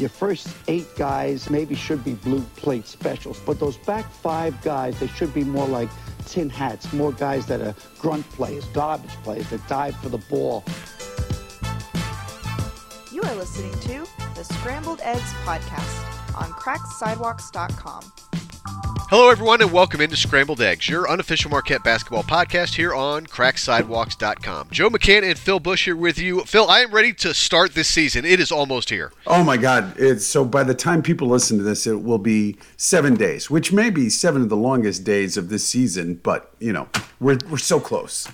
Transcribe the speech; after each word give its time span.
Your 0.00 0.08
first 0.08 0.48
eight 0.66 0.96
guys 0.96 1.50
maybe 1.50 1.74
should 1.74 2.02
be 2.02 2.14
blue 2.14 2.40
plate 2.56 2.86
specials, 2.86 3.38
but 3.44 3.60
those 3.60 3.76
back 3.76 4.10
five 4.10 4.58
guys, 4.62 4.98
they 4.98 5.08
should 5.08 5.34
be 5.34 5.44
more 5.44 5.68
like 5.68 5.90
tin 6.24 6.48
hats, 6.48 6.90
more 6.94 7.12
guys 7.12 7.44
that 7.48 7.60
are 7.60 7.74
grunt 7.98 8.26
players, 8.30 8.64
garbage 8.68 9.10
players 9.22 9.50
that 9.50 9.68
dive 9.68 9.94
for 9.96 10.08
the 10.08 10.16
ball. 10.16 10.64
You 13.12 13.20
are 13.24 13.34
listening 13.34 13.78
to 13.80 14.06
the 14.34 14.42
Scrambled 14.42 15.00
Eggs 15.02 15.34
Podcast 15.44 16.34
on 16.34 16.50
cracksidewalks.com. 16.52 18.19
Hello, 19.10 19.28
everyone, 19.28 19.60
and 19.60 19.72
welcome 19.72 20.00
into 20.00 20.16
Scrambled 20.16 20.60
Eggs, 20.60 20.88
your 20.88 21.10
unofficial 21.10 21.50
Marquette 21.50 21.82
basketball 21.82 22.22
podcast 22.22 22.76
here 22.76 22.94
on 22.94 23.26
cracksidewalks.com. 23.26 24.68
Joe 24.70 24.88
McCann 24.88 25.28
and 25.28 25.36
Phil 25.36 25.58
Bush 25.58 25.86
here 25.86 25.96
with 25.96 26.16
you. 26.16 26.44
Phil, 26.44 26.70
I 26.70 26.82
am 26.82 26.92
ready 26.92 27.12
to 27.14 27.34
start 27.34 27.74
this 27.74 27.88
season. 27.88 28.24
It 28.24 28.38
is 28.38 28.52
almost 28.52 28.88
here. 28.88 29.12
Oh 29.26 29.42
my 29.42 29.56
God! 29.56 29.94
It's 29.98 30.24
so 30.24 30.44
by 30.44 30.62
the 30.62 30.74
time 30.74 31.02
people 31.02 31.26
listen 31.26 31.58
to 31.58 31.64
this, 31.64 31.88
it 31.88 32.04
will 32.04 32.18
be 32.18 32.56
seven 32.76 33.16
days, 33.16 33.50
which 33.50 33.72
may 33.72 33.90
be 33.90 34.10
seven 34.10 34.42
of 34.42 34.48
the 34.48 34.56
longest 34.56 35.02
days 35.02 35.36
of 35.36 35.48
this 35.48 35.66
season. 35.66 36.14
But 36.14 36.54
you 36.60 36.72
know, 36.72 36.88
we're 37.18 37.38
we're 37.50 37.58
so 37.58 37.80
close. 37.80 38.28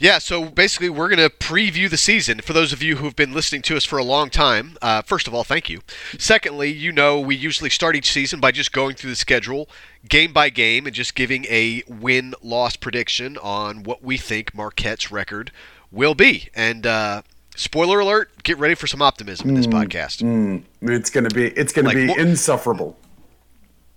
Yeah, 0.00 0.16
so 0.18 0.46
basically, 0.46 0.88
we're 0.88 1.10
going 1.14 1.18
to 1.18 1.28
preview 1.28 1.88
the 1.90 1.98
season. 1.98 2.40
For 2.40 2.54
those 2.54 2.72
of 2.72 2.82
you 2.82 2.96
who've 2.96 3.14
been 3.14 3.34
listening 3.34 3.60
to 3.62 3.76
us 3.76 3.84
for 3.84 3.98
a 3.98 4.02
long 4.02 4.30
time, 4.30 4.78
uh, 4.80 5.02
first 5.02 5.28
of 5.28 5.34
all, 5.34 5.44
thank 5.44 5.68
you. 5.68 5.80
Secondly, 6.18 6.72
you 6.72 6.90
know 6.90 7.20
we 7.20 7.36
usually 7.36 7.68
start 7.68 7.94
each 7.94 8.10
season 8.10 8.40
by 8.40 8.50
just 8.50 8.72
going 8.72 8.96
through 8.96 9.10
the 9.10 9.16
schedule 9.16 9.68
game 10.08 10.32
by 10.32 10.48
game 10.48 10.86
and 10.86 10.94
just 10.94 11.14
giving 11.14 11.44
a 11.50 11.82
win 11.86 12.34
loss 12.40 12.76
prediction 12.76 13.36
on 13.42 13.82
what 13.82 14.02
we 14.02 14.16
think 14.16 14.54
Marquette's 14.54 15.12
record 15.12 15.52
will 15.92 16.14
be. 16.14 16.48
And, 16.54 16.86
uh, 16.86 17.20
spoiler 17.54 18.00
alert, 18.00 18.30
get 18.42 18.56
ready 18.56 18.74
for 18.74 18.86
some 18.86 19.02
optimism 19.02 19.50
in 19.50 19.54
this 19.54 19.66
Mm, 19.66 19.72
podcast. 19.74 20.22
mm. 20.22 20.62
It's 20.80 21.10
gonna 21.10 21.28
be 21.28 21.48
it's 21.48 21.74
gonna 21.74 21.88
Like, 21.88 21.96
be 21.98 22.14
insufferable. 22.18 22.96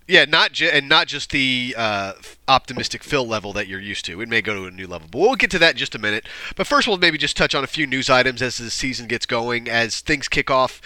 Yeah, 0.07 0.25
not 0.25 0.51
ju- 0.51 0.69
and 0.71 0.89
not 0.89 1.07
just 1.07 1.31
the 1.31 1.73
uh, 1.77 2.13
optimistic 2.47 3.03
Phil 3.03 3.25
level 3.25 3.53
that 3.53 3.67
you're 3.67 3.79
used 3.79 4.03
to. 4.05 4.19
It 4.19 4.27
may 4.27 4.41
go 4.41 4.53
to 4.53 4.65
a 4.65 4.71
new 4.71 4.85
level, 4.85 5.07
but 5.09 5.19
we'll 5.19 5.35
get 5.35 5.49
to 5.51 5.59
that 5.59 5.71
in 5.71 5.77
just 5.77 5.95
a 5.95 5.99
minute. 5.99 6.25
But 6.55 6.67
first, 6.67 6.87
we'll 6.87 6.97
maybe 6.97 7.17
just 7.17 7.37
touch 7.37 7.55
on 7.55 7.63
a 7.63 7.67
few 7.67 7.87
news 7.87 8.09
items 8.09 8.41
as 8.41 8.57
the 8.57 8.69
season 8.69 9.07
gets 9.07 9.25
going, 9.25 9.69
as 9.69 10.01
things 10.01 10.27
kick 10.27 10.51
off. 10.51 10.81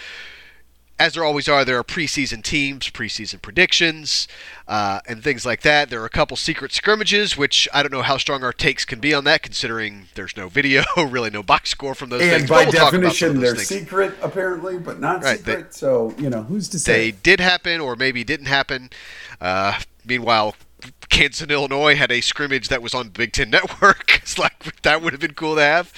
As 1.00 1.14
there 1.14 1.22
always 1.22 1.48
are, 1.48 1.64
there 1.64 1.78
are 1.78 1.84
preseason 1.84 2.42
teams, 2.42 2.90
preseason 2.90 3.40
predictions, 3.40 4.26
uh, 4.66 4.98
and 5.06 5.22
things 5.22 5.46
like 5.46 5.60
that. 5.62 5.90
There 5.90 6.02
are 6.02 6.06
a 6.06 6.10
couple 6.10 6.36
secret 6.36 6.72
scrimmages, 6.72 7.36
which 7.36 7.68
I 7.72 7.84
don't 7.84 7.92
know 7.92 8.02
how 8.02 8.16
strong 8.16 8.42
our 8.42 8.52
takes 8.52 8.84
can 8.84 8.98
be 8.98 9.14
on 9.14 9.22
that, 9.24 9.42
considering 9.42 10.08
there's 10.16 10.36
no 10.36 10.48
video, 10.48 10.82
really 10.96 11.30
no 11.30 11.44
box 11.44 11.70
score 11.70 11.94
from 11.94 12.08
those 12.10 12.22
And 12.22 12.30
things. 12.32 12.50
by 12.50 12.64
we'll 12.64 12.72
talk 12.72 12.94
about 12.94 13.14
some 13.14 13.28
of 13.30 13.36
definition, 13.36 13.40
they're 13.40 13.54
things. 13.54 13.68
secret 13.68 14.14
apparently, 14.22 14.76
but 14.78 14.98
not 14.98 15.22
Right, 15.22 15.38
they- 15.44 15.52
secret. 15.52 15.74
so 15.74 16.14
you 16.18 16.30
know, 16.30 16.42
who's 16.42 16.68
to 16.70 16.80
say 16.80 17.10
they 17.12 17.16
did 17.22 17.38
happen 17.38 17.80
or 17.80 17.94
maybe 17.94 18.24
didn't 18.24 18.46
happen. 18.46 18.90
Uh, 19.40 19.78
meanwhile, 20.04 20.56
Kansas 21.10 21.42
and 21.42 21.52
Illinois 21.52 21.94
had 21.94 22.10
a 22.10 22.20
scrimmage 22.20 22.68
that 22.70 22.82
was 22.82 22.92
on 22.92 23.10
Big 23.10 23.32
Ten 23.32 23.50
Network. 23.50 24.18
it's 24.20 24.36
like 24.36 24.82
that 24.82 25.00
would 25.00 25.12
have 25.12 25.20
been 25.20 25.34
cool 25.34 25.54
to 25.54 25.62
have, 25.62 25.92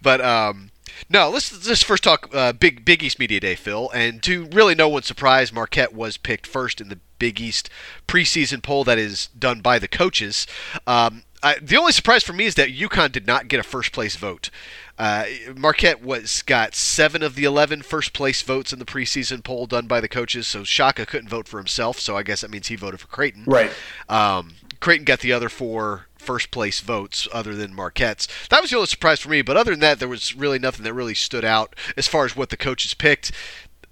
but 0.00 0.22
um, 0.22 0.70
no. 1.08 1.30
Let's 1.30 1.58
just 1.58 1.84
first 1.84 2.04
talk 2.04 2.28
uh, 2.32 2.52
Big 2.52 2.84
Big 2.84 3.02
East 3.02 3.18
Media 3.18 3.40
Day, 3.40 3.54
Phil. 3.54 3.90
And 3.94 4.22
to 4.24 4.46
really 4.46 4.74
no 4.74 4.88
one's 4.88 5.06
surprise, 5.06 5.52
Marquette 5.52 5.94
was 5.94 6.16
picked 6.16 6.46
first 6.46 6.80
in 6.80 6.88
the 6.88 6.98
Big 7.18 7.40
East 7.40 7.70
preseason 8.06 8.62
poll 8.62 8.84
that 8.84 8.98
is 8.98 9.28
done 9.38 9.60
by 9.60 9.78
the 9.78 9.88
coaches. 9.88 10.46
Um, 10.86 11.22
I, 11.42 11.58
the 11.60 11.76
only 11.76 11.92
surprise 11.92 12.24
for 12.24 12.32
me 12.32 12.46
is 12.46 12.54
that 12.56 12.70
UConn 12.70 13.12
did 13.12 13.26
not 13.26 13.48
get 13.48 13.60
a 13.60 13.62
first 13.62 13.92
place 13.92 14.16
vote. 14.16 14.50
Uh, 14.98 15.24
Marquette 15.54 16.02
was 16.02 16.42
got 16.42 16.74
seven 16.74 17.22
of 17.22 17.34
the 17.34 17.44
11 17.44 17.82
first 17.82 18.12
place 18.12 18.42
votes 18.42 18.72
in 18.72 18.78
the 18.78 18.84
preseason 18.84 19.44
poll 19.44 19.66
done 19.66 19.86
by 19.86 20.00
the 20.00 20.08
coaches. 20.08 20.46
So 20.46 20.64
Shaka 20.64 21.04
couldn't 21.04 21.28
vote 21.28 21.46
for 21.46 21.58
himself. 21.58 22.00
So 22.00 22.16
I 22.16 22.22
guess 22.22 22.40
that 22.40 22.50
means 22.50 22.68
he 22.68 22.76
voted 22.76 23.00
for 23.00 23.06
Creighton. 23.08 23.44
Right. 23.46 23.70
Um, 24.08 24.54
Creighton 24.80 25.04
got 25.04 25.20
the 25.20 25.32
other 25.32 25.48
four 25.48 26.05
first 26.26 26.50
place 26.50 26.80
votes 26.80 27.28
other 27.32 27.54
than 27.54 27.74
Marquette's. 27.74 28.28
That 28.50 28.60
was 28.60 28.70
the 28.70 28.76
only 28.76 28.88
surprise 28.88 29.20
for 29.20 29.30
me. 29.30 29.42
But 29.42 29.56
other 29.56 29.70
than 29.70 29.80
that, 29.80 29.98
there 29.98 30.08
was 30.08 30.34
really 30.34 30.58
nothing 30.58 30.84
that 30.84 30.92
really 30.92 31.14
stood 31.14 31.44
out 31.44 31.76
as 31.96 32.08
far 32.08 32.24
as 32.24 32.36
what 32.36 32.50
the 32.50 32.56
coaches 32.56 32.94
picked. 32.94 33.32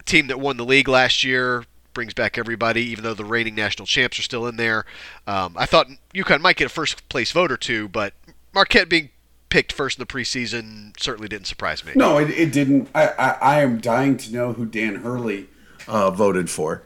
Team 0.05 0.27
that 0.27 0.41
won 0.41 0.57
the 0.57 0.65
league 0.65 0.89
last 0.89 1.25
year 1.25 1.65
brings 1.95 2.13
back 2.13 2.37
everybody, 2.37 2.83
even 2.83 3.05
though 3.05 3.15
the 3.15 3.25
reigning 3.25 3.55
national 3.55 3.87
champs 3.87 4.19
are 4.19 4.23
still 4.23 4.47
in 4.47 4.57
there. 4.57 4.85
Um, 5.27 5.55
I 5.57 5.65
thought 5.65 5.87
UConn 6.13 6.41
might 6.41 6.57
get 6.57 6.67
a 6.67 6.71
first 6.71 7.09
place 7.09 7.31
vote 7.31 7.51
or 7.53 7.57
two, 7.57 7.89
but 7.89 8.13
Marquette 8.53 8.89
being 8.89 9.11
picked 9.49 9.73
first 9.73 9.99
in 9.99 10.03
the 10.03 10.07
preseason 10.07 10.93
certainly 11.01 11.29
didn't 11.29 11.47
surprise 11.47 11.85
me. 11.85 11.93
No, 11.95 12.19
it, 12.19 12.29
it 12.31 12.53
didn't. 12.53 12.89
I, 12.95 13.07
I 13.07 13.29
I 13.31 13.61
am 13.63 13.79
dying 13.79 14.17
to 14.19 14.33
know 14.33 14.53
who 14.53 14.67
Dan 14.67 14.97
Hurley 14.97 15.47
uh, 15.87 16.11
voted 16.11 16.51
for. 16.51 16.83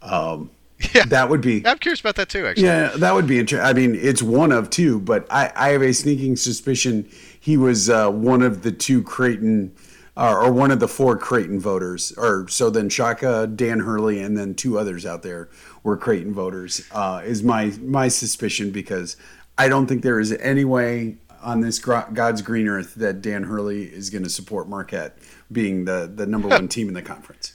Um, 0.00 0.50
Yeah. 0.94 1.04
that 1.06 1.30
would 1.30 1.40
be 1.40 1.66
I'm 1.66 1.78
curious 1.78 2.00
about 2.00 2.16
that 2.16 2.28
too, 2.28 2.46
actually. 2.46 2.64
Yeah, 2.64 2.88
that 2.96 3.14
would 3.14 3.26
be 3.26 3.38
interesting. 3.38 3.66
I 3.66 3.72
mean, 3.72 3.94
it's 3.94 4.22
one 4.22 4.52
of 4.52 4.68
two, 4.70 5.00
but 5.00 5.26
I, 5.30 5.50
I 5.56 5.68
have 5.70 5.82
a 5.82 5.92
sneaking 5.92 6.36
suspicion 6.36 7.08
he 7.46 7.56
was 7.56 7.88
uh, 7.88 8.10
one 8.10 8.42
of 8.42 8.62
the 8.62 8.72
two 8.72 9.04
Creighton, 9.04 9.72
uh, 10.16 10.34
or 10.34 10.50
one 10.50 10.72
of 10.72 10.80
the 10.80 10.88
four 10.88 11.16
Creighton 11.16 11.60
voters. 11.60 12.12
Or 12.16 12.48
so 12.48 12.70
then 12.70 12.88
Shaka, 12.88 13.46
Dan 13.46 13.78
Hurley, 13.78 14.20
and 14.20 14.36
then 14.36 14.54
two 14.54 14.78
others 14.80 15.06
out 15.06 15.22
there 15.22 15.48
were 15.84 15.96
Creighton 15.96 16.34
voters. 16.34 16.82
Uh, 16.90 17.22
is 17.24 17.44
my 17.44 17.72
my 17.80 18.08
suspicion 18.08 18.72
because 18.72 19.16
I 19.56 19.68
don't 19.68 19.86
think 19.86 20.02
there 20.02 20.18
is 20.18 20.32
any 20.32 20.64
way 20.64 21.18
on 21.40 21.60
this 21.60 21.78
God's 21.78 22.42
green 22.42 22.66
earth 22.66 22.96
that 22.96 23.22
Dan 23.22 23.44
Hurley 23.44 23.84
is 23.84 24.10
going 24.10 24.24
to 24.24 24.30
support 24.30 24.68
Marquette 24.68 25.16
being 25.52 25.84
the 25.84 26.10
the 26.12 26.26
number 26.26 26.48
one 26.58 26.66
team 26.66 26.88
in 26.88 26.94
the 26.94 27.02
conference. 27.02 27.52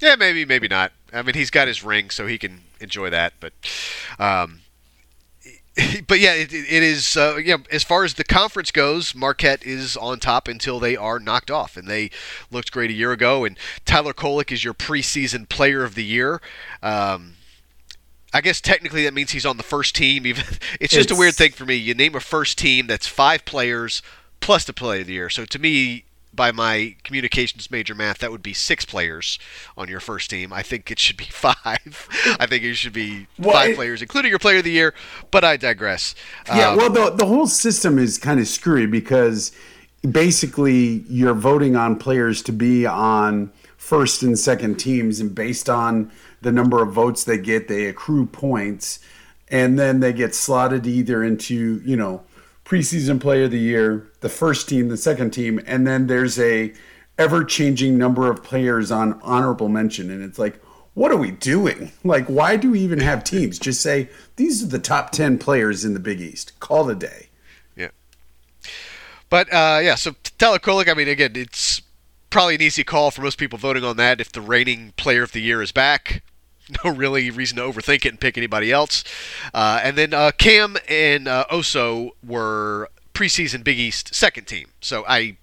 Yeah, 0.00 0.16
maybe, 0.16 0.44
maybe 0.44 0.66
not. 0.66 0.92
I 1.12 1.22
mean, 1.22 1.34
he's 1.34 1.50
got 1.50 1.68
his 1.68 1.84
ring, 1.84 2.10
so 2.10 2.26
he 2.26 2.38
can 2.38 2.62
enjoy 2.80 3.10
that. 3.10 3.34
But, 3.38 3.52
um, 4.18 4.60
but 6.08 6.18
yeah, 6.18 6.34
it, 6.34 6.52
it 6.52 6.82
is. 6.82 7.16
Uh, 7.16 7.36
yeah, 7.36 7.58
as 7.70 7.84
far 7.84 8.04
as 8.04 8.14
the 8.14 8.24
conference 8.24 8.70
goes, 8.70 9.14
Marquette 9.14 9.64
is 9.64 9.96
on 9.96 10.18
top 10.18 10.48
until 10.48 10.80
they 10.80 10.96
are 10.96 11.18
knocked 11.18 11.50
off, 11.50 11.76
and 11.76 11.86
they 11.86 12.10
looked 12.50 12.72
great 12.72 12.90
a 12.90 12.94
year 12.94 13.12
ago. 13.12 13.44
And 13.44 13.58
Tyler 13.84 14.14
Kolek 14.14 14.50
is 14.50 14.64
your 14.64 14.74
preseason 14.74 15.48
Player 15.48 15.84
of 15.84 15.94
the 15.94 16.04
Year. 16.04 16.40
Um, 16.82 17.34
I 18.32 18.40
guess 18.40 18.60
technically 18.60 19.04
that 19.04 19.14
means 19.14 19.32
he's 19.32 19.46
on 19.46 19.56
the 19.56 19.62
first 19.62 19.94
team. 19.94 20.26
Even 20.26 20.44
it's 20.80 20.94
just 20.94 21.10
a 21.10 21.16
weird 21.16 21.34
thing 21.34 21.52
for 21.52 21.66
me. 21.66 21.74
You 21.74 21.94
name 21.94 22.14
a 22.14 22.20
first 22.20 22.58
team 22.58 22.86
that's 22.86 23.06
five 23.06 23.44
players 23.44 24.02
plus 24.40 24.64
the 24.64 24.72
Player 24.72 25.02
of 25.02 25.08
the 25.08 25.14
Year. 25.14 25.28
So 25.28 25.44
to 25.44 25.58
me, 25.58 26.04
by 26.32 26.52
my 26.52 26.94
communications 27.04 27.70
major 27.70 27.94
math, 27.94 28.18
that 28.18 28.30
would 28.30 28.42
be 28.42 28.52
six 28.52 28.84
players 28.84 29.38
on 29.76 29.88
your 29.88 30.00
first 30.00 30.30
team. 30.30 30.52
I 30.52 30.62
think 30.62 30.90
it 30.90 30.98
should 30.98 31.16
be 31.16 31.24
five. 31.30 32.08
I 32.38 32.46
think 32.46 32.62
it 32.64 32.74
should 32.74 32.92
be 32.92 33.26
Well, 33.38 33.52
five 33.52 33.70
it- 33.70 33.76
players, 33.76 34.00
including 34.02 34.30
your 34.30 34.38
Player 34.38 34.58
of 34.58 34.64
the 34.64 34.70
Year. 34.70 34.94
But 35.30 35.44
I 35.44 35.56
digress. 35.56 36.14
Yeah, 36.46 36.70
Um, 36.70 36.76
well, 36.76 36.90
the 36.90 37.10
the 37.10 37.26
whole 37.26 37.46
system 37.46 37.98
is 37.98 38.18
kind 38.18 38.38
of 38.40 38.46
screwy 38.46 38.86
because 38.86 39.52
basically 40.08 41.04
you're 41.08 41.34
voting 41.34 41.76
on 41.76 41.96
players 41.96 42.42
to 42.42 42.52
be 42.52 42.86
on 42.86 43.50
first 43.76 44.22
and 44.22 44.38
second 44.38 44.76
teams, 44.76 45.20
and 45.20 45.34
based 45.34 45.68
on 45.68 46.10
the 46.42 46.52
number 46.52 46.82
of 46.82 46.92
votes 46.92 47.24
they 47.24 47.38
get, 47.38 47.68
they 47.68 47.86
accrue 47.86 48.26
points, 48.26 49.00
and 49.48 49.78
then 49.78 50.00
they 50.00 50.12
get 50.12 50.34
slotted 50.34 50.86
either 50.86 51.22
into 51.22 51.80
you 51.84 51.96
know 51.96 52.22
preseason 52.70 53.20
player 53.20 53.44
of 53.44 53.50
the 53.50 53.58
year, 53.58 54.08
the 54.20 54.28
first 54.28 54.68
team, 54.68 54.88
the 54.88 54.96
second 54.96 55.30
team, 55.32 55.60
and 55.66 55.86
then 55.86 56.06
there's 56.06 56.38
a 56.38 56.72
ever 57.18 57.42
changing 57.44 57.98
number 57.98 58.30
of 58.30 58.44
players 58.44 58.90
on 58.90 59.20
honorable 59.22 59.68
mention, 59.68 60.10
and 60.10 60.22
it's 60.22 60.38
like. 60.38 60.62
What 60.94 61.12
are 61.12 61.16
we 61.16 61.30
doing? 61.30 61.92
Like, 62.02 62.26
why 62.26 62.56
do 62.56 62.72
we 62.72 62.80
even 62.80 62.98
have 62.98 63.22
teams? 63.22 63.60
Just 63.60 63.80
say 63.80 64.08
these 64.34 64.60
are 64.62 64.66
the 64.66 64.80
top 64.80 65.12
ten 65.12 65.38
players 65.38 65.84
in 65.84 65.94
the 65.94 66.00
Big 66.00 66.20
East. 66.20 66.58
Call 66.58 66.90
it 66.90 66.92
a 66.92 66.98
day. 66.98 67.28
Yeah. 67.76 67.90
But 69.30 69.46
uh, 69.52 69.78
yeah, 69.80 69.94
so 69.94 70.16
Tyler 70.36 70.58
Kolek, 70.58 70.90
I 70.90 70.94
mean, 70.94 71.06
again, 71.06 71.32
it's 71.36 71.80
probably 72.28 72.56
an 72.56 72.62
easy 72.62 72.82
call 72.82 73.12
for 73.12 73.22
most 73.22 73.38
people 73.38 73.56
voting 73.56 73.84
on 73.84 73.98
that 73.98 74.20
if 74.20 74.32
the 74.32 74.40
reigning 74.40 74.92
player 74.96 75.22
of 75.22 75.30
the 75.30 75.40
year 75.40 75.62
is 75.62 75.70
back. 75.70 76.24
No 76.84 76.90
really 76.90 77.30
reason 77.30 77.56
to 77.56 77.62
overthink 77.62 78.04
it 78.04 78.08
and 78.08 78.20
pick 78.20 78.38
anybody 78.38 78.72
else. 78.72 79.04
Uh, 79.52 79.80
and 79.82 79.98
then 79.98 80.14
uh, 80.14 80.30
Cam 80.30 80.76
and 80.88 81.26
uh, 81.28 81.44
Oso 81.50 82.10
were 82.24 82.88
preseason 83.12 83.64
Big 83.64 83.78
East 83.78 84.14
second 84.14 84.46
team. 84.46 84.68
So 84.80 85.04
I 85.06 85.36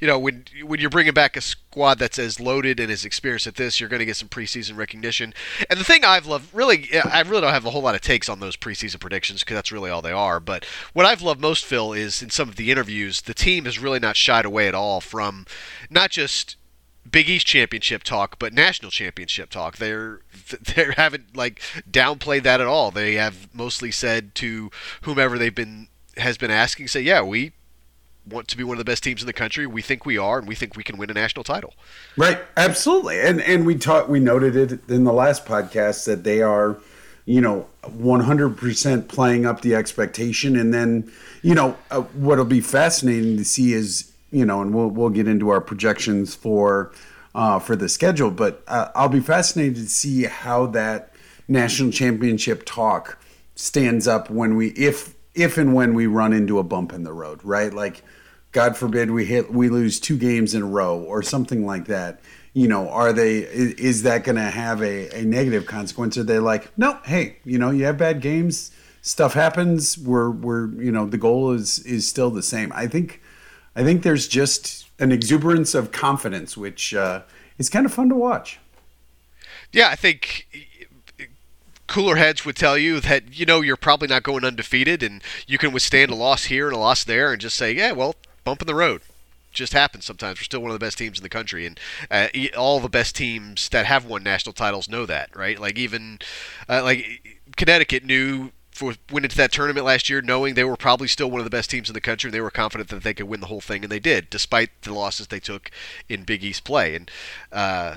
you 0.00 0.06
know, 0.06 0.18
when 0.18 0.44
when 0.64 0.80
you're 0.80 0.90
bringing 0.90 1.12
back 1.12 1.36
a 1.36 1.40
squad 1.40 1.98
that's 1.98 2.18
as 2.18 2.40
loaded 2.40 2.80
and 2.80 2.90
as 2.90 3.04
experienced 3.04 3.46
at 3.46 3.56
this, 3.56 3.80
you're 3.80 3.88
going 3.88 4.00
to 4.00 4.06
get 4.06 4.16
some 4.16 4.28
preseason 4.28 4.76
recognition. 4.76 5.34
And 5.68 5.78
the 5.78 5.84
thing 5.84 6.04
I've 6.04 6.26
loved, 6.26 6.54
really, 6.54 6.88
I 7.04 7.20
really 7.22 7.42
don't 7.42 7.52
have 7.52 7.66
a 7.66 7.70
whole 7.70 7.82
lot 7.82 7.94
of 7.94 8.00
takes 8.00 8.28
on 8.28 8.40
those 8.40 8.56
preseason 8.56 9.00
predictions 9.00 9.40
because 9.40 9.56
that's 9.56 9.72
really 9.72 9.90
all 9.90 10.02
they 10.02 10.12
are. 10.12 10.40
But 10.40 10.64
what 10.92 11.06
I've 11.06 11.22
loved 11.22 11.40
most, 11.40 11.64
Phil, 11.64 11.92
is 11.92 12.22
in 12.22 12.30
some 12.30 12.48
of 12.48 12.56
the 12.56 12.70
interviews, 12.70 13.22
the 13.22 13.34
team 13.34 13.64
has 13.66 13.78
really 13.78 13.98
not 14.00 14.16
shied 14.16 14.44
away 14.44 14.68
at 14.68 14.74
all 14.74 15.00
from 15.00 15.46
not 15.90 16.10
just 16.10 16.56
Big 17.10 17.28
East 17.28 17.46
championship 17.46 18.02
talk, 18.02 18.38
but 18.38 18.52
national 18.52 18.90
championship 18.90 19.50
talk. 19.50 19.76
They're 19.76 20.20
they 20.74 20.92
haven't 20.96 21.36
like 21.36 21.60
downplayed 21.90 22.42
that 22.44 22.60
at 22.60 22.66
all. 22.66 22.90
They 22.90 23.14
have 23.14 23.48
mostly 23.54 23.90
said 23.90 24.34
to 24.36 24.70
whomever 25.02 25.38
they've 25.38 25.54
been 25.54 25.88
has 26.16 26.36
been 26.36 26.50
asking, 26.50 26.88
say, 26.88 27.00
yeah, 27.00 27.22
we 27.22 27.52
want 28.28 28.48
to 28.48 28.56
be 28.56 28.64
one 28.64 28.74
of 28.74 28.78
the 28.78 28.90
best 28.90 29.02
teams 29.02 29.22
in 29.22 29.26
the 29.26 29.32
country. 29.32 29.66
We 29.66 29.82
think 29.82 30.04
we 30.04 30.18
are, 30.18 30.38
and 30.38 30.46
we 30.46 30.54
think 30.54 30.76
we 30.76 30.84
can 30.84 30.98
win 30.98 31.10
a 31.10 31.14
national 31.14 31.44
title. 31.44 31.74
Right, 32.16 32.38
absolutely. 32.56 33.20
And 33.20 33.40
and 33.40 33.66
we 33.66 33.76
taught 33.76 34.08
we 34.08 34.20
noted 34.20 34.56
it 34.56 34.88
in 34.88 35.04
the 35.04 35.12
last 35.12 35.46
podcast 35.46 36.04
that 36.06 36.24
they 36.24 36.42
are, 36.42 36.78
you 37.24 37.40
know, 37.40 37.66
100% 37.84 39.08
playing 39.08 39.46
up 39.46 39.62
the 39.62 39.74
expectation. 39.74 40.56
And 40.56 40.74
then, 40.74 41.10
you 41.42 41.54
know, 41.54 41.76
uh, 41.90 42.02
what'll 42.02 42.44
be 42.44 42.60
fascinating 42.60 43.36
to 43.36 43.44
see 43.44 43.72
is, 43.72 44.12
you 44.30 44.44
know, 44.44 44.60
and 44.60 44.74
we'll 44.74 44.88
we'll 44.88 45.10
get 45.10 45.28
into 45.28 45.48
our 45.50 45.60
projections 45.60 46.34
for 46.34 46.92
uh, 47.34 47.58
for 47.58 47.76
the 47.76 47.88
schedule, 47.88 48.30
but 48.30 48.62
uh, 48.66 48.88
I'll 48.94 49.08
be 49.08 49.20
fascinated 49.20 49.76
to 49.76 49.88
see 49.88 50.24
how 50.24 50.66
that 50.66 51.12
national 51.46 51.92
championship 51.92 52.64
talk 52.64 53.18
stands 53.54 54.06
up 54.06 54.30
when 54.30 54.56
we 54.56 54.68
if 54.70 55.14
if 55.34 55.56
and 55.56 55.74
when 55.74 55.94
we 55.94 56.06
run 56.06 56.32
into 56.32 56.58
a 56.58 56.62
bump 56.62 56.92
in 56.92 57.04
the 57.04 57.12
road, 57.12 57.40
right? 57.44 57.72
Like 57.72 58.02
God 58.52 58.76
forbid 58.76 59.10
we 59.10 59.24
hit 59.24 59.52
we 59.52 59.68
lose 59.68 60.00
two 60.00 60.18
games 60.18 60.54
in 60.54 60.62
a 60.62 60.66
row 60.66 60.98
or 60.98 61.22
something 61.22 61.64
like 61.64 61.86
that. 61.86 62.20
You 62.54 62.66
know, 62.66 62.88
are 62.88 63.12
they 63.12 63.38
is, 63.38 64.02
that 64.02 64.24
going 64.24 64.36
to 64.36 64.42
have 64.42 64.82
a, 64.82 65.20
a 65.20 65.24
negative 65.24 65.66
consequence? 65.66 66.18
Are 66.18 66.24
they 66.24 66.40
like, 66.40 66.76
no, 66.76 66.98
hey, 67.04 67.36
you 67.44 67.56
know, 67.56 67.70
you 67.70 67.84
have 67.84 67.98
bad 67.98 68.20
games, 68.20 68.72
stuff 69.00 69.34
happens. 69.34 69.96
We're 69.96 70.30
we're 70.30 70.68
you 70.82 70.90
know 70.90 71.06
the 71.06 71.18
goal 71.18 71.52
is 71.52 71.78
is 71.80 72.08
still 72.08 72.30
the 72.30 72.42
same. 72.42 72.72
I 72.74 72.86
think 72.86 73.22
I 73.78 73.84
think 73.84 74.02
there's 74.02 74.26
just 74.26 74.88
an 74.98 75.12
exuberance 75.12 75.72
of 75.72 75.92
confidence, 75.92 76.56
which 76.56 76.92
uh, 76.94 77.22
is 77.58 77.70
kind 77.70 77.86
of 77.86 77.94
fun 77.94 78.08
to 78.08 78.16
watch. 78.16 78.58
Yeah, 79.72 79.88
I 79.88 79.94
think 79.94 80.48
cooler 81.86 82.16
heads 82.16 82.44
would 82.44 82.56
tell 82.56 82.76
you 82.76 82.98
that 82.98 83.38
you 83.38 83.46
know 83.46 83.60
you're 83.60 83.76
probably 83.76 84.08
not 84.08 84.24
going 84.24 84.44
undefeated 84.44 85.00
and 85.04 85.22
you 85.46 85.58
can 85.58 85.70
withstand 85.70 86.10
a 86.10 86.16
loss 86.16 86.46
here 86.46 86.66
and 86.66 86.74
a 86.74 86.78
loss 86.78 87.04
there 87.04 87.30
and 87.30 87.40
just 87.40 87.56
say, 87.56 87.70
yeah, 87.70 87.92
well, 87.92 88.16
bump 88.42 88.60
in 88.60 88.66
the 88.66 88.74
road. 88.74 89.00
Just 89.52 89.72
happens 89.74 90.04
sometimes. 90.04 90.40
We're 90.40 90.44
still 90.44 90.60
one 90.60 90.72
of 90.72 90.78
the 90.78 90.84
best 90.84 90.98
teams 90.98 91.18
in 91.18 91.22
the 91.22 91.28
country, 91.28 91.64
and 91.64 91.78
uh, 92.10 92.26
all 92.56 92.80
the 92.80 92.88
best 92.88 93.14
teams 93.14 93.68
that 93.68 93.86
have 93.86 94.04
won 94.04 94.24
national 94.24 94.54
titles 94.54 94.88
know 94.88 95.06
that, 95.06 95.34
right? 95.36 95.58
Like 95.58 95.78
even 95.78 96.18
uh, 96.68 96.82
like 96.82 97.38
Connecticut 97.56 98.04
knew 98.04 98.50
for 98.78 98.94
went 99.10 99.24
into 99.24 99.36
that 99.36 99.50
tournament 99.50 99.84
last 99.84 100.08
year 100.08 100.22
knowing 100.22 100.54
they 100.54 100.62
were 100.62 100.76
probably 100.76 101.08
still 101.08 101.28
one 101.28 101.40
of 101.40 101.44
the 101.44 101.50
best 101.50 101.68
teams 101.68 101.90
in 101.90 101.94
the 101.94 102.00
country 102.00 102.28
and 102.28 102.34
they 102.34 102.40
were 102.40 102.50
confident 102.50 102.88
that 102.90 103.02
they 103.02 103.12
could 103.12 103.26
win 103.26 103.40
the 103.40 103.48
whole 103.48 103.60
thing 103.60 103.82
and 103.82 103.90
they 103.90 103.98
did 103.98 104.30
despite 104.30 104.70
the 104.82 104.94
losses 104.94 105.26
they 105.26 105.40
took 105.40 105.70
in 106.08 106.22
Big 106.22 106.44
East 106.44 106.62
play. 106.62 106.94
And 106.94 107.10
uh, 107.52 107.96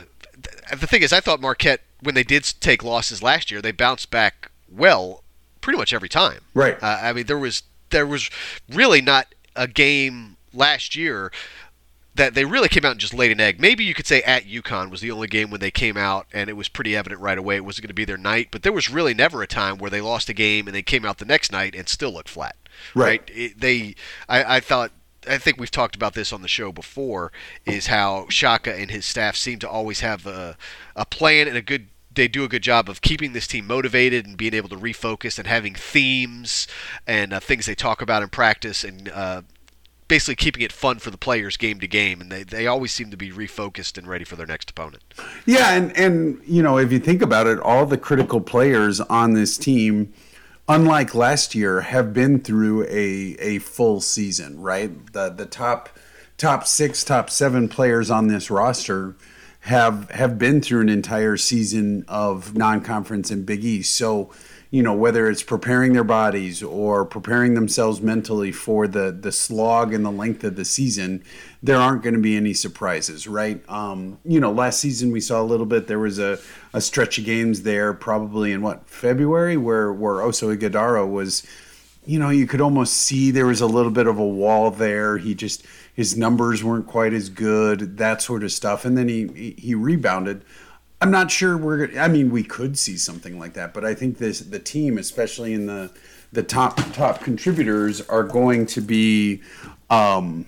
the 0.72 0.88
thing 0.88 1.04
is 1.04 1.14
I 1.14 1.20
thought 1.20 1.40
Marquette 1.40 1.82
when 2.02 2.16
they 2.16 2.24
did 2.24 2.44
take 2.60 2.84
losses 2.84 3.22
last 3.22 3.52
year 3.52 3.62
they 3.62 3.72
bounced 3.72 4.10
back 4.10 4.50
well 4.70 5.24
pretty 5.62 5.78
much 5.78 5.94
every 5.94 6.10
time. 6.10 6.40
Right. 6.56 6.82
Uh, 6.82 7.00
I 7.02 7.14
mean 7.14 7.28
there 7.28 7.38
was 7.38 7.62
there 7.92 8.08
was 8.08 8.32
really 8.68 9.02
not 9.02 9.28
a 9.56 9.68
game 9.68 10.38
last 10.52 10.96
year 10.96 11.32
that 12.16 12.34
they 12.34 12.44
really 12.44 12.68
came 12.68 12.84
out 12.84 12.92
and 12.92 13.00
just 13.00 13.14
laid 13.14 13.32
an 13.32 13.40
egg. 13.40 13.60
Maybe 13.60 13.84
you 13.84 13.94
could 13.94 14.08
say 14.08 14.22
at 14.24 14.44
UConn 14.44 14.90
was 14.90 15.02
the 15.02 15.12
only 15.12 15.28
game 15.28 15.50
when 15.50 15.62
they 15.62 15.72
came 15.72 15.96
out 15.96 16.28
and 16.34 16.50
it 16.50 16.54
was 16.54 16.68
pretty 16.68 16.96
evident 16.96 17.22
right 17.22 17.38
away 17.38 17.56
it 17.56 17.66
wasn't 17.66 17.84
going 17.84 17.90
to 17.90 17.94
be 17.94 18.06
their 18.06 18.18
night. 18.18 18.50
But 18.52 18.64
there 18.64 18.74
was 18.74 18.90
really 18.90 19.14
never 19.14 19.42
a 19.42 19.48
time 19.48 19.78
where 19.78 19.90
they 19.90 20.02
lost 20.02 20.30
a 20.30 20.34
game 20.34 20.68
and 20.68 20.76
they 20.76 20.82
came 20.82 21.06
out 21.06 21.20
the 21.20 21.26
next 21.26 21.52
night 21.52 21.74
and 21.74 21.88
still 21.88 22.12
looked 22.12 22.30
flat. 22.30 22.56
Right. 22.94 23.22
right? 23.22 23.32
It, 23.34 23.60
they, 23.60 23.96
I, 24.28 24.58
I 24.58 24.60
thought. 24.60 24.92
I 25.30 25.38
think 25.38 25.60
we've 25.60 25.70
talked 25.70 25.96
about 25.96 26.16
this 26.16 26.34
on 26.34 26.42
the 26.42 26.48
show 26.48 26.72
before. 26.72 27.32
Is 27.68 27.88
how 27.88 28.26
Shaka 28.30 28.74
and 28.74 28.90
his 28.90 29.06
staff 29.06 29.36
seem 29.36 29.60
to 29.60 29.70
always 29.70 30.00
have 30.00 30.26
a, 30.26 30.58
a 30.96 31.06
plan 31.06 31.48
and 31.48 31.56
a 31.56 31.62
good 31.62 31.90
they 32.14 32.28
do 32.28 32.44
a 32.44 32.48
good 32.48 32.64
job 32.64 32.90
of 32.90 33.02
keeping 33.02 33.34
this 33.34 33.48
team 33.48 33.68
motivated 33.68 34.26
and 34.26 34.36
being 34.36 34.54
able 34.54 34.70
to 34.70 34.76
refocus 34.76 35.38
and 35.38 35.48
having 35.48 35.76
themes 35.76 36.68
and 37.08 37.34
uh, 37.34 37.40
things 37.40 37.68
they 37.68 37.76
talk 37.76 38.02
about 38.02 38.24
in 38.24 38.30
practice 38.30 38.84
and 38.84 39.10
uh, 39.10 39.42
basically 40.12 40.36
keeping 40.36 40.62
it 40.62 40.74
fun 40.74 41.00
for 41.00 41.10
the 41.10 41.18
players 41.18 41.56
game 41.56 41.80
to 41.80 41.88
game, 41.88 42.20
and 42.20 42.30
they, 42.30 42.44
they 42.44 42.68
always 42.68 42.92
seem 42.92 43.10
to 43.12 43.16
be 43.16 43.32
refocused 43.32 43.98
and 43.98 44.06
ready 44.06 44.26
for 44.26 44.36
their 44.36 44.46
next 44.46 44.70
opponent. 44.70 45.02
Yeah, 45.46 45.72
and 45.72 45.96
and 45.98 46.42
you 46.46 46.62
know 46.62 46.78
if 46.78 46.92
you 46.92 47.00
think 47.00 47.22
about 47.22 47.48
it, 47.48 47.60
all 47.60 47.86
the 47.86 47.98
critical 47.98 48.42
players 48.42 49.00
on 49.00 49.32
this 49.32 49.58
team, 49.58 50.12
unlike 50.68 51.16
last 51.16 51.56
year, 51.56 51.80
have 51.80 52.14
been 52.14 52.42
through 52.42 52.84
a 52.88 53.38
a 53.40 53.60
full 53.60 54.02
season. 54.02 54.60
Right, 54.60 55.14
the 55.14 55.30
the 55.30 55.46
top 55.46 55.88
top 56.38 56.68
six, 56.68 57.06
top 57.06 57.30
seven 57.30 57.70
players 57.70 58.12
on 58.12 58.28
this 58.28 58.52
roster 58.52 59.16
have 59.62 60.12
have 60.12 60.38
been 60.38 60.60
through 60.60 60.82
an 60.82 60.90
entire 60.90 61.38
season 61.38 62.04
of 62.10 62.58
non-conference 62.58 63.32
and 63.32 63.46
Big 63.46 63.64
East. 63.64 63.96
So 63.96 64.30
you 64.72 64.82
know 64.82 64.94
whether 64.94 65.30
it's 65.30 65.44
preparing 65.44 65.94
their 65.94 66.04
bodies 66.04 66.64
or 66.64 67.06
preparing 67.06 67.54
themselves 67.54 68.02
mentally 68.02 68.52
for 68.52 68.88
the 68.88 69.12
the 69.12 69.32
slog 69.32 69.94
and 69.94 70.04
the 70.04 70.12
length 70.12 70.44
of 70.44 70.56
the 70.56 70.66
season 70.66 71.24
there 71.62 71.78
aren't 71.78 72.02
going 72.02 72.16
to 72.16 72.22
be 72.22 72.36
any 72.36 72.54
surprises 72.54 73.28
right? 73.28 73.62
Um, 73.70 74.18
you 74.26 74.40
know 74.40 74.52
last 74.52 74.80
season 74.80 75.12
we 75.12 75.20
saw 75.20 75.42
a 75.42 75.44
little 75.44 75.66
bit 75.68 75.88
there 75.88 76.00
was 76.00 76.18
a, 76.18 76.40
a 76.74 76.82
stretch 76.82 77.20
of 77.20 77.26
games 77.26 77.62
there 77.62 77.94
probably 77.94 78.52
in 78.52 78.62
what 78.62 78.90
february 78.90 79.58
where 79.58 79.94
where 79.94 80.16
oso 80.16 80.56
ighodaro 80.56 81.10
was 81.10 81.46
you 82.06 82.18
know 82.18 82.30
you 82.30 82.48
could 82.48 82.62
almost 82.62 82.94
see 82.94 83.32
there 83.32 83.46
was 83.46 83.62
a 83.62 83.68
little 83.68 83.92
bit 83.92 84.08
of 84.08 84.18
a 84.18 84.26
wall 84.26 84.72
there. 84.72 85.18
He 85.18 85.36
just 85.36 85.66
his 85.94 86.18
numbers 86.18 86.64
weren't 86.64 86.88
quite 86.88 87.14
as 87.14 87.30
good 87.30 87.98
that 87.98 88.22
sort 88.22 88.44
of 88.44 88.52
stuff. 88.52 88.86
And 88.86 88.98
then 88.98 89.08
he 89.08 89.56
he 89.58 89.76
rebounded 89.76 90.44
I'm 91.02 91.10
not 91.10 91.32
sure 91.32 91.58
we're. 91.58 91.98
I 92.00 92.08
mean, 92.08 92.30
we 92.30 92.44
could 92.44 92.78
see 92.78 92.96
something 92.96 93.40
like 93.40 93.54
that, 93.54 93.74
but 93.74 93.84
I 93.84 93.96
think 93.96 94.20
this 94.20 94.40
the 94.40 94.60
team, 94.60 95.00
especially 95.00 95.54
in 95.54 95.66
the 95.66 95.92
the 96.32 96.44
top 96.44 96.80
top 96.94 97.22
contributors, 97.22 98.02
are 98.02 98.24
going 98.24 98.68
to 98.68 98.82
be, 98.82 99.42
um, 99.90 100.46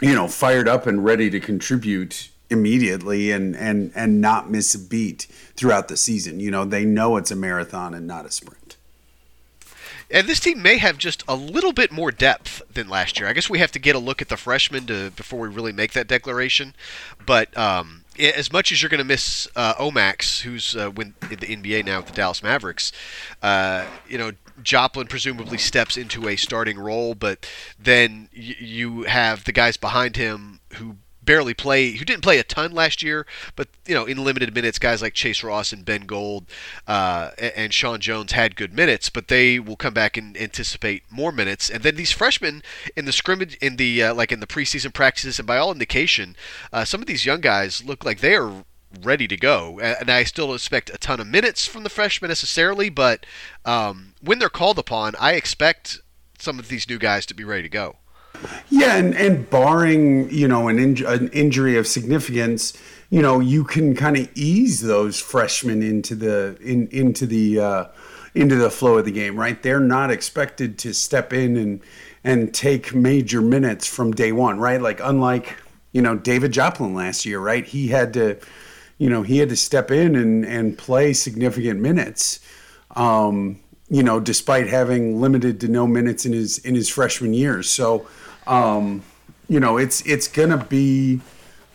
you 0.00 0.12
know, 0.12 0.26
fired 0.26 0.66
up 0.66 0.88
and 0.88 1.04
ready 1.04 1.30
to 1.30 1.38
contribute 1.38 2.30
immediately 2.50 3.30
and 3.30 3.56
and 3.56 3.92
and 3.94 4.20
not 4.20 4.50
miss 4.50 4.74
a 4.74 4.78
beat 4.78 5.28
throughout 5.54 5.86
the 5.86 5.96
season. 5.96 6.40
You 6.40 6.50
know, 6.50 6.64
they 6.64 6.84
know 6.84 7.16
it's 7.16 7.30
a 7.30 7.36
marathon 7.36 7.94
and 7.94 8.08
not 8.08 8.26
a 8.26 8.30
sprint. 8.32 8.76
And 10.10 10.26
this 10.26 10.40
team 10.40 10.60
may 10.60 10.78
have 10.78 10.98
just 10.98 11.22
a 11.28 11.36
little 11.36 11.72
bit 11.72 11.92
more 11.92 12.10
depth 12.10 12.62
than 12.74 12.88
last 12.88 13.20
year. 13.20 13.28
I 13.28 13.32
guess 13.32 13.48
we 13.48 13.60
have 13.60 13.70
to 13.70 13.78
get 13.78 13.94
a 13.94 14.00
look 14.00 14.20
at 14.20 14.28
the 14.28 14.36
freshmen 14.36 14.86
to 14.86 15.12
before 15.12 15.38
we 15.38 15.48
really 15.48 15.72
make 15.72 15.92
that 15.92 16.08
declaration. 16.08 16.74
But 17.24 17.56
um, 17.56 17.99
as 18.20 18.52
much 18.52 18.70
as 18.72 18.82
you're 18.82 18.88
going 18.88 18.98
to 18.98 19.04
miss 19.04 19.48
uh, 19.56 19.74
Omax, 19.74 20.42
who's 20.42 20.76
uh, 20.76 20.90
in 20.90 21.14
the 21.28 21.36
NBA 21.36 21.84
now 21.84 21.98
with 21.98 22.06
the 22.06 22.12
Dallas 22.12 22.42
Mavericks, 22.42 22.92
uh, 23.42 23.86
you 24.08 24.18
know 24.18 24.32
Joplin 24.62 25.06
presumably 25.06 25.58
steps 25.58 25.96
into 25.96 26.28
a 26.28 26.36
starting 26.36 26.78
role, 26.78 27.14
but 27.14 27.48
then 27.78 28.28
y- 28.36 28.56
you 28.58 29.02
have 29.04 29.44
the 29.44 29.52
guys 29.52 29.76
behind 29.76 30.16
him 30.16 30.60
who 30.74 30.96
barely 31.30 31.54
play, 31.54 31.92
who 31.92 32.04
didn't 32.04 32.24
play 32.24 32.40
a 32.40 32.42
ton 32.42 32.72
last 32.72 33.04
year, 33.04 33.24
but 33.54 33.68
you 33.86 33.94
know, 33.94 34.04
in 34.04 34.24
limited 34.24 34.52
minutes, 34.52 34.80
guys 34.80 35.00
like 35.00 35.14
Chase 35.14 35.44
Ross 35.44 35.72
and 35.72 35.84
Ben 35.84 36.00
Gold 36.00 36.46
uh, 36.88 37.30
and 37.38 37.72
Sean 37.72 38.00
Jones 38.00 38.32
had 38.32 38.56
good 38.56 38.74
minutes, 38.74 39.08
but 39.10 39.28
they 39.28 39.60
will 39.60 39.76
come 39.76 39.94
back 39.94 40.16
and 40.16 40.36
anticipate 40.36 41.04
more 41.08 41.30
minutes. 41.30 41.70
And 41.70 41.84
then 41.84 41.94
these 41.94 42.10
freshmen 42.10 42.64
in 42.96 43.04
the 43.04 43.12
scrimmage, 43.12 43.54
in 43.58 43.76
the 43.76 44.02
uh, 44.02 44.14
like 44.14 44.32
in 44.32 44.40
the 44.40 44.46
preseason 44.48 44.92
practices, 44.92 45.38
and 45.38 45.46
by 45.46 45.56
all 45.56 45.70
indication, 45.70 46.34
uh, 46.72 46.84
some 46.84 47.00
of 47.00 47.06
these 47.06 47.24
young 47.24 47.40
guys 47.40 47.84
look 47.84 48.04
like 48.04 48.18
they 48.18 48.34
are 48.34 48.64
ready 49.00 49.28
to 49.28 49.36
go. 49.36 49.78
And 49.78 50.10
I 50.10 50.24
still 50.24 50.52
expect 50.52 50.90
a 50.90 50.98
ton 50.98 51.20
of 51.20 51.28
minutes 51.28 51.64
from 51.64 51.84
the 51.84 51.90
freshmen 51.90 52.28
necessarily, 52.28 52.90
but 52.90 53.24
um, 53.64 54.14
when 54.20 54.40
they're 54.40 54.48
called 54.48 54.80
upon, 54.80 55.14
I 55.20 55.34
expect 55.34 56.00
some 56.40 56.58
of 56.58 56.66
these 56.66 56.88
new 56.88 56.98
guys 56.98 57.24
to 57.26 57.34
be 57.34 57.44
ready 57.44 57.62
to 57.62 57.68
go. 57.68 57.99
Yeah, 58.68 58.96
and, 58.96 59.14
and 59.14 59.48
barring 59.50 60.30
you 60.30 60.48
know 60.48 60.68
an, 60.68 60.78
an 60.78 61.28
injury 61.28 61.76
of 61.76 61.86
significance, 61.86 62.72
you 63.10 63.20
know 63.20 63.40
you 63.40 63.64
can 63.64 63.94
kind 63.94 64.16
of 64.16 64.28
ease 64.34 64.80
those 64.80 65.20
freshmen 65.20 65.82
into 65.82 66.14
the 66.14 66.56
in 66.60 66.88
into 66.88 67.26
the 67.26 67.60
uh, 67.60 67.84
into 68.34 68.56
the 68.56 68.70
flow 68.70 68.98
of 68.98 69.04
the 69.04 69.12
game, 69.12 69.38
right? 69.38 69.60
They're 69.62 69.80
not 69.80 70.10
expected 70.10 70.78
to 70.78 70.94
step 70.94 71.32
in 71.32 71.56
and 71.56 71.80
and 72.22 72.54
take 72.54 72.94
major 72.94 73.40
minutes 73.40 73.86
from 73.86 74.12
day 74.12 74.32
one, 74.32 74.58
right? 74.58 74.80
Like 74.80 75.00
unlike 75.02 75.56
you 75.92 76.02
know 76.02 76.16
David 76.16 76.52
Joplin 76.52 76.94
last 76.94 77.26
year, 77.26 77.40
right? 77.40 77.64
He 77.64 77.88
had 77.88 78.14
to 78.14 78.38
you 78.98 79.10
know 79.10 79.22
he 79.22 79.38
had 79.38 79.48
to 79.48 79.56
step 79.56 79.90
in 79.90 80.14
and 80.14 80.44
and 80.44 80.78
play 80.78 81.12
significant 81.12 81.80
minutes. 81.80 82.40
Um, 82.96 83.60
you 83.88 84.04
know, 84.04 84.20
despite 84.20 84.68
having 84.68 85.20
limited 85.20 85.60
to 85.60 85.68
no 85.68 85.86
minutes 85.86 86.24
in 86.24 86.32
his 86.32 86.58
in 86.58 86.76
his 86.76 86.88
freshman 86.88 87.34
years. 87.34 87.68
So 87.68 88.06
um, 88.46 89.02
you 89.48 89.60
know, 89.60 89.78
it's 89.78 90.02
it's 90.06 90.28
gonna 90.28 90.64
be 90.64 91.20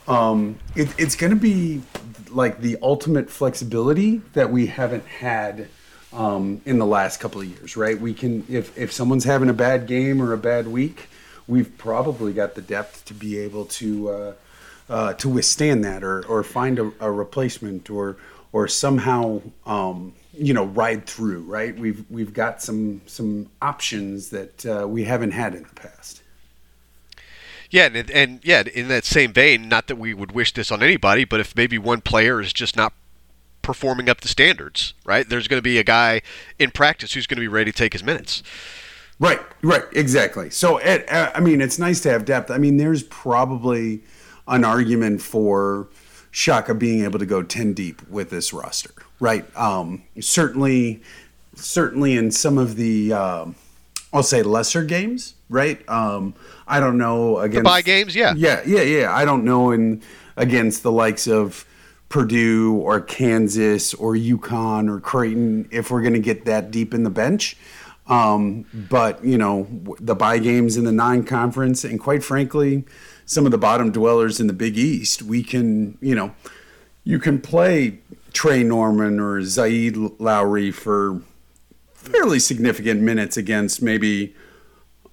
um, 0.07 0.57
it, 0.75 0.89
it's 0.97 1.15
gonna 1.15 1.35
be 1.35 1.81
like 2.29 2.59
the 2.61 2.77
ultimate 2.81 3.29
flexibility 3.29 4.17
that 4.33 4.51
we 4.51 4.67
haven't 4.67 5.05
had 5.05 5.67
um, 6.13 6.61
in 6.65 6.79
the 6.79 6.85
last 6.85 7.19
couple 7.19 7.41
of 7.41 7.47
years, 7.47 7.75
right? 7.75 7.99
We 7.99 8.13
can 8.13 8.45
if 8.49 8.77
if 8.77 8.91
someone's 8.91 9.23
having 9.23 9.49
a 9.49 9.53
bad 9.53 9.87
game 9.87 10.21
or 10.21 10.33
a 10.33 10.37
bad 10.37 10.67
week, 10.67 11.09
we've 11.47 11.77
probably 11.77 12.33
got 12.33 12.55
the 12.55 12.61
depth 12.61 13.05
to 13.05 13.13
be 13.13 13.37
able 13.39 13.65
to 13.65 14.09
uh, 14.09 14.33
uh, 14.89 15.13
to 15.13 15.29
withstand 15.29 15.83
that 15.83 16.03
or 16.03 16.25
or 16.27 16.43
find 16.43 16.79
a, 16.79 16.91
a 16.99 17.11
replacement 17.11 17.89
or 17.89 18.17
or 18.51 18.67
somehow 18.67 19.41
um, 19.65 20.13
you 20.33 20.53
know 20.53 20.65
ride 20.65 21.05
through 21.05 21.41
right 21.41 21.77
we've 21.77 22.05
we've 22.09 22.33
got 22.33 22.61
some 22.61 23.01
some 23.05 23.49
options 23.61 24.29
that 24.29 24.65
uh, 24.65 24.87
we 24.87 25.03
haven't 25.03 25.31
had 25.31 25.55
in 25.55 25.63
the 25.63 25.75
past 25.75 26.21
Yeah, 27.71 27.89
and, 27.93 28.09
and 28.11 28.39
yeah, 28.43 28.63
in 28.73 28.87
that 28.89 29.05
same 29.05 29.33
vein, 29.33 29.67
not 29.67 29.87
that 29.87 29.97
we 29.97 30.13
would 30.13 30.31
wish 30.31 30.53
this 30.53 30.71
on 30.71 30.83
anybody, 30.83 31.25
but 31.25 31.39
if 31.39 31.55
maybe 31.55 31.77
one 31.77 32.01
player 32.01 32.39
is 32.39 32.53
just 32.53 32.75
not 32.75 32.93
performing 33.61 34.09
up 34.09 34.21
to 34.21 34.27
standards, 34.27 34.93
right? 35.03 35.27
There's 35.27 35.47
going 35.47 35.57
to 35.57 35.63
be 35.63 35.79
a 35.79 35.83
guy 35.83 36.21
in 36.59 36.69
practice 36.69 37.13
who's 37.13 37.25
going 37.25 37.37
to 37.37 37.41
be 37.41 37.47
ready 37.47 37.71
to 37.71 37.77
take 37.77 37.93
his 37.93 38.03
minutes. 38.03 38.43
Right, 39.19 39.39
right, 39.63 39.85
exactly. 39.93 40.49
So, 40.49 40.77
it, 40.77 41.09
uh, 41.11 41.31
I 41.33 41.39
mean, 41.39 41.61
it's 41.61 41.79
nice 41.79 42.01
to 42.01 42.11
have 42.11 42.25
depth. 42.25 42.51
I 42.51 42.57
mean, 42.57 42.77
there's 42.77 43.01
probably 43.03 44.01
an 44.47 44.63
argument 44.63 45.21
for 45.21 45.87
Shaka 46.31 46.75
being 46.75 47.03
able 47.03 47.17
to 47.17 47.25
go 47.25 47.41
ten 47.41 47.73
deep 47.73 48.07
with 48.07 48.29
this 48.29 48.53
roster, 48.53 48.91
right? 49.19 49.45
Um, 49.57 50.03
certainly, 50.19 51.01
certainly 51.55 52.15
in 52.15 52.29
some 52.29 52.57
of 52.57 52.75
the, 52.75 53.13
uh, 53.13 53.45
I'll 54.15 54.23
say 54.23 54.43
lesser 54.43 54.81
games, 54.85 55.35
right? 55.49 55.87
Um, 55.89 56.35
I 56.65 56.79
don't 56.79 56.97
know 56.97 57.39
against 57.39 57.65
the 57.65 57.69
buy 57.69 57.81
games, 57.81 58.15
yeah, 58.15 58.33
yeah, 58.37 58.61
yeah, 58.65 58.81
yeah. 58.81 59.13
I 59.13 59.25
don't 59.25 59.43
know 59.43 59.71
in 59.71 60.01
against 60.37 60.83
the 60.83 60.91
likes 60.91 61.27
of 61.27 61.65
Purdue 62.07 62.75
or 62.75 63.01
Kansas 63.01 63.93
or 63.93 64.13
UConn 64.13 64.89
or 64.89 65.01
Creighton 65.01 65.67
if 65.69 65.91
we're 65.91 66.01
going 66.01 66.13
to 66.13 66.21
get 66.21 66.45
that 66.45 66.71
deep 66.71 66.93
in 66.93 67.03
the 67.03 67.09
bench. 67.09 67.57
Um, 68.07 68.65
but 68.89 69.21
you 69.25 69.37
know 69.37 69.67
the 69.99 70.15
buy 70.15 70.37
games 70.39 70.77
in 70.77 70.85
the 70.85 70.93
non-conference, 70.93 71.83
and 71.83 71.99
quite 71.99 72.23
frankly, 72.23 72.85
some 73.25 73.45
of 73.45 73.51
the 73.51 73.57
bottom 73.57 73.91
dwellers 73.91 74.39
in 74.39 74.47
the 74.47 74.53
Big 74.53 74.77
East, 74.77 75.23
we 75.23 75.43
can 75.43 75.97
you 75.99 76.15
know 76.15 76.33
you 77.03 77.19
can 77.19 77.41
play 77.41 77.99
Tre 78.31 78.63
Norman 78.63 79.19
or 79.19 79.41
Zaide 79.41 80.15
Lowery 80.19 80.71
for 80.71 81.21
fairly 82.05 82.39
significant 82.39 83.01
minutes 83.01 83.37
against 83.37 83.81
maybe 83.81 84.35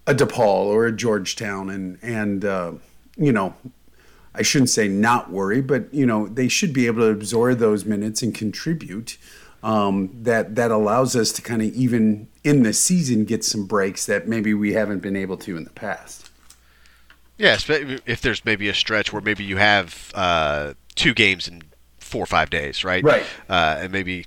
a 0.07 0.15
DePaul 0.15 0.67
or 0.67 0.87
a 0.87 0.93
Georgetown, 0.93 1.71
and 1.71 1.99
and 2.03 2.45
uh, 2.45 2.73
you 3.17 3.33
know 3.33 3.55
I 4.35 4.43
shouldn't 4.43 4.71
say 4.71 4.89
not 4.89 5.31
worry, 5.31 5.61
but 5.61 5.93
you 5.93 6.07
know 6.07 6.29
they 6.29 6.49
should 6.49 6.73
be 6.73 6.87
able 6.87 7.03
to 7.03 7.11
absorb 7.11 7.59
those 7.59 7.85
minutes 7.85 8.23
and 8.23 8.35
contribute 8.35 9.19
um, 9.63 10.11
that 10.23 10.55
that 10.57 10.71
allows 10.71 11.15
us 11.15 11.33
to 11.33 11.43
kind 11.43 11.63
of 11.63 11.73
even 11.75 12.29
in 12.43 12.63
the 12.63 12.73
season 12.73 13.25
get 13.25 13.45
some 13.45 13.67
breaks 13.67 14.07
that 14.07 14.27
maybe 14.27 14.55
we 14.55 14.73
haven't 14.73 15.01
been 15.01 15.17
able 15.17 15.37
to 15.39 15.57
in 15.57 15.65
the 15.65 15.71
past. 15.71 16.31
Yes, 17.39 17.69
if 17.69 18.21
there's 18.21 18.45
maybe 18.45 18.69
a 18.69 18.75
stretch 18.75 19.13
where 19.13 19.23
maybe 19.23 19.43
you 19.43 19.57
have 19.57 20.13
uh, 20.15 20.75
two 20.95 21.13
games 21.15 21.49
in 21.49 21.63
four 21.99 22.23
or 22.23 22.27
five 22.27 22.51
days, 22.51 22.85
right? 22.85 23.03
Right. 23.03 23.25
Uh, 23.49 23.79
and 23.81 23.93
maybe 23.93 24.27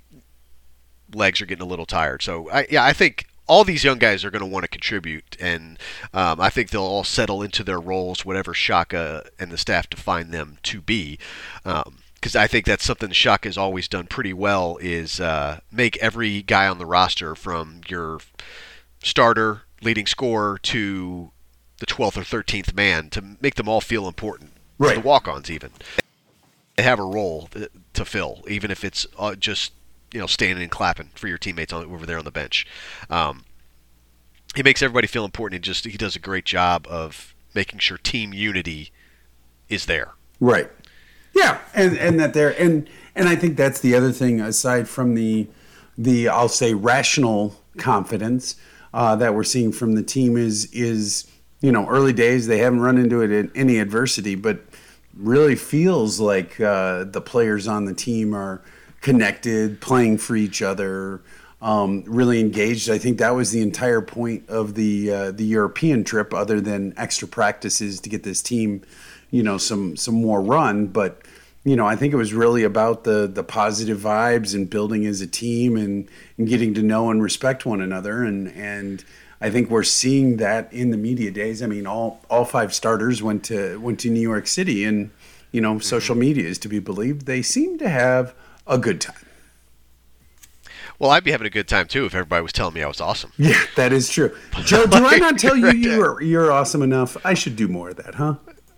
legs 1.15 1.41
are 1.41 1.45
getting 1.45 1.65
a 1.65 1.69
little 1.69 1.85
tired. 1.85 2.21
So 2.21 2.49
I, 2.51 2.67
yeah, 2.69 2.83
I 2.83 2.93
think 2.93 3.27
all 3.47 3.63
these 3.63 3.83
young 3.83 3.99
guys 3.99 4.25
are 4.25 4.31
going 4.31 4.41
to 4.41 4.47
want 4.47 4.63
to 4.63 4.69
contribute, 4.69 5.37
and 5.39 5.77
um, 6.13 6.41
I 6.41 6.49
think 6.49 6.69
they'll 6.69 6.81
all 6.81 7.03
settle 7.03 7.41
into 7.41 7.63
their 7.63 7.79
roles, 7.79 8.25
whatever 8.25 8.53
Shaka 8.53 9.27
and 9.39 9.51
the 9.51 9.57
staff 9.57 9.89
define 9.89 10.31
them 10.31 10.57
to 10.63 10.81
be. 10.81 11.19
Um, 11.63 11.99
because 12.15 12.35
I 12.35 12.47
think 12.47 12.65
that's 12.65 12.83
something 12.83 13.11
Shaka 13.11 13.47
has 13.47 13.57
always 13.57 13.87
done 13.87 14.07
pretty 14.07 14.33
well 14.33 14.79
is 14.81 15.19
uh, 15.19 15.59
make 15.71 15.95
every 15.97 16.41
guy 16.41 16.67
on 16.67 16.79
the 16.79 16.85
roster 16.85 17.35
from 17.35 17.81
your 17.87 18.17
starter, 19.03 19.61
leading 19.83 20.07
scorer 20.07 20.57
to 20.63 21.31
the 21.77 21.85
12th 21.85 22.17
or 22.17 22.41
13th 22.41 22.73
man 22.73 23.11
to 23.11 23.37
make 23.41 23.55
them 23.55 23.69
all 23.69 23.79
feel 23.79 24.07
important. 24.07 24.53
Right. 24.79 24.95
The 24.95 25.01
walk-ons 25.01 25.51
even. 25.51 25.69
They 26.77 26.83
have 26.83 26.97
a 26.97 27.03
role 27.03 27.47
to 27.93 28.05
fill, 28.05 28.43
even 28.47 28.71
if 28.71 28.83
it's 28.83 29.05
uh, 29.19 29.35
just 29.35 29.73
you 30.15 30.21
know 30.21 30.27
standing 30.27 30.63
and 30.63 30.71
clapping 30.71 31.11
for 31.13 31.27
your 31.27 31.37
teammates 31.37 31.73
on, 31.73 31.85
over 31.85 32.05
there 32.05 32.17
on 32.17 32.23
the 32.23 32.31
bench. 32.31 32.65
Um, 33.09 33.43
he 34.55 34.63
makes 34.63 34.81
everybody 34.81 35.07
feel 35.07 35.25
important. 35.25 35.57
And 35.57 35.63
just 35.63 35.85
he 35.85 35.97
does 35.97 36.15
a 36.15 36.19
great 36.19 36.45
job 36.45 36.87
of 36.89 37.35
making 37.53 37.79
sure 37.79 37.97
team 37.97 38.33
unity 38.33 38.91
is 39.67 39.85
there. 39.85 40.13
Right. 40.39 40.71
Yeah, 41.33 41.59
and 41.73 41.97
and 41.97 42.17
that 42.19 42.33
there 42.33 42.59
and 42.59 42.89
and 43.13 43.27
I 43.27 43.35
think 43.35 43.57
that's 43.57 43.81
the 43.81 43.93
other 43.93 44.13
thing 44.13 44.39
aside 44.39 44.87
from 44.87 45.15
the 45.15 45.47
the 45.97 46.29
I'll 46.29 46.47
say 46.47 46.73
rational 46.73 47.61
confidence 47.77 48.55
uh, 48.93 49.17
that 49.17 49.35
we're 49.35 49.43
seeing 49.43 49.73
from 49.73 49.95
the 49.95 50.03
team 50.03 50.37
is 50.37 50.71
is 50.71 51.27
you 51.59 51.73
know 51.73 51.85
early 51.89 52.13
days 52.13 52.47
they 52.47 52.59
haven't 52.59 52.79
run 52.79 52.97
into 52.97 53.21
it 53.21 53.31
in 53.31 53.51
any 53.53 53.79
adversity, 53.79 54.35
but 54.35 54.61
really 55.13 55.55
feels 55.55 56.21
like 56.21 56.61
uh, 56.61 57.03
the 57.03 57.21
players 57.21 57.67
on 57.67 57.83
the 57.83 57.93
team 57.93 58.33
are 58.33 58.61
connected, 59.05 59.79
playing 59.81 60.17
for 60.17 60.35
each 60.35 60.61
other. 60.61 61.21
Um, 61.61 62.03
really 62.05 62.39
engaged. 62.39 62.89
I 62.89 62.97
think 62.97 63.17
that 63.19 63.33
was 63.33 63.51
the 63.51 63.61
entire 63.61 64.01
point 64.01 64.49
of 64.49 64.75
the 64.75 65.11
uh, 65.11 65.31
the 65.31 65.45
European 65.45 66.03
trip, 66.03 66.33
other 66.33 66.59
than 66.59 66.93
extra 66.97 67.27
practices 67.27 67.99
to 68.01 68.09
get 68.09 68.23
this 68.23 68.41
team 68.41 68.81
you 69.35 69.43
know 69.43 69.57
some 69.57 69.97
some 69.97 70.15
more 70.15 70.41
run 70.41 70.87
but 70.87 71.21
you 71.65 71.75
know 71.75 71.85
i 71.85 71.95
think 71.95 72.13
it 72.13 72.17
was 72.17 72.33
really 72.33 72.63
about 72.63 73.03
the 73.03 73.27
the 73.27 73.43
positive 73.43 73.99
vibes 73.99 74.53
and 74.55 74.69
building 74.69 75.05
as 75.05 75.19
a 75.19 75.27
team 75.27 75.75
and, 75.75 76.07
and 76.37 76.47
getting 76.47 76.73
to 76.73 76.81
know 76.81 77.09
and 77.09 77.21
respect 77.21 77.65
one 77.65 77.81
another 77.81 78.23
and 78.23 78.47
and 78.49 79.03
i 79.41 79.49
think 79.49 79.69
we're 79.69 79.83
seeing 79.83 80.37
that 80.37 80.71
in 80.71 80.91
the 80.91 80.97
media 80.97 81.31
days 81.31 81.61
i 81.61 81.65
mean 81.65 81.85
all 81.85 82.21
all 82.29 82.45
five 82.45 82.73
starters 82.73 83.21
went 83.21 83.43
to 83.43 83.77
went 83.81 83.99
to 83.99 84.09
new 84.09 84.21
york 84.21 84.47
city 84.47 84.85
and 84.85 85.09
you 85.51 85.59
know 85.59 85.79
social 85.79 86.15
media 86.15 86.47
is 86.47 86.57
to 86.57 86.69
be 86.69 86.79
believed 86.79 87.25
they 87.25 87.41
seem 87.41 87.77
to 87.77 87.89
have 87.89 88.33
a 88.67 88.77
good 88.77 89.01
time 89.01 89.15
well, 90.99 91.11
I'd 91.11 91.23
be 91.23 91.31
having 91.31 91.47
a 91.47 91.51
good 91.51 91.67
time 91.67 91.87
too 91.87 92.05
if 92.05 92.15
everybody 92.15 92.41
was 92.41 92.53
telling 92.53 92.73
me 92.73 92.83
I 92.83 92.87
was 92.87 93.01
awesome. 93.01 93.31
Yeah, 93.45 93.61
that 93.75 93.93
is 93.93 94.09
true. 94.09 94.35
Joe, 94.63 94.85
do 94.87 95.05
I 95.05 95.17
not 95.17 95.37
tell 95.37 95.55
you 95.55 95.71
you're 95.71 96.21
you're 96.21 96.51
awesome 96.51 96.81
enough? 96.81 97.15
I 97.23 97.33
should 97.35 97.55
do 97.55 97.67
more 97.67 97.89
of 97.89 97.97
that, 97.97 98.15
huh? 98.15 98.35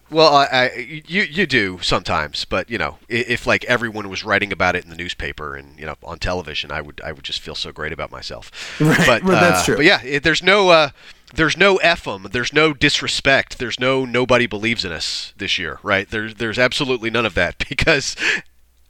Well, 0.10 0.36
I, 0.36 0.46
I, 0.46 1.03
you 1.08 1.24
you 1.24 1.46
do 1.46 1.79
sometimes, 1.82 2.44
but 2.44 2.70
you 2.70 2.77
know, 2.77 2.98
if, 3.08 3.29
if, 3.29 3.48
like 3.48 3.63
everyone 3.65 4.10
was 4.10 4.24
writing 4.25 4.51
about 4.51 4.75
it 4.75 4.84
in 4.84 4.89
the 4.89 4.96
newspaper 4.96 5.56
and 5.56 5.79
you 5.79 5.86
know 5.86 5.96
on 6.03 6.20
television, 6.20 6.72
I 6.72 6.82
would 6.82 7.00
I 7.03 7.12
would 7.12 7.24
just 7.24 7.39
feel 7.39 7.56
so 7.56 7.72
great 7.72 7.94
about 7.94 8.12
myself. 8.12 8.51
Right, 8.82 9.06
but 9.06 9.24
well, 9.24 9.39
that's 9.39 9.62
uh, 9.62 9.65
true. 9.65 9.75
But 9.77 9.86
yeah, 9.86 10.01
it, 10.03 10.24
there's 10.24 10.44
no 10.44 10.70
uh, 10.70 10.89
there's 11.34 11.56
no 11.56 11.77
them. 11.77 12.27
There's 12.32 12.51
no 12.51 12.74
disrespect. 12.74 13.60
There's 13.60 13.79
no 13.79 14.06
nobody 14.06 14.48
believes 14.48 14.84
in 14.84 14.91
us 14.91 15.34
this 15.38 15.58
year, 15.58 15.79
right? 15.84 16.10
There's 16.10 16.36
there's 16.36 16.60
absolutely 16.60 17.10
none 17.10 17.25
of 17.25 17.36
that 17.36 17.58
because 17.70 18.15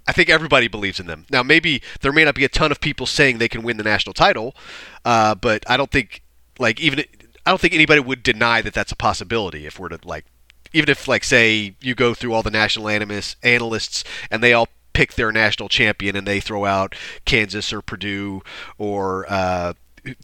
I 0.08 0.14
think 0.14 0.30
everybody 0.30 0.68
believes 0.68 1.00
in 1.00 1.08
them. 1.08 1.26
Now, 1.30 1.44
maybe 1.44 1.82
there 2.02 2.14
may 2.14 2.24
not 2.24 2.36
be 2.36 2.46
a 2.46 2.50
ton 2.50 2.72
of 2.72 2.80
people 2.80 3.06
saying 3.06 3.38
they 3.38 3.50
can 3.50 3.64
win 3.64 3.78
the 3.78 3.84
national 3.84 4.14
title, 4.14 4.56
uh, 5.04 5.36
but 5.36 5.64
I 5.70 5.78
don't 5.78 5.92
think 5.92 6.24
like 6.60 6.80
even 6.80 7.00
I 7.46 7.52
don't 7.52 7.60
think 7.62 7.74
anybody 7.74 8.00
would 8.00 8.24
deny 8.24 8.62
that 8.62 8.74
that's 8.74 8.92
a 8.92 8.96
possibility 8.96 9.66
if 9.66 9.80
we're 9.80 9.90
to 9.90 10.00
like 10.04 10.26
even 10.74 10.90
if 10.90 11.08
like 11.08 11.24
say 11.24 11.76
you 11.82 11.96
go 11.96 12.14
through 12.14 12.34
all 12.34 12.44
the 12.44 12.52
national 12.52 12.90
animus, 12.90 13.36
analysts 13.44 14.04
and 14.32 14.44
they 14.44 14.54
all 14.54 14.68
pick 14.94 15.14
their 15.14 15.32
national 15.32 15.70
champion 15.70 16.16
and 16.16 16.26
they 16.26 16.40
throw 16.40 16.66
out 16.66 16.96
Kansas 17.26 17.72
or 17.72 17.82
Purdue 17.82 18.42
or 18.78 19.26
uh, 19.30 19.74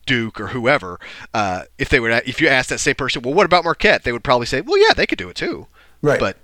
Duke 0.05 0.39
or 0.39 0.47
whoever, 0.47 0.99
uh, 1.33 1.63
if 1.77 1.89
they 1.89 1.99
would, 1.99 2.11
if 2.25 2.41
you 2.41 2.47
ask 2.47 2.69
that 2.69 2.79
same 2.79 2.95
person, 2.95 3.21
well, 3.21 3.33
what 3.33 3.45
about 3.45 3.63
Marquette? 3.63 4.03
They 4.03 4.11
would 4.11 4.23
probably 4.23 4.47
say, 4.47 4.61
well, 4.61 4.79
yeah, 4.79 4.93
they 4.95 5.05
could 5.05 5.19
do 5.19 5.29
it 5.29 5.35
too. 5.35 5.67
Right. 6.01 6.19
But 6.19 6.37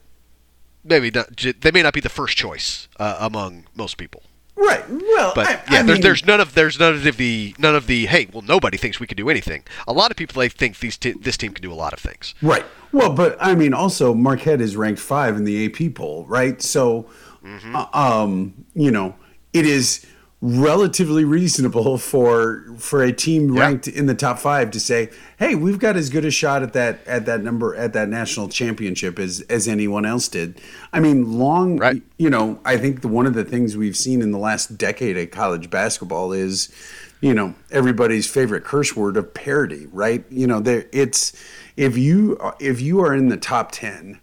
maybe 0.89 1.12
not, 1.12 1.27
they 1.62 1.72
may 1.72 1.81
not 1.84 1.93
be 1.93 2.01
the 2.01 2.10
first 2.10 2.36
choice 2.38 2.88
uh, 3.00 3.17
among 3.19 3.65
most 3.75 3.98
people. 3.98 4.24
Right. 4.55 4.84
Well, 4.89 5.31
but 5.36 5.48
I, 5.48 5.51
yeah, 5.51 5.62
I 5.79 5.84
there's, 5.84 5.88
mean, 5.88 6.01
there's 6.01 6.25
none 6.25 6.41
of 6.41 6.53
there's 6.53 6.77
none 6.79 6.93
of 6.96 7.03
the 7.17 7.55
none 7.58 7.75
of 7.75 7.88
the 7.88 8.08
hey, 8.08 8.27
well, 8.34 8.41
nobody 8.41 8.77
thinks 8.77 9.00
we 9.00 9.08
can 9.08 9.15
do 9.15 9.29
anything. 9.29 9.63
A 9.88 9.93
lot 9.93 10.12
of 10.12 10.17
people 10.17 10.39
they 10.41 10.50
think 10.50 10.79
these 10.79 10.98
t- 10.98 11.13
this 11.13 11.38
team 11.38 11.53
can 11.53 11.62
do 11.62 11.72
a 11.72 11.75
lot 11.75 11.93
of 11.93 12.00
things. 12.00 12.36
Right. 12.41 12.65
Well, 12.91 13.13
but 13.13 13.38
I 13.39 13.55
mean, 13.55 13.74
also 13.74 14.13
Marquette 14.13 14.60
is 14.60 14.75
ranked 14.75 15.00
five 15.00 15.38
in 15.38 15.46
the 15.46 15.65
AP 15.65 15.93
poll, 15.96 16.25
right? 16.27 16.62
So, 16.62 17.10
Mm-hmm. 17.41 17.74
uh, 17.74 17.86
um, 17.93 18.65
you 18.74 18.91
know, 18.91 19.15
it 19.53 19.65
is 19.65 20.05
relatively 20.41 21.25
reasonable 21.25 21.98
for 21.98 22.63
for 22.77 23.03
a 23.03 23.12
team 23.12 23.53
Yeah. 23.53 23.62
ranked 23.62 23.88
in 23.89 24.05
the 24.05 24.15
top 24.15 24.39
five 24.39 24.72
to 24.72 24.79
say, 24.79 25.10
"Hey, 25.38 25.53
we've 25.53 25.79
got 25.79 25.98
as 25.98 26.10
good 26.10 26.24
a 26.24 26.31
shot 26.31 26.63
at 26.63 26.72
that 26.74 27.01
at 27.05 27.25
that 27.25 27.43
number 27.43 27.75
at 27.75 27.91
that 27.93 28.08
national 28.08 28.48
championship 28.48 29.19
as 29.19 29.41
as 29.50 29.67
anyone 29.67 30.05
else 30.05 30.29
did." 30.29 30.62
I 30.93 31.01
mean, 31.01 31.34
long, 31.38 31.77
Right. 31.77 32.01
you 32.17 32.29
know, 32.29 32.60
I 32.63 32.77
think 32.77 33.01
the, 33.01 33.10
one 33.10 33.25
of 33.25 33.34
the 33.34 33.43
things 33.43 33.75
we've 33.75 33.98
seen 33.98 34.22
in 34.22 34.31
the 34.31 34.38
last 34.38 34.77
decade 34.77 35.17
of 35.17 35.29
college 35.29 35.69
basketball 35.69 36.31
is, 36.31 36.69
you 37.19 37.34
know, 37.34 37.53
everybody's 37.69 38.25
favorite 38.25 38.63
curse 38.63 38.96
word 38.96 39.17
of 39.17 39.34
parity, 39.34 39.88
right? 39.91 40.24
You 40.29 40.48
know, 40.48 40.62
there 40.62 40.86
it's 40.93 41.34
if 41.75 41.98
you 41.98 42.39
if 42.62 42.79
you 42.79 43.01
are 43.01 43.13
in 43.13 43.27
the 43.27 43.38
top 43.38 43.72
ten 43.74 44.19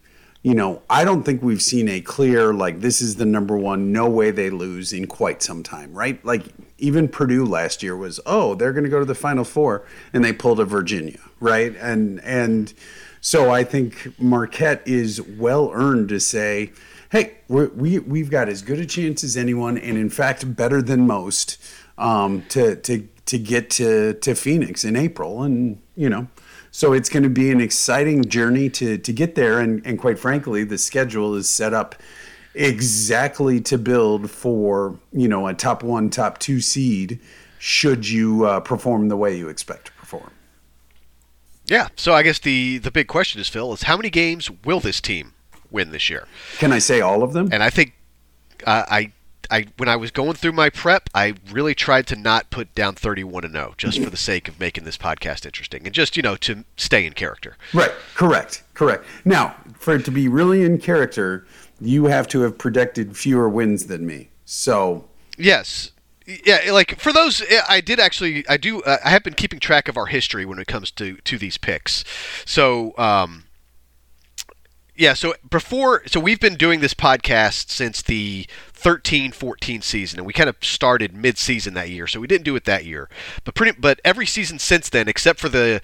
you 0.46 0.54
know, 0.54 0.80
I 0.88 1.02
don't 1.02 1.24
think 1.24 1.42
we've 1.42 1.60
seen 1.60 1.88
a 1.88 2.00
clear 2.00 2.54
like 2.54 2.80
this 2.80 3.02
is 3.02 3.16
the 3.16 3.24
number 3.24 3.56
one, 3.56 3.90
no 3.90 4.08
way 4.08 4.30
they 4.30 4.48
lose 4.48 4.92
in 4.92 5.08
quite 5.08 5.42
some 5.42 5.64
time, 5.64 5.92
right? 5.92 6.24
Like 6.24 6.44
even 6.78 7.08
Purdue 7.08 7.44
last 7.44 7.82
year 7.82 7.96
was, 7.96 8.20
oh, 8.26 8.54
they're 8.54 8.72
going 8.72 8.84
to 8.84 8.88
go 8.88 9.00
to 9.00 9.04
the 9.04 9.16
Final 9.16 9.42
Four, 9.42 9.84
and 10.12 10.24
they 10.24 10.32
pulled 10.32 10.60
a 10.60 10.64
Virginia, 10.64 11.18
right? 11.40 11.74
And 11.80 12.20
and 12.20 12.72
so 13.20 13.50
I 13.50 13.64
think 13.64 14.20
Marquette 14.20 14.82
is 14.86 15.20
well 15.20 15.72
earned 15.74 16.10
to 16.10 16.20
say, 16.20 16.70
hey, 17.10 17.38
we're, 17.48 17.70
we 17.70 17.98
we've 17.98 18.30
got 18.30 18.48
as 18.48 18.62
good 18.62 18.78
a 18.78 18.86
chance 18.86 19.24
as 19.24 19.36
anyone, 19.36 19.76
and 19.76 19.98
in 19.98 20.10
fact 20.10 20.54
better 20.54 20.80
than 20.80 21.08
most, 21.08 21.60
um, 21.98 22.42
to 22.50 22.76
to 22.76 23.08
to 23.24 23.38
get 23.40 23.68
to 23.70 24.14
to 24.14 24.36
Phoenix 24.36 24.84
in 24.84 24.94
April, 24.94 25.42
and 25.42 25.82
you 25.96 26.08
know. 26.08 26.28
So 26.76 26.92
it's 26.92 27.08
going 27.08 27.22
to 27.22 27.30
be 27.30 27.50
an 27.50 27.58
exciting 27.58 28.26
journey 28.26 28.68
to 28.68 28.98
to 28.98 29.10
get 29.10 29.34
there, 29.34 29.60
and 29.60 29.80
and 29.86 29.98
quite 29.98 30.18
frankly, 30.18 30.62
the 30.62 30.76
schedule 30.76 31.34
is 31.34 31.48
set 31.48 31.72
up 31.72 31.94
exactly 32.52 33.62
to 33.62 33.78
build 33.78 34.30
for 34.30 34.98
you 35.10 35.26
know 35.26 35.46
a 35.46 35.54
top 35.54 35.82
one, 35.82 36.10
top 36.10 36.36
two 36.36 36.60
seed. 36.60 37.18
Should 37.58 38.06
you 38.06 38.44
uh, 38.44 38.60
perform 38.60 39.08
the 39.08 39.16
way 39.16 39.34
you 39.34 39.48
expect 39.48 39.86
to 39.86 39.92
perform? 39.92 40.32
Yeah. 41.64 41.88
So 41.96 42.12
I 42.12 42.22
guess 42.22 42.40
the 42.40 42.76
the 42.76 42.90
big 42.90 43.06
question 43.06 43.40
is, 43.40 43.48
Phil, 43.48 43.72
is 43.72 43.84
how 43.84 43.96
many 43.96 44.10
games 44.10 44.50
will 44.66 44.80
this 44.80 45.00
team 45.00 45.32
win 45.70 45.92
this 45.92 46.10
year? 46.10 46.28
Can 46.58 46.74
I 46.74 46.78
say 46.78 47.00
all 47.00 47.22
of 47.22 47.32
them? 47.32 47.48
And 47.52 47.62
I 47.62 47.70
think 47.70 47.94
uh, 48.66 48.84
I 48.86 49.12
I 49.50 49.66
when 49.76 49.88
I 49.88 49.96
was 49.96 50.10
going 50.10 50.34
through 50.34 50.52
my 50.52 50.70
prep, 50.70 51.08
I 51.14 51.34
really 51.50 51.74
tried 51.74 52.06
to 52.08 52.16
not 52.16 52.50
put 52.50 52.74
down 52.74 52.94
31 52.94 53.44
and 53.44 53.52
0 53.54 53.74
just 53.76 54.02
for 54.02 54.10
the 54.10 54.16
sake 54.16 54.48
of 54.48 54.58
making 54.60 54.84
this 54.84 54.96
podcast 54.96 55.46
interesting 55.46 55.84
and 55.84 55.94
just, 55.94 56.16
you 56.16 56.22
know, 56.22 56.36
to 56.36 56.64
stay 56.76 57.06
in 57.06 57.12
character. 57.12 57.56
Right. 57.72 57.92
Correct. 58.14 58.62
Correct. 58.74 59.04
Now, 59.24 59.56
for 59.78 59.96
it 59.96 60.04
to 60.06 60.10
be 60.10 60.28
really 60.28 60.62
in 60.62 60.78
character, 60.78 61.46
you 61.80 62.06
have 62.06 62.26
to 62.28 62.40
have 62.40 62.58
predicted 62.58 63.16
fewer 63.16 63.48
wins 63.48 63.86
than 63.86 64.06
me. 64.06 64.30
So, 64.44 65.08
yes. 65.36 65.92
Yeah, 66.26 66.72
like 66.72 66.98
for 66.98 67.12
those, 67.12 67.40
I 67.68 67.80
did 67.80 68.00
actually, 68.00 68.44
I 68.48 68.56
do, 68.56 68.82
uh, 68.82 68.96
I 69.04 69.10
have 69.10 69.22
been 69.22 69.34
keeping 69.34 69.60
track 69.60 69.86
of 69.86 69.96
our 69.96 70.06
history 70.06 70.44
when 70.44 70.58
it 70.58 70.66
comes 70.66 70.90
to 70.92 71.16
to 71.18 71.38
these 71.38 71.56
picks. 71.56 72.04
So, 72.44 72.94
um, 72.98 73.44
yeah, 74.96 75.14
so 75.14 75.34
before, 75.48 76.02
so 76.06 76.20
we've 76.20 76.40
been 76.40 76.56
doing 76.56 76.80
this 76.80 76.94
podcast 76.94 77.70
since 77.70 78.02
the 78.02 78.46
13 78.72 79.32
14 79.32 79.82
season, 79.82 80.18
and 80.18 80.26
we 80.26 80.32
kind 80.32 80.48
of 80.48 80.56
started 80.62 81.14
mid 81.14 81.38
season 81.38 81.74
that 81.74 81.90
year, 81.90 82.06
so 82.06 82.20
we 82.20 82.26
didn't 82.26 82.44
do 82.44 82.56
it 82.56 82.64
that 82.64 82.84
year. 82.84 83.08
But 83.44 83.54
pretty, 83.54 83.78
but 83.78 84.00
every 84.04 84.26
season 84.26 84.58
since 84.58 84.88
then, 84.88 85.08
except 85.08 85.38
for 85.38 85.48
the 85.48 85.80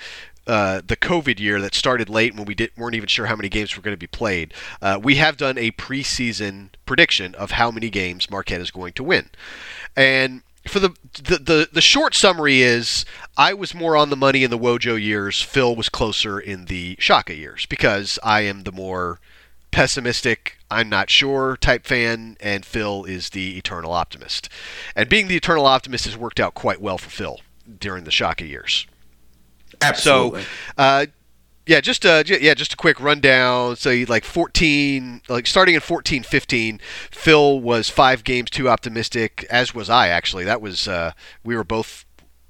uh, 0.47 0.83
the 0.85 0.97
COVID 0.97 1.39
year 1.39 1.61
that 1.61 1.75
started 1.75 2.09
late 2.09 2.35
when 2.35 2.45
we 2.45 2.55
did, 2.55 2.71
weren't 2.77 2.95
even 2.95 3.07
sure 3.07 3.27
how 3.27 3.37
many 3.37 3.49
games 3.49 3.77
were 3.77 3.83
going 3.83 3.95
to 3.95 3.99
be 3.99 4.07
played, 4.07 4.53
uh, 4.81 4.99
we 5.01 5.17
have 5.17 5.37
done 5.37 5.57
a 5.57 5.71
preseason 5.73 6.71
prediction 6.85 7.35
of 7.37 7.53
how 7.53 7.71
many 7.71 7.91
games 7.91 8.31
Marquette 8.31 8.61
is 8.61 8.71
going 8.71 8.93
to 8.95 9.05
win. 9.05 9.31
And 9.97 10.43
for 10.67 10.79
the, 10.79 10.95
the 11.15 11.39
the 11.39 11.69
the 11.73 11.81
short 11.81 12.15
summary 12.15 12.63
is 12.63 13.05
I 13.37 13.53
was 13.55 13.75
more 13.75 13.97
on 13.97 14.11
the 14.11 14.17
money 14.17 14.45
in 14.45 14.51
the 14.51 14.59
Wojo 14.59 15.01
years. 15.01 15.43
Phil 15.43 15.75
was 15.75 15.89
closer 15.89 16.39
in 16.39 16.67
the 16.67 16.97
Shaka 16.99 17.35
years 17.35 17.67
because 17.67 18.19
I 18.23 18.43
am 18.43 18.63
the 18.63 18.73
more 18.73 19.21
pessimistic, 19.73 20.59
I'm 20.71 20.89
not 20.89 21.11
sure 21.11 21.57
type 21.57 21.87
fan, 21.87 22.37
and 22.41 22.65
Phil 22.65 23.05
is 23.05 23.31
the 23.31 23.57
eternal 23.59 23.93
optimist. 23.93 24.49
And 24.95 25.09
being 25.09 25.29
the 25.29 25.37
eternal 25.37 25.67
optimist 25.67 26.05
has 26.05 26.17
worked 26.17 26.39
out 26.39 26.55
quite 26.55 26.81
well 26.81 26.99
for 26.99 27.11
Phil 27.11 27.41
during 27.81 28.05
the 28.05 28.11
Shaka 28.11 28.47
years. 28.47 28.87
absolutely. 29.81 30.43
So, 30.43 30.49
uh, 30.79 31.07
yeah, 31.67 31.81
just 31.81 32.05
uh, 32.05 32.23
j- 32.23 32.41
yeah, 32.41 32.55
just 32.55 32.75
a 32.75 32.77
quick 32.77 33.01
rundown. 33.01 33.77
So, 33.77 34.05
like 34.09 34.25
14, 34.25 35.23
like 35.29 35.47
starting 35.47 35.75
in 35.75 35.81
14, 35.81 36.23
15, 36.23 36.81
Phil 37.11 37.61
was 37.61 37.89
five 37.89 38.25
games 38.25 38.51
too 38.51 38.69
optimistic, 38.69 39.47
as 39.51 39.75
was 39.75 39.89
I 39.89 40.09
actually. 40.09 40.45
That 40.45 40.61
was 40.61 40.89
uh, 40.89 41.13
we 41.45 41.55
were 41.57 41.65
both 41.65 42.05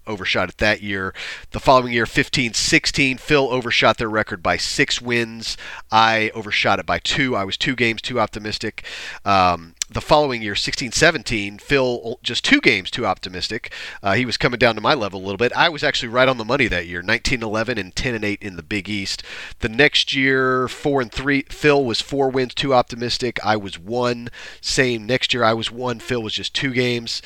overshot 0.06 0.49
it 0.49 0.59
that 0.59 0.82
year. 0.82 1.14
The 1.50 1.61
following 1.61 1.92
year, 1.92 2.06
15 2.06 2.54
16, 2.54 3.18
Phil 3.18 3.49
overshot 3.50 3.99
their 3.99 4.09
record 4.09 4.42
by 4.42 4.56
six 4.56 5.00
wins. 5.00 5.56
I 5.90 6.30
overshot 6.35 6.78
it 6.78 6.87
by 6.87 6.99
two. 6.99 7.37
I 7.37 7.44
was 7.44 7.56
two 7.56 7.75
games 7.75 8.02
too 8.02 8.21
optimistic. 8.21 8.85
Um, 9.25 9.75
the 9.92 10.00
following 10.00 10.42
year, 10.42 10.54
16 10.54 10.92
17, 10.92 11.59
Phil 11.59 12.18
just 12.23 12.44
two 12.44 12.61
games 12.61 12.90
too 12.90 13.06
optimistic. 13.06 13.73
Uh, 14.02 14.14
he 14.14 14.25
was 14.25 14.37
coming 14.37 14.59
down 14.59 14.75
to 14.75 14.80
my 14.80 14.94
level 14.94 15.21
a 15.21 15.23
little 15.23 15.37
bit. 15.37 15.52
I 15.54 15.68
was 15.68 15.85
actually 15.85 16.09
right 16.09 16.28
on 16.28 16.38
the 16.38 16.44
money 16.44 16.66
that 16.68 16.87
year 16.87 17.02
19 17.02 17.42
11 17.42 17.78
and 17.78 17.94
10 17.94 18.14
and 18.14 18.25
8 18.25 18.42
in 18.42 18.56
the 18.56 18.62
Big 18.62 18.88
East. 18.88 19.23
The 19.61 19.68
next 19.68 20.14
year, 20.14 20.68
4 20.68 21.02
and 21.02 21.12
3, 21.12 21.42
Phil 21.50 21.85
was 21.85 22.00
four 22.00 22.31
wins 22.31 22.55
too 22.55 22.74
optimistic. 22.74 23.38
I 23.44 23.57
was 23.57 23.79
one. 23.79 24.31
Same 24.61 25.07
next 25.07 25.35
year, 25.35 25.44
I 25.44 25.53
was 25.53 25.70
one. 25.70 25.98
Phil 25.98 26.22
was 26.22 26.35
just 26.35 26.55
two 26.55 26.72
games. 26.72 27.22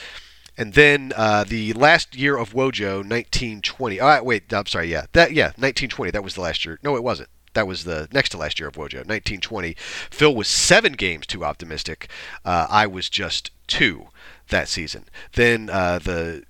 And 0.59 0.73
then 0.73 1.13
uh, 1.17 1.45
the 1.45 1.73
last 1.75 2.17
year 2.17 2.37
of 2.37 2.53
Wojo, 2.55 2.99
1920. 2.99 4.01
Oh, 4.01 4.23
wait, 4.23 4.53
I'm 4.53 4.67
sorry. 4.67 4.91
Yeah, 4.91 5.07
that 5.13 5.33
yeah, 5.33 5.47
1920. 5.57 6.11
That 6.11 6.25
was 6.25 6.35
the 6.35 6.41
last 6.41 6.65
year. 6.65 6.79
No, 6.83 6.97
it 6.97 7.03
wasn't. 7.03 7.29
That 7.53 7.67
was 7.67 7.85
the 7.85 8.09
next 8.13 8.31
to 8.31 8.37
last 8.39 8.59
year 8.61 8.69
of 8.69 8.75
Wojo, 8.75 8.99
1920. 8.99 9.77
Phil 10.11 10.35
was 10.35 10.49
seven 10.49 10.93
games 10.93 11.27
too 11.27 11.45
optimistic. 11.45 12.09
Uh, 12.45 12.67
I 12.69 12.87
was 12.87 13.09
just 13.09 13.51
two 13.67 14.09
that 14.49 14.69
season. 14.69 15.07
Then 15.33 15.71
uh, 15.71 15.99
the 15.99 16.45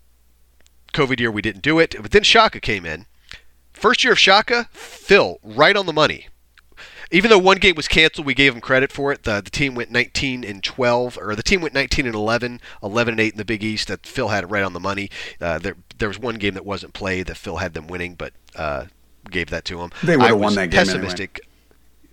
COVID 0.92 1.20
year, 1.20 1.30
we 1.30 1.42
didn't 1.42 1.62
do 1.62 1.78
it. 1.78 1.94
But 2.00 2.10
then 2.10 2.22
Shaka 2.22 2.60
came 2.60 2.84
in. 2.84 3.06
First 3.72 4.02
year 4.02 4.14
of 4.14 4.18
Shaka, 4.18 4.68
Phil 4.72 5.38
right 5.42 5.76
on 5.76 5.86
the 5.86 5.92
money. 5.92 6.28
Even 7.10 7.30
though 7.30 7.38
one 7.38 7.58
game 7.58 7.74
was 7.76 7.88
canceled, 7.88 8.26
we 8.26 8.34
gave 8.34 8.52
them 8.52 8.60
credit 8.60 8.90
for 8.90 9.12
it. 9.12 9.22
The, 9.22 9.40
the 9.40 9.50
team 9.50 9.74
went 9.74 9.90
19 9.90 10.44
and 10.44 10.62
12, 10.62 11.18
or 11.18 11.36
the 11.36 11.42
team 11.42 11.60
went 11.60 11.74
19 11.74 12.06
and 12.06 12.14
11, 12.14 12.60
11 12.82 13.12
and 13.12 13.20
8 13.20 13.32
in 13.32 13.38
the 13.38 13.44
Big 13.44 13.62
East. 13.62 13.88
That 13.88 14.06
Phil 14.06 14.28
had 14.28 14.44
it 14.44 14.48
right 14.48 14.64
on 14.64 14.72
the 14.72 14.80
money. 14.80 15.10
Uh, 15.40 15.58
there, 15.58 15.76
there 15.98 16.08
was 16.08 16.18
one 16.18 16.36
game 16.36 16.54
that 16.54 16.66
wasn't 16.66 16.94
played 16.94 17.26
that 17.26 17.36
Phil 17.36 17.58
had 17.58 17.74
them 17.74 17.86
winning, 17.86 18.14
but 18.14 18.32
uh, 18.56 18.86
gave 19.30 19.50
that 19.50 19.64
to 19.66 19.80
him. 19.80 19.90
They 20.02 20.16
would've 20.16 20.38
won 20.38 20.54
that 20.54 20.70
game 20.70 20.80
anyway. 20.80 20.94
pessimistic. 20.94 21.40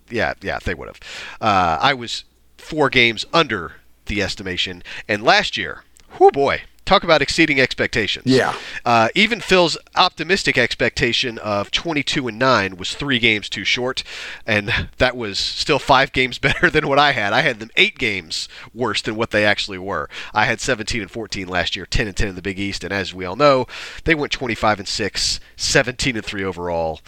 Yeah, 0.09 0.33
yeah, 0.41 0.59
they 0.63 0.75
would 0.75 0.87
have. 0.87 0.99
Uh, 1.41 1.79
I 1.81 1.93
was 1.93 2.23
four 2.57 2.89
games 2.89 3.25
under 3.33 3.73
the 4.05 4.21
estimation, 4.21 4.83
and 5.07 5.23
last 5.23 5.57
year, 5.57 5.83
whoo 6.19 6.29
boy, 6.29 6.63
talk 6.85 7.03
about 7.03 7.21
exceeding 7.21 7.59
expectations. 7.59 8.25
Yeah. 8.25 8.55
Uh, 8.85 9.09
even 9.15 9.39
Phil's 9.39 9.77
optimistic 9.95 10.57
expectation 10.57 11.37
of 11.39 11.71
22 11.71 12.27
and 12.27 12.39
9 12.39 12.77
was 12.77 12.93
three 12.95 13.19
games 13.19 13.49
too 13.49 13.63
short, 13.63 14.03
and 14.45 14.89
that 14.97 15.15
was 15.15 15.39
still 15.39 15.79
five 15.79 16.11
games 16.13 16.37
better 16.37 16.69
than 16.69 16.87
what 16.87 16.99
I 16.99 17.11
had. 17.11 17.33
I 17.33 17.41
had 17.41 17.59
them 17.59 17.71
eight 17.75 17.97
games 17.97 18.47
worse 18.73 19.01
than 19.01 19.15
what 19.15 19.31
they 19.31 19.45
actually 19.45 19.77
were. 19.77 20.09
I 20.33 20.45
had 20.45 20.59
17 20.59 21.01
and 21.01 21.11
14 21.11 21.47
last 21.47 21.75
year, 21.75 21.85
10 21.85 22.07
and 22.07 22.15
10 22.15 22.29
in 22.29 22.35
the 22.35 22.41
Big 22.41 22.59
East, 22.59 22.83
and 22.83 22.93
as 22.93 23.13
we 23.13 23.25
all 23.25 23.35
know, 23.35 23.65
they 24.03 24.15
went 24.15 24.31
25 24.31 24.79
and 24.79 24.87
6, 24.87 25.39
17 25.55 26.15
and 26.15 26.25
3 26.25 26.43
overall, 26.43 27.01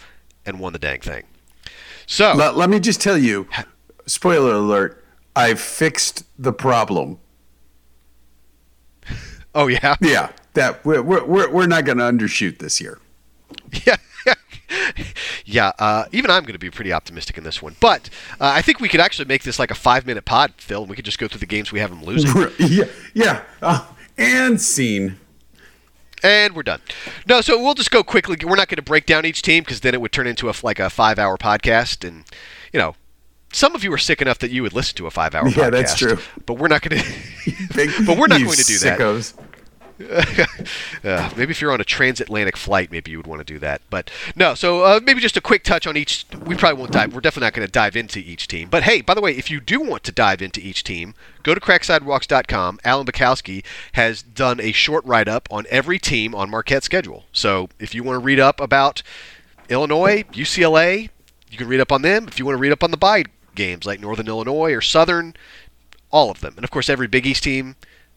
and 0.44 0.60
won 0.60 0.72
the 0.72 0.78
dang 0.78 1.00
thing. 1.00 1.24
So 2.06 2.32
let, 2.34 2.56
let 2.56 2.70
me 2.70 2.78
just 2.78 3.00
tell 3.00 3.18
you, 3.18 3.48
spoiler 4.06 4.52
alert, 4.52 5.04
I 5.34 5.54
fixed 5.54 6.24
the 6.38 6.52
problem. 6.52 7.18
Oh 9.56 9.66
yeah, 9.66 9.96
Yeah, 10.00 10.30
that 10.54 10.84
we're 10.84 11.02
we're, 11.02 11.50
we're, 11.50 11.66
not 11.66 11.84
going 11.84 11.98
to 11.98 12.04
undershoot 12.04 12.58
this 12.58 12.80
year. 12.80 13.00
yeah. 13.86 13.96
yeah, 15.44 15.72
uh, 15.78 16.04
even 16.12 16.30
I'm 16.30 16.42
going 16.42 16.54
to 16.54 16.58
be 16.58 16.70
pretty 16.70 16.92
optimistic 16.92 17.38
in 17.38 17.44
this 17.44 17.62
one. 17.62 17.76
But 17.80 18.10
uh, 18.40 18.52
I 18.54 18.62
think 18.62 18.80
we 18.80 18.88
could 18.88 19.00
actually 19.00 19.26
make 19.26 19.42
this 19.42 19.58
like 19.58 19.70
a 19.70 19.74
five 19.74 20.06
minute 20.06 20.24
pod, 20.24 20.52
Phil, 20.58 20.82
and 20.82 20.90
we 20.90 20.96
could 20.96 21.04
just 21.04 21.18
go 21.18 21.26
through 21.26 21.40
the 21.40 21.46
games 21.46 21.72
we 21.72 21.80
have 21.80 21.90
them 21.90 22.04
losing. 22.04 22.30
yeah, 22.58 22.84
yeah, 23.14 23.42
uh, 23.62 23.86
and 24.18 24.60
scene. 24.60 25.18
And 26.22 26.56
we're 26.56 26.62
done. 26.62 26.80
No, 27.28 27.40
so 27.40 27.62
we'll 27.62 27.74
just 27.74 27.90
go 27.90 28.02
quickly. 28.02 28.36
We're 28.42 28.56
not 28.56 28.68
going 28.68 28.76
to 28.76 28.82
break 28.82 29.06
down 29.06 29.24
each 29.24 29.42
team 29.42 29.62
because 29.62 29.80
then 29.80 29.94
it 29.94 30.00
would 30.00 30.12
turn 30.12 30.26
into 30.26 30.48
a 30.48 30.54
like 30.62 30.80
a 30.80 30.90
five 30.90 31.18
hour 31.18 31.36
podcast, 31.36 32.06
and 32.06 32.24
you 32.72 32.80
know, 32.80 32.96
some 33.52 33.74
of 33.74 33.84
you 33.84 33.92
are 33.92 33.98
sick 33.98 34.20
enough 34.20 34.38
that 34.40 34.50
you 34.50 34.62
would 34.62 34.72
listen 34.72 34.96
to 34.96 35.06
a 35.06 35.10
five 35.10 35.34
hour. 35.34 35.44
Podcast. 35.44 35.56
Yeah, 35.56 35.70
that's 35.70 35.96
true. 35.96 36.18
But 36.44 36.54
we're 36.54 36.68
not 36.68 36.82
going 36.82 37.00
to. 37.02 38.04
But 38.04 38.18
we're 38.18 38.26
not 38.26 38.40
going 38.40 38.56
to 38.56 38.64
do 38.64 38.78
that. 38.78 39.32
uh, 41.04 41.30
maybe 41.36 41.50
if 41.50 41.60
you're 41.60 41.72
on 41.72 41.80
a 41.80 41.84
transatlantic 41.84 42.56
flight, 42.56 42.90
maybe 42.90 43.10
you 43.10 43.16
would 43.16 43.26
want 43.26 43.40
to 43.40 43.44
do 43.44 43.58
that. 43.58 43.80
But 43.88 44.10
no, 44.34 44.54
so 44.54 44.84
uh, 44.84 45.00
maybe 45.02 45.20
just 45.20 45.36
a 45.36 45.40
quick 45.40 45.64
touch 45.64 45.86
on 45.86 45.96
each. 45.96 46.26
We 46.44 46.54
probably 46.54 46.78
won't 46.78 46.92
dive. 46.92 47.14
We're 47.14 47.20
definitely 47.20 47.46
not 47.46 47.54
going 47.54 47.66
to 47.66 47.72
dive 47.72 47.96
into 47.96 48.18
each 48.18 48.46
team. 48.46 48.68
But 48.68 48.82
hey, 48.82 49.00
by 49.00 49.14
the 49.14 49.20
way, 49.20 49.32
if 49.32 49.50
you 49.50 49.60
do 49.60 49.80
want 49.80 50.04
to 50.04 50.12
dive 50.12 50.42
into 50.42 50.60
each 50.60 50.84
team, 50.84 51.14
go 51.42 51.54
to 51.54 51.60
cracksidewalks.com. 51.60 52.80
Alan 52.84 53.06
Bukowski 53.06 53.64
has 53.92 54.22
done 54.22 54.60
a 54.60 54.72
short 54.72 55.04
write 55.06 55.28
up 55.28 55.48
on 55.50 55.64
every 55.70 55.98
team 55.98 56.34
on 56.34 56.50
Marquette's 56.50 56.84
schedule. 56.84 57.24
So 57.32 57.68
if 57.78 57.94
you 57.94 58.02
want 58.02 58.16
to 58.16 58.24
read 58.24 58.40
up 58.40 58.60
about 58.60 59.02
Illinois, 59.68 60.24
UCLA, 60.32 61.08
you 61.50 61.56
can 61.56 61.68
read 61.68 61.80
up 61.80 61.92
on 61.92 62.02
them. 62.02 62.28
If 62.28 62.38
you 62.38 62.44
want 62.44 62.56
to 62.56 62.60
read 62.60 62.72
up 62.72 62.84
on 62.84 62.90
the 62.90 62.96
buy 62.96 63.24
games 63.54 63.86
like 63.86 64.00
Northern 64.00 64.28
Illinois 64.28 64.72
or 64.72 64.82
Southern, 64.82 65.34
all 66.10 66.30
of 66.30 66.40
them. 66.40 66.54
And 66.56 66.64
of 66.64 66.70
course, 66.70 66.90
every 66.90 67.06
Big 67.06 67.26
East 67.26 67.44
team. 67.44 67.76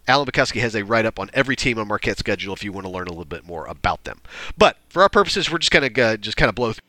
Alan 0.10 0.26
Bukowski 0.26 0.60
has 0.60 0.76
a 0.76 0.84
write 0.84 1.06
up 1.06 1.20
on 1.20 1.30
every 1.36 1.56
team 1.56 1.78
on 1.78 1.88
Marquette's 1.88 2.20
schedule 2.20 2.54
if 2.54 2.64
you 2.64 2.72
want 2.72 2.88
to 2.88 2.92
learn 2.92 3.08
a 3.08 3.12
little 3.12 3.26
bit 3.26 3.46
more 3.46 3.68
about 3.68 4.06
them. 4.06 4.22
But 4.58 4.78
for 4.90 5.04
our 5.04 5.10
purposes, 5.10 5.52
we're 5.52 5.60
just 5.60 5.72
going 5.72 5.94
to 5.94 6.02
uh, 6.02 6.18
just 6.18 6.36
kind 6.36 6.50
of 6.50 6.56
blow 6.56 6.74
through 6.74 6.82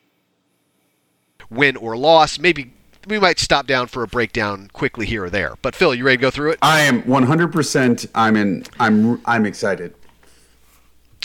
win 1.50 1.76
or 1.76 1.98
loss. 1.98 2.38
Maybe 2.38 2.72
we 3.06 3.18
might 3.18 3.38
stop 3.38 3.66
down 3.66 3.88
for 3.88 4.02
a 4.02 4.06
breakdown 4.06 4.70
quickly 4.72 5.04
here 5.04 5.24
or 5.24 5.30
there. 5.30 5.54
But 5.60 5.74
Phil, 5.74 5.94
you 5.94 6.04
ready 6.04 6.16
to 6.16 6.20
go 6.22 6.30
through 6.30 6.52
it? 6.52 6.58
I 6.62 6.80
am 6.80 7.02
100%. 7.02 8.08
I'm 8.14 8.36
in. 8.36 8.64
I'm. 8.78 9.20
I'm 9.26 9.44
excited. 9.44 9.94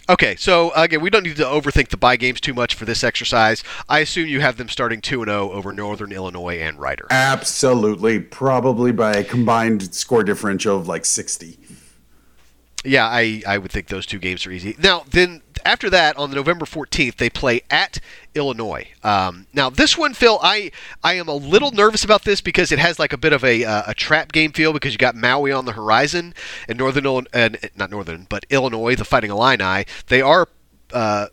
Okay, 0.08 0.36
so 0.36 0.72
again, 0.76 1.02
we 1.02 1.10
don't 1.10 1.24
need 1.24 1.38
to 1.38 1.46
overthink 1.46 1.88
the 1.88 1.98
buy 1.98 2.16
games 2.16 2.40
too 2.40 2.54
much 2.54 2.76
for 2.76 2.86
this 2.86 3.04
exercise. 3.04 3.64
I 3.90 4.00
assume 4.00 4.28
you 4.28 4.40
have 4.40 4.58
them 4.58 4.70
starting 4.70 5.02
2 5.02 5.24
and 5.24 5.30
0 5.30 5.52
over 5.52 5.74
Northern 5.74 6.12
Illinois 6.12 6.60
and 6.60 6.78
Rider. 6.78 7.08
Absolutely, 7.10 8.20
probably 8.20 8.92
by 8.92 9.14
a 9.14 9.24
combined 9.24 9.96
score 9.96 10.24
differential 10.24 10.78
of 10.78 10.88
like 10.88 11.06
60. 11.06 11.58
Yeah, 12.86 13.08
I, 13.08 13.42
I 13.48 13.58
would 13.58 13.72
think 13.72 13.88
those 13.88 14.06
two 14.06 14.20
games 14.20 14.46
are 14.46 14.52
easy. 14.52 14.76
Now, 14.78 15.04
then 15.10 15.42
after 15.66 15.90
that, 15.90 16.16
on 16.18 16.30
the 16.30 16.36
November 16.36 16.66
14th, 16.66 17.16
they 17.16 17.30
play 17.30 17.62
at 17.72 18.00
Illinois. 18.36 18.90
Um, 19.04 19.48
now, 19.54 19.70
this 19.70 19.98
one, 19.98 20.14
Phil, 20.14 20.40
I 20.44 20.72
I 21.04 21.14
am 21.16 21.28
a 21.28 21.34
little 21.34 21.72
nervous 21.72 22.04
about 22.04 22.24
this 22.24 22.42
because 22.42 22.72
it 22.72 22.80
has 22.80 23.00
like 23.00 23.12
a 23.12 23.18
bit 23.18 23.34
of 23.34 23.44
a, 23.44 23.64
uh, 23.64 23.84
a 23.88 23.94
trap 23.94 24.32
game 24.32 24.52
feel 24.52 24.72
because 24.72 24.94
you 24.94 25.00
got 25.00 25.16
Maui 25.16 25.52
on 25.52 25.66
the 25.66 25.72
horizon 25.72 26.34
and 26.68 26.78
Northern 26.78 27.26
and 27.34 27.58
not 27.76 27.90
Northern, 27.90 28.28
but 28.30 28.46
Illinois, 28.50 28.96
the 28.96 29.06
Fighting 29.06 29.32
Illini. 29.32 29.86
They 30.08 30.22
are 30.22 30.48
uh, 30.94 31.28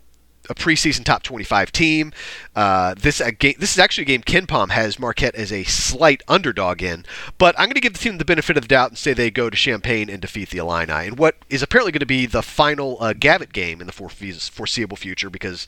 a 0.50 0.54
preseason 0.54 1.04
top 1.04 1.22
25 1.22 1.72
team. 1.72 2.12
Uh, 2.54 2.94
this 2.98 3.20
a 3.20 3.32
game, 3.32 3.54
this 3.58 3.72
is 3.72 3.78
actually 3.78 4.02
a 4.02 4.06
game 4.06 4.22
KenPom 4.22 4.70
has 4.70 4.98
Marquette 4.98 5.34
as 5.34 5.52
a 5.52 5.64
slight 5.64 6.22
underdog 6.28 6.82
in, 6.82 7.04
but 7.38 7.54
I'm 7.58 7.66
going 7.66 7.74
to 7.74 7.80
give 7.80 7.92
the 7.92 7.98
team 7.98 8.18
the 8.18 8.24
benefit 8.24 8.56
of 8.56 8.62
the 8.62 8.68
doubt 8.68 8.90
and 8.90 8.98
say 8.98 9.12
they 9.12 9.30
go 9.30 9.50
to 9.50 9.56
Champaign 9.56 10.10
and 10.10 10.20
defeat 10.20 10.50
the 10.50 10.58
Illini 10.58 11.06
in 11.06 11.16
what 11.16 11.36
is 11.48 11.62
apparently 11.62 11.92
going 11.92 12.00
to 12.00 12.06
be 12.06 12.26
the 12.26 12.42
final 12.42 12.96
uh, 13.00 13.12
Gavitt 13.12 13.52
game 13.52 13.80
in 13.80 13.86
the 13.86 13.92
foreseeable 13.92 14.96
future 14.96 15.30
because 15.30 15.66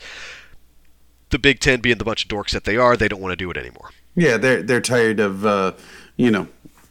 the 1.30 1.38
Big 1.38 1.60
Ten, 1.60 1.80
being 1.80 1.98
the 1.98 2.04
bunch 2.04 2.24
of 2.24 2.30
dorks 2.30 2.50
that 2.50 2.64
they 2.64 2.76
are, 2.76 2.96
they 2.96 3.08
don't 3.08 3.20
want 3.20 3.32
to 3.32 3.36
do 3.36 3.50
it 3.50 3.56
anymore. 3.56 3.90
Yeah, 4.14 4.36
they're 4.36 4.62
they're 4.62 4.80
tired 4.80 5.18
of 5.18 5.44
uh, 5.44 5.72
you 6.16 6.30
know 6.30 6.46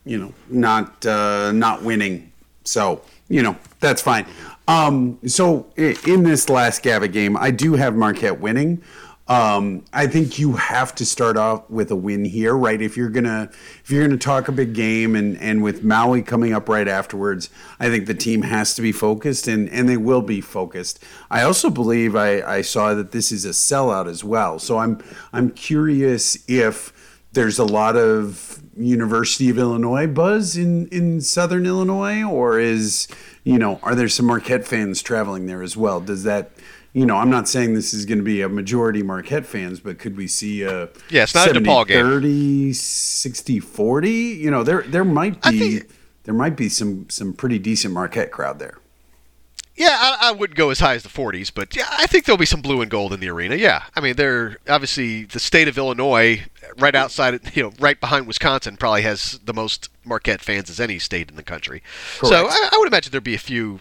you 0.06 0.18
know 0.18 0.34
not 0.50 1.06
uh, 1.06 1.52
not 1.54 1.84
winning, 1.84 2.34
so 2.66 3.02
you 3.30 3.42
know 3.42 3.56
that's 3.80 4.02
fine. 4.02 4.26
Um, 4.68 5.20
so 5.28 5.68
in 5.76 6.24
this 6.24 6.50
last 6.50 6.84
Gavitt 6.84 7.12
game, 7.12 7.36
I 7.36 7.52
do 7.52 7.74
have 7.74 7.96
Marquette 7.96 8.40
winning. 8.40 8.82
Um, 9.26 9.86
I 9.94 10.08
think 10.08 10.38
you 10.38 10.54
have 10.54 10.94
to 10.96 11.06
start 11.06 11.38
off 11.38 11.70
with 11.70 11.90
a 11.92 11.96
win 11.96 12.26
here, 12.26 12.58
right? 12.58 12.82
If 12.82 12.98
you're 12.98 13.10
gonna 13.10 13.50
if 13.82 13.90
you're 13.90 14.06
gonna 14.06 14.18
talk 14.18 14.50
a 14.50 14.52
big 14.52 14.74
game, 14.74 15.16
and 15.16 15.38
and 15.38 15.64
with 15.64 15.82
Maui 15.82 16.22
coming 16.22 16.54
up 16.54 16.68
right 16.68 16.88
afterwards, 16.90 17.50
I 17.80 17.90
think 17.90 18.06
the 18.06 18.16
team 18.16 18.42
has 18.42 18.76
to 18.76 18.82
be 18.82 18.92
focused, 18.92 19.48
and 19.48 19.70
and 19.70 19.88
they 19.88 19.96
will 19.96 20.22
be 20.22 20.42
focused. 20.42 21.02
I 21.32 21.44
also 21.44 21.70
believe 21.70 22.18
I, 22.18 22.42
I 22.42 22.62
saw 22.62 22.94
that 22.96 23.12
this 23.12 23.32
is 23.32 23.46
a 23.46 23.50
sellout 23.50 24.10
as 24.10 24.26
well, 24.26 24.60
so 24.60 24.80
I'm 24.80 25.02
I'm 25.32 25.52
curious 25.52 26.38
if 26.50 26.92
there's 27.34 27.60
a 27.60 27.66
lot 27.66 27.96
of 27.96 28.62
University 28.78 29.50
of 29.50 29.58
Illinois 29.58 30.08
buzz 30.08 30.58
in 30.58 30.88
in 30.88 31.22
Southern 31.22 31.66
Illinois, 31.66 32.24
or 32.24 32.60
is 32.60 33.08
you 33.44 33.60
know, 33.60 33.80
are 33.84 33.96
there 33.96 34.10
some 34.10 34.26
Marquette 34.26 34.66
fans 34.66 35.02
traveling 35.02 35.46
there 35.48 35.62
as 35.62 35.76
well? 35.76 36.00
Does 36.00 36.24
that, 36.24 36.52
you 36.94 37.06
know, 37.06 37.18
I'm 37.18 37.30
not 37.30 37.50
saying 37.50 37.74
this 37.74 37.94
is 37.94 38.06
going 38.06 38.20
to 38.20 38.24
be 38.24 38.42
a 38.42 38.50
majority 38.50 39.04
Marquette 39.04 39.46
fans, 39.46 39.80
but 39.80 40.00
could 40.00 40.16
we 40.16 40.28
see 40.28 40.64
a 40.64 40.90
yeah, 41.10 41.24
it's 41.24 41.36
not 41.36 41.48
70, 41.48 41.70
a 41.70 41.74
DePaul 41.74 41.88
game. 41.88 42.06
30, 42.06 42.74
60, 42.74 43.60
40? 43.60 44.10
You 44.10 44.52
know, 44.52 44.64
there 44.64 44.84
there 44.84 45.04
might 45.04 45.42
be 45.42 45.80
think, 45.80 45.92
there 46.24 46.34
might 46.34 46.56
be 46.56 46.70
some 46.70 47.10
some 47.10 47.34
pretty 47.34 47.60
decent 47.60 47.94
Marquette 47.94 48.32
crowd 48.32 48.60
there. 48.60 48.80
Yeah, 49.76 49.98
I, 50.00 50.30
I, 50.30 50.32
wouldn't 50.32 50.56
go 50.56 50.70
as 50.70 50.80
high 50.80 50.94
as 50.94 51.02
the 51.02 51.10
40s, 51.10 51.52
but 51.54 51.76
yeah, 51.76 51.88
I 51.90 52.06
think 52.06 52.26
there'll 52.26 52.38
be 52.38 52.46
some 52.46 52.62
blue 52.62 52.82
and 52.82 52.92
gold 52.92 53.12
in 53.12 53.20
the 53.20 53.30
arena. 53.30 53.56
Yeah, 53.56 53.84
I 53.96 54.02
mean, 54.02 54.16
they're 54.16 54.58
obviously 54.70 55.24
the 55.24 55.40
state 55.40 55.68
of 55.68 55.78
Illinois, 55.80 56.44
right 56.78 56.94
outside, 56.94 57.40
you 57.56 57.64
know, 57.64 57.74
right 57.80 58.00
behind 58.00 58.28
Wisconsin, 58.28 58.78
probably 58.78 59.02
has 59.02 59.40
the 59.44 59.54
most 59.54 59.90
Marquette 60.06 60.42
fans 60.42 60.70
as 60.70 60.80
any 60.80 61.00
state 61.00 61.30
in 61.30 61.38
the 61.38 61.44
country. 61.44 61.82
Correct. 62.20 62.34
So 62.34 62.48
I, 62.48 62.70
I 62.72 62.78
would 62.78 62.88
imagine 62.88 63.12
there'd 63.12 63.24
be 63.24 63.34
a 63.34 63.40
few 63.40 63.80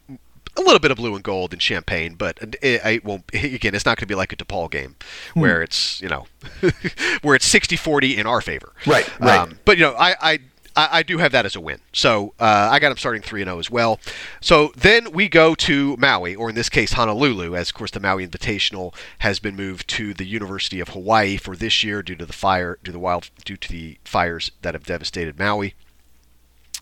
a 0.56 0.60
little 0.60 0.78
bit 0.78 0.90
of 0.90 0.98
blue 0.98 1.14
and 1.14 1.24
gold 1.24 1.52
in 1.52 1.58
Champaign, 1.58 2.14
but 2.14 2.38
it, 2.40 2.56
it 2.62 3.04
won't. 3.04 3.24
Again, 3.34 3.74
it's 3.74 3.86
not 3.86 3.96
going 3.96 4.02
to 4.02 4.06
be 4.06 4.14
like 4.14 4.32
a 4.32 4.36
DePaul 4.36 4.70
game 4.70 4.96
hmm. 5.34 5.40
where 5.40 5.62
it's 5.62 6.00
you 6.00 6.08
know 6.08 6.26
where 7.22 7.34
it's 7.34 7.52
60-40 7.52 8.16
in 8.16 8.26
our 8.26 8.40
favor. 8.40 8.72
Right. 8.86 9.08
Right. 9.20 9.38
Um, 9.38 9.58
but 9.64 9.78
you 9.78 9.84
know, 9.84 9.94
I, 9.94 10.14
I 10.20 10.38
I, 10.76 10.88
I 10.98 11.02
do 11.02 11.18
have 11.18 11.32
that 11.32 11.46
as 11.46 11.56
a 11.56 11.60
win. 11.60 11.80
So 11.92 12.34
uh, 12.38 12.68
I 12.70 12.78
got 12.78 12.88
them 12.88 12.98
starting 12.98 13.22
3 13.22 13.44
0 13.44 13.58
as 13.58 13.70
well. 13.70 14.00
So 14.40 14.72
then 14.76 15.12
we 15.12 15.28
go 15.28 15.54
to 15.56 15.96
Maui, 15.98 16.34
or 16.34 16.48
in 16.48 16.54
this 16.54 16.68
case, 16.68 16.92
Honolulu, 16.92 17.54
as 17.54 17.70
of 17.70 17.74
course 17.74 17.90
the 17.90 18.00
Maui 18.00 18.26
Invitational 18.26 18.94
has 19.18 19.38
been 19.38 19.56
moved 19.56 19.88
to 19.88 20.14
the 20.14 20.26
University 20.26 20.80
of 20.80 20.90
Hawaii 20.90 21.36
for 21.36 21.56
this 21.56 21.82
year 21.82 22.02
due 22.02 22.16
to 22.16 22.26
the 22.26 22.32
fire, 22.32 22.78
due 22.82 22.90
to 22.90 22.92
the 22.92 22.98
wild, 22.98 23.30
due 23.44 23.56
to 23.56 23.68
the 23.68 23.98
fires 24.04 24.50
that 24.62 24.74
have 24.74 24.84
devastated 24.84 25.38
Maui 25.38 25.74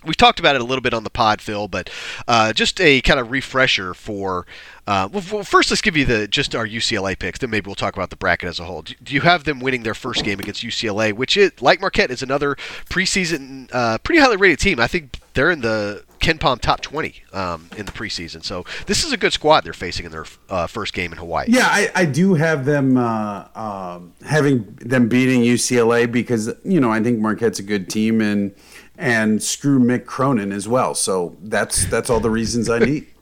we 0.05 0.15
talked 0.15 0.41
about 0.41 0.55
it 0.55 0.61
a 0.61 0.65
little 0.65 0.83
bit 0.83 0.95
on 0.95 1.05
the 1.05 1.11
pod, 1.11 1.41
Phil, 1.41 1.69
but 1.69 1.91
uh, 2.27 2.53
just 2.53 2.81
a 2.81 3.01
kind 3.03 3.21
of 3.21 3.31
refresher 3.31 3.95
for. 3.95 4.47
Uh, 4.87 5.09
well, 5.13 5.45
first, 5.45 5.71
let's 5.71 5.83
give 5.83 5.97
you 5.97 6.05
the 6.05 6.27
just 6.27 6.55
our 6.55 6.67
UCLA 6.67 7.19
picks. 7.19 7.39
Then 7.39 7.51
maybe 7.51 7.67
we'll 7.67 7.75
talk 7.75 7.95
about 7.95 8.11
the 8.11 8.17
bracket 8.17 8.49
as 8.49 8.59
a 8.59 8.65
whole. 8.65 8.83
Do, 8.83 8.95
you 9.07 9.21
have 9.21 9.45
them 9.45 9.61
winning 9.61 9.83
their 9.83 9.95
first 9.95 10.25
game 10.25 10.41
against 10.41 10.63
UCLA, 10.63 11.13
which 11.13 11.37
is 11.37 11.53
like 11.61 11.81
Marquette 11.81 12.11
is 12.11 12.23
another 12.23 12.57
preseason, 12.89 13.69
uh, 13.73 13.99
pretty 13.99 14.21
highly 14.21 14.37
rated 14.37 14.59
team. 14.59 14.81
I 14.81 14.87
think 14.87 15.21
they're 15.35 15.51
in 15.51 15.61
the 15.61 16.05
KenPom 16.21 16.61
top 16.61 16.81
20 16.81 17.23
um, 17.33 17.69
in 17.77 17.87
the 17.87 17.93
preseason. 17.93 18.45
So 18.45 18.65
this 18.87 19.05
is 19.05 19.13
a 19.13 19.17
good 19.17 19.33
squad 19.33 19.65
they're 19.65 19.73
facing 19.73 20.07
in 20.07 20.13
their 20.13 20.27
uh, 20.49 20.67
first 20.67 20.93
game 20.93 21.13
in 21.13 21.19
Hawaii. 21.19 21.47
Yeah, 21.49 21.67
I, 21.67 21.91
I 21.95 22.05
do 22.05 22.35
have 22.35 22.65
them 22.65 22.97
uh, 22.97 23.47
um, 23.55 24.13
having 24.27 24.75
them 24.81 25.09
beating 25.09 25.43
UCLA 25.43 26.11
because 26.11 26.53
you 26.65 26.81
know 26.81 26.91
I 26.91 27.03
think 27.03 27.21
Marquette's 27.21 27.59
a 27.59 27.63
good 27.63 27.89
team 27.89 28.21
and 28.21 28.55
and 29.01 29.43
screw 29.43 29.81
Mick 29.81 30.05
Cronin 30.05 30.53
as 30.53 30.69
well. 30.69 30.95
So 30.95 31.37
that's 31.43 31.87
that's 31.87 32.11
all 32.11 32.21
the 32.21 32.31
reasons 32.31 32.69
I 32.69 32.79
need. 32.79 33.07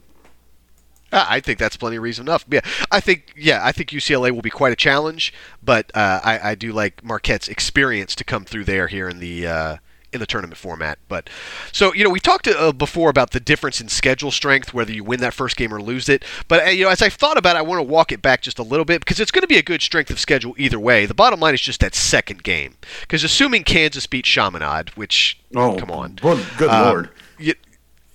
I 1.13 1.41
think 1.41 1.59
that's 1.59 1.77
plenty 1.77 1.97
of 1.97 2.03
reason 2.03 2.27
enough. 2.27 2.45
Yeah, 2.51 2.61
I 2.91 3.01
think 3.01 3.33
yeah, 3.35 3.61
I 3.65 3.73
think 3.73 3.91
UCLA 3.91 4.31
will 4.31 4.43
be 4.43 4.51
quite 4.51 4.73
a 4.73 4.77
challenge, 4.77 5.33
but 5.63 5.91
uh, 5.95 6.21
I, 6.23 6.51
I 6.51 6.55
do 6.55 6.73
like 6.73 7.03
Marquette's 7.03 7.49
experience 7.49 8.15
to 8.17 8.25
come 8.25 8.45
through 8.45 8.65
there 8.65 8.89
here 8.89 9.09
in 9.09 9.19
the 9.19 9.47
uh, 9.47 9.77
in 10.13 10.21
the 10.21 10.27
tournament 10.27 10.57
format. 10.57 10.99
But 11.09 11.29
so 11.73 11.93
you 11.95 12.05
know, 12.05 12.11
we 12.11 12.21
talked 12.21 12.49
uh, 12.49 12.73
before 12.73 13.11
about 13.11 13.31
the 13.31 13.41
difference 13.41 13.81
in 13.81 13.89
schedule 13.89 14.31
strength, 14.31 14.73
whether 14.73 14.93
you 14.93 15.05
win 15.05 15.21
that 15.21 15.35
first 15.35 15.57
game 15.57 15.73
or 15.73 15.81
lose 15.81 16.09
it. 16.09 16.25
But 16.47 16.67
uh, 16.67 16.71
you 16.71 16.85
know, 16.85 16.91
as 16.91 17.03
I 17.03 17.09
thought 17.09 17.37
about, 17.37 17.57
it, 17.57 17.61
I 17.61 17.63
want 17.63 17.79
to 17.79 17.83
walk 17.83 18.13
it 18.13 18.23
back 18.23 18.43
just 18.43 18.59
a 18.59 18.63
little 18.63 18.85
bit 18.85 19.01
because 19.01 19.21
it's 19.21 19.31
going 19.31 19.43
to 19.43 19.49
be 19.49 19.59
a 19.59 19.63
good 19.63 19.83
strength 19.83 20.11
of 20.11 20.19
schedule 20.19 20.55
either 20.59 20.79
way. 20.79 21.07
The 21.07 21.15
bottom 21.15 21.41
line 21.41 21.55
is 21.55 21.61
just 21.61 21.81
that 21.81 21.95
second 21.95 22.43
game, 22.43 22.77
because 23.03 23.25
assuming 23.25 23.65
Kansas 23.65 24.07
beats 24.07 24.29
Chaminade, 24.29 24.91
which 24.91 25.39
oh, 25.55 25.77
come 25.77 25.91
on, 25.91 26.19
well, 26.23 26.43
good 26.57 26.71
uh, 26.71 26.91
lord, 26.91 27.11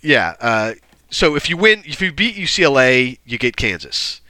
yeah. 0.01 0.36
Uh, 0.39 0.73
so 1.10 1.36
if 1.36 1.49
you 1.49 1.58
win, 1.58 1.84
if 1.86 2.01
you 2.01 2.12
beat 2.12 2.36
UCLA, 2.36 3.19
you 3.25 3.38
get 3.38 3.56
Kansas. 3.56 4.21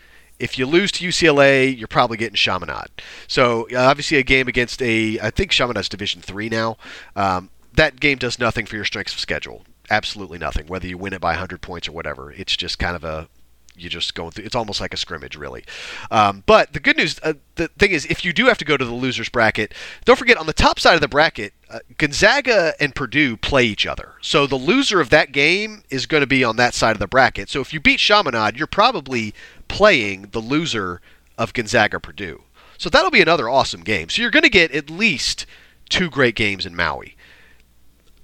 If 0.43 0.59
you 0.59 0.65
lose 0.65 0.91
to 0.93 1.07
UCLA, 1.07 1.75
you're 1.77 1.87
probably 1.87 2.17
getting 2.17 2.35
Chaminade. 2.35 2.89
So 3.29 3.65
uh, 3.71 3.77
obviously 3.77 4.17
a 4.17 4.23
game 4.23 4.49
against 4.49 4.81
a, 4.81 5.17
I 5.21 5.29
think 5.29 5.51
Chaminade's 5.51 5.87
Division 5.87 6.21
three 6.21 6.49
now. 6.49 6.75
Um, 7.15 7.49
that 7.75 8.01
game 8.01 8.17
does 8.17 8.37
nothing 8.37 8.65
for 8.65 8.75
your 8.75 8.83
strength 8.83 9.13
of 9.13 9.21
schedule. 9.21 9.63
Absolutely 9.89 10.37
nothing. 10.37 10.67
Whether 10.67 10.87
you 10.87 10.97
win 10.97 11.13
it 11.13 11.21
by 11.21 11.31
100 11.31 11.61
points 11.61 11.87
or 11.87 11.93
whatever, 11.93 12.33
it's 12.33 12.57
just 12.57 12.77
kind 12.77 12.93
of 12.93 13.05
a 13.05 13.29
you 13.75 13.89
just 13.89 14.13
going 14.15 14.31
through. 14.31 14.45
It's 14.45 14.55
almost 14.55 14.79
like 14.79 14.93
a 14.93 14.97
scrimmage, 14.97 15.35
really. 15.35 15.63
Um, 16.11 16.43
but 16.45 16.73
the 16.73 16.79
good 16.79 16.97
news, 16.97 17.19
uh, 17.23 17.33
the 17.55 17.67
thing 17.69 17.91
is, 17.91 18.05
if 18.05 18.23
you 18.23 18.33
do 18.33 18.45
have 18.45 18.57
to 18.59 18.65
go 18.65 18.77
to 18.77 18.85
the 18.85 18.93
losers 18.93 19.29
bracket, 19.29 19.73
don't 20.05 20.17
forget 20.17 20.37
on 20.37 20.45
the 20.45 20.53
top 20.53 20.79
side 20.79 20.95
of 20.95 21.01
the 21.01 21.07
bracket, 21.07 21.53
uh, 21.69 21.79
Gonzaga 21.97 22.73
and 22.79 22.93
Purdue 22.93 23.37
play 23.37 23.65
each 23.65 23.85
other. 23.85 24.13
So 24.21 24.45
the 24.45 24.55
loser 24.55 24.99
of 24.99 25.09
that 25.09 25.31
game 25.31 25.83
is 25.89 26.05
going 26.05 26.21
to 26.21 26.27
be 26.27 26.43
on 26.43 26.55
that 26.57 26.73
side 26.73 26.95
of 26.95 26.99
the 26.99 27.07
bracket. 27.07 27.49
So 27.49 27.61
if 27.61 27.73
you 27.73 27.79
beat 27.79 27.99
Chaminade, 27.99 28.57
you're 28.57 28.67
probably 28.67 29.33
playing 29.67 30.29
the 30.31 30.39
loser 30.39 31.01
of 31.37 31.53
Gonzaga 31.53 31.99
Purdue. 31.99 32.43
So 32.77 32.89
that'll 32.89 33.11
be 33.11 33.21
another 33.21 33.49
awesome 33.49 33.81
game. 33.81 34.09
So 34.09 34.21
you're 34.21 34.31
going 34.31 34.43
to 34.43 34.49
get 34.49 34.71
at 34.71 34.89
least 34.89 35.45
two 35.89 36.09
great 36.09 36.35
games 36.35 36.65
in 36.65 36.75
Maui 36.75 37.15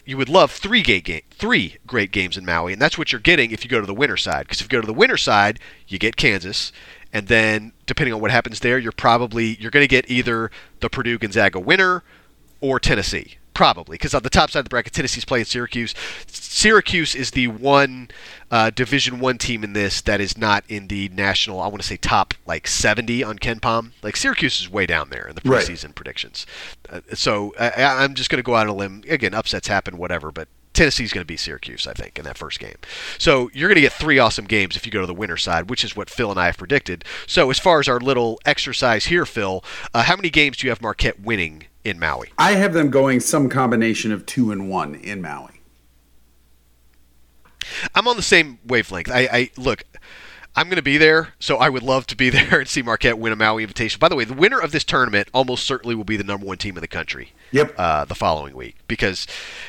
you 0.10 0.18
would 0.18 0.28
love 0.28 0.52
three 0.52 0.82
great 0.82 1.04
game, 1.04 1.22
three 1.30 1.78
great 1.86 2.12
games 2.12 2.36
in 2.36 2.44
Maui, 2.44 2.74
and 2.74 2.82
that's 2.82 2.98
what 2.98 3.12
you're 3.12 3.22
getting 3.22 3.52
if 3.52 3.64
you 3.64 3.70
go 3.70 3.80
to 3.80 3.86
the 3.86 3.94
winner 3.94 4.18
side. 4.18 4.48
Because 4.48 4.60
if 4.60 4.66
you 4.66 4.70
go 4.70 4.82
to 4.82 4.88
the 4.88 4.94
winner 4.94 5.18
side, 5.18 5.60
you 5.88 6.00
get 6.00 6.16
Kansas, 6.16 6.72
and 7.14 7.28
then 7.28 7.74
depending 7.86 8.14
on 8.16 8.20
what 8.20 8.32
happens 8.32 8.62
there, 8.62 8.80
you're 8.80 8.92
probably 8.92 9.56
you're 9.60 9.70
going 9.70 9.84
to 9.84 9.88
get 9.88 10.10
either 10.10 10.50
the 10.80 10.90
Purdue 10.90 11.20
Gonzaga 11.20 11.60
winner 11.60 12.04
or 12.60 12.80
Tennessee. 12.80 13.39
Probably, 13.60 13.96
because 13.96 14.14
on 14.14 14.24
the 14.24 14.30
top 14.30 14.52
side 14.52 14.60
of 14.60 14.66
the 14.68 14.70
bracket, 14.70 14.94
Tennessee's 14.94 15.26
playing 15.26 15.44
Syracuse. 15.44 15.94
Syracuse 16.28 17.14
is 17.14 17.32
the 17.32 17.50
one 17.50 18.08
uh, 18.50 18.70
Division 18.70 19.20
One 19.20 19.38
team 19.38 19.66
in 19.66 19.74
this 19.74 20.00
that 20.00 20.22
is 20.22 20.38
not 20.38 20.64
in 20.70 20.88
the 20.88 21.10
national. 21.10 21.60
I 21.60 21.68
want 21.68 21.82
to 21.82 21.88
say 21.90 21.98
top 21.98 22.34
like 22.46 22.68
70 22.68 23.22
on 23.22 23.38
KenPom. 23.38 23.92
Like 24.02 24.16
Syracuse 24.16 24.62
is 24.62 24.72
way 24.72 24.86
down 24.86 25.10
there 25.10 25.28
in 25.28 25.36
the 25.36 25.42
preseason 25.42 25.88
right. 25.88 25.96
predictions. 25.96 26.46
Uh, 26.90 27.02
so 27.14 27.54
I, 27.60 28.02
am 28.02 28.14
just 28.14 28.30
going 28.30 28.38
to 28.38 28.44
go 28.44 28.56
out 28.56 28.68
on 28.68 28.70
a 28.70 28.76
limb. 28.76 29.04
Again, 29.10 29.34
upsets 29.34 29.68
happen, 29.68 29.98
whatever, 29.98 30.32
but 30.32 30.48
Tennessee's 30.72 31.12
going 31.12 31.24
to 31.24 31.28
be 31.28 31.36
Syracuse, 31.36 31.86
I 31.86 31.92
think, 31.92 32.18
in 32.18 32.24
that 32.24 32.38
first 32.38 32.62
game. 32.62 32.78
So 33.18 33.50
you're 33.54 33.68
going 33.68 33.76
to 33.76 33.82
get 33.82 33.92
three 33.92 34.20
awesome 34.20 34.46
games 34.46 34.78
if 34.78 34.86
you 34.86 34.92
go 34.94 35.02
to 35.02 35.06
the 35.06 35.14
winner 35.14 35.36
side, 35.36 35.70
which 35.70 35.84
is 35.84 35.98
what 35.98 36.10
Phil 36.10 36.32
and 36.32 36.40
I 36.40 36.46
have 36.46 36.58
predicted. 36.58 37.04
So 37.28 37.50
as 37.50 37.60
far 37.60 37.82
as 37.82 37.90
our 37.90 38.00
little 38.00 38.40
exercise 38.46 39.08
here, 39.08 39.26
Phil, 39.26 39.66
uh, 39.94 40.04
how 40.04 40.16
many 40.16 40.30
games 40.30 40.56
do 40.56 40.68
you 40.68 40.72
have 40.72 40.82
Marquette 40.82 41.20
winning 41.20 41.66
in 41.84 42.00
Maui? 42.00 42.32
I 42.38 42.54
have 42.54 42.74
them 42.74 42.90
going 42.90 43.20
some 43.20 43.50
combination 43.50 44.12
of 44.12 44.26
two 44.26 44.52
and 44.52 44.70
one 44.70 44.96
in 44.96 45.22
Maui. 45.22 45.62
I'm 47.94 48.08
on 48.08 48.16
the 48.16 48.22
same 48.22 48.60
wavelength. 48.66 49.10
I, 49.10 49.30
I 49.32 49.52
look. 49.58 49.84
I'm 50.56 50.66
going 50.66 50.78
to 50.78 50.82
be 50.82 50.98
there, 50.98 51.36
so 51.40 51.58
I 51.58 51.70
would 51.70 51.84
love 51.84 52.08
to 52.08 52.18
be 52.18 52.30
there 52.32 52.60
and 52.60 52.68
see 52.68 52.82
Marquette 52.82 53.20
win 53.20 53.32
a 53.32 53.36
Maui 53.36 53.64
Invitation. 53.64 54.00
By 54.00 54.10
the 54.10 54.16
way, 54.16 54.26
the 54.26 54.34
winner 54.34 54.60
of 54.60 54.72
this 54.72 54.84
tournament 54.84 55.30
almost 55.34 55.64
certainly 55.66 55.96
will 55.96 56.04
be 56.04 56.18
the 56.18 56.24
number 56.24 56.46
one 56.46 56.58
team 56.58 56.76
in 56.76 56.82
the 56.82 56.88
country. 56.88 57.34
Yep. 57.52 57.76
Uh, 57.78 58.06
the 58.06 58.16
following 58.16 58.56
week, 58.56 58.78
because 58.88 59.28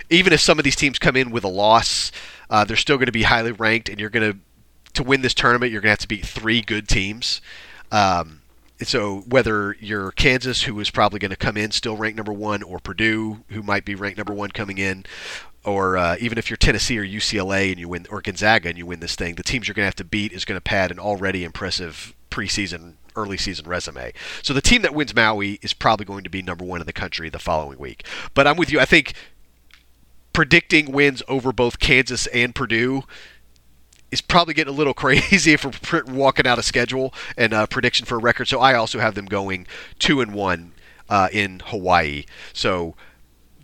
even 0.09 0.33
if 0.33 0.40
some 0.40 0.59
of 0.59 0.64
these 0.64 0.77
teams 0.77 0.99
come 0.99 1.16
in 1.16 1.31
with 1.31 1.44
a 1.44 1.49
loss, 1.49 2.11
uh, 2.49 2.64
they're 2.64 2.77
still 2.77 2.96
going 2.96 3.07
to 3.07 3.12
be 3.12 3.25
highly 3.25 3.53
ranked, 3.53 3.88
and 3.88 4.01
you're 4.01 4.11
going 4.11 4.33
to 4.33 4.38
to 4.94 5.03
win 5.03 5.23
this 5.23 5.35
tournament, 5.35 5.70
you're 5.73 5.81
going 5.81 5.88
to 5.88 5.92
have 5.92 5.99
to 6.01 6.09
beat 6.09 6.27
three 6.27 6.62
good 6.62 6.88
teams. 6.88 7.40
Um, 7.92 8.39
so 8.82 9.18
whether 9.28 9.76
you're 9.80 10.12
Kansas, 10.12 10.62
who 10.62 10.78
is 10.80 10.90
probably 10.90 11.18
going 11.18 11.30
to 11.30 11.36
come 11.36 11.56
in 11.56 11.70
still 11.70 11.96
ranked 11.96 12.16
number 12.16 12.32
one, 12.32 12.62
or 12.62 12.78
Purdue, 12.78 13.44
who 13.48 13.62
might 13.62 13.84
be 13.84 13.94
ranked 13.94 14.18
number 14.18 14.32
one 14.32 14.50
coming 14.50 14.78
in, 14.78 15.04
or 15.64 15.96
uh, 15.96 16.16
even 16.20 16.38
if 16.38 16.48
you're 16.48 16.56
Tennessee 16.56 16.98
or 16.98 17.04
UCLA 17.04 17.70
and 17.70 17.78
you 17.78 17.88
win, 17.88 18.06
or 18.10 18.20
Gonzaga 18.20 18.68
and 18.68 18.78
you 18.78 18.86
win 18.86 19.00
this 19.00 19.14
thing, 19.14 19.34
the 19.34 19.42
teams 19.42 19.68
you're 19.68 19.74
going 19.74 19.84
to 19.84 19.88
have 19.88 19.94
to 19.96 20.04
beat 20.04 20.32
is 20.32 20.44
going 20.44 20.56
to 20.56 20.62
pad 20.62 20.90
an 20.90 20.98
already 20.98 21.44
impressive 21.44 22.14
preseason, 22.30 22.94
early 23.16 23.36
season 23.36 23.66
resume. 23.66 24.12
So 24.42 24.54
the 24.54 24.62
team 24.62 24.82
that 24.82 24.94
wins 24.94 25.14
Maui 25.14 25.58
is 25.62 25.74
probably 25.74 26.06
going 26.06 26.24
to 26.24 26.30
be 26.30 26.42
number 26.42 26.64
one 26.64 26.80
in 26.80 26.86
the 26.86 26.92
country 26.92 27.28
the 27.28 27.38
following 27.38 27.78
week. 27.78 28.06
But 28.34 28.46
I'm 28.46 28.56
with 28.56 28.72
you. 28.72 28.80
I 28.80 28.84
think 28.86 29.14
predicting 30.32 30.92
wins 30.92 31.22
over 31.28 31.52
both 31.52 31.78
Kansas 31.78 32.26
and 32.28 32.54
Purdue 32.54 33.02
is 34.11 34.20
probably 34.20 34.55
getting 34.55 34.73
a 34.73 34.77
little 34.77 34.94
crazy 35.05 35.53
if 35.53 35.92
we're 35.92 36.05
walking 36.05 36.46
out 36.46 36.59
of 36.59 36.64
schedule 36.64 37.14
and 37.37 37.53
a 37.53 37.66
prediction 37.66 38.07
for 38.07 38.16
a 38.16 38.20
record. 38.20 38.49
So 38.49 38.61
I 38.61 38.75
also 38.75 38.99
have 38.99 39.14
them 39.14 39.27
going 39.27 39.66
two 39.99 40.20
and 40.20 40.35
one 40.35 40.73
uh, 41.09 41.29
in 41.33 41.61
Hawaii. 41.66 42.25
So 42.53 42.94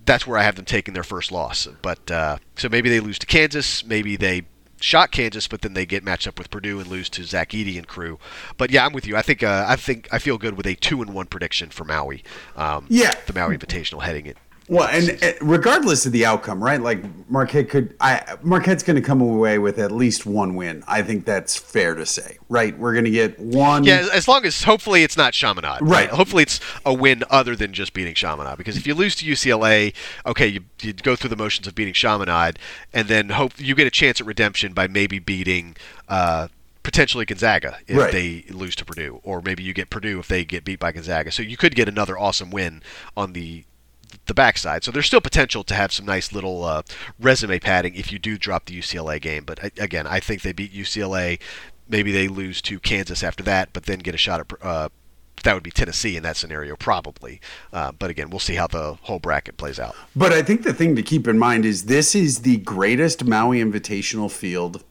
that's 0.05 0.27
where 0.27 0.39
I 0.39 0.43
have 0.43 0.57
them 0.57 0.65
taking 0.65 0.95
their 0.95 1.03
first 1.03 1.33
loss. 1.33 1.67
But 1.83 2.11
uh, 2.11 2.39
so 2.57 2.69
maybe 2.69 2.89
they 2.89 3.01
lose 3.01 3.19
to 3.21 3.27
Kansas, 3.27 3.85
maybe 3.85 4.17
they 4.17 4.43
shot 4.81 5.11
Kansas, 5.11 5.49
but 5.49 5.63
then 5.63 5.75
they 5.75 5.87
get 5.87 6.05
matched 6.05 6.27
up 6.27 6.39
with 6.39 6.51
Purdue 6.51 6.79
and 6.79 6.89
lose 6.89 7.09
to 7.11 7.25
Zach 7.25 7.51
Edey 7.51 7.77
and 7.77 7.87
crew. 7.89 8.19
But 8.57 8.71
yeah, 8.71 8.85
I'm 8.85 8.93
with 8.93 9.07
you. 9.07 9.17
I 9.17 9.23
think 9.23 9.43
uh, 9.43 9.65
I 9.67 9.77
think 9.77 10.09
I 10.13 10.19
feel 10.19 10.39
good 10.39 10.57
with 10.57 10.67
a 10.67 10.75
two 10.75 11.03
and 11.03 11.15
one 11.15 11.27
prediction 11.27 11.71
for 11.71 11.85
Maui. 11.85 12.23
Um, 12.57 12.87
yeah, 12.89 13.13
the 13.27 13.33
Maui 13.33 13.57
Invitational 13.57 14.03
heading 14.03 14.27
it 14.27 14.37
well, 14.69 14.89
and 14.89 15.23
uh, 15.23 15.33
regardless 15.41 16.07
of 16.07 16.13
the 16.13 16.27
outcome, 16.27 16.63
right? 16.63 16.81
Like 16.81 17.05
Marquette 17.31 17.69
could, 17.69 17.95
I 18.01 18.37
Marquette's 18.43 18.83
going 18.83 19.01
to 19.01 19.03
come 19.03 19.21
away 19.21 19.59
with 19.59 19.79
at 19.79 19.93
least 19.93 20.27
one 20.27 20.57
win. 20.57 20.83
I 20.89 21.03
think 21.03 21.25
that's 21.25 21.57
fair 21.57 21.95
to 21.95 22.05
say, 22.05 22.39
right? 22.49 22.77
We're 22.77 22.93
going 22.93 23.05
to 23.05 23.11
get 23.13 23.39
one. 23.39 23.85
Yeah, 23.85 24.09
as 24.13 24.27
long 24.27 24.45
as 24.45 24.65
hopefully 24.65 25.05
it's 25.05 25.17
not 25.17 25.35
Chaminade, 25.35 25.83
right? 25.83 25.91
right? 25.91 26.11
Hopefully 26.11 26.43
it's 26.43 26.59
a 26.85 26.93
win 26.93 27.23
other 27.31 27.55
than 27.55 27.73
just 27.73 27.93
beating 27.93 28.15
Chaminade. 28.15 28.59
Because 28.59 28.77
if 28.77 28.89
you 28.89 28.95
lose 28.95 29.15
to 29.17 29.25
UCLA, 29.25 29.95
okay, 30.27 30.49
you, 30.49 30.65
you 30.83 30.93
go 30.93 31.15
through 31.15 31.31
the 31.31 31.37
motions 31.37 31.69
of 31.69 31.77
beating 31.77 31.95
Chaminade, 31.95 32.59
and 32.93 33.07
then 33.07 33.29
hope 33.31 33.53
you 33.59 33.77
get 33.77 33.87
a 33.87 33.91
chance 33.91 34.21
at 34.21 34.27
redemption 34.27 34.73
by 34.73 34.89
maybe 34.89 35.19
beating. 35.19 35.77
Uh, 36.09 36.49
potentially 36.83 37.25
Gonzaga 37.25 37.79
if 37.89 37.99
right. 37.99 38.13
they 38.13 38.45
lose 38.49 38.77
to 38.77 38.85
Purdue, 38.85 39.21
or 39.25 39.43
maybe 39.43 39.65
you 39.65 39.75
get 39.75 39.91
Purdue 39.91 40.21
if 40.21 40.29
they 40.29 40.45
get 40.45 40.65
beat 40.65 40.79
by 40.79 40.93
Gonzaga. 40.93 41.33
So 41.33 41.43
you 41.43 41.57
could 41.57 41.75
get 41.75 41.89
another 41.89 42.17
awesome 42.17 42.53
win 42.53 42.81
on 43.17 43.33
the 43.33 43.65
the 44.27 44.35
backside. 44.35 44.85
So 44.85 44.91
there's 44.91 45.07
still 45.07 45.21
potential 45.21 45.65
to 45.65 45.75
have 45.75 45.93
some 45.93 46.07
nice 46.07 46.33
little 46.33 46.65
uh, 46.65 46.83
resume 47.19 47.59
padding 47.59 47.95
if 47.95 48.13
you 48.13 48.19
do 48.19 48.39
drop 48.39 48.67
the 48.67 48.79
UCLA 48.79 49.21
game. 49.21 49.45
But 49.45 49.79
again, 49.79 50.07
I 50.07 50.21
think 50.21 50.43
they 50.43 50.53
beat 50.53 50.73
UCLA. 50.73 51.41
Maybe 51.89 52.13
they 52.13 52.29
lose 52.29 52.61
to 52.63 52.81
Kansas 52.81 53.23
after 53.23 53.45
that, 53.45 53.73
but 53.73 53.85
then 53.85 54.01
get 54.01 54.15
a 54.15 54.19
shot 54.19 54.41
at. 54.41 54.53
Uh, 54.63 54.89
that 55.45 55.55
would 55.55 55.63
be 55.63 55.71
Tennessee 55.71 56.17
in 56.17 56.23
that 56.25 56.37
scenario, 56.37 56.77
probably. 56.77 57.41
Uh, 57.73 57.93
but 57.93 58.11
again, 58.11 58.31
we'll 58.31 58.41
see 58.41 58.55
how 58.55 58.67
the 58.67 58.95
whole 59.03 59.21
bracket 59.21 59.57
plays 59.57 59.79
out. 59.79 59.95
But 60.17 60.33
I 60.33 60.43
think 60.43 60.63
the 60.63 60.75
thing 60.75 60.97
to 60.97 61.03
keep 61.03 61.29
in 61.29 61.39
mind 61.39 61.65
is 61.65 61.85
this 61.85 62.15
is 62.15 62.41
the 62.41 62.57
greatest 62.59 63.25
Maui 63.25 63.61
Invitational 63.61 64.31
field 64.31 64.83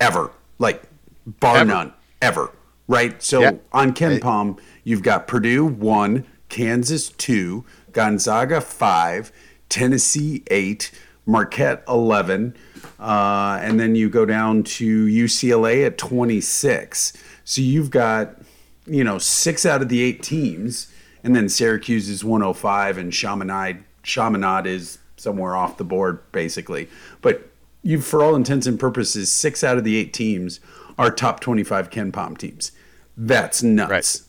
ever, 0.00 0.30
like 0.58 0.82
bar 1.26 1.58
ever. 1.58 1.68
none, 1.68 1.92
ever. 2.22 2.52
Right. 2.86 3.22
So 3.22 3.40
yeah. 3.40 3.52
on 3.72 3.92
KenPom, 3.92 4.58
you've 4.82 5.02
got 5.02 5.26
Purdue 5.26 5.66
one, 5.66 6.24
Kansas 6.48 7.10
two, 7.10 7.66
Gonzaga 7.98 8.60
five, 8.60 9.32
Tennessee 9.68 10.44
eight, 10.52 10.92
Marquette 11.26 11.82
eleven, 11.88 12.54
uh, 13.00 13.58
and 13.60 13.80
then 13.80 13.96
you 13.96 14.08
go 14.08 14.24
down 14.24 14.62
to 14.62 15.06
UCLA 15.06 15.84
at 15.84 15.98
twenty 15.98 16.40
six. 16.40 17.12
So 17.42 17.60
you've 17.60 17.90
got 17.90 18.40
you 18.86 19.02
know 19.02 19.18
six 19.18 19.66
out 19.66 19.82
of 19.82 19.88
the 19.88 20.00
eight 20.00 20.22
teams, 20.22 20.86
and 21.24 21.34
then 21.34 21.48
Syracuse 21.48 22.08
is 22.08 22.22
one 22.22 22.40
hundred 22.40 22.50
oh 22.50 22.54
five, 22.54 22.98
and 22.98 23.12
Chaminade 23.12 23.82
Chaminade 24.04 24.66
is 24.66 24.98
somewhere 25.16 25.56
off 25.56 25.76
the 25.76 25.82
board 25.82 26.20
basically. 26.30 26.88
But 27.20 27.50
you, 27.82 28.00
for 28.00 28.22
all 28.22 28.36
intents 28.36 28.68
and 28.68 28.78
purposes, 28.78 29.28
six 29.28 29.64
out 29.64 29.76
of 29.76 29.82
the 29.82 29.96
eight 29.96 30.12
teams 30.12 30.60
are 30.96 31.10
top 31.10 31.40
twenty 31.40 31.64
five 31.64 31.90
KenPom 31.90 32.38
teams. 32.38 32.70
That's 33.16 33.60
nuts. 33.60 33.90
Right. 33.90 34.27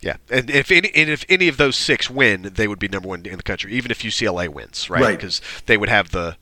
Yeah, 0.00 0.16
and 0.30 0.50
if 0.50 0.70
any 0.70 0.90
and 0.94 1.08
if 1.08 1.24
any 1.28 1.48
of 1.48 1.56
those 1.56 1.74
six 1.74 2.10
win, 2.10 2.50
they 2.54 2.68
would 2.68 2.78
be 2.78 2.88
number 2.88 3.08
one 3.08 3.24
in 3.24 3.36
the 3.36 3.42
country, 3.42 3.72
even 3.72 3.90
if 3.90 4.00
UCLA 4.00 4.48
wins, 4.48 4.90
right? 4.90 5.00
Right. 5.00 5.18
Because 5.18 5.40
they 5.66 5.76
would 5.76 5.88
have 5.88 6.10
the, 6.10 6.36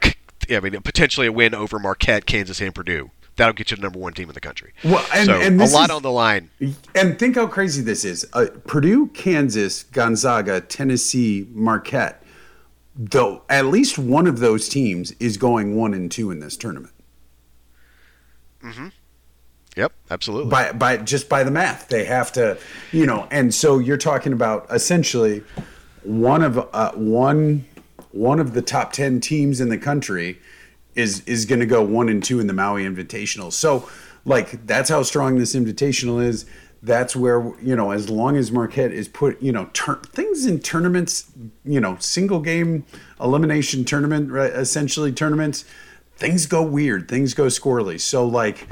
I 0.50 0.60
mean, 0.60 0.80
potentially 0.82 1.28
a 1.28 1.32
win 1.32 1.54
over 1.54 1.78
Marquette, 1.78 2.26
Kansas, 2.26 2.60
and 2.60 2.74
Purdue. 2.74 3.10
That'll 3.36 3.52
get 3.52 3.70
you 3.70 3.76
the 3.76 3.82
number 3.82 3.98
one 3.98 4.14
team 4.14 4.28
in 4.28 4.34
the 4.34 4.40
country. 4.40 4.72
Well, 4.82 5.06
and, 5.14 5.26
so 5.26 5.40
and 5.40 5.60
a 5.60 5.66
lot 5.66 5.90
is, 5.90 5.96
on 5.96 6.02
the 6.02 6.10
line. 6.10 6.50
And 6.94 7.18
think 7.18 7.36
how 7.36 7.46
crazy 7.46 7.82
this 7.82 8.04
is: 8.04 8.26
uh, 8.32 8.46
Purdue, 8.66 9.08
Kansas, 9.08 9.84
Gonzaga, 9.84 10.60
Tennessee, 10.60 11.46
Marquette. 11.52 12.22
Though 12.98 13.42
at 13.50 13.66
least 13.66 13.98
one 13.98 14.26
of 14.26 14.40
those 14.40 14.68
teams 14.68 15.12
is 15.20 15.36
going 15.36 15.76
one 15.76 15.92
and 15.92 16.10
two 16.10 16.30
in 16.30 16.40
this 16.40 16.56
tournament. 16.56 16.94
Mm-hmm. 18.62 18.88
Yep, 19.76 19.92
absolutely. 20.10 20.50
By 20.50 20.72
by 20.72 20.96
just 20.96 21.28
by 21.28 21.44
the 21.44 21.50
math, 21.50 21.88
they 21.88 22.04
have 22.06 22.32
to, 22.32 22.58
you 22.92 23.04
know, 23.04 23.28
and 23.30 23.54
so 23.54 23.78
you're 23.78 23.98
talking 23.98 24.32
about 24.32 24.66
essentially 24.70 25.44
one 26.02 26.42
of 26.42 26.58
uh, 26.72 26.92
one 26.92 27.66
one 28.12 28.40
of 28.40 28.54
the 28.54 28.62
top 28.62 28.92
ten 28.92 29.20
teams 29.20 29.60
in 29.60 29.68
the 29.68 29.76
country 29.76 30.40
is 30.94 31.20
is 31.26 31.44
going 31.44 31.60
to 31.60 31.66
go 31.66 31.82
one 31.82 32.08
and 32.08 32.24
two 32.24 32.40
in 32.40 32.46
the 32.46 32.54
Maui 32.54 32.84
Invitational. 32.84 33.52
So, 33.52 33.88
like 34.24 34.66
that's 34.66 34.88
how 34.88 35.02
strong 35.02 35.36
this 35.36 35.54
Invitational 35.54 36.24
is. 36.24 36.46
That's 36.82 37.14
where 37.14 37.52
you 37.60 37.76
know, 37.76 37.90
as 37.90 38.08
long 38.08 38.38
as 38.38 38.50
Marquette 38.50 38.92
is 38.92 39.08
put, 39.08 39.40
you 39.42 39.52
know, 39.52 39.68
tur- 39.74 40.00
things 40.06 40.46
in 40.46 40.60
tournaments, 40.60 41.30
you 41.66 41.80
know, 41.80 41.98
single 42.00 42.40
game 42.40 42.86
elimination 43.20 43.84
tournament, 43.84 44.30
right, 44.30 44.52
essentially 44.52 45.12
tournaments, 45.12 45.66
things 46.16 46.46
go 46.46 46.62
weird, 46.62 47.08
things 47.08 47.34
go 47.34 47.46
squirrely. 47.46 48.00
So 48.00 48.26
like 48.26 48.68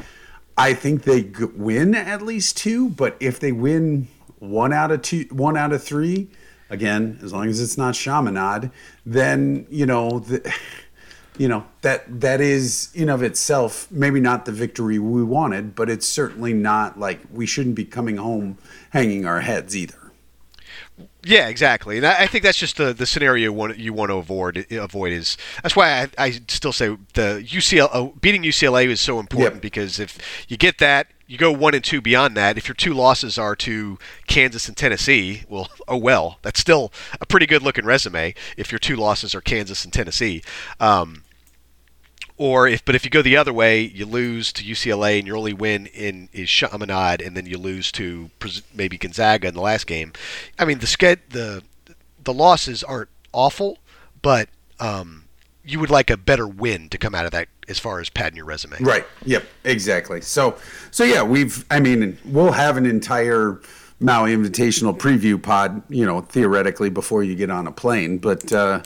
I 0.56 0.74
think 0.74 1.02
they 1.02 1.22
win 1.56 1.94
at 1.94 2.22
least 2.22 2.56
two, 2.56 2.90
but 2.90 3.16
if 3.18 3.40
they 3.40 3.52
win 3.52 4.08
one 4.38 4.72
out 4.72 4.92
of 4.92 5.02
two, 5.02 5.26
one 5.30 5.56
out 5.56 5.72
of 5.72 5.82
three, 5.82 6.28
again, 6.70 7.18
as 7.22 7.32
long 7.32 7.48
as 7.48 7.60
it's 7.60 7.76
not 7.76 7.94
Chaminade, 7.94 8.70
then 9.04 9.66
you 9.68 9.86
know, 9.86 10.20
the, 10.20 10.54
you 11.38 11.48
know 11.48 11.66
that 11.82 12.20
that 12.20 12.40
is 12.40 12.90
in 12.94 13.08
of 13.08 13.22
itself 13.22 13.88
maybe 13.90 14.20
not 14.20 14.44
the 14.44 14.52
victory 14.52 14.98
we 14.98 15.24
wanted, 15.24 15.74
but 15.74 15.90
it's 15.90 16.06
certainly 16.06 16.52
not 16.52 16.98
like 16.98 17.20
we 17.32 17.46
shouldn't 17.46 17.74
be 17.74 17.84
coming 17.84 18.16
home 18.16 18.58
hanging 18.90 19.26
our 19.26 19.40
heads 19.40 19.76
either. 19.76 20.03
Yeah, 21.24 21.48
exactly, 21.48 21.96
and 21.96 22.06
I, 22.06 22.26
think 22.26 22.44
that's 22.44 22.58
just 22.58 22.76
the, 22.76 22.92
the 22.92 23.06
scenario 23.06 23.44
you 23.44 23.52
want, 23.52 23.78
you 23.78 23.92
want 23.92 24.10
to 24.10 24.16
avoid. 24.16 24.66
Avoid 24.70 25.12
is 25.12 25.36
that's 25.62 25.74
why 25.74 26.02
I, 26.02 26.08
I 26.18 26.30
still 26.48 26.72
say 26.72 26.88
the 27.14 27.44
UCLA 27.46 27.88
uh, 27.92 28.10
beating 28.20 28.42
UCLA 28.42 28.86
is 28.86 29.00
so 29.00 29.18
important 29.18 29.56
Yep. 29.56 29.62
because 29.62 29.98
if 29.98 30.18
you 30.48 30.56
get 30.56 30.78
that, 30.78 31.08
you 31.26 31.38
go 31.38 31.50
one 31.50 31.74
and 31.74 31.82
two 31.82 32.00
beyond 32.00 32.36
that. 32.36 32.58
If 32.58 32.68
your 32.68 32.74
two 32.74 32.92
losses 32.92 33.38
are 33.38 33.56
to 33.56 33.98
Kansas 34.26 34.68
and 34.68 34.76
Tennessee, 34.76 35.44
well, 35.48 35.70
oh 35.88 35.96
well, 35.96 36.38
that's 36.42 36.60
still 36.60 36.92
a 37.20 37.26
pretty 37.26 37.46
good 37.46 37.62
looking 37.62 37.84
resume. 37.84 38.34
If 38.56 38.70
your 38.70 38.78
two 38.78 38.96
losses 38.96 39.34
are 39.34 39.40
Kansas 39.40 39.84
and 39.84 39.92
Tennessee, 39.92 40.42
um, 40.80 41.23
or 42.36 42.66
if 42.66 42.84
but 42.84 42.94
if 42.94 43.04
you 43.04 43.10
go 43.10 43.22
the 43.22 43.36
other 43.36 43.52
way, 43.52 43.80
you 43.80 44.06
lose 44.06 44.52
to 44.54 44.64
UCLA 44.64 45.18
and 45.18 45.26
your 45.26 45.36
only 45.36 45.52
win 45.52 45.86
in 45.86 46.28
is 46.32 46.48
Chaminade, 46.48 47.20
and 47.20 47.36
then 47.36 47.46
you 47.46 47.58
lose 47.58 47.92
to 47.92 48.30
maybe 48.74 48.98
Gonzaga 48.98 49.48
in 49.48 49.54
the 49.54 49.60
last 49.60 49.86
game. 49.86 50.12
I 50.58 50.64
mean, 50.64 50.78
the 50.78 50.86
sched 50.86 51.18
the 51.30 51.62
the 52.22 52.32
losses 52.32 52.82
aren't 52.82 53.10
awful, 53.32 53.78
but 54.22 54.48
um, 54.80 55.24
you 55.64 55.80
would 55.80 55.90
like 55.90 56.10
a 56.10 56.16
better 56.16 56.46
win 56.46 56.88
to 56.90 56.98
come 56.98 57.14
out 57.14 57.24
of 57.24 57.32
that 57.32 57.48
as 57.68 57.78
far 57.78 58.00
as 58.00 58.10
padding 58.10 58.36
your 58.36 58.46
resume. 58.46 58.76
Right. 58.80 59.06
Yep. 59.24 59.44
Exactly. 59.64 60.20
So, 60.20 60.56
so 60.90 61.04
yeah, 61.04 61.22
we've. 61.22 61.64
I 61.70 61.80
mean, 61.80 62.18
we'll 62.24 62.52
have 62.52 62.76
an 62.76 62.86
entire 62.86 63.60
Maui 64.00 64.34
Invitational 64.34 64.96
preview 64.96 65.40
pod. 65.40 65.82
You 65.88 66.04
know, 66.04 66.20
theoretically, 66.20 66.90
before 66.90 67.22
you 67.22 67.34
get 67.34 67.50
on 67.50 67.66
a 67.66 67.72
plane. 67.72 68.18
But, 68.18 68.52
uh, 68.52 68.82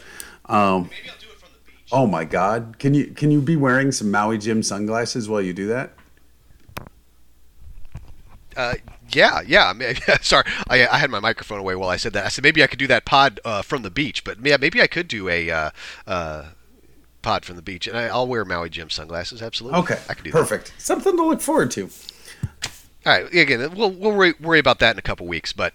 um, 0.46 0.90
oh 1.92 2.06
my 2.06 2.24
God, 2.24 2.78
can 2.78 2.94
you 2.94 3.06
can 3.06 3.30
you 3.30 3.40
be 3.40 3.56
wearing 3.56 3.92
some 3.92 4.10
Maui 4.10 4.38
Jim 4.38 4.62
sunglasses 4.62 5.28
while 5.28 5.42
you 5.42 5.52
do 5.52 5.66
that? 5.68 5.92
Uh, 8.56 8.74
yeah, 9.10 9.40
yeah. 9.46 9.68
I 9.68 9.72
mean, 9.72 9.94
sorry, 10.20 10.44
I, 10.68 10.86
I 10.86 10.98
had 10.98 11.10
my 11.10 11.20
microphone 11.20 11.60
away 11.60 11.76
while 11.76 11.88
I 11.88 11.96
said 11.96 12.12
that. 12.14 12.26
I 12.26 12.28
said 12.28 12.42
maybe 12.42 12.62
I 12.62 12.66
could 12.66 12.78
do 12.78 12.88
that 12.88 13.04
pod 13.04 13.40
uh, 13.44 13.62
from 13.62 13.82
the 13.82 13.90
beach, 13.90 14.24
but 14.24 14.44
yeah, 14.44 14.56
maybe 14.56 14.82
I 14.82 14.86
could 14.86 15.08
do 15.08 15.28
a 15.28 15.50
uh, 15.50 15.70
uh, 16.06 16.44
pod 17.22 17.44
from 17.44 17.56
the 17.56 17.62
beach, 17.62 17.86
and 17.86 17.96
I, 17.96 18.04
I'll 18.08 18.26
wear 18.26 18.44
Maui 18.44 18.68
Jim 18.68 18.90
sunglasses. 18.90 19.42
Absolutely. 19.42 19.78
Okay. 19.80 19.98
I 20.08 20.14
can 20.14 20.24
do 20.24 20.32
Perfect. 20.32 20.72
Something 20.78 21.16
to 21.16 21.22
look 21.24 21.40
forward 21.40 21.70
to. 21.72 21.88
All 23.06 23.12
right. 23.12 23.32
Again, 23.32 23.74
we'll 23.74 23.92
we'll 23.92 24.12
worry, 24.12 24.34
worry 24.40 24.58
about 24.58 24.80
that 24.80 24.92
in 24.96 24.98
a 24.98 25.02
couple 25.02 25.26
weeks, 25.26 25.52
but 25.52 25.72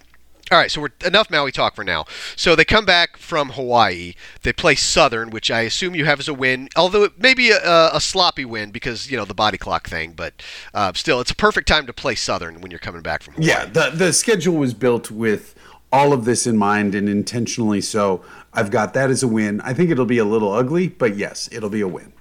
All 0.53 0.59
right, 0.59 0.69
so 0.69 0.81
we're 0.81 0.89
enough 1.03 1.31
Maui 1.31 1.51
talk 1.51 1.73
for 1.73 1.83
now. 1.83 2.05
So 2.35 2.55
they 2.55 2.63
come 2.63 2.85
back 2.85 3.17
from 3.17 3.49
Hawaii. 3.49 4.13
They 4.43 4.53
play 4.53 4.75
Southern, 4.75 5.31
which 5.31 5.49
I 5.49 5.61
assume 5.61 5.95
you 5.95 6.05
have 6.05 6.19
as 6.19 6.27
a 6.27 6.33
win, 6.33 6.69
although 6.75 7.03
it 7.05 7.19
may 7.19 7.33
be 7.33 7.49
a, 7.49 7.89
a 7.91 7.99
sloppy 7.99 8.45
win 8.45 8.69
because 8.69 9.09
you 9.09 9.17
know 9.17 9.25
the 9.25 9.33
body 9.33 9.57
clock 9.57 9.89
thing. 9.89 10.13
But 10.13 10.43
uh, 10.71 10.93
still, 10.93 11.19
it's 11.19 11.31
a 11.31 11.35
perfect 11.35 11.67
time 11.67 11.87
to 11.87 11.93
play 11.93 12.13
Southern 12.13 12.61
when 12.61 12.69
you're 12.69 12.79
coming 12.79 13.01
back 13.01 13.23
from 13.23 13.33
Hawaii. 13.33 13.49
Yeah, 13.49 13.65
the 13.65 13.89
the 13.95 14.13
schedule 14.13 14.53
was 14.53 14.75
built 14.75 15.09
with 15.09 15.55
all 15.91 16.13
of 16.13 16.25
this 16.25 16.45
in 16.45 16.55
mind 16.55 16.93
and 16.93 17.09
intentionally 17.09 17.81
so. 17.81 18.23
I've 18.53 18.69
got 18.69 18.93
that 18.93 19.09
as 19.09 19.23
a 19.23 19.27
win. 19.27 19.59
I 19.61 19.73
think 19.73 19.89
it'll 19.89 20.05
be 20.05 20.19
a 20.19 20.25
little 20.25 20.51
ugly, 20.51 20.87
but 20.87 21.17
yes, 21.17 21.49
it'll 21.51 21.71
be 21.71 21.81
a 21.81 21.87
win. 21.87 22.13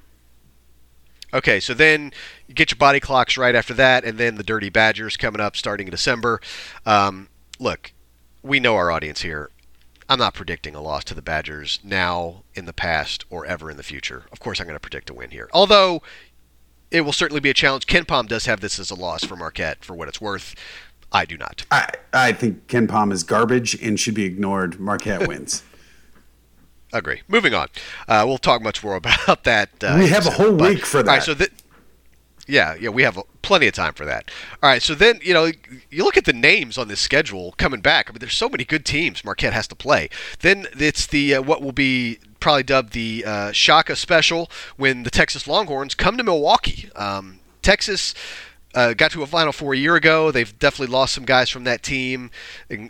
Okay, 1.34 1.60
so 1.60 1.74
then 1.74 2.12
you 2.48 2.54
get 2.54 2.70
your 2.70 2.78
body 2.78 2.98
clocks 2.98 3.36
right 3.36 3.54
after 3.54 3.74
that, 3.74 4.06
and 4.06 4.16
then 4.16 4.36
the 4.36 4.42
Dirty 4.42 4.70
Badgers 4.70 5.18
coming 5.18 5.42
up 5.42 5.54
starting 5.54 5.86
in 5.86 5.90
December. 5.90 6.40
Um, 6.86 7.28
look, 7.58 7.92
we 8.42 8.60
know 8.60 8.76
our 8.76 8.90
audience 8.90 9.22
here. 9.22 9.50
I'm 10.08 10.18
not 10.18 10.34
predicting 10.34 10.74
a 10.74 10.82
loss 10.82 11.04
to 11.04 11.14
the 11.14 11.22
Badgers 11.22 11.78
now, 11.82 12.42
in 12.54 12.66
the 12.66 12.72
past, 12.72 13.24
or 13.30 13.46
ever 13.46 13.70
in 13.70 13.76
the 13.76 13.82
future. 13.82 14.24
Of 14.32 14.40
course, 14.40 14.60
I'm 14.60 14.66
going 14.66 14.76
to 14.76 14.80
predict 14.80 15.08
a 15.10 15.14
win 15.14 15.30
here. 15.30 15.48
Although 15.52 16.02
it 16.92 17.00
will 17.02 17.12
certainly 17.12 17.40
be 17.40 17.50
a 17.50 17.54
challenge. 17.54 17.86
KenPom 17.86 18.28
does 18.28 18.46
have 18.46 18.60
this 18.60 18.78
as 18.78 18.90
a 18.90 18.94
loss 18.94 19.24
for 19.24 19.34
Marquette, 19.34 19.84
for 19.84 19.94
what 19.94 20.08
it's 20.08 20.20
worth. 20.20 20.54
I 21.10 21.24
do 21.24 21.36
not. 21.36 21.64
I, 21.70 21.88
I 22.12 22.32
think 22.32 22.66
KenPom 22.68 23.12
is 23.12 23.22
garbage 23.22 23.80
and 23.82 23.98
should 23.98 24.14
be 24.14 24.24
ignored. 24.24 24.78
Marquette 24.78 25.26
wins. 25.26 25.62
Agree. 26.92 27.22
Moving 27.26 27.54
on. 27.54 27.68
Uh, 28.06 28.24
we'll 28.26 28.38
talk 28.38 28.62
much 28.62 28.84
more 28.84 28.94
about 28.96 29.44
that. 29.44 29.70
Uh, 29.82 29.96
we 29.98 30.08
have 30.08 30.26
a 30.26 30.30
whole 30.30 30.54
but, 30.54 30.70
week 30.70 30.86
for 30.86 31.02
that. 31.02 31.10
All 31.10 31.16
right, 31.16 31.22
so 31.22 31.34
th- 31.34 31.50
yeah, 32.46 32.74
yeah, 32.74 32.90
we 32.90 33.02
have 33.02 33.18
plenty 33.42 33.66
of 33.66 33.74
time 33.74 33.94
for 33.94 34.04
that. 34.04 34.30
All 34.62 34.70
right, 34.70 34.82
so 34.82 34.94
then 34.94 35.20
you 35.22 35.32
know 35.32 35.50
you 35.90 36.04
look 36.04 36.16
at 36.16 36.24
the 36.24 36.32
names 36.32 36.78
on 36.78 36.88
this 36.88 37.00
schedule 37.00 37.52
coming 37.56 37.80
back. 37.80 38.08
I 38.08 38.12
mean, 38.12 38.18
there's 38.18 38.34
so 38.34 38.48
many 38.48 38.64
good 38.64 38.84
teams 38.84 39.24
Marquette 39.24 39.52
has 39.52 39.68
to 39.68 39.74
play. 39.74 40.08
Then 40.40 40.66
it's 40.78 41.06
the 41.06 41.36
uh, 41.36 41.42
what 41.42 41.62
will 41.62 41.72
be 41.72 42.18
probably 42.40 42.64
dubbed 42.64 42.92
the 42.92 43.24
uh, 43.24 43.52
Shaka 43.52 43.94
Special 43.96 44.50
when 44.76 45.04
the 45.04 45.10
Texas 45.10 45.46
Longhorns 45.46 45.94
come 45.94 46.16
to 46.16 46.24
Milwaukee. 46.24 46.90
Um, 46.96 47.38
Texas 47.62 48.14
uh, 48.74 48.94
got 48.94 49.10
to 49.12 49.22
a 49.22 49.26
Final 49.26 49.52
Four 49.52 49.74
a 49.74 49.76
year 49.76 49.96
ago. 49.96 50.30
They've 50.30 50.58
definitely 50.58 50.92
lost 50.92 51.14
some 51.14 51.24
guys 51.24 51.50
from 51.50 51.64
that 51.64 51.82
team. 51.82 52.30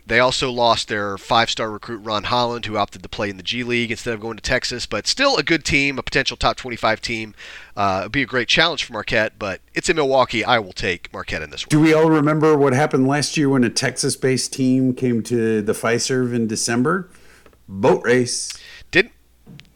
They 0.07 0.19
also 0.19 0.51
lost 0.51 0.89
their 0.89 1.19
five-star 1.19 1.71
recruit 1.71 1.99
Ron 1.99 2.25
Holland, 2.25 2.67
who 2.67 2.77
opted 2.77 3.03
to 3.03 3.09
play 3.09 3.31
in 3.31 3.37
the 3.37 3.43
G 3.43 3.65
League 3.65 3.91
instead 3.91 4.15
of 4.15 4.21
going 4.21 4.37
to 4.37 4.43
Texas. 4.43 4.87
But 4.87 5.07
still 5.07 5.37
a 5.37 5.43
good 5.43 5.65
team, 5.65 5.99
a 5.99 6.03
potential 6.03 6.37
top 6.37 6.57
25 6.57 7.01
team. 7.01 7.35
Uh, 7.77 7.99
it'd 8.03 8.13
be 8.13 8.23
a 8.23 8.27
great 8.27 8.49
challenge 8.49 8.85
for 8.85 8.93
Marquette, 8.93 9.39
but 9.39 9.61
it's 9.75 9.89
in 9.89 9.97
Milwaukee. 9.97 10.45
I 10.45 10.59
will 10.59 10.73
take 10.73 11.13
Marquette 11.13 11.43
in 11.43 11.51
this 11.51 11.65
one. 11.65 11.71
Do 11.71 11.81
we 11.81 11.93
all 11.95 12.11
remember 12.11 12.57
what 12.57 12.73
happened 12.73 13.09
last 13.09 13.37
year 13.37 13.49
when 13.49 13.65
a 13.65 13.71
Texas-based 13.71 14.53
team 14.53 14.95
came 14.95 15.23
to 15.25 15.63
the 15.63 15.73
Fiserv 15.73 16.35
in 16.35 16.47
December? 16.47 17.11
Boat 17.69 18.03
race. 18.05 18.53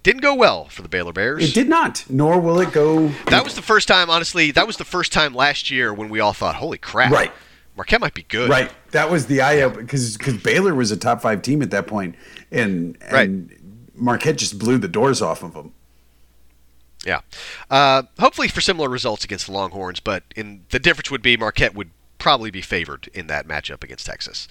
Didn't 0.07 0.23
go 0.23 0.37
well 0.37 0.67
for 0.67 0.83
the 0.83 0.89
Baylor 0.89 1.13
Bears. 1.13 1.43
It 1.43 1.53
did 1.53 1.69
not, 1.69 2.05
nor 2.09 2.39
will 2.39 2.61
it 2.61 2.71
go. 2.71 3.09
That 3.27 3.43
was 3.43 3.57
the 3.57 3.61
first 3.63 3.89
time, 3.89 4.09
honestly. 4.09 4.53
That 4.53 4.65
was 4.65 4.77
the 4.77 4.85
first 4.85 5.11
time 5.13 5.35
last 5.35 5.69
year 5.69 5.93
when 5.93 6.09
we 6.09 6.21
all 6.21 6.33
thought, 6.33 6.55
"Holy 6.55 6.79
crap!" 6.79 7.11
Right. 7.11 7.33
Marquette 7.77 8.01
might 8.01 8.15
be 8.15 8.23
good. 8.23 8.49
Right. 8.49 8.71
That 8.93 9.11
was 9.11 9.27
the 9.27 9.41
eye 9.41 9.63
opener 9.63 9.83
because 9.83 10.17
because 10.17 10.37
Baylor 10.37 10.77
was 10.77 10.93
a 10.93 10.97
top 10.97 11.23
five 11.23 11.43
team 11.43 11.61
at 11.61 11.73
that 11.73 11.89
point, 11.89 12.15
and 12.53 12.97
and 13.01 13.13
Right. 13.13 13.61
Marquette 13.97 14.37
just 14.37 14.61
blew 14.61 14.79
the 14.79 14.87
doors 14.87 15.21
off 15.21 15.43
of 15.43 15.55
them. 15.55 15.73
Yeah. 17.05 17.23
Uh, 17.69 18.05
hopefully 18.21 18.47
for 18.47 18.61
similar 18.61 18.89
results 18.89 19.25
against 19.25 19.47
the 19.47 19.53
Longhorns, 19.53 19.99
but 19.99 20.23
in 20.37 20.67
the 20.71 20.79
difference 20.79 21.11
would 21.11 21.21
be 21.21 21.37
Marquette 21.37 21.75
would 21.75 21.91
probably 22.19 22.53
be 22.53 22.63
favored 22.63 23.09
in 23.13 23.27
that 23.27 23.49
matchup 23.49 23.83
against 23.83 24.07
Texas. 24.07 24.47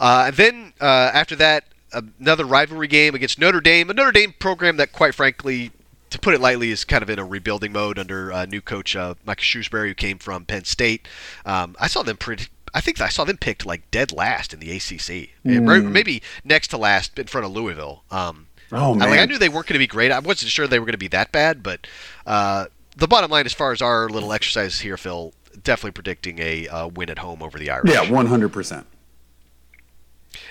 Uh, 0.00 0.24
and 0.28 0.36
then 0.36 0.72
uh, 0.80 1.10
after 1.12 1.36
that, 1.36 1.64
another 1.94 2.44
rivalry 2.44 2.88
game 2.88 3.14
against 3.14 3.38
Notre 3.38 3.60
Dame, 3.60 3.90
a 3.90 3.94
Notre 3.94 4.12
Dame 4.12 4.34
program 4.38 4.76
that, 4.76 4.92
quite 4.92 5.14
frankly, 5.14 5.70
to 6.10 6.18
put 6.18 6.34
it 6.34 6.40
lightly, 6.40 6.70
is 6.70 6.84
kind 6.84 7.02
of 7.02 7.10
in 7.10 7.18
a 7.18 7.24
rebuilding 7.24 7.72
mode 7.72 7.98
under 7.98 8.32
uh, 8.32 8.44
new 8.46 8.60
coach 8.60 8.94
uh, 8.96 9.14
Mike 9.24 9.38
Shrewsberry, 9.38 9.88
who 9.88 9.94
came 9.94 10.18
from 10.18 10.44
Penn 10.44 10.64
State. 10.64 11.06
Um, 11.44 11.76
I 11.80 11.86
saw 11.86 12.02
them 12.02 12.16
pretty. 12.16 12.46
I 12.72 12.80
think 12.80 13.00
I 13.00 13.08
saw 13.08 13.24
them 13.24 13.36
picked 13.36 13.64
like 13.64 13.88
dead 13.90 14.10
last 14.12 14.52
in 14.52 14.58
the 14.60 14.70
ACC, 14.72 15.30
Or 15.68 15.80
maybe 15.80 16.22
next 16.44 16.68
to 16.68 16.76
last 16.76 17.18
in 17.18 17.26
front 17.26 17.46
of 17.46 17.52
Louisville. 17.52 18.02
Um, 18.10 18.48
Oh 18.72 18.94
I, 18.94 19.10
like, 19.10 19.20
I 19.20 19.26
knew 19.26 19.38
they 19.38 19.48
weren't 19.48 19.66
going 19.66 19.74
to 19.74 19.78
be 19.78 19.86
great. 19.86 20.10
I 20.10 20.18
wasn't 20.18 20.50
sure 20.50 20.66
they 20.66 20.80
were 20.80 20.86
going 20.86 20.92
to 20.92 20.98
be 20.98 21.08
that 21.08 21.30
bad, 21.30 21.62
but 21.62 21.86
uh, 22.26 22.66
the 22.96 23.06
bottom 23.06 23.30
line, 23.30 23.46
as 23.46 23.52
far 23.52 23.70
as 23.72 23.80
our 23.80 24.08
little 24.08 24.32
exercises 24.32 24.80
here, 24.80 24.96
Phil, 24.96 25.32
definitely 25.62 25.92
predicting 25.92 26.38
a 26.40 26.66
uh, 26.66 26.88
win 26.88 27.10
at 27.10 27.18
home 27.18 27.42
over 27.42 27.58
the 27.58 27.70
Irish. 27.70 27.92
yeah, 27.92 28.10
one 28.10 28.26
hundred 28.26 28.48
percent. 28.52 28.86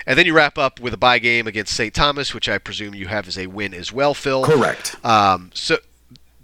And 0.06 0.18
then 0.18 0.26
you 0.26 0.34
wrap 0.34 0.58
up 0.58 0.80
with 0.80 0.94
a 0.94 0.98
buy 0.98 1.20
game 1.20 1.48
against 1.48 1.74
St. 1.74 1.94
Thomas, 1.94 2.34
which 2.34 2.50
I 2.50 2.58
presume 2.58 2.94
you 2.94 3.08
have 3.08 3.28
as 3.28 3.38
a 3.38 3.48
win 3.48 3.74
as 3.74 3.92
well, 3.92 4.14
Phil. 4.14 4.44
Correct. 4.44 4.96
Um, 5.06 5.52
so 5.54 5.78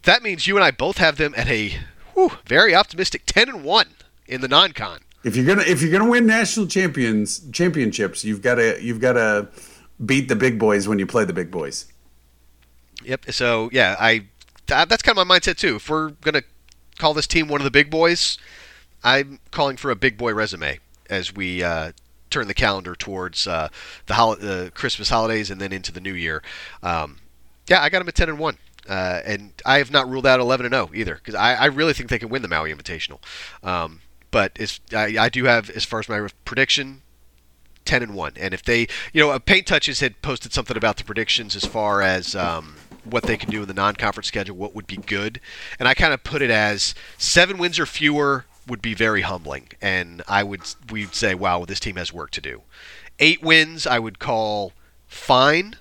that 0.04 0.24
means 0.24 0.48
you 0.48 0.56
and 0.56 0.64
I 0.64 0.72
both 0.72 0.98
have 0.98 1.18
them 1.18 1.34
at 1.36 1.48
a 1.48 1.78
whew, 2.14 2.32
very 2.46 2.74
optimistic 2.74 3.24
ten 3.26 3.50
and 3.50 3.64
one 3.64 3.88
in 4.28 4.42
the 4.42 4.48
non-con. 4.48 5.00
If 5.24 5.36
you're 5.36 5.46
gonna 5.46 5.68
if 5.68 5.82
you're 5.82 5.92
gonna 5.92 6.10
win 6.10 6.26
national 6.26 6.68
champions 6.68 7.40
championships, 7.52 8.24
you've 8.24 8.42
got 8.42 8.56
to 8.56 8.82
you've 8.82 9.02
got 9.02 9.14
to 9.14 9.50
beat 10.06 10.30
the 10.30 10.36
big 10.36 10.58
boys 10.58 10.88
when 10.88 10.98
you 10.98 11.06
play 11.06 11.26
the 11.26 11.34
big 11.34 11.52
boys. 11.52 11.92
Yep. 13.04 13.32
So 13.32 13.70
yeah, 13.74 13.96
I 14.00 14.28
that's 14.68 15.02
kind 15.02 15.18
of 15.18 15.28
my 15.28 15.38
mindset 15.40 15.58
too. 15.58 15.76
If 15.76 15.90
we're 15.90 16.12
gonna 16.22 16.44
call 16.98 17.14
this 17.14 17.28
team 17.28 17.48
one 17.50 17.60
of 17.60 17.66
the 17.66 17.72
big 17.72 17.90
boys, 17.90 18.38
I'm 19.04 19.40
calling 19.52 19.78
for 19.78 19.92
a 19.92 19.96
big 19.96 20.18
boy 20.18 20.34
resume 20.34 20.80
as 21.10 21.34
we 21.34 21.64
uh, 21.64 21.92
turn 22.30 22.48
the 22.48 22.54
calendar 22.54 22.96
towards 22.96 23.48
uh, 23.48 23.70
the 24.06 24.16
hol- 24.16 24.38
Christmas 24.74 25.10
holidays 25.10 25.50
and 25.50 25.60
then 25.60 25.72
into 25.72 25.92
the 25.92 26.02
new 26.02 26.14
year. 26.14 26.42
Um, 26.84 27.18
yeah, 27.68 27.82
I 27.82 27.90
got 27.90 28.00
them 28.00 28.08
at 28.08 28.16
ten 28.16 28.30
and 28.30 28.40
one. 28.40 28.58
Uh, 28.88 29.22
and 29.24 29.54
I 29.66 29.78
have 29.78 29.92
not 29.92 30.10
ruled 30.10 30.26
out 30.26 30.40
11 30.40 30.66
and 30.66 30.74
0 30.74 30.90
either 30.96 31.14
because 31.16 31.36
I, 31.36 31.54
I 31.54 31.66
really 31.66 31.94
think 31.94 32.10
they 32.10 32.18
can 32.18 32.30
win 32.30 32.42
the 32.42 32.48
Maui 32.48 32.74
Invitational. 32.74 33.20
Um, 33.62 34.02
but 34.32 34.58
I, 34.92 35.16
I 35.20 35.30
do 35.30 35.44
have, 35.44 35.70
as 35.70 35.86
far 35.86 36.00
as 36.00 36.10
my 36.10 36.28
prediction, 36.44 37.04
10 37.86 38.04
and 38.04 38.14
1 38.14 38.34
and 38.38 38.54
if 38.54 38.62
they 38.62 38.82
you 39.14 39.20
know 39.20 39.40
paint 39.40 39.66
touches 39.66 40.00
had 40.00 40.22
posted 40.22 40.54
something 40.54 40.78
about 40.78 40.98
the 40.98 41.04
predictions 41.04 41.56
as 41.56 41.66
far 41.66 42.04
as 42.04 42.36
um, 42.36 42.76
what 43.04 43.24
they 43.24 43.36
can 43.36 43.50
do 43.50 43.64
in 43.64 43.68
the 43.68 43.74
non-conference 43.74 44.28
schedule 44.28 44.56
what 44.56 44.76
would 44.76 44.86
be 44.86 44.98
good 44.98 45.42
and 45.80 45.88
i 45.88 45.96
kind 45.96 46.14
of 46.14 46.24
put 46.24 46.44
it 46.44 46.52
as 46.52 46.94
seven 47.18 47.58
wins 47.58 47.80
or 47.80 47.88
fewer 47.88 48.46
would 48.70 48.82
be 48.82 48.94
very 48.94 49.22
humbling 49.22 49.68
and 49.82 50.22
i 50.28 50.44
would 50.44 50.62
we'd 50.92 51.14
say 51.14 51.34
wow 51.34 51.66
this 51.66 51.80
team 51.80 51.96
has 51.96 52.14
work 52.14 52.32
to 52.32 52.42
do 52.42 52.62
eight 53.20 53.42
wins 53.42 53.88
i 53.88 54.00
would 54.00 54.20
call 54.20 54.74
fine 55.08 55.76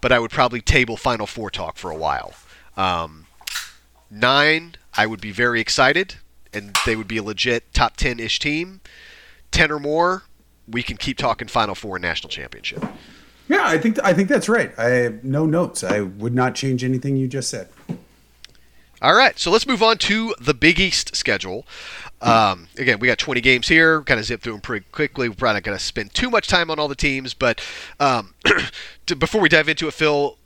but 0.00 0.12
i 0.12 0.18
would 0.18 0.30
probably 0.30 0.60
table 0.60 0.96
final 0.96 1.26
four 1.26 1.50
talk 1.50 1.76
for 1.76 1.90
a 1.90 1.96
while 1.96 2.32
um, 2.76 3.26
nine 4.10 4.74
i 4.94 5.06
would 5.06 5.20
be 5.20 5.32
very 5.32 5.60
excited 5.60 6.16
and 6.52 6.76
they 6.86 6.96
would 6.96 7.08
be 7.08 7.16
a 7.16 7.22
legit 7.22 7.72
top 7.74 7.96
10-ish 7.96 8.38
team 8.38 8.80
10 9.50 9.70
or 9.70 9.80
more 9.80 10.22
we 10.70 10.82
can 10.82 10.96
keep 10.96 11.18
talking 11.18 11.48
Final 11.48 11.74
Four 11.74 11.96
and 11.96 12.02
national 12.02 12.30
championship. 12.30 12.84
Yeah, 13.48 13.66
I 13.66 13.78
think 13.78 13.98
I 14.04 14.14
think 14.14 14.28
that's 14.28 14.48
right. 14.48 14.72
I 14.78 14.84
have 14.84 15.24
no 15.24 15.46
notes. 15.46 15.82
I 15.82 16.00
would 16.00 16.34
not 16.34 16.54
change 16.54 16.84
anything 16.84 17.16
you 17.16 17.26
just 17.26 17.50
said. 17.50 17.68
All 19.02 19.14
right, 19.14 19.38
so 19.38 19.50
let's 19.50 19.66
move 19.66 19.82
on 19.82 19.96
to 19.98 20.34
the 20.38 20.52
Big 20.52 20.78
East 20.78 21.16
schedule. 21.16 21.66
Um, 22.22 22.68
again, 22.76 22.98
we 22.98 23.08
got 23.08 23.18
20 23.18 23.40
games 23.40 23.68
here. 23.68 24.02
Kind 24.02 24.20
of 24.20 24.26
zip 24.26 24.42
through 24.42 24.52
them 24.54 24.60
pretty 24.60 24.86
quickly. 24.92 25.28
We're 25.28 25.34
probably 25.34 25.54
not 25.54 25.62
going 25.62 25.78
to 25.78 25.82
spend 25.82 26.12
too 26.12 26.30
much 26.30 26.48
time 26.48 26.70
on 26.70 26.78
all 26.78 26.88
the 26.88 26.94
teams, 26.94 27.34
but 27.34 27.60
um, 27.98 28.34
to, 29.06 29.16
before 29.16 29.40
we 29.40 29.48
dive 29.48 29.68
into 29.68 29.88
it, 29.88 29.94
Phil, 29.94 30.36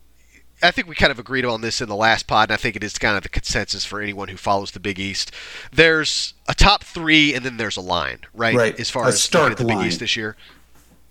I 0.63 0.71
think 0.71 0.89
we 0.89 0.95
kind 0.95 1.11
of 1.11 1.19
agreed 1.19 1.45
on 1.45 1.61
this 1.61 1.81
in 1.81 1.89
the 1.89 1.97
last 1.97 2.27
pod, 2.27 2.49
and 2.49 2.55
I 2.55 2.57
think 2.57 2.77
it 2.77 2.85
is 2.85 2.97
kind 2.97 3.17
of 3.17 3.23
the 3.23 3.29
consensus 3.29 3.85
for 3.85 4.01
anyone 4.01 4.29
who 4.29 4.37
follows 4.37 4.71
the 4.71 4.81
Big 4.81 4.99
East. 4.99 5.33
There's 5.73 6.35
a 6.49 6.55
top 6.55 6.85
three, 6.85 7.35
and 7.35 7.45
then 7.45 7.57
there's 7.57 7.77
a 7.77 7.83
line, 7.83 8.21
right? 8.33 8.55
Right, 8.55 8.81
As 8.81 8.89
far 8.89 9.05
a 9.05 9.09
as 9.09 9.27
at 9.35 9.57
the 9.57 9.65
Big 9.65 9.77
line. 9.77 9.89
East 9.89 10.01
this 10.01 10.17
year. 10.17 10.37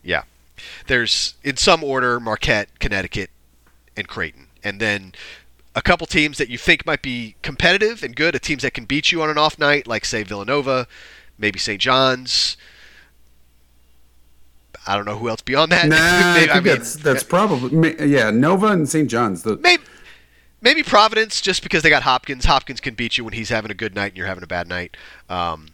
Yeah. 0.02 0.24
There's, 0.88 1.36
in 1.44 1.58
some 1.58 1.84
order, 1.84 2.20
Marquette, 2.20 2.80
Connecticut, 2.80 3.30
and 3.98 4.08
Creighton. 4.08 4.48
And 4.64 4.80
then 4.80 5.14
a 5.76 5.82
couple 5.82 6.06
teams 6.08 6.38
that 6.38 6.50
you 6.50 6.58
think 6.58 6.86
might 6.86 7.02
be 7.02 7.36
competitive 7.42 8.04
and 8.04 8.16
good, 8.16 8.36
a 8.36 8.40
teams 8.40 8.62
that 8.64 8.74
can 8.74 8.86
beat 8.86 9.12
you 9.12 9.22
on 9.22 9.30
an 9.30 9.38
off 9.38 9.58
night, 9.58 9.88
like, 9.88 10.06
say, 10.06 10.24
Villanova, 10.24 10.88
maybe 11.38 11.58
St. 11.60 11.82
John's. 11.82 12.58
I 14.86 14.96
don't 14.96 15.06
know 15.06 15.18
who 15.18 15.30
else 15.30 15.42
beyond 15.42 15.72
that. 15.72 15.88
Nah, 15.88 15.96
I 16.00 16.34
Maybe- 16.36 16.52
think 16.52 16.66
mean, 16.66 16.76
that's 16.76 16.96
that's 16.98 17.24
probably 17.24 17.96
yeah. 18.06 18.30
Nova 18.32 18.68
and 18.68 18.88
St. 18.88 19.10
John's. 19.10 19.44
The, 19.44 19.56
maybe 19.58 19.82
maybe 20.62 20.84
Providence 20.84 21.40
just 21.40 21.64
because 21.64 21.84
they 21.84 21.90
got 21.90 22.04
Hopkins. 22.04 22.46
Hopkins 22.46 22.82
can 22.82 22.94
beat 22.94 23.18
you 23.18 23.24
when 23.24 23.34
he's 23.34 23.48
having 23.50 23.72
a 23.72 23.76
good 23.76 23.96
night 23.96 24.08
and 24.08 24.18
you're 24.18 24.28
having 24.28 24.44
a 24.44 24.48
bad 24.48 24.68
night. 24.68 24.98
Um, 25.30 25.70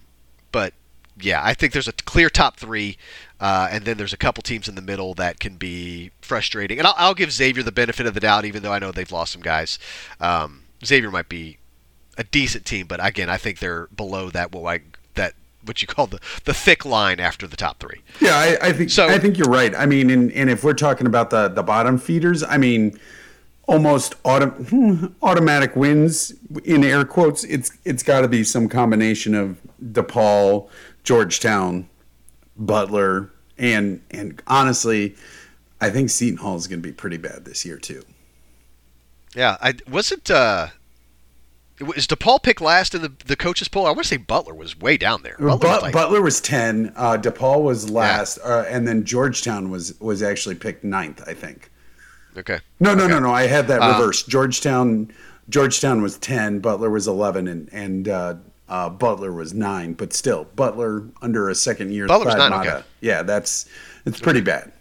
but 0.51 0.73
yeah, 1.21 1.41
I 1.43 1.53
think 1.53 1.73
there's 1.73 1.87
a 1.87 1.93
clear 1.93 2.29
top 2.29 2.57
three, 2.57 2.97
uh, 3.39 3.67
and 3.71 3.85
then 3.85 3.97
there's 3.97 4.13
a 4.13 4.17
couple 4.17 4.41
teams 4.41 4.67
in 4.67 4.75
the 4.75 4.81
middle 4.81 5.13
that 5.15 5.39
can 5.39 5.55
be 5.57 6.11
frustrating. 6.21 6.77
And 6.79 6.87
I'll, 6.87 6.95
I'll 6.97 7.13
give 7.13 7.31
Xavier 7.31 7.63
the 7.63 7.71
benefit 7.71 8.05
of 8.05 8.13
the 8.13 8.19
doubt, 8.19 8.45
even 8.45 8.63
though 8.63 8.71
I 8.73 8.79
know 8.79 8.91
they've 8.91 9.11
lost 9.11 9.33
some 9.33 9.41
guys. 9.41 9.79
Um, 10.19 10.63
Xavier 10.85 11.11
might 11.11 11.29
be 11.29 11.57
a 12.17 12.23
decent 12.23 12.65
team, 12.65 12.87
but 12.87 13.03
again, 13.05 13.29
I 13.29 13.37
think 13.37 13.59
they're 13.59 13.87
below 13.87 14.29
that 14.31 14.51
what 14.51 14.69
I 14.69 14.81
that 15.15 15.33
what 15.65 15.81
you 15.81 15.87
call 15.87 16.07
the 16.07 16.19
the 16.45 16.53
thick 16.53 16.83
line 16.85 17.19
after 17.19 17.47
the 17.47 17.55
top 17.57 17.79
three. 17.79 18.01
Yeah, 18.19 18.35
I, 18.37 18.67
I 18.69 18.73
think 18.73 18.89
So- 18.89 19.07
I 19.07 19.19
think 19.19 19.37
you're 19.37 19.49
right. 19.49 19.73
I 19.75 19.85
mean, 19.85 20.09
and, 20.09 20.31
and 20.33 20.49
if 20.49 20.63
we're 20.63 20.73
talking 20.73 21.07
about 21.07 21.29
the 21.29 21.47
the 21.47 21.63
bottom 21.63 21.97
feeders, 21.97 22.43
I 22.43 22.57
mean, 22.57 22.99
almost 23.67 24.15
auto, 24.23 24.53
automatic 25.21 25.75
wins 25.75 26.33
in 26.65 26.83
air 26.83 27.05
quotes. 27.05 27.43
It's 27.45 27.71
it's 27.85 28.03
got 28.03 28.21
to 28.21 28.27
be 28.27 28.43
some 28.43 28.67
combination 28.67 29.35
of 29.35 29.57
DePaul, 29.83 30.69
Georgetown, 31.03 31.89
Butler, 32.57 33.29
and 33.57 34.01
and 34.11 34.41
honestly, 34.47 35.15
I 35.81 35.89
think 35.89 36.09
Seton 36.09 36.37
Hall 36.37 36.55
is 36.55 36.67
going 36.67 36.81
to 36.81 36.87
be 36.87 36.93
pretty 36.93 37.17
bad 37.17 37.45
this 37.45 37.65
year 37.65 37.77
too. 37.77 38.03
Yeah, 39.35 39.57
I 39.61 39.75
wasn't. 39.89 40.29
Uh, 40.31 40.67
is 41.95 42.07
DePaul 42.07 42.43
picked 42.43 42.61
last 42.61 42.93
in 42.93 43.01
the 43.01 43.13
the 43.25 43.35
coaches 43.35 43.67
poll? 43.67 43.85
I 43.85 43.89
want 43.91 44.03
to 44.03 44.07
say 44.07 44.17
Butler 44.17 44.53
was 44.53 44.77
way 44.79 44.97
down 44.97 45.21
there. 45.23 45.35
Butler 45.39 45.69
was 45.69 45.81
like- 45.81 45.93
Butler 45.93 46.21
was 46.21 46.41
ten. 46.41 46.91
Uh, 46.95 47.17
DePaul 47.17 47.61
was 47.63 47.89
last, 47.89 48.39
uh, 48.43 48.65
and 48.67 48.87
then 48.87 49.05
Georgetown 49.05 49.69
was 49.69 49.99
was 50.01 50.21
actually 50.21 50.55
picked 50.55 50.83
ninth, 50.83 51.21
I 51.27 51.33
think. 51.33 51.69
okay. 52.37 52.59
No, 52.79 52.93
no, 52.93 53.05
Okay. 53.05 53.13
no, 53.13 53.19
no. 53.19 53.31
I 53.31 53.47
had 53.47 53.67
that 53.67 53.81
Uh, 53.81 53.93
reversed. 53.97 54.27
Georgetown, 54.29 55.11
Georgetown 55.49 56.01
was 56.01 56.17
ten. 56.17 56.59
Butler 56.59 56.89
was 56.89 57.07
eleven, 57.07 57.47
and 57.47 57.69
and 57.71 58.07
uh, 58.09 58.35
uh, 58.69 58.89
Butler 58.89 59.31
was 59.31 59.53
nine. 59.53 59.93
But 59.93 60.13
still, 60.13 60.45
Butler 60.55 61.03
under 61.21 61.49
a 61.49 61.55
second 61.55 61.91
year. 61.91 62.07
Butler's 62.07 62.35
nine, 62.35 62.51
Matta. 62.51 62.77
okay. 62.77 62.85
Yeah, 63.01 63.23
that's 63.23 63.67
it's 64.05 64.19
pretty 64.19 64.41
bad. 64.41 64.71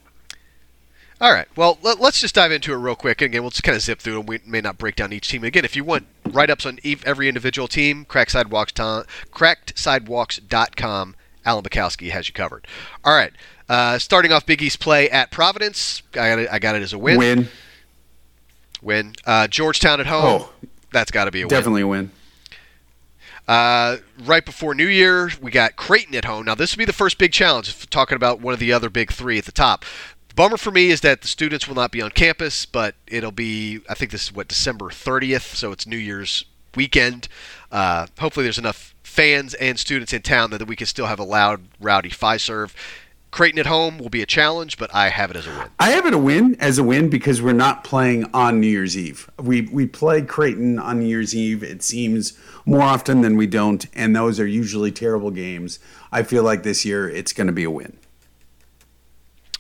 All 1.21 1.33
right. 1.33 1.49
Well, 1.57 1.79
let, 1.83 2.01
us 2.01 2.21
just 2.21 2.37
dive 2.37 2.53
into 2.53 2.73
it 2.73 2.77
real 2.77 2.95
quick. 2.95 3.21
Again, 3.21 3.43
we'll 3.43 3.51
just 3.51 3.65
kind 3.65 3.75
of 3.75 3.83
zip 3.83 3.99
through, 3.99 4.21
and 4.21 4.29
we 4.29 4.39
may 4.47 4.61
not 4.61 4.79
break 4.79 4.95
down 4.95 5.13
each 5.13 5.29
team. 5.29 5.43
Again, 5.43 5.65
if 5.65 5.75
you 5.75 5.83
want 5.83 6.07
write-ups 6.29 6.65
on 6.65 6.79
every 7.05 7.27
individual 7.27 7.67
team, 7.67 8.05
crack 8.05 8.31
sidewalks 8.31 8.73
tom, 8.73 9.05
crackedsidewalks.com. 9.33 11.17
Alan 11.45 11.65
Bukowski 11.65 12.11
has 12.11 12.29
you 12.29 12.35
covered. 12.35 12.69
All 13.05 13.15
right. 13.15 13.33
Uh, 13.69 13.99
starting 13.99 14.33
off 14.33 14.47
Big 14.47 14.63
East 14.63 14.81
play 14.81 15.11
at 15.11 15.31
Providence. 15.31 16.03
I 16.13 16.17
got 16.17 16.39
it, 16.39 16.49
I 16.53 16.59
got 16.59 16.77
it 16.77 16.83
as 16.83 16.93
a 16.93 16.99
win. 16.99 17.19
Win, 17.19 17.49
Win. 18.81 19.15
Uh, 19.25 19.49
Georgetown 19.49 20.01
at 20.01 20.07
home. 20.07 20.43
Oh. 20.43 20.51
That's 20.93 21.11
got 21.11 21.25
to 21.25 21.31
be 21.31 21.43
a 21.43 21.45
win. 21.45 21.51
definitely 21.51 21.83
a 21.83 21.87
win. 21.87 22.11
Uh, 23.49 23.97
right 24.25 24.45
before 24.45 24.75
New 24.75 24.87
Year, 24.87 25.31
we 25.41 25.51
got 25.51 25.75
Creighton 25.75 26.15
at 26.15 26.27
home. 26.27 26.45
Now, 26.45 26.55
this 26.55 26.75
will 26.75 26.81
be 26.81 26.85
the 26.85 26.93
first 26.93 27.17
big 27.17 27.33
challenge. 27.33 27.89
Talking 27.89 28.17
about 28.17 28.41
one 28.41 28.53
of 28.53 28.61
the 28.61 28.75
other 28.75 28.91
big 28.91 29.11
three 29.11 29.39
at 29.39 29.47
the 29.47 29.53
top. 29.53 29.87
Bummer 30.37 30.59
for 30.59 30.71
me 30.71 30.91
is 30.91 31.01
that 31.01 31.23
the 31.23 31.29
students 31.29 31.67
will 31.67 31.75
not 31.75 31.91
be 31.91 32.03
on 32.03 32.11
campus, 32.11 32.67
but 32.67 32.95
it'll 33.07 33.33
be. 33.33 33.81
I 33.89 33.95
think 33.95 34.11
this 34.11 34.25
is 34.25 34.33
what 34.33 34.49
December 34.49 34.91
30th, 34.91 35.57
so 35.57 35.73
it's 35.73 35.87
New 35.87 35.97
Year's 35.97 36.45
weekend. 36.77 37.27
Uh, 37.73 38.07
hopefully, 38.21 38.45
there's 38.45 38.59
enough 38.59 38.95
fans 39.03 39.55
and 39.55 39.79
students 39.79 40.13
in 40.13 40.21
town 40.21 40.51
that 40.51 40.65
we 40.69 40.77
can 40.77 40.87
still 40.87 41.07
have 41.07 41.19
a 41.19 41.25
loud, 41.25 41.63
rowdy 41.81 42.11
Fiserv. 42.11 42.73
Creighton 43.31 43.59
at 43.59 43.67
home 43.67 43.99
will 43.99 44.09
be 44.09 44.23
a 44.23 44.27
challenge, 44.27 44.79
but 44.79 44.95
I 44.95 45.11
have 45.11 45.31
it 45.31 45.37
as 45.37 45.47
a 45.47 45.51
win. 45.51 45.69
I 45.79 45.91
have 45.91 46.07
it 46.07 46.15
a 46.15 46.19
win 46.19 46.57
as 46.59 46.79
a 46.79 46.83
win 46.83 47.11
because 47.11 47.43
we're 47.43 47.53
not 47.53 47.85
playing 47.85 48.29
on 48.33 48.61
New 48.61 48.69
Year's 48.69 48.97
Eve. 48.97 49.31
We 49.39 49.63
we 49.63 49.87
play 49.87 50.23
Creighton 50.23 50.79
on 50.79 51.01
New 51.01 51.07
Year's 51.07 51.35
Eve. 51.35 51.63
It 51.63 51.83
seems 51.83 52.39
more 52.65 52.83
often 52.83 53.21
than 53.21 53.37
we 53.37 53.47
don't, 53.47 53.87
and 53.93 54.17
those 54.17 54.41
are 54.41 54.47
usually 54.47 54.91
terrible 54.91 55.31
games. 55.31 55.79
I 56.11 56.23
feel 56.23 56.43
like 56.43 56.63
this 56.63 56.85
year 56.85 57.09
it's 57.09 57.33
going 57.33 57.49
to 57.49 57.53
be 57.53 57.65
a 57.65 57.71
win. 57.71 57.99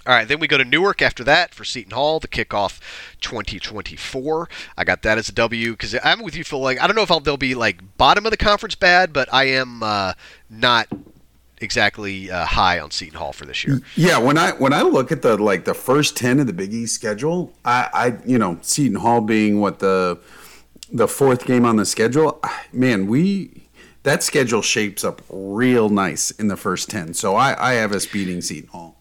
All 0.06 0.14
right, 0.14 0.26
then 0.26 0.40
we 0.40 0.48
go 0.48 0.56
to 0.56 0.64
Newark 0.64 1.02
after 1.02 1.22
that 1.24 1.54
for 1.54 1.64
Seton 1.66 1.90
Hall, 1.90 2.18
the 2.18 2.28
kickoff 2.28 2.80
2024. 3.20 4.48
I 4.74 4.84
got 4.84 5.02
that 5.02 5.18
as 5.18 5.28
a 5.28 5.32
W 5.32 5.72
because 5.72 5.94
I'm 6.02 6.22
with 6.22 6.34
you, 6.34 6.44
Phil. 6.44 6.60
Like, 6.60 6.80
I 6.80 6.86
don't 6.86 6.96
know 6.96 7.02
if 7.02 7.10
I'll, 7.10 7.20
they'll 7.20 7.36
be 7.36 7.54
like 7.54 7.98
bottom 7.98 8.24
of 8.24 8.30
the 8.30 8.38
conference 8.38 8.74
bad, 8.74 9.12
but 9.12 9.28
I 9.30 9.44
am 9.44 9.82
uh, 9.82 10.14
not 10.48 10.88
exactly 11.60 12.30
uh, 12.30 12.44
high 12.44 12.78
on 12.78 12.90
Seton 12.90 13.18
Hall 13.18 13.32
for 13.32 13.46
this 13.46 13.64
year. 13.64 13.80
Yeah, 13.96 14.18
when 14.18 14.38
I 14.38 14.52
when 14.52 14.72
I 14.72 14.82
look 14.82 15.12
at 15.12 15.22
the 15.22 15.36
like 15.36 15.64
the 15.64 15.74
first 15.74 16.16
ten 16.16 16.40
of 16.40 16.46
the 16.46 16.52
Big 16.52 16.72
East 16.72 16.94
schedule, 16.94 17.52
I, 17.64 17.88
I 17.92 18.18
you 18.26 18.38
know 18.38 18.58
Seton 18.62 19.00
Hall 19.00 19.20
being 19.20 19.60
what 19.60 19.78
the 19.78 20.18
the 20.90 21.08
fourth 21.08 21.44
game 21.46 21.64
on 21.64 21.76
the 21.76 21.84
schedule, 21.84 22.40
man, 22.72 23.06
we 23.06 23.64
that 24.04 24.22
schedule 24.22 24.62
shapes 24.62 25.04
up 25.04 25.20
real 25.28 25.88
nice 25.90 26.30
in 26.30 26.48
the 26.48 26.56
first 26.56 26.88
ten. 26.88 27.12
So 27.14 27.36
I, 27.36 27.70
I 27.70 27.72
have 27.74 27.92
us 27.92 28.06
beating 28.06 28.40
Seton 28.40 28.70
Hall. 28.70 28.94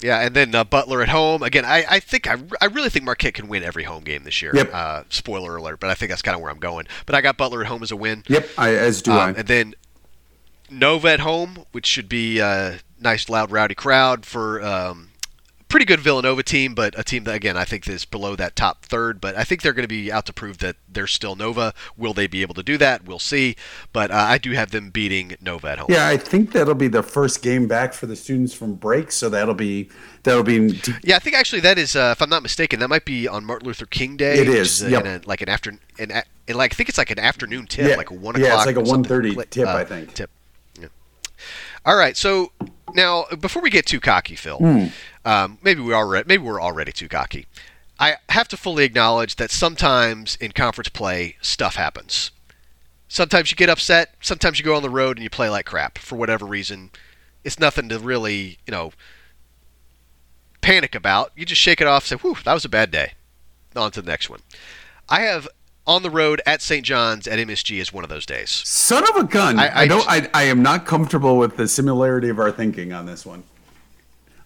Yeah, 0.00 0.20
and 0.20 0.32
then 0.36 0.54
uh, 0.54 0.62
Butler 0.62 1.02
at 1.02 1.08
home. 1.08 1.42
Again, 1.42 1.64
I, 1.64 1.84
I 1.88 1.98
think 1.98 2.28
I, 2.28 2.36
I 2.60 2.66
really 2.66 2.88
think 2.88 3.04
Marquette 3.04 3.34
can 3.34 3.48
win 3.48 3.64
every 3.64 3.82
home 3.82 4.04
game 4.04 4.22
this 4.22 4.40
year. 4.40 4.52
Yep. 4.54 4.70
Uh, 4.72 5.02
spoiler 5.08 5.56
alert, 5.56 5.80
but 5.80 5.90
I 5.90 5.94
think 5.94 6.10
that's 6.10 6.22
kind 6.22 6.36
of 6.36 6.40
where 6.40 6.52
I'm 6.52 6.60
going. 6.60 6.86
But 7.04 7.16
I 7.16 7.20
got 7.20 7.36
Butler 7.36 7.62
at 7.62 7.66
home 7.66 7.82
as 7.82 7.90
a 7.90 7.96
win. 7.96 8.22
Yep, 8.28 8.48
I, 8.56 8.74
as 8.76 9.02
do 9.02 9.10
Um, 9.10 9.18
I. 9.18 9.28
and 9.30 9.48
then 9.48 9.74
Nova 10.70 11.08
at 11.08 11.20
home, 11.20 11.64
which 11.72 11.86
should 11.86 12.08
be 12.08 12.38
a 12.38 12.80
nice, 13.00 13.28
loud, 13.28 13.50
rowdy 13.50 13.74
crowd 13.74 14.26
for 14.26 14.62
um, 14.62 15.10
pretty 15.68 15.84
good 15.84 16.00
Villanova 16.00 16.42
team, 16.42 16.74
but 16.74 16.98
a 16.98 17.04
team 17.04 17.24
that 17.24 17.34
again 17.34 17.56
I 17.56 17.64
think 17.64 17.86
is 17.88 18.04
below 18.04 18.34
that 18.36 18.56
top 18.56 18.84
third. 18.84 19.20
But 19.20 19.36
I 19.36 19.44
think 19.44 19.62
they're 19.62 19.72
going 19.72 19.84
to 19.84 19.88
be 19.88 20.10
out 20.10 20.26
to 20.26 20.32
prove 20.32 20.58
that 20.58 20.76
they're 20.88 21.06
still 21.06 21.36
Nova. 21.36 21.74
Will 21.96 22.14
they 22.14 22.26
be 22.26 22.42
able 22.42 22.54
to 22.54 22.62
do 22.62 22.76
that? 22.78 23.04
We'll 23.04 23.18
see. 23.18 23.56
But 23.92 24.10
uh, 24.10 24.14
I 24.14 24.38
do 24.38 24.52
have 24.52 24.70
them 24.70 24.90
beating 24.90 25.36
Nova 25.40 25.68
at 25.68 25.78
home. 25.78 25.88
Yeah, 25.90 26.08
I 26.08 26.16
think 26.16 26.52
that'll 26.52 26.74
be 26.74 26.88
the 26.88 27.02
first 27.02 27.42
game 27.42 27.68
back 27.68 27.92
for 27.92 28.06
the 28.06 28.16
students 28.16 28.54
from 28.54 28.74
break, 28.74 29.12
so 29.12 29.28
that'll 29.28 29.54
be 29.54 29.90
that'll 30.22 30.42
be 30.42 30.80
Yeah, 31.02 31.16
I 31.16 31.18
think 31.18 31.36
actually 31.36 31.60
that 31.60 31.78
is, 31.78 31.94
uh, 31.94 32.14
if 32.16 32.22
I'm 32.22 32.30
not 32.30 32.42
mistaken, 32.42 32.80
that 32.80 32.88
might 32.88 33.04
be 33.04 33.28
on 33.28 33.44
Martin 33.44 33.66
Luther 33.66 33.86
King 33.86 34.16
Day. 34.16 34.38
It 34.38 34.48
is, 34.48 34.82
uh, 34.82 34.88
yep. 34.88 35.04
in 35.04 35.10
a, 35.10 35.20
like 35.26 35.42
an 35.42 35.48
after, 35.48 35.72
in, 35.98 36.10
a- 36.10 36.24
in 36.46 36.56
like 36.56 36.72
I 36.72 36.76
think 36.76 36.88
it's 36.88 36.98
like 36.98 37.10
an 37.10 37.18
afternoon 37.18 37.66
tip, 37.66 37.90
Yeah, 37.90 37.96
like 37.96 38.10
a 38.10 38.14
one 38.14 38.38
yeah, 38.40 38.46
o'clock. 38.48 38.68
it's 38.68 38.76
like 38.76 38.84
a 38.84 38.88
something 38.88 39.34
1:30 39.34 39.50
tip, 39.50 39.68
uh, 39.68 39.76
I 39.76 39.84
think. 39.84 40.14
Tip. 40.14 40.30
All 41.84 41.96
right, 41.96 42.16
so 42.16 42.52
now 42.94 43.26
before 43.40 43.62
we 43.62 43.70
get 43.70 43.86
too 43.86 44.00
cocky, 44.00 44.34
Phil, 44.36 44.58
Hmm. 44.58 44.86
um, 45.24 45.58
maybe 45.62 45.80
we 45.80 45.92
are 45.92 46.06
maybe 46.26 46.38
we're 46.38 46.60
already 46.60 46.92
too 46.92 47.08
cocky. 47.08 47.46
I 47.98 48.16
have 48.28 48.48
to 48.48 48.56
fully 48.56 48.84
acknowledge 48.84 49.36
that 49.36 49.50
sometimes 49.50 50.36
in 50.36 50.52
conference 50.52 50.88
play 50.88 51.36
stuff 51.40 51.74
happens. 51.76 52.30
Sometimes 53.08 53.50
you 53.50 53.56
get 53.56 53.70
upset. 53.70 54.14
Sometimes 54.20 54.58
you 54.58 54.64
go 54.64 54.74
on 54.74 54.82
the 54.82 54.90
road 54.90 55.16
and 55.16 55.24
you 55.24 55.30
play 55.30 55.48
like 55.48 55.66
crap 55.66 55.98
for 55.98 56.16
whatever 56.16 56.44
reason. 56.46 56.90
It's 57.42 57.58
nothing 57.58 57.88
to 57.88 57.98
really, 57.98 58.58
you 58.66 58.70
know, 58.72 58.92
panic 60.60 60.94
about. 60.94 61.32
You 61.34 61.44
just 61.46 61.60
shake 61.60 61.80
it 61.80 61.86
off. 61.86 62.06
Say, 62.06 62.16
"Whew, 62.16 62.36
that 62.44 62.52
was 62.54 62.64
a 62.64 62.68
bad 62.68 62.90
day." 62.90 63.14
On 63.74 63.90
to 63.92 64.02
the 64.02 64.10
next 64.10 64.28
one. 64.28 64.40
I 65.08 65.20
have 65.20 65.48
on 65.88 66.02
the 66.02 66.10
road 66.10 66.40
at 66.46 66.62
St. 66.62 66.84
John's 66.84 67.26
at 67.26 67.38
MSG 67.40 67.80
is 67.80 67.92
one 67.92 68.04
of 68.04 68.10
those 68.10 68.26
days. 68.26 68.50
son 68.50 69.02
of 69.08 69.16
a 69.16 69.24
gun. 69.24 69.58
I- 69.58 69.66
I, 69.66 69.80
I 69.82 69.86
don't. 69.88 70.08
I, 70.08 70.28
I 70.34 70.42
am 70.44 70.62
not 70.62 70.86
comfortable 70.86 71.36
with 71.38 71.56
the 71.56 71.66
similarity 71.66 72.28
of 72.28 72.38
our 72.38 72.52
thinking 72.52 72.92
on 72.92 73.06
this 73.06 73.26
one. 73.26 73.42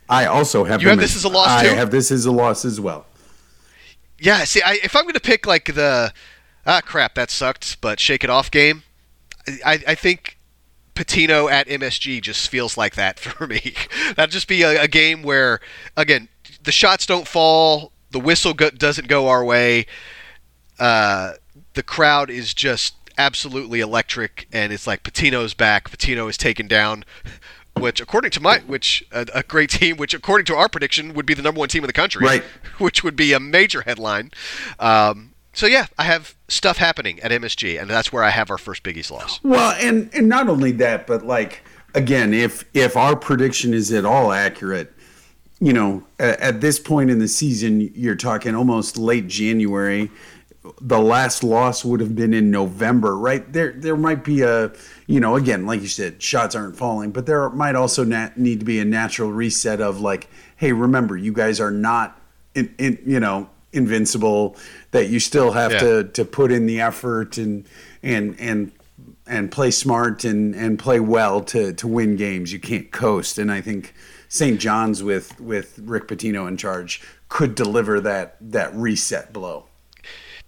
I 0.08 0.26
also 0.26 0.64
have. 0.64 0.80
You 0.82 0.88
have 0.88 0.98
this 0.98 1.16
as 1.16 1.24
a 1.24 1.28
loss, 1.28 1.48
I 1.48 1.68
too? 1.68 1.74
have 1.74 1.90
this 1.90 2.10
as 2.10 2.24
a 2.26 2.32
loss 2.32 2.64
as 2.64 2.80
well. 2.80 3.06
Yeah, 4.18 4.44
see, 4.44 4.62
I, 4.62 4.78
if 4.84 4.94
I'm 4.94 5.02
going 5.02 5.14
to 5.14 5.20
pick 5.20 5.46
like 5.46 5.74
the 5.74 6.12
ah 6.64 6.80
crap 6.84 7.14
that 7.16 7.30
sucked, 7.30 7.80
but 7.80 7.98
shake 7.98 8.22
it 8.22 8.30
off 8.30 8.50
game, 8.50 8.84
I, 9.64 9.80
I 9.86 9.94
think 9.96 10.38
Pitino 10.94 11.50
at 11.50 11.66
MSG 11.66 12.22
just 12.22 12.48
feels 12.48 12.76
like 12.76 12.94
that 12.94 13.18
for 13.24 13.46
me. 13.46 13.74
That'd 14.16 14.30
just 14.32 14.46
be 14.48 14.62
a, 14.62 14.82
a 14.82 14.88
game 14.88 15.22
where 15.22 15.60
again 15.96 16.28
the 16.62 16.72
shots 16.72 17.04
don't 17.06 17.26
fall, 17.26 17.90
the 18.10 18.20
whistle 18.20 18.54
go, 18.54 18.70
doesn't 18.70 19.08
go 19.08 19.26
our 19.28 19.44
way, 19.44 19.86
uh, 20.78 21.32
the 21.74 21.82
crowd 21.82 22.30
is 22.30 22.54
just 22.54 22.94
absolutely 23.18 23.80
electric, 23.80 24.48
and 24.52 24.72
it's 24.72 24.86
like 24.86 25.02
Pitino's 25.02 25.54
back. 25.54 25.90
Pitino 25.90 26.28
is 26.28 26.36
taken 26.36 26.66
down. 26.66 27.04
Which, 27.74 28.02
according 28.02 28.32
to 28.32 28.40
my, 28.40 28.58
which 28.66 29.02
a, 29.12 29.26
a 29.34 29.42
great 29.42 29.70
team, 29.80 29.96
which 29.96 30.12
according 30.12 30.44
to 30.46 30.54
our 30.56 30.68
prediction 30.68 31.14
would 31.14 31.24
be 31.24 31.32
the 31.32 31.40
number 31.42 31.58
one 31.58 31.68
team 31.70 31.82
in 31.82 31.86
the 31.86 31.92
country, 31.94 32.24
Right. 32.24 32.42
which 32.78 33.02
would 33.02 33.16
be 33.16 33.32
a 33.32 33.40
major 33.40 33.80
headline. 33.82 34.30
Um, 34.78 35.32
so 35.54 35.66
yeah, 35.66 35.86
I 35.98 36.04
have 36.04 36.34
stuff 36.48 36.76
happening 36.76 37.18
at 37.20 37.30
MSG, 37.30 37.80
and 37.80 37.88
that's 37.88 38.12
where 38.12 38.22
I 38.24 38.30
have 38.30 38.50
our 38.50 38.58
first 38.58 38.82
Big 38.82 38.98
East 38.98 39.10
loss. 39.10 39.40
Well, 39.42 39.74
and 39.80 40.10
and 40.14 40.28
not 40.28 40.48
only 40.50 40.72
that, 40.72 41.06
but 41.06 41.24
like 41.24 41.62
again, 41.94 42.34
if 42.34 42.64
if 42.74 42.96
our 42.96 43.16
prediction 43.16 43.72
is 43.72 43.90
at 43.92 44.04
all 44.04 44.32
accurate, 44.32 44.92
you 45.60 45.72
know, 45.72 46.06
at, 46.18 46.40
at 46.40 46.60
this 46.60 46.78
point 46.78 47.10
in 47.10 47.18
the 47.20 47.28
season, 47.28 47.90
you're 47.94 48.16
talking 48.16 48.54
almost 48.54 48.96
late 48.98 49.28
January. 49.28 50.10
The 50.80 51.00
last 51.00 51.42
loss 51.42 51.84
would 51.84 51.98
have 52.00 52.14
been 52.14 52.32
in 52.32 52.50
November, 52.52 53.16
right? 53.18 53.52
There, 53.52 53.72
there 53.72 53.96
might 53.96 54.22
be 54.22 54.42
a, 54.42 54.72
you 55.08 55.18
know, 55.18 55.34
again, 55.34 55.66
like 55.66 55.80
you 55.80 55.88
said, 55.88 56.22
shots 56.22 56.54
aren't 56.54 56.76
falling, 56.76 57.10
but 57.10 57.26
there 57.26 57.50
might 57.50 57.74
also 57.74 58.04
nat- 58.04 58.38
need 58.38 58.60
to 58.60 58.64
be 58.64 58.78
a 58.78 58.84
natural 58.84 59.32
reset 59.32 59.80
of 59.80 60.00
like, 60.00 60.28
hey, 60.56 60.72
remember, 60.72 61.16
you 61.16 61.32
guys 61.32 61.60
are 61.60 61.72
not, 61.72 62.20
in, 62.54 62.72
in 62.78 62.98
you 63.04 63.18
know, 63.18 63.50
invincible. 63.72 64.56
That 64.92 65.08
you 65.08 65.18
still 65.18 65.52
have 65.52 65.72
Yeah. 65.72 65.78
to 65.80 66.04
to 66.04 66.24
put 66.24 66.52
in 66.52 66.66
the 66.66 66.80
effort 66.80 67.38
and 67.38 67.64
and 68.02 68.38
and 68.38 68.70
and 69.26 69.50
play 69.50 69.70
smart 69.70 70.24
and 70.24 70.54
and 70.54 70.78
play 70.78 71.00
well 71.00 71.40
to 71.44 71.72
to 71.72 71.88
win 71.88 72.14
games. 72.16 72.52
You 72.52 72.60
can't 72.60 72.92
coast, 72.92 73.38
and 73.38 73.50
I 73.50 73.60
think 73.62 73.94
St. 74.28 74.60
John's 74.60 75.02
with 75.02 75.40
with 75.40 75.78
Rick 75.82 76.06
Pitino 76.08 76.46
in 76.46 76.56
charge 76.56 77.00
could 77.28 77.54
deliver 77.54 78.00
that 78.02 78.36
that 78.40 78.72
reset 78.74 79.32
blow. 79.32 79.64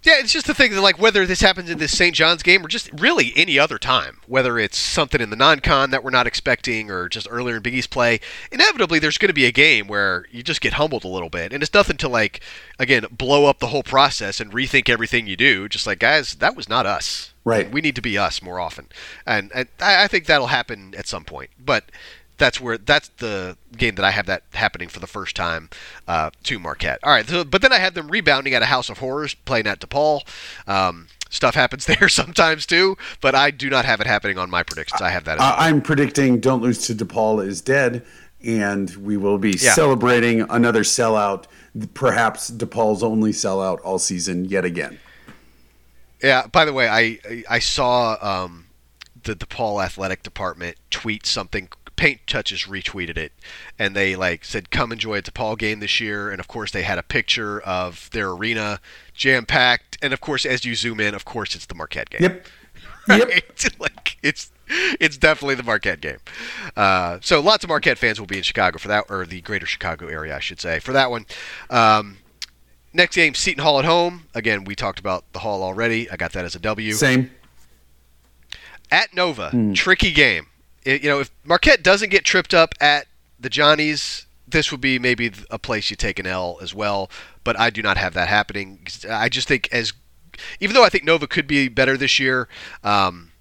Yeah, 0.05 0.19
it's 0.19 0.31
just 0.31 0.45
the 0.45 0.53
thing 0.53 0.71
that 0.71 0.81
like 0.81 0.99
whether 0.99 1.25
this 1.25 1.41
happens 1.41 1.67
in 1.67 1.79
this 1.79 1.97
St. 1.97 2.13
John's 2.13 2.43
game 2.43 2.63
or 2.63 2.67
just 2.67 2.91
really 2.93 3.33
any 3.35 3.57
other 3.57 3.79
time, 3.79 4.19
whether 4.27 4.59
it's 4.59 4.77
something 4.77 5.19
in 5.19 5.31
the 5.31 5.35
non-con 5.35 5.89
that 5.89 6.03
we're 6.03 6.11
not 6.11 6.27
expecting 6.27 6.91
or 6.91 7.09
just 7.09 7.27
earlier 7.27 7.55
in 7.55 7.63
Big 7.63 7.73
East 7.73 7.89
play, 7.89 8.19
inevitably 8.51 8.99
there's 8.99 9.17
going 9.17 9.29
to 9.29 9.33
be 9.33 9.45
a 9.45 9.51
game 9.51 9.87
where 9.87 10.27
you 10.29 10.43
just 10.43 10.61
get 10.61 10.73
humbled 10.73 11.05
a 11.05 11.07
little 11.07 11.29
bit, 11.29 11.51
and 11.51 11.63
it's 11.63 11.73
nothing 11.73 11.97
to 11.97 12.07
like 12.07 12.39
again 12.77 13.07
blow 13.09 13.45
up 13.47 13.57
the 13.57 13.67
whole 13.67 13.81
process 13.81 14.39
and 14.39 14.53
rethink 14.53 14.89
everything 14.89 15.25
you 15.25 15.35
do. 15.35 15.67
Just 15.67 15.87
like 15.87 15.97
guys, 15.97 16.35
that 16.35 16.55
was 16.55 16.69
not 16.69 16.85
us. 16.85 17.33
Right. 17.43 17.71
We 17.71 17.81
need 17.81 17.95
to 17.95 18.01
be 18.01 18.15
us 18.15 18.43
more 18.43 18.59
often, 18.59 18.89
and, 19.25 19.51
and 19.55 19.69
I 19.79 20.03
I 20.03 20.07
think 20.07 20.27
that'll 20.27 20.47
happen 20.47 20.93
at 20.95 21.07
some 21.07 21.23
point, 21.23 21.49
but 21.57 21.85
that's 22.37 22.59
where 22.59 22.77
that's 22.77 23.09
the 23.17 23.57
game 23.77 23.95
that 23.95 24.05
I 24.05 24.11
have 24.11 24.25
that 24.25 24.43
happening 24.53 24.89
for 24.89 24.99
the 24.99 25.07
first 25.07 25.35
time 25.35 25.69
uh, 26.07 26.31
to 26.43 26.59
Marquette. 26.59 26.99
All 27.03 27.11
right, 27.11 27.27
so, 27.27 27.43
but 27.43 27.61
then 27.61 27.71
I 27.73 27.79
had 27.79 27.93
them 27.95 28.09
rebounding 28.09 28.53
at 28.53 28.61
a 28.61 28.65
House 28.65 28.89
of 28.89 28.97
Horrors, 28.99 29.33
playing 29.33 29.67
at 29.67 29.79
DePaul. 29.79 30.21
Um, 30.67 31.07
stuff 31.29 31.55
happens 31.55 31.85
there 31.85 32.09
sometimes 32.09 32.65
too, 32.65 32.97
but 33.21 33.35
I 33.35 33.51
do 33.51 33.69
not 33.69 33.85
have 33.85 34.01
it 34.01 34.07
happening 34.07 34.37
on 34.37 34.49
my 34.49 34.63
predictions. 34.63 35.01
I 35.01 35.09
have 35.09 35.23
that. 35.25 35.37
I'm 35.41 35.81
predicting 35.81 36.39
"Don't 36.39 36.61
Lose 36.61 36.85
to 36.87 36.95
DePaul" 36.95 37.45
is 37.45 37.61
dead, 37.61 38.05
and 38.43 38.89
we 38.97 39.17
will 39.17 39.37
be 39.37 39.51
Yeah. 39.51 39.73
celebrating 39.73 40.41
another 40.49 40.83
sellout, 40.83 41.45
perhaps 41.93 42.51
DePaul's 42.51 43.01
only 43.03 43.31
sellout 43.31 43.79
all 43.83 43.99
season 43.99 44.45
yet 44.45 44.65
again. 44.65 44.99
Yeah. 46.21 46.47
By 46.47 46.65
the 46.65 46.73
way, 46.73 46.87
I 46.87 47.43
I 47.49 47.59
saw 47.59 48.17
um, 48.21 48.65
the 49.23 49.35
DePaul 49.35 49.83
athletic 49.83 50.23
department 50.23 50.77
tweet 50.89 51.25
something. 51.25 51.69
Paint 51.95 52.21
Touches 52.27 52.63
retweeted 52.63 53.17
it, 53.17 53.31
and 53.79 53.95
they 53.95 54.15
like 54.15 54.43
said, 54.45 54.69
"Come 54.71 54.91
enjoy 54.91 55.17
a 55.17 55.21
DePaul 55.21 55.57
game 55.57 55.79
this 55.79 55.99
year." 55.99 56.29
And 56.29 56.39
of 56.39 56.47
course, 56.47 56.71
they 56.71 56.83
had 56.83 56.97
a 56.97 57.03
picture 57.03 57.59
of 57.61 58.09
their 58.11 58.29
arena 58.29 58.79
jam 59.13 59.45
packed, 59.45 59.97
and 60.01 60.13
of 60.13 60.21
course, 60.21 60.45
as 60.45 60.65
you 60.65 60.75
zoom 60.75 60.99
in, 60.99 61.15
of 61.15 61.25
course, 61.25 61.55
it's 61.55 61.65
the 61.65 61.75
Marquette 61.75 62.09
game. 62.09 62.21
Yep. 62.21 62.47
Yep. 63.07 63.29
Like 63.79 64.17
it's 64.23 64.49
it's 64.67 65.17
definitely 65.17 65.53
the 65.55 65.63
Marquette 65.63 66.01
game. 66.01 66.17
Uh, 66.75 67.19
so 67.21 67.39
lots 67.39 67.63
of 67.63 67.69
Marquette 67.69 67.99
fans 67.99 68.19
will 68.19 68.25
be 68.27 68.37
in 68.37 68.43
Chicago 68.43 68.79
for 68.79 68.87
that, 68.87 69.05
or 69.09 69.25
the 69.25 69.41
greater 69.41 69.67
Chicago 69.67 70.07
area, 70.07 70.35
I 70.35 70.39
should 70.39 70.59
say, 70.59 70.79
for 70.79 70.91
that 70.93 71.11
one. 71.11 71.27
Um, 71.69 72.17
next 72.93 73.15
game, 73.15 73.35
Seton 73.35 73.63
Hall 73.63 73.77
at 73.77 73.85
home. 73.85 74.23
Again, 74.33 74.63
we 74.63 74.73
talked 74.75 74.99
about 74.99 75.23
the 75.33 75.39
Hall 75.39 75.61
already. 75.61 76.09
I 76.09 76.15
got 76.15 76.31
that 76.33 76.45
as 76.45 76.55
a 76.55 76.59
W. 76.59 76.93
Same. 76.93 77.29
At 78.91 79.13
Nova, 79.13 79.51
tricky 79.75 80.11
game. 80.11 80.47
You 80.85 81.09
know, 81.09 81.19
if 81.19 81.31
Marquette 81.43 81.83
doesn't 81.83 82.09
get 82.09 82.23
tripped 82.23 82.53
up 82.53 82.73
at 82.79 83.07
the 83.39 83.49
Johnnies, 83.49 84.27
this 84.47 84.71
would 84.71 84.81
be 84.81 84.99
maybe 84.99 85.31
a 85.49 85.57
place 85.57 85.89
you 85.89 85.95
take 85.95 86.19
an 86.19 86.27
L 86.27 86.59
as 86.61 86.73
well. 86.73 87.09
But 87.43 87.59
I 87.59 87.69
do 87.69 87.81
not 87.81 87.97
have 87.97 88.13
that 88.13 88.27
happening. 88.27 88.85
I 89.09 89.29
just 89.29 89.47
think 89.47 89.67
as, 89.71 89.93
even 90.59 90.75
though 90.75 90.83
I 90.83 90.89
think 90.89 91.03
Nova 91.03 91.27
could 91.27 91.47
be 91.47 91.67
better 91.67 91.97
this 91.97 92.19
year, 92.19 92.47
um, 92.83 93.31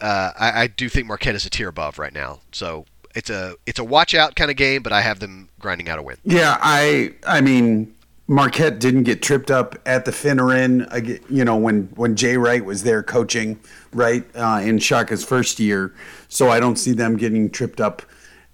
uh, 0.00 0.32
I, 0.38 0.62
I 0.62 0.66
do 0.68 0.88
think 0.88 1.06
Marquette 1.06 1.34
is 1.34 1.46
a 1.46 1.50
tier 1.50 1.68
above 1.68 1.98
right 1.98 2.12
now. 2.12 2.40
So 2.52 2.86
it's 3.16 3.30
a 3.30 3.56
it's 3.66 3.78
a 3.78 3.84
watch 3.84 4.14
out 4.14 4.36
kind 4.36 4.50
of 4.50 4.56
game, 4.56 4.82
but 4.82 4.92
I 4.92 5.00
have 5.00 5.20
them 5.20 5.48
grinding 5.58 5.88
out 5.88 5.98
a 5.98 6.02
win. 6.02 6.18
Yeah, 6.24 6.58
I 6.60 7.14
I 7.26 7.40
mean 7.40 7.95
Marquette 8.28 8.80
didn't 8.80 9.04
get 9.04 9.22
tripped 9.22 9.50
up 9.50 9.76
at 9.86 10.04
the 10.04 10.10
Finneran, 10.10 11.22
you 11.30 11.44
know, 11.44 11.56
when 11.56 11.84
when 11.94 12.16
Jay 12.16 12.36
Wright 12.36 12.64
was 12.64 12.82
there 12.82 13.02
coaching, 13.02 13.58
right 13.92 14.24
uh, 14.34 14.60
in 14.62 14.78
Shaka's 14.78 15.24
first 15.24 15.60
year. 15.60 15.94
So 16.28 16.50
I 16.50 16.58
don't 16.58 16.76
see 16.76 16.92
them 16.92 17.16
getting 17.16 17.50
tripped 17.50 17.80
up 17.80 18.02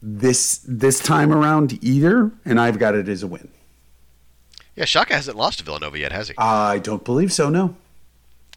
this 0.02 0.58
this 0.68 1.00
time 1.00 1.32
around 1.32 1.82
either. 1.82 2.30
And 2.44 2.60
I've 2.60 2.78
got 2.78 2.94
it 2.94 3.08
as 3.08 3.22
a 3.22 3.26
win. 3.26 3.48
Yeah, 4.76 4.84
Shaka 4.84 5.14
hasn't 5.14 5.36
lost 5.36 5.58
to 5.58 5.64
Villanova 5.64 5.98
yet, 5.98 6.12
has 6.12 6.28
he? 6.28 6.34
I 6.38 6.78
don't 6.78 7.04
believe 7.04 7.32
so. 7.32 7.48
No. 7.50 7.76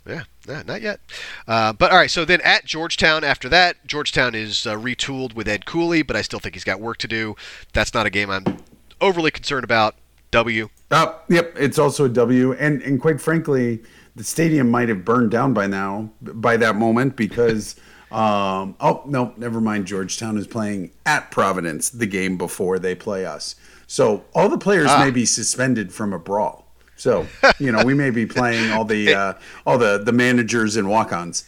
Yeah, 0.07 0.23
not 0.47 0.81
yet. 0.81 0.99
Uh, 1.47 1.73
but 1.73 1.91
all 1.91 1.97
right, 1.97 2.11
so 2.11 2.25
then 2.25 2.39
at 2.41 2.65
Georgetown 2.65 3.23
after 3.23 3.49
that, 3.49 3.87
Georgetown 3.87 4.35
is 4.35 4.67
uh, 4.67 4.75
retooled 4.75 5.33
with 5.33 5.47
Ed 5.47 5.65
Cooley, 5.65 6.03
but 6.03 6.15
I 6.15 6.21
still 6.21 6.39
think 6.39 6.53
he's 6.53 6.63
got 6.63 6.79
work 6.79 6.97
to 6.97 7.07
do. 7.07 7.35
That's 7.73 7.93
not 7.93 8.05
a 8.05 8.11
game 8.11 8.29
I'm 8.29 8.59
overly 9.01 9.31
concerned 9.31 9.63
about. 9.63 9.95
W. 10.29 10.69
Oh, 10.91 11.19
yep. 11.29 11.53
It's 11.57 11.79
also 11.79 12.05
a 12.05 12.09
W, 12.09 12.53
and 12.53 12.81
and 12.83 13.01
quite 13.01 13.19
frankly, 13.19 13.81
the 14.15 14.23
stadium 14.23 14.69
might 14.69 14.87
have 14.89 15.03
burned 15.03 15.31
down 15.31 15.53
by 15.53 15.67
now, 15.67 16.11
by 16.21 16.57
that 16.57 16.75
moment, 16.75 17.15
because. 17.15 17.75
Um, 18.11 18.75
oh 18.79 19.01
no, 19.07 19.33
never 19.35 19.59
mind. 19.59 19.87
Georgetown 19.87 20.37
is 20.37 20.47
playing 20.47 20.91
at 21.05 21.31
Providence 21.31 21.89
the 21.89 22.05
game 22.05 22.37
before 22.37 22.79
they 22.79 22.95
play 22.95 23.25
us, 23.25 23.55
so 23.87 24.23
all 24.33 24.47
the 24.47 24.59
players 24.59 24.87
Ah. 24.89 25.03
may 25.03 25.11
be 25.11 25.25
suspended 25.25 25.91
from 25.91 26.13
a 26.13 26.19
brawl. 26.19 26.71
So 26.95 27.27
you 27.59 27.71
know 27.73 27.83
we 27.83 27.93
may 27.95 28.11
be 28.11 28.25
playing 28.25 28.71
all 28.71 28.85
the 28.85 29.13
uh, 29.21 29.33
all 29.65 29.77
the 29.79 29.97
the 29.97 30.13
managers 30.13 30.77
and 30.77 30.87
walk-ons. 30.87 31.43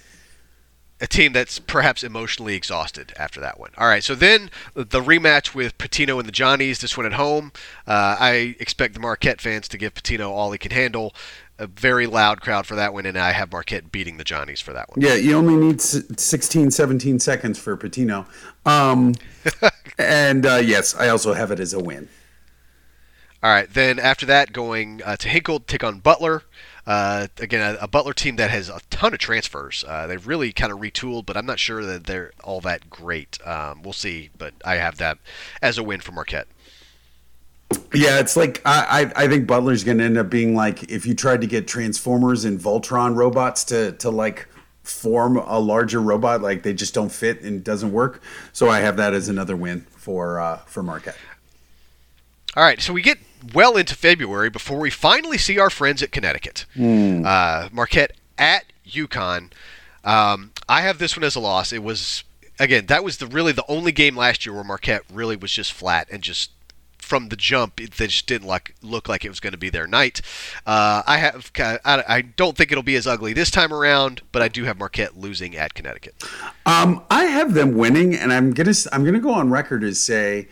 A 0.99 1.05
team 1.05 1.31
that's 1.31 1.59
perhaps 1.59 2.03
emotionally 2.03 2.55
exhausted 2.55 3.13
after 3.17 3.39
that 3.39 3.59
one. 3.59 3.69
All 3.77 3.87
right, 3.87 4.03
so 4.03 4.15
then 4.15 4.49
the 4.73 4.99
rematch 5.01 5.53
with 5.53 5.77
Pitino 5.77 6.17
and 6.17 6.27
the 6.27 6.31
Johnnies, 6.31 6.79
this 6.79 6.97
one 6.97 7.05
at 7.05 7.13
home. 7.13 7.51
Uh, 7.85 8.17
I 8.19 8.55
expect 8.59 8.95
the 8.95 8.99
Marquette 8.99 9.39
fans 9.39 9.67
to 9.67 9.77
give 9.77 9.93
Pitino 9.93 10.29
all 10.31 10.51
he 10.51 10.57
can 10.57 10.71
handle. 10.71 11.13
A 11.59 11.67
very 11.67 12.05
loud 12.07 12.41
crowd 12.41 12.65
for 12.65 12.75
that 12.75 12.93
one, 12.93 13.05
and 13.05 13.17
I 13.17 13.31
have 13.31 13.51
Marquette 13.51 13.91
beating 13.91 14.17
the 14.17 14.23
Johnnies 14.23 14.61
for 14.61 14.73
that 14.73 14.89
one. 14.89 15.01
Yeah, 15.01 15.15
you 15.15 15.35
only 15.35 15.55
need 15.55 15.75
s- 15.79 16.03
16, 16.17 16.69
17 16.71 17.19
seconds 17.19 17.57
for 17.59 17.75
Pitino. 17.77 18.25
Um, 18.65 19.13
and 19.97 20.45
uh, 20.45 20.55
yes, 20.55 20.95
I 20.95 21.09
also 21.09 21.33
have 21.33 21.51
it 21.51 21.59
as 21.59 21.73
a 21.73 21.79
win. 21.79 22.09
All 23.43 23.51
right, 23.51 23.71
then 23.71 23.99
after 23.99 24.25
that, 24.25 24.51
going 24.51 25.01
uh, 25.05 25.15
to 25.17 25.29
Hinkle, 25.29 25.59
take 25.59 25.83
on 25.83 25.99
Butler. 25.99 26.43
Uh, 26.88 27.27
again, 27.39 27.75
a, 27.75 27.83
a 27.83 27.88
Butler 27.88 28.13
team 28.13 28.38
that 28.38 28.49
has 28.49 28.69
a 28.69 28.79
ton 28.89 29.13
of 29.13 29.19
transfers. 29.19 29.83
Uh, 29.85 30.07
they've 30.07 30.25
really 30.25 30.53
kind 30.53 30.71
of 30.71 30.79
retooled, 30.79 31.25
but 31.25 31.35
I'm 31.35 31.45
not 31.45 31.59
sure 31.59 31.83
that 31.83 32.05
they're 32.05 32.31
all 32.45 32.61
that 32.61 32.89
great. 32.89 33.38
Um, 33.45 33.83
we'll 33.83 33.91
see, 33.91 34.29
but 34.38 34.53
I 34.63 34.75
have 34.75 34.97
that 34.99 35.17
as 35.61 35.77
a 35.77 35.83
win 35.83 35.99
for 35.99 36.13
Marquette. 36.13 36.47
Yeah, 37.93 38.19
it's 38.19 38.38
like 38.38 38.61
I, 38.65 39.11
I 39.17 39.23
I 39.23 39.27
think 39.27 39.45
Butler's 39.45 39.83
going 39.83 39.97
to 39.97 40.05
end 40.05 40.17
up 40.17 40.29
being 40.29 40.55
like 40.55 40.89
if 40.89 41.05
you 41.05 41.13
tried 41.13 41.41
to 41.41 41.47
get 41.47 41.67
Transformers 41.67 42.45
and 42.45 42.57
Voltron 42.57 43.15
robots 43.15 43.65
to 43.65 43.91
to 43.93 44.09
like 44.09 44.47
form 44.83 45.35
a 45.35 45.59
larger 45.59 46.01
robot, 46.01 46.41
like 46.41 46.63
they 46.63 46.73
just 46.73 46.93
don't 46.93 47.11
fit 47.11 47.41
and 47.41 47.57
it 47.57 47.63
doesn't 47.65 47.91
work. 47.91 48.21
So 48.53 48.69
I 48.69 48.79
have 48.79 48.95
that 48.95 49.13
as 49.13 49.27
another 49.27 49.57
win 49.57 49.81
for 49.97 50.39
uh, 50.39 50.57
for 50.59 50.81
Marquette. 50.81 51.17
All 52.55 52.63
right, 52.63 52.81
so 52.81 52.93
we 52.93 53.01
get 53.01 53.19
well 53.53 53.77
into 53.77 53.95
February 53.95 54.49
before 54.49 54.79
we 54.79 54.89
finally 54.89 55.38
see 55.38 55.59
our 55.59 55.69
friends 55.69 56.01
at 56.03 56.11
Connecticut. 56.11 56.65
Uh, 57.25 57.69
Marquette 57.71 58.13
at 58.38 58.65
UConn. 58.88 59.51
Um, 60.03 60.51
I 60.69 60.81
have 60.81 60.99
this 60.99 61.15
one 61.15 61.23
as 61.23 61.35
a 61.35 61.39
loss. 61.39 61.71
It 61.73 61.83
was 61.83 62.23
again 62.59 62.88
that 62.88 63.03
was 63.03 63.17
the 63.17 63.27
really 63.27 63.51
the 63.51 63.65
only 63.67 63.91
game 63.91 64.15
last 64.15 64.45
year 64.45 64.55
where 64.55 64.63
Marquette 64.63 65.03
really 65.11 65.35
was 65.35 65.51
just 65.51 65.73
flat 65.73 66.07
and 66.11 66.23
just 66.23 66.51
from 66.97 67.29
the 67.29 67.35
jump 67.38 67.79
it, 67.79 67.93
they 67.93 68.07
just 68.07 68.27
didn't 68.27 68.47
look 68.47 68.73
look 68.81 69.07
like 69.07 69.23
it 69.23 69.29
was 69.29 69.39
going 69.39 69.53
to 69.53 69.57
be 69.57 69.69
their 69.69 69.88
night. 69.88 70.21
Uh, 70.65 71.03
I 71.07 71.17
have 71.17 71.51
I, 71.57 71.79
I 71.85 72.21
don't 72.21 72.57
think 72.57 72.71
it'll 72.71 72.83
be 72.83 72.95
as 72.95 73.07
ugly 73.07 73.33
this 73.33 73.49
time 73.49 73.73
around, 73.73 74.21
but 74.31 74.41
I 74.41 74.47
do 74.49 74.65
have 74.65 74.77
Marquette 74.77 75.17
losing 75.17 75.55
at 75.55 75.73
Connecticut. 75.73 76.21
Um, 76.65 77.03
I 77.09 77.25
have 77.25 77.53
them 77.53 77.75
winning, 77.75 78.13
and 78.15 78.33
I'm 78.33 78.51
gonna 78.51 78.73
I'm 78.91 79.05
gonna 79.05 79.19
go 79.19 79.31
on 79.33 79.49
record 79.49 79.83
as 79.83 79.99
say. 79.99 80.47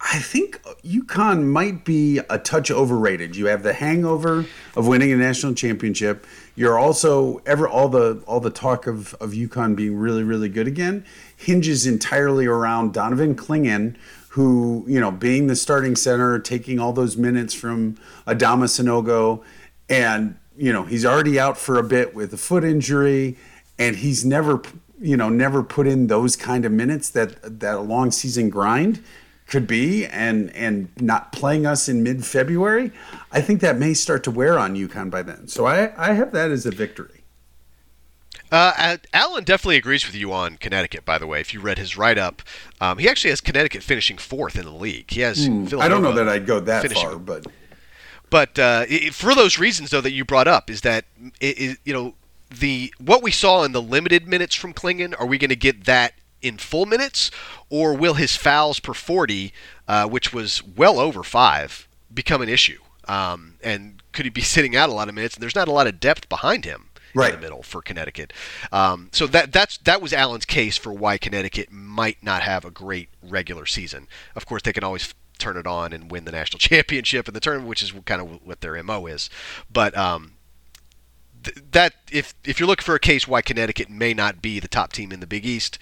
I 0.00 0.20
think 0.20 0.62
UConn 0.82 1.44
might 1.44 1.84
be 1.84 2.18
a 2.30 2.38
touch 2.38 2.70
overrated. 2.70 3.34
You 3.34 3.46
have 3.46 3.64
the 3.64 3.72
hangover 3.72 4.46
of 4.76 4.86
winning 4.86 5.10
a 5.10 5.16
national 5.16 5.54
championship. 5.54 6.24
You're 6.54 6.78
also 6.78 7.38
ever 7.44 7.68
all 7.68 7.88
the 7.88 8.22
all 8.26 8.38
the 8.38 8.50
talk 8.50 8.86
of 8.86 9.14
of 9.14 9.30
UConn 9.30 9.74
being 9.74 9.96
really 9.96 10.22
really 10.22 10.48
good 10.48 10.68
again 10.68 11.04
hinges 11.36 11.86
entirely 11.86 12.46
around 12.46 12.92
Donovan 12.92 13.34
Clingan, 13.34 13.96
who 14.30 14.84
you 14.86 15.00
know 15.00 15.10
being 15.10 15.48
the 15.48 15.56
starting 15.56 15.96
center, 15.96 16.38
taking 16.38 16.78
all 16.78 16.92
those 16.92 17.16
minutes 17.16 17.52
from 17.52 17.96
Adama 18.24 18.64
Sanogo, 18.64 19.42
and 19.88 20.38
you 20.56 20.72
know 20.72 20.84
he's 20.84 21.04
already 21.04 21.40
out 21.40 21.58
for 21.58 21.76
a 21.76 21.84
bit 21.84 22.14
with 22.14 22.32
a 22.32 22.38
foot 22.38 22.62
injury, 22.62 23.36
and 23.80 23.96
he's 23.96 24.24
never 24.24 24.62
you 25.00 25.16
know 25.16 25.28
never 25.28 25.64
put 25.64 25.88
in 25.88 26.06
those 26.06 26.36
kind 26.36 26.64
of 26.64 26.70
minutes 26.70 27.10
that 27.10 27.60
that 27.60 27.82
long 27.84 28.12
season 28.12 28.48
grind 28.48 29.02
could 29.48 29.66
be 29.66 30.06
and 30.06 30.54
and 30.54 30.88
not 31.00 31.32
playing 31.32 31.66
us 31.66 31.88
in 31.88 32.02
mid 32.02 32.24
February, 32.24 32.92
I 33.32 33.40
think 33.40 33.60
that 33.62 33.78
may 33.78 33.94
start 33.94 34.22
to 34.24 34.30
wear 34.30 34.58
on 34.58 34.76
UConn 34.76 35.10
by 35.10 35.22
then. 35.22 35.48
So 35.48 35.66
I 35.66 35.92
I 35.96 36.12
have 36.12 36.32
that 36.32 36.50
as 36.50 36.66
a 36.66 36.70
victory. 36.70 37.18
Uh, 38.50 38.96
Alan 39.12 39.44
definitely 39.44 39.76
agrees 39.76 40.06
with 40.06 40.14
you 40.14 40.32
on 40.32 40.56
Connecticut. 40.56 41.04
By 41.04 41.18
the 41.18 41.26
way, 41.26 41.40
if 41.40 41.52
you 41.52 41.60
read 41.60 41.76
his 41.76 41.98
write-up, 41.98 42.40
um, 42.80 42.96
he 42.96 43.06
actually 43.06 43.28
has 43.28 43.42
Connecticut 43.42 43.82
finishing 43.82 44.16
fourth 44.16 44.56
in 44.56 44.64
the 44.64 44.72
league. 44.72 45.10
He 45.10 45.20
has. 45.20 45.46
I 45.46 45.86
don't 45.86 46.02
know 46.02 46.12
that 46.12 46.30
I'd 46.30 46.46
go 46.46 46.58
that 46.60 46.80
finishing- 46.80 47.08
far, 47.08 47.18
but 47.18 47.46
But 48.30 48.58
uh, 48.58 48.86
i 48.90 49.10
for 49.12 49.34
those 49.34 49.58
reasons, 49.58 49.90
though, 49.90 50.00
that 50.00 50.12
you 50.12 50.24
brought 50.24 50.48
up, 50.48 50.70
is 50.70 50.80
that 50.82 51.04
it, 51.40 51.60
it, 51.60 51.78
you 51.84 51.92
know 51.92 52.14
the 52.50 52.92
what 52.98 53.22
we 53.22 53.30
saw 53.30 53.64
in 53.64 53.72
the 53.72 53.82
limited 53.82 54.26
minutes 54.26 54.54
from 54.54 54.72
Clingan. 54.72 55.14
Are 55.18 55.26
we 55.26 55.36
going 55.36 55.50
to 55.50 55.56
get 55.56 55.84
that 55.84 56.14
in 56.42 56.58
full 56.58 56.86
minutes, 56.86 57.30
or 57.68 57.94
will 57.94 58.14
his 58.14 58.36
fouls 58.36 58.80
per 58.80 58.94
forty, 58.94 59.52
uh, 59.86 60.06
which 60.06 60.32
was 60.32 60.62
well 60.62 60.98
over 60.98 61.22
five, 61.22 61.88
become 62.12 62.42
an 62.42 62.48
issue? 62.48 62.80
Um, 63.06 63.54
and 63.62 64.02
could 64.12 64.26
he 64.26 64.30
be 64.30 64.40
sitting 64.54 64.76
out 64.76 64.88
a 64.88 64.92
lot 64.92 65.08
of 65.08 65.14
minutes? 65.14 65.34
And 65.34 65.42
there's 65.42 65.54
not 65.54 65.68
a 65.68 65.72
lot 65.72 65.86
of 65.86 66.00
depth 66.00 66.28
behind 66.28 66.64
him 66.64 66.88
right. 67.14 67.34
in 67.34 67.40
the 67.40 67.42
middle 67.42 67.62
for 67.62 67.82
Connecticut. 67.82 68.32
Um, 68.72 69.08
so 69.12 69.26
that 69.28 69.52
that's 69.52 69.78
that 69.78 70.00
was 70.00 70.12
Allen's 70.12 70.44
case 70.44 70.76
for 70.76 70.92
why 70.92 71.18
Connecticut 71.18 71.70
might 71.70 72.22
not 72.22 72.42
have 72.42 72.64
a 72.64 72.70
great 72.70 73.08
regular 73.22 73.66
season. 73.66 74.08
Of 74.34 74.46
course, 74.46 74.62
they 74.62 74.72
can 74.72 74.84
always 74.84 75.14
turn 75.38 75.56
it 75.56 75.66
on 75.66 75.92
and 75.92 76.10
win 76.10 76.24
the 76.24 76.32
national 76.32 76.58
championship 76.58 77.28
in 77.28 77.34
the 77.34 77.40
tournament, 77.40 77.68
which 77.68 77.82
is 77.82 77.92
kind 78.04 78.20
of 78.20 78.46
what 78.46 78.60
their 78.60 78.80
mo 78.82 79.06
is. 79.06 79.30
But 79.72 79.96
um, 79.96 80.32
th- 81.42 81.58
that 81.72 81.94
if 82.10 82.34
if 82.44 82.60
you're 82.60 82.66
looking 82.66 82.84
for 82.84 82.94
a 82.94 83.00
case 83.00 83.26
why 83.26 83.42
Connecticut 83.42 83.90
may 83.90 84.14
not 84.14 84.42
be 84.42 84.60
the 84.60 84.68
top 84.68 84.92
team 84.92 85.12
in 85.12 85.20
the 85.20 85.26
Big 85.26 85.46
East, 85.46 85.78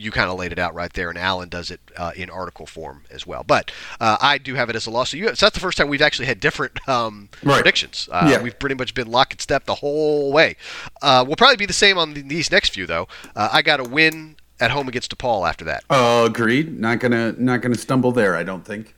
you 0.00 0.10
kind 0.10 0.30
of 0.30 0.38
laid 0.38 0.52
it 0.52 0.58
out 0.58 0.74
right 0.74 0.92
there, 0.92 1.08
and 1.10 1.18
Allen 1.18 1.48
does 1.48 1.70
it 1.70 1.80
uh, 1.96 2.12
in 2.16 2.30
article 2.30 2.66
form 2.66 3.04
as 3.10 3.26
well. 3.26 3.44
But 3.46 3.70
uh, 4.00 4.16
I 4.20 4.38
do 4.38 4.54
have 4.54 4.70
it 4.70 4.76
as 4.76 4.86
a 4.86 4.90
loss. 4.90 5.10
So, 5.10 5.16
you, 5.16 5.26
so 5.34 5.46
that's 5.46 5.54
the 5.54 5.60
first 5.60 5.78
time 5.78 5.88
we've 5.88 6.02
actually 6.02 6.26
had 6.26 6.40
different 6.40 6.86
um, 6.88 7.28
Right. 7.42 7.56
predictions. 7.56 8.08
Uh, 8.10 8.28
Yeah. 8.30 8.42
We've 8.42 8.58
pretty 8.58 8.74
much 8.74 8.94
been 8.94 9.10
lock 9.10 9.32
and 9.32 9.40
step 9.40 9.64
the 9.66 9.76
whole 9.76 10.32
way. 10.32 10.56
Uh, 11.02 11.24
we'll 11.26 11.36
probably 11.36 11.56
be 11.56 11.66
the 11.66 11.72
same 11.72 11.98
on 11.98 12.14
the, 12.14 12.22
these 12.22 12.50
next 12.50 12.70
few, 12.74 12.86
though. 12.86 13.08
Uh, 13.36 13.48
I 13.52 13.62
got 13.62 13.80
a 13.80 13.84
win 13.84 14.36
at 14.58 14.70
home 14.70 14.88
against 14.88 15.16
DePaul 15.16 15.48
after 15.48 15.64
that. 15.64 15.84
Agreed. 15.90 16.78
Not 16.78 17.00
gonna 17.00 17.32
not 17.38 17.60
gonna 17.62 17.76
stumble 17.76 18.12
there. 18.12 18.36
I 18.36 18.42
don't 18.42 18.64
think. 18.64 18.94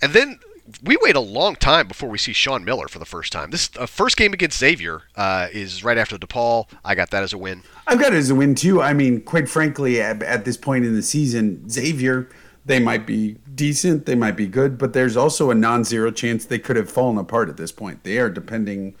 And 0.00 0.12
then 0.12 0.40
we 0.82 0.96
wait 1.02 1.16
a 1.16 1.20
long 1.20 1.56
time 1.56 1.88
before 1.88 2.08
we 2.08 2.18
see 2.18 2.32
Sean 2.32 2.64
Miller 2.64 2.88
for 2.88 2.98
the 2.98 3.04
first 3.04 3.32
time. 3.32 3.50
This 3.50 3.70
uh, 3.78 3.86
first 3.86 4.16
game 4.16 4.32
against 4.32 4.58
Xavier 4.58 5.02
uh, 5.16 5.48
is 5.52 5.84
right 5.84 5.98
after 5.98 6.16
DePaul. 6.16 6.68
I 6.84 6.94
got 6.94 7.10
that 7.10 7.22
as 7.22 7.32
a 7.32 7.38
win. 7.38 7.62
I've 7.86 8.00
got 8.00 8.12
it 8.12 8.16
as 8.16 8.30
a 8.30 8.34
win 8.34 8.54
too. 8.54 8.80
I 8.80 8.92
mean, 8.92 9.20
quite 9.20 9.48
frankly, 9.48 10.00
at, 10.00 10.22
at 10.22 10.44
this 10.44 10.56
point 10.56 10.84
in 10.84 10.94
the 10.94 11.02
season, 11.02 11.68
Xavier, 11.68 12.28
they 12.64 12.78
might 12.78 13.06
be 13.06 13.36
decent, 13.54 14.06
they 14.06 14.14
might 14.14 14.36
be 14.36 14.46
good, 14.46 14.78
but 14.78 14.92
there's 14.92 15.16
also 15.16 15.50
a 15.50 15.54
non-zero 15.54 16.10
chance 16.10 16.44
they 16.44 16.58
could 16.58 16.76
have 16.76 16.90
fallen 16.90 17.18
apart 17.18 17.48
at 17.48 17.56
this 17.56 17.72
point. 17.72 18.04
They 18.04 18.18
are 18.18 18.30
depending 18.30 18.94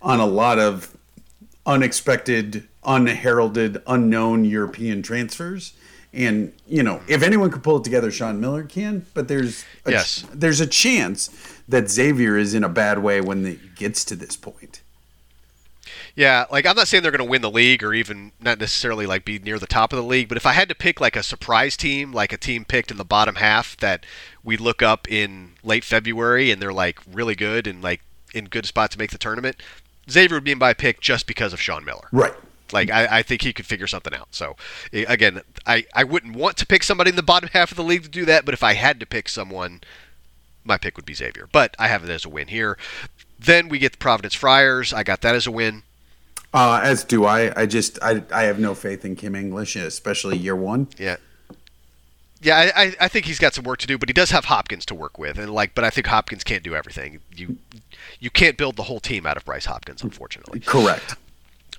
on 0.00 0.18
a 0.18 0.26
lot 0.26 0.58
of 0.58 0.96
unexpected, 1.66 2.66
unheralded, 2.84 3.82
unknown 3.86 4.44
European 4.44 5.02
transfers. 5.02 5.74
And 6.14 6.52
you 6.66 6.82
know, 6.82 7.00
if 7.08 7.22
anyone 7.22 7.50
could 7.50 7.62
pull 7.62 7.78
it 7.78 7.84
together, 7.84 8.10
Sean 8.10 8.40
Miller 8.40 8.64
can. 8.64 9.06
But 9.14 9.28
there's 9.28 9.64
a, 9.86 9.92
Yes. 9.92 10.26
there's 10.32 10.60
a 10.60 10.66
chance 10.66 11.30
that 11.68 11.88
Xavier 11.90 12.36
is 12.36 12.52
in 12.54 12.64
a 12.64 12.68
bad 12.68 12.98
way 12.98 13.20
when 13.20 13.46
it 13.46 13.74
gets 13.76 14.04
to 14.06 14.16
this 14.16 14.36
point. 14.36 14.82
Yeah, 16.14 16.44
like 16.50 16.66
I'm 16.66 16.76
not 16.76 16.88
saying 16.88 17.02
they're 17.02 17.12
going 17.12 17.24
to 17.26 17.30
win 17.30 17.40
the 17.40 17.50
league 17.50 17.82
or 17.82 17.94
even 17.94 18.32
not 18.38 18.58
necessarily 18.60 19.06
like 19.06 19.24
be 19.24 19.38
near 19.38 19.58
the 19.58 19.66
top 19.66 19.92
of 19.92 19.96
the 19.96 20.04
league, 20.04 20.28
but 20.28 20.36
if 20.36 20.44
I 20.44 20.52
had 20.52 20.68
to 20.68 20.74
pick 20.74 21.00
like 21.00 21.16
a 21.16 21.22
surprise 21.22 21.74
team, 21.76 22.12
like 22.12 22.32
a 22.32 22.36
team 22.36 22.66
picked 22.66 22.90
in 22.90 22.98
the 22.98 23.04
bottom 23.04 23.36
half 23.36 23.78
that 23.78 24.04
we 24.44 24.58
look 24.58 24.82
up 24.82 25.10
in 25.10 25.52
late 25.64 25.84
February 25.84 26.50
and 26.50 26.60
they're 26.60 26.72
like 26.72 27.00
really 27.10 27.34
good 27.34 27.66
and 27.66 27.82
like 27.82 28.02
in 28.34 28.44
good 28.46 28.66
spot 28.66 28.90
to 28.90 28.98
make 28.98 29.10
the 29.10 29.18
tournament, 29.18 29.56
Xavier 30.10 30.36
would 30.36 30.44
be 30.44 30.54
my 30.54 30.74
pick 30.74 31.00
just 31.00 31.26
because 31.26 31.54
of 31.54 31.60
Sean 31.60 31.82
Miller. 31.84 32.08
Right. 32.12 32.34
Like 32.72 32.90
I, 32.90 33.18
I 33.18 33.22
think 33.22 33.42
he 33.42 33.52
could 33.52 33.66
figure 33.66 33.86
something 33.86 34.14
out. 34.14 34.28
So 34.30 34.56
again, 34.92 35.40
I, 35.66 35.84
I 35.94 36.04
wouldn't 36.04 36.36
want 36.36 36.56
to 36.58 36.66
pick 36.66 36.82
somebody 36.82 37.10
in 37.10 37.16
the 37.16 37.22
bottom 37.22 37.48
half 37.52 37.70
of 37.70 37.76
the 37.76 37.84
league 37.84 38.02
to 38.04 38.08
do 38.08 38.24
that, 38.26 38.44
but 38.44 38.54
if 38.54 38.62
I 38.62 38.74
had 38.74 38.98
to 39.00 39.06
pick 39.06 39.28
someone, 39.28 39.80
my 40.64 40.78
pick 40.78 40.96
would 40.96 41.04
be 41.06 41.14
Xavier. 41.14 41.48
But 41.50 41.74
I 41.78 41.88
have 41.88 42.04
it 42.04 42.10
as 42.10 42.24
a 42.24 42.28
win 42.28 42.48
here. 42.48 42.78
Then 43.38 43.68
we 43.68 43.78
get 43.78 43.92
the 43.92 43.98
Providence 43.98 44.34
Friars. 44.34 44.92
I 44.92 45.02
got 45.02 45.20
that 45.22 45.34
as 45.34 45.46
a 45.46 45.50
win. 45.50 45.82
Uh, 46.54 46.80
as 46.82 47.02
do 47.02 47.24
I. 47.24 47.52
I 47.62 47.66
just 47.66 47.98
I 48.02 48.22
I 48.32 48.42
have 48.44 48.58
no 48.58 48.74
faith 48.74 49.04
in 49.04 49.16
Kim 49.16 49.34
English, 49.34 49.74
especially 49.74 50.36
year 50.36 50.54
one. 50.54 50.86
Yeah. 50.98 51.16
Yeah, 52.42 52.56
I, 52.76 52.82
I- 52.84 52.96
I 53.02 53.08
think 53.08 53.26
he's 53.26 53.38
got 53.38 53.54
some 53.54 53.64
work 53.64 53.78
to 53.78 53.86
do, 53.86 53.96
but 53.98 54.08
he 54.08 54.12
does 54.12 54.30
have 54.32 54.46
Hopkins 54.46 54.84
to 54.86 54.94
work 54.94 55.16
with, 55.18 55.38
and 55.38 55.50
like, 55.52 55.74
but 55.74 55.84
I 55.84 55.90
think 55.90 56.08
Hopkins 56.08 56.42
can't 56.44 56.62
do 56.64 56.74
everything. 56.74 57.20
You, 57.34 57.56
you 58.18 58.30
can't 58.30 58.56
build 58.56 58.76
the 58.76 58.82
whole 58.84 58.98
team 59.00 59.26
out 59.26 59.36
of 59.36 59.44
Bryce 59.44 59.64
Hopkins, 59.66 60.02
unfortunately. 60.02 60.60
Correct. 60.60 61.14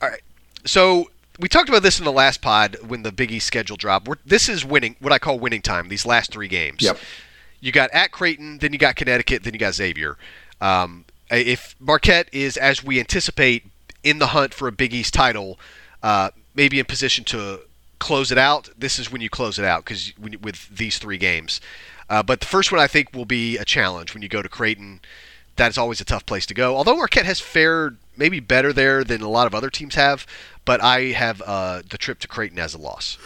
All 0.02 0.10
right. 0.10 0.22
So 0.66 1.10
we 1.40 1.50
talked 1.50 1.70
about 1.70 1.84
this 1.84 2.00
in 2.00 2.06
the 2.06 2.12
last 2.12 2.42
pod 2.42 2.78
when 2.86 3.04
the 3.04 3.12
Big 3.12 3.32
East 3.32 3.48
schedule 3.48 3.76
dropped. 3.76 4.08
We're, 4.08 4.16
this 4.26 4.48
is 4.50 4.64
winning, 4.64 4.96
what 5.00 5.12
I 5.12 5.20
call 5.20 5.40
winning 5.40 5.62
time. 5.62 5.90
These 5.90 6.06
last 6.06 6.32
three 6.32 6.48
games. 6.48 6.82
Yep. 6.82 6.98
You 7.60 7.72
got 7.72 7.90
at 7.92 8.12
Creighton, 8.12 8.60
then 8.60 8.74
you 8.74 8.80
got 8.80 8.96
Connecticut, 8.96 9.44
then 9.44 9.54
you 9.54 9.60
got 9.60 9.74
Xavier. 9.74 10.18
Um, 10.60 11.06
if 11.30 11.76
Marquette 11.80 12.30
is, 12.32 12.58
as 12.58 12.84
we 12.84 13.00
anticipate, 13.00 13.66
in 14.04 14.20
the 14.20 14.28
hunt 14.28 14.54
for 14.54 14.68
a 14.68 14.72
Big 14.72 14.94
East 14.94 15.14
title, 15.14 15.58
uh, 16.02 16.32
maybe 16.54 16.80
in 16.80 16.86
position 16.86 17.24
to 17.26 17.62
close 18.00 18.32
it 18.32 18.38
out, 18.38 18.70
this 18.78 19.00
is 19.00 19.12
when 19.12 19.22
you 19.22 19.30
close 19.30 19.58
it 19.58 19.66
out 19.66 19.86
because 19.86 20.12
with 20.20 20.68
these 20.70 20.98
three 20.98 21.18
games. 21.18 21.62
Uh, 22.10 22.22
but 22.22 22.42
the 22.42 22.46
first 22.46 22.72
one 22.72 22.82
I 22.82 22.88
think 22.88 23.14
will 23.14 23.26
be 23.26 23.58
a 23.58 23.66
challenge 23.66 24.14
when 24.14 24.22
you 24.22 24.30
go 24.30 24.42
to 24.42 24.50
Creighton. 24.50 25.00
That 25.56 25.70
is 25.70 25.78
always 25.78 26.02
a 26.02 26.06
tough 26.06 26.26
place 26.26 26.46
to 26.48 26.54
go. 26.54 26.76
Although 26.76 26.96
Marquette 26.96 27.26
has 27.26 27.40
fared 27.40 27.98
maybe 28.18 28.40
better 28.40 28.74
there 28.74 29.04
than 29.04 29.22
a 29.22 29.30
lot 29.30 29.48
of 29.48 29.56
other 29.56 29.70
teams 29.70 29.96
have, 29.96 30.26
but 30.66 30.82
I 30.82 31.12
have 31.12 31.42
uh, 31.46 31.82
the 31.88 31.98
trip 31.98 32.20
to 32.20 32.28
Creighton 32.28 32.60
as 32.60 32.74
a 32.74 32.78
loss. 32.78 33.18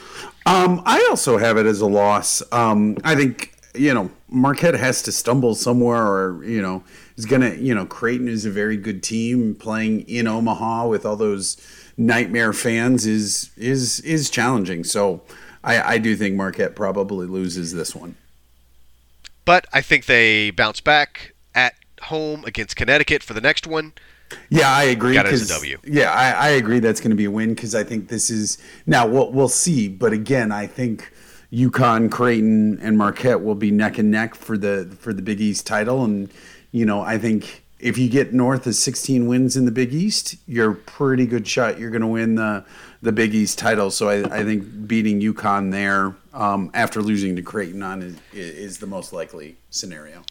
Um, 0.45 0.82
I 0.86 1.05
also 1.09 1.38
have 1.38 1.57
it 1.57 1.65
as 1.65 1.82
a 1.82 1.86
loss. 1.86 2.41
Um, 2.51 2.97
I 3.03 3.15
think 3.15 3.53
you 3.73 3.93
know 3.93 4.09
Marquette 4.30 4.75
has 4.75 5.01
to 5.03 5.11
stumble 5.11 5.55
somewhere, 5.55 6.05
or 6.05 6.43
you 6.43 6.61
know 6.61 6.84
is 7.15 7.25
gonna 7.25 7.53
you 7.55 7.73
know 7.73 7.86
Creighton 7.86 8.28
is 8.28 8.45
a 8.45 8.51
very 8.51 8.78
good 8.78 9.03
team 9.03 9.55
playing 9.55 10.01
in 10.01 10.28
Omaha 10.28 10.88
with 10.88 11.05
all 11.05 11.15
those 11.15 11.57
nightmare 11.97 12.53
fans 12.53 13.05
is 13.05 13.51
is 13.57 13.99
is 14.01 14.30
challenging. 14.30 14.84
So 14.84 15.21
I, 15.63 15.93
I 15.93 15.97
do 15.97 16.15
think 16.15 16.36
Marquette 16.36 16.75
probably 16.75 17.28
loses 17.28 17.73
this 17.73 17.95
one. 17.95 18.15
But 19.45 19.65
I 19.73 19.82
think 19.82 20.05
they 20.05 20.51
bounce 20.51 20.82
back 20.82 21.34
at 21.55 21.73
home 22.03 22.43
against 22.45 22.75
Connecticut 22.75 23.23
for 23.23 23.33
the 23.33 23.41
next 23.41 23.67
one. 23.67 23.93
Yeah, 24.49 24.69
I 24.69 24.83
agree. 24.83 25.13
Got 25.13 25.27
it 25.27 25.33
as 25.33 25.41
a 25.41 25.45
'cause- 25.45 25.57
W. 25.61 25.77
Yeah, 25.85 26.11
I, 26.11 26.31
I 26.31 26.49
agree. 26.49 26.79
That's 26.79 26.99
going 26.99 27.11
to 27.11 27.15
be 27.15 27.25
a 27.25 27.31
win 27.31 27.53
because 27.53 27.73
I 27.75 27.83
think 27.83 28.09
this 28.09 28.29
is 28.29 28.57
now. 28.85 29.07
We'll 29.07 29.31
we'll 29.31 29.47
see, 29.47 29.87
but 29.87 30.11
again, 30.11 30.51
I 30.51 30.67
think 30.67 31.11
UConn, 31.53 32.11
Creighton, 32.11 32.77
and 32.81 32.97
Marquette 32.97 33.41
will 33.41 33.55
be 33.55 33.71
neck 33.71 33.97
and 33.97 34.11
neck 34.11 34.35
for 34.35 34.57
the 34.57 34.93
for 34.99 35.13
the 35.13 35.21
Big 35.21 35.39
East 35.39 35.65
title, 35.65 36.03
and 36.03 36.29
you 36.71 36.85
know, 36.85 37.01
I 37.01 37.17
think 37.17 37.63
if 37.79 37.97
you 37.97 38.09
get 38.09 38.33
north 38.33 38.65
of 38.67 38.75
16 38.75 39.27
wins 39.27 39.55
in 39.55 39.65
the 39.65 39.71
Big 39.71 39.93
East, 39.93 40.35
you're 40.47 40.71
a 40.71 40.75
pretty 40.75 41.25
good 41.25 41.47
shot. 41.47 41.79
You're 41.79 41.91
going 41.91 42.01
to 42.01 42.07
win 42.07 42.35
the 42.35 42.65
the 43.01 43.13
Big 43.13 43.33
East 43.33 43.57
title. 43.59 43.91
So 43.91 44.09
I, 44.09 44.39
I 44.39 44.43
think 44.43 44.87
beating 44.87 45.21
UConn 45.21 45.71
there 45.71 46.15
um, 46.33 46.69
after 46.73 47.01
losing 47.01 47.35
to 47.37 47.41
Creighton 47.41 47.81
on 47.81 48.01
is, 48.01 48.17
is 48.33 48.77
the 48.79 48.87
most 48.87 49.13
likely 49.13 49.55
scenario. 49.69 50.23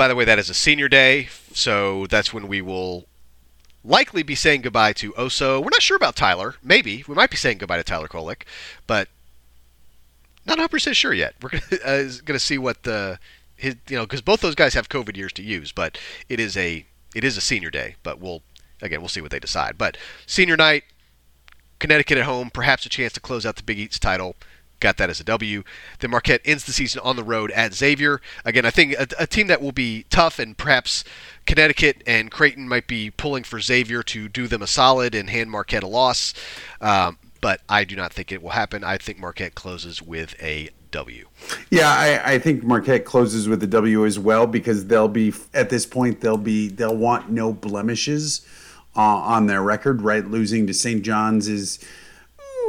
By 0.00 0.08
the 0.08 0.14
way, 0.14 0.24
that 0.24 0.38
is 0.38 0.48
a 0.48 0.54
senior 0.54 0.88
day, 0.88 1.28
so 1.52 2.06
that's 2.06 2.32
when 2.32 2.48
we 2.48 2.62
will 2.62 3.04
likely 3.84 4.22
be 4.22 4.34
saying 4.34 4.62
goodbye 4.62 4.94
to 4.94 5.12
Oso. 5.12 5.58
We're 5.58 5.68
not 5.68 5.82
sure 5.82 5.94
about 5.98 6.16
Tyler. 6.16 6.54
Maybe 6.62 7.04
we 7.06 7.14
might 7.14 7.28
be 7.28 7.36
saying 7.36 7.58
goodbye 7.58 7.76
to 7.76 7.84
Tyler 7.84 8.08
Kolek, 8.08 8.44
but 8.86 9.08
not 10.46 10.56
100 10.56 10.70
percent 10.70 10.96
sure 10.96 11.12
yet. 11.12 11.34
We're 11.42 11.50
gonna, 11.50 11.64
uh, 11.84 12.02
going 12.24 12.32
to 12.34 12.38
see 12.38 12.56
what 12.56 12.84
the 12.84 13.18
his 13.56 13.76
you 13.90 13.96
know 13.98 14.04
because 14.06 14.22
both 14.22 14.40
those 14.40 14.54
guys 14.54 14.72
have 14.72 14.88
COVID 14.88 15.18
years 15.18 15.34
to 15.34 15.42
use, 15.42 15.70
but 15.70 15.98
it 16.30 16.40
is 16.40 16.56
a 16.56 16.86
it 17.14 17.22
is 17.22 17.36
a 17.36 17.42
senior 17.42 17.70
day. 17.70 17.96
But 18.02 18.20
we'll 18.20 18.40
again 18.80 19.00
we'll 19.00 19.10
see 19.10 19.20
what 19.20 19.32
they 19.32 19.38
decide. 19.38 19.76
But 19.76 19.98
senior 20.24 20.56
night, 20.56 20.84
Connecticut 21.78 22.16
at 22.16 22.24
home, 22.24 22.48
perhaps 22.48 22.86
a 22.86 22.88
chance 22.88 23.12
to 23.12 23.20
close 23.20 23.44
out 23.44 23.56
the 23.56 23.62
Big 23.62 23.78
East 23.78 24.00
title. 24.00 24.34
Got 24.80 24.96
that 24.96 25.10
as 25.10 25.20
a 25.20 25.24
W. 25.24 25.62
Then 25.98 26.10
Marquette 26.10 26.40
ends 26.44 26.64
the 26.64 26.72
season 26.72 27.00
on 27.04 27.16
the 27.16 27.22
road 27.22 27.50
at 27.50 27.74
Xavier. 27.74 28.20
Again, 28.44 28.64
I 28.64 28.70
think 28.70 28.94
a, 28.94 29.06
a 29.18 29.26
team 29.26 29.46
that 29.48 29.60
will 29.60 29.72
be 29.72 30.06
tough, 30.10 30.38
and 30.38 30.56
perhaps 30.56 31.04
Connecticut 31.46 32.02
and 32.06 32.30
Creighton 32.30 32.68
might 32.68 32.86
be 32.86 33.10
pulling 33.10 33.44
for 33.44 33.60
Xavier 33.60 34.02
to 34.04 34.28
do 34.28 34.46
them 34.46 34.62
a 34.62 34.66
solid 34.66 35.14
and 35.14 35.30
hand 35.30 35.50
Marquette 35.50 35.82
a 35.82 35.86
loss. 35.86 36.32
Um, 36.80 37.18
but 37.40 37.60
I 37.68 37.84
do 37.84 37.96
not 37.96 38.12
think 38.12 38.32
it 38.32 38.42
will 38.42 38.50
happen. 38.50 38.84
I 38.84 38.98
think 38.98 39.18
Marquette 39.18 39.54
closes 39.54 40.02
with 40.02 40.34
a 40.42 40.70
W. 40.90 41.26
Yeah, 41.70 41.88
I, 41.88 42.34
I 42.34 42.38
think 42.38 42.64
Marquette 42.64 43.04
closes 43.04 43.48
with 43.48 43.62
a 43.62 43.66
W 43.66 44.04
as 44.04 44.18
well 44.18 44.46
because 44.46 44.86
they'll 44.86 45.08
be 45.08 45.32
at 45.54 45.70
this 45.70 45.86
point 45.86 46.20
they'll 46.20 46.36
be 46.36 46.68
they'll 46.68 46.96
want 46.96 47.30
no 47.30 47.52
blemishes 47.52 48.46
uh, 48.96 49.00
on 49.00 49.46
their 49.46 49.62
record. 49.62 50.02
Right, 50.02 50.26
losing 50.26 50.66
to 50.66 50.74
St. 50.74 51.02
John's 51.02 51.48
is 51.48 51.78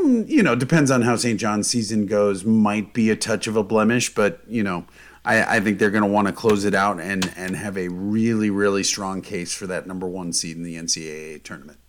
you 0.07 0.43
know 0.43 0.55
depends 0.55 0.91
on 0.91 1.01
how 1.03 1.15
St. 1.15 1.39
John's 1.39 1.67
season 1.67 2.05
goes. 2.05 2.43
Might 2.45 2.93
be 2.93 3.09
a 3.09 3.15
touch 3.15 3.47
of 3.47 3.55
a 3.55 3.63
blemish, 3.63 4.13
but 4.13 4.41
you 4.47 4.63
know 4.63 4.85
I, 5.23 5.57
I 5.57 5.59
think 5.59 5.79
they're 5.79 5.91
going 5.91 6.03
to 6.03 6.09
want 6.09 6.27
to 6.27 6.33
close 6.33 6.65
it 6.65 6.73
out 6.73 6.99
and 6.99 7.31
and 7.35 7.55
have 7.55 7.77
a 7.77 7.87
really 7.89 8.49
really 8.49 8.83
strong 8.83 9.21
case 9.21 9.53
for 9.53 9.67
that 9.67 9.87
number 9.87 10.07
one 10.07 10.33
seed 10.33 10.57
in 10.57 10.63
the 10.63 10.75
NCAA 10.75 11.43
tournament. 11.43 11.79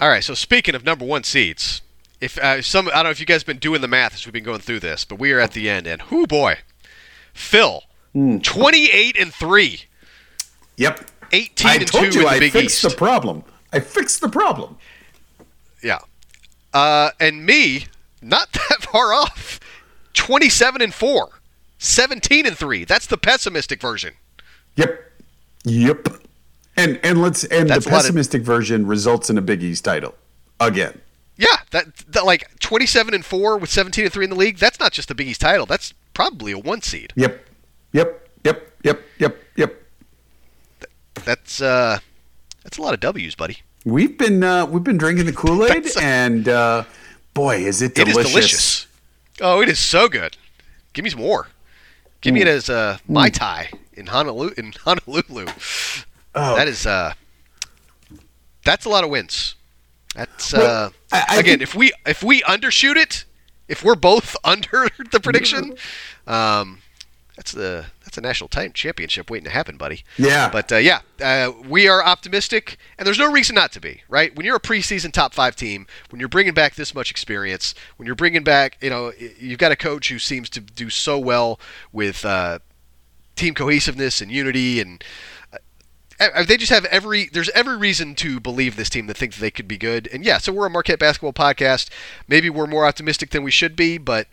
All 0.00 0.08
right. 0.08 0.24
So 0.24 0.34
speaking 0.34 0.74
of 0.74 0.84
number 0.84 1.04
one 1.04 1.24
seeds, 1.24 1.82
if 2.20 2.38
uh, 2.38 2.62
some 2.62 2.88
I 2.88 2.94
don't 2.96 3.04
know 3.04 3.10
if 3.10 3.20
you 3.20 3.26
guys 3.26 3.42
have 3.42 3.46
been 3.46 3.58
doing 3.58 3.80
the 3.80 3.88
math 3.88 4.14
as 4.14 4.26
we've 4.26 4.32
been 4.32 4.44
going 4.44 4.60
through 4.60 4.80
this, 4.80 5.04
but 5.04 5.18
we 5.18 5.32
are 5.32 5.40
at 5.40 5.52
the 5.52 5.68
end, 5.68 5.86
and 5.86 6.00
whoo 6.02 6.26
boy, 6.26 6.56
Phil, 7.34 7.82
twenty-eight 8.14 9.18
and 9.18 9.32
three. 9.34 9.84
Yep, 10.76 11.10
18 11.32 11.66
I 11.66 11.74
and 11.74 11.86
told 11.86 12.10
2 12.10 12.20
you 12.20 12.20
in 12.20 12.26
the 12.26 12.30
I 12.30 12.38
Big 12.38 12.52
fixed 12.52 12.82
East. 12.82 12.90
the 12.90 12.96
problem. 12.96 13.44
I 13.70 13.80
fixed 13.80 14.22
the 14.22 14.30
problem. 14.30 14.78
Yeah. 15.82 15.98
Uh, 16.72 17.10
and 17.18 17.44
me, 17.44 17.86
not 18.22 18.52
that 18.52 18.82
far 18.82 19.12
off. 19.12 19.58
27 20.14 20.82
and 20.82 20.92
4. 20.94 21.28
17 21.78 22.46
and 22.46 22.56
3. 22.58 22.84
That's 22.84 23.06
the 23.06 23.16
pessimistic 23.16 23.80
version. 23.80 24.14
Yep. 24.76 25.12
Yep. 25.64 26.08
And 26.76 27.00
and 27.02 27.20
let's 27.20 27.44
and 27.44 27.68
That's 27.68 27.84
the 27.84 27.90
lot 27.90 27.98
of- 27.98 28.02
pessimistic 28.04 28.42
version 28.42 28.86
results 28.86 29.28
in 29.28 29.36
a 29.36 29.42
Big 29.42 29.62
East 29.62 29.84
title 29.84 30.14
again. 30.60 31.00
Yeah, 31.36 31.56
that, 31.70 31.96
that 32.08 32.24
like 32.26 32.58
27 32.60 33.14
and 33.14 33.24
4 33.24 33.56
with 33.58 33.70
17 33.70 34.04
and 34.04 34.12
3 34.12 34.24
in 34.24 34.30
the 34.30 34.36
league, 34.36 34.58
that's 34.58 34.78
not 34.78 34.92
just 34.92 35.08
the 35.08 35.14
Big 35.14 35.26
East 35.28 35.40
title. 35.40 35.64
That's 35.66 35.94
probably 36.14 36.52
a 36.52 36.58
1 36.58 36.82
seed. 36.82 37.12
Yep. 37.16 37.46
Yep. 37.92 38.28
Yep. 38.44 38.68
Yep. 38.84 39.02
Yep. 39.18 39.42
Yep. 39.56 39.82
That's 41.24 41.60
uh 41.60 41.98
that's 42.62 42.78
a 42.78 42.82
lot 42.82 42.94
of 42.94 43.00
W's, 43.00 43.34
buddy. 43.34 43.58
We've 43.84 44.16
been 44.16 44.42
uh, 44.44 44.66
we've 44.66 44.84
been 44.84 44.98
drinking 44.98 45.26
the 45.26 45.32
Kool 45.32 45.64
Aid, 45.64 45.86
and 46.00 46.48
uh, 46.48 46.84
boy, 47.34 47.56
is 47.64 47.80
it 47.82 47.98
It 47.98 48.06
delicious! 48.06 48.26
is 48.26 48.32
delicious. 48.32 48.86
Oh, 49.40 49.62
it 49.62 49.68
is 49.68 49.78
so 49.78 50.08
good. 50.08 50.36
Give 50.92 51.02
me 51.04 51.10
some 51.10 51.20
more. 51.20 51.48
Give 52.20 52.32
Mm. 52.32 52.34
me 52.34 52.40
it 52.42 52.48
as 52.48 52.68
uh, 52.68 52.98
Mai 53.08 53.30
Tai 53.30 53.70
in 53.94 54.06
Honolulu. 54.08 54.52
In 54.58 54.72
Honolulu. 54.84 55.46
Oh. 56.34 56.56
That 56.56 56.68
is 56.68 56.86
uh, 56.86 57.14
that's 58.64 58.84
a 58.84 58.88
lot 58.90 59.04
of 59.04 59.10
wins. 59.10 59.54
That's 60.14 60.52
Well, 60.52 60.86
uh, 60.86 60.90
I- 61.12 61.24
I 61.30 61.36
again, 61.38 61.60
think- 61.60 61.62
if 61.62 61.74
we 61.74 61.92
if 62.06 62.22
we 62.22 62.42
undershoot 62.42 62.96
it, 62.96 63.24
if 63.68 63.82
we're 63.82 63.94
both 63.94 64.36
under 64.44 64.88
the 65.10 65.20
prediction, 65.20 65.74
um, 66.26 66.82
that's 67.36 67.52
the 67.52 67.86
that's 68.10 68.18
a 68.18 68.20
national 68.20 68.48
time 68.48 68.72
championship 68.72 69.30
waiting 69.30 69.44
to 69.44 69.50
happen, 69.50 69.76
buddy. 69.76 70.02
Yeah. 70.18 70.50
But 70.50 70.72
uh, 70.72 70.76
yeah, 70.76 71.00
uh, 71.22 71.52
we 71.68 71.86
are 71.88 72.04
optimistic, 72.04 72.76
and 72.98 73.06
there's 73.06 73.18
no 73.18 73.30
reason 73.30 73.54
not 73.54 73.70
to 73.72 73.80
be, 73.80 74.02
right? 74.08 74.34
When 74.34 74.44
you're 74.44 74.56
a 74.56 74.60
preseason 74.60 75.12
top 75.12 75.32
five 75.32 75.54
team, 75.54 75.86
when 76.10 76.18
you're 76.18 76.28
bringing 76.28 76.52
back 76.54 76.74
this 76.74 76.92
much 76.92 77.10
experience, 77.10 77.74
when 77.96 78.06
you're 78.06 78.16
bringing 78.16 78.42
back, 78.42 78.78
you 78.80 78.90
know, 78.90 79.12
you've 79.38 79.58
got 79.58 79.70
a 79.70 79.76
coach 79.76 80.08
who 80.08 80.18
seems 80.18 80.50
to 80.50 80.60
do 80.60 80.90
so 80.90 81.18
well 81.18 81.60
with 81.92 82.24
uh, 82.24 82.58
team 83.36 83.54
cohesiveness 83.54 84.20
and 84.20 84.32
unity, 84.32 84.80
and 84.80 85.04
uh, 86.18 86.42
they 86.44 86.56
just 86.56 86.72
have 86.72 86.84
every 86.86 87.30
there's 87.32 87.50
every 87.50 87.76
reason 87.76 88.16
to 88.16 88.40
believe 88.40 88.74
this 88.74 88.90
team 88.90 89.06
that 89.06 89.16
think 89.16 89.34
that 89.34 89.40
they 89.40 89.52
could 89.52 89.68
be 89.68 89.78
good. 89.78 90.08
And 90.12 90.24
yeah, 90.24 90.38
so 90.38 90.52
we're 90.52 90.66
a 90.66 90.70
Marquette 90.70 90.98
basketball 90.98 91.32
podcast. 91.32 91.88
Maybe 92.26 92.50
we're 92.50 92.66
more 92.66 92.86
optimistic 92.86 93.30
than 93.30 93.44
we 93.44 93.52
should 93.52 93.76
be, 93.76 93.98
but 93.98 94.26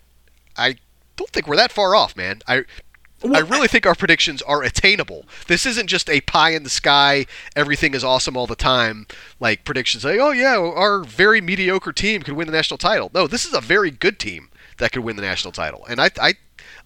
I 0.56 0.76
don't 1.16 1.30
think 1.30 1.46
we're 1.46 1.56
that 1.56 1.70
far 1.70 1.94
off, 1.94 2.16
man. 2.16 2.40
I 2.48 2.64
I 3.24 3.40
really 3.40 3.68
think 3.68 3.84
our 3.84 3.94
predictions 3.94 4.42
are 4.42 4.62
attainable. 4.62 5.24
This 5.48 5.66
isn't 5.66 5.88
just 5.88 6.08
a 6.08 6.20
pie 6.20 6.50
in 6.50 6.62
the 6.62 6.70
sky, 6.70 7.26
everything 7.56 7.94
is 7.94 8.04
awesome 8.04 8.36
all 8.36 8.46
the 8.46 8.54
time, 8.54 9.06
like 9.40 9.64
predictions 9.64 10.04
like, 10.04 10.20
oh 10.20 10.30
yeah, 10.30 10.56
our 10.56 11.02
very 11.02 11.40
mediocre 11.40 11.92
team 11.92 12.22
could 12.22 12.34
win 12.34 12.46
the 12.46 12.52
national 12.52 12.78
title. 12.78 13.10
No, 13.12 13.26
this 13.26 13.44
is 13.44 13.52
a 13.52 13.60
very 13.60 13.90
good 13.90 14.18
team 14.18 14.50
that 14.78 14.92
could 14.92 15.02
win 15.02 15.16
the 15.16 15.22
national 15.22 15.52
title. 15.52 15.84
And 15.88 16.00
I 16.00 16.10
I 16.20 16.34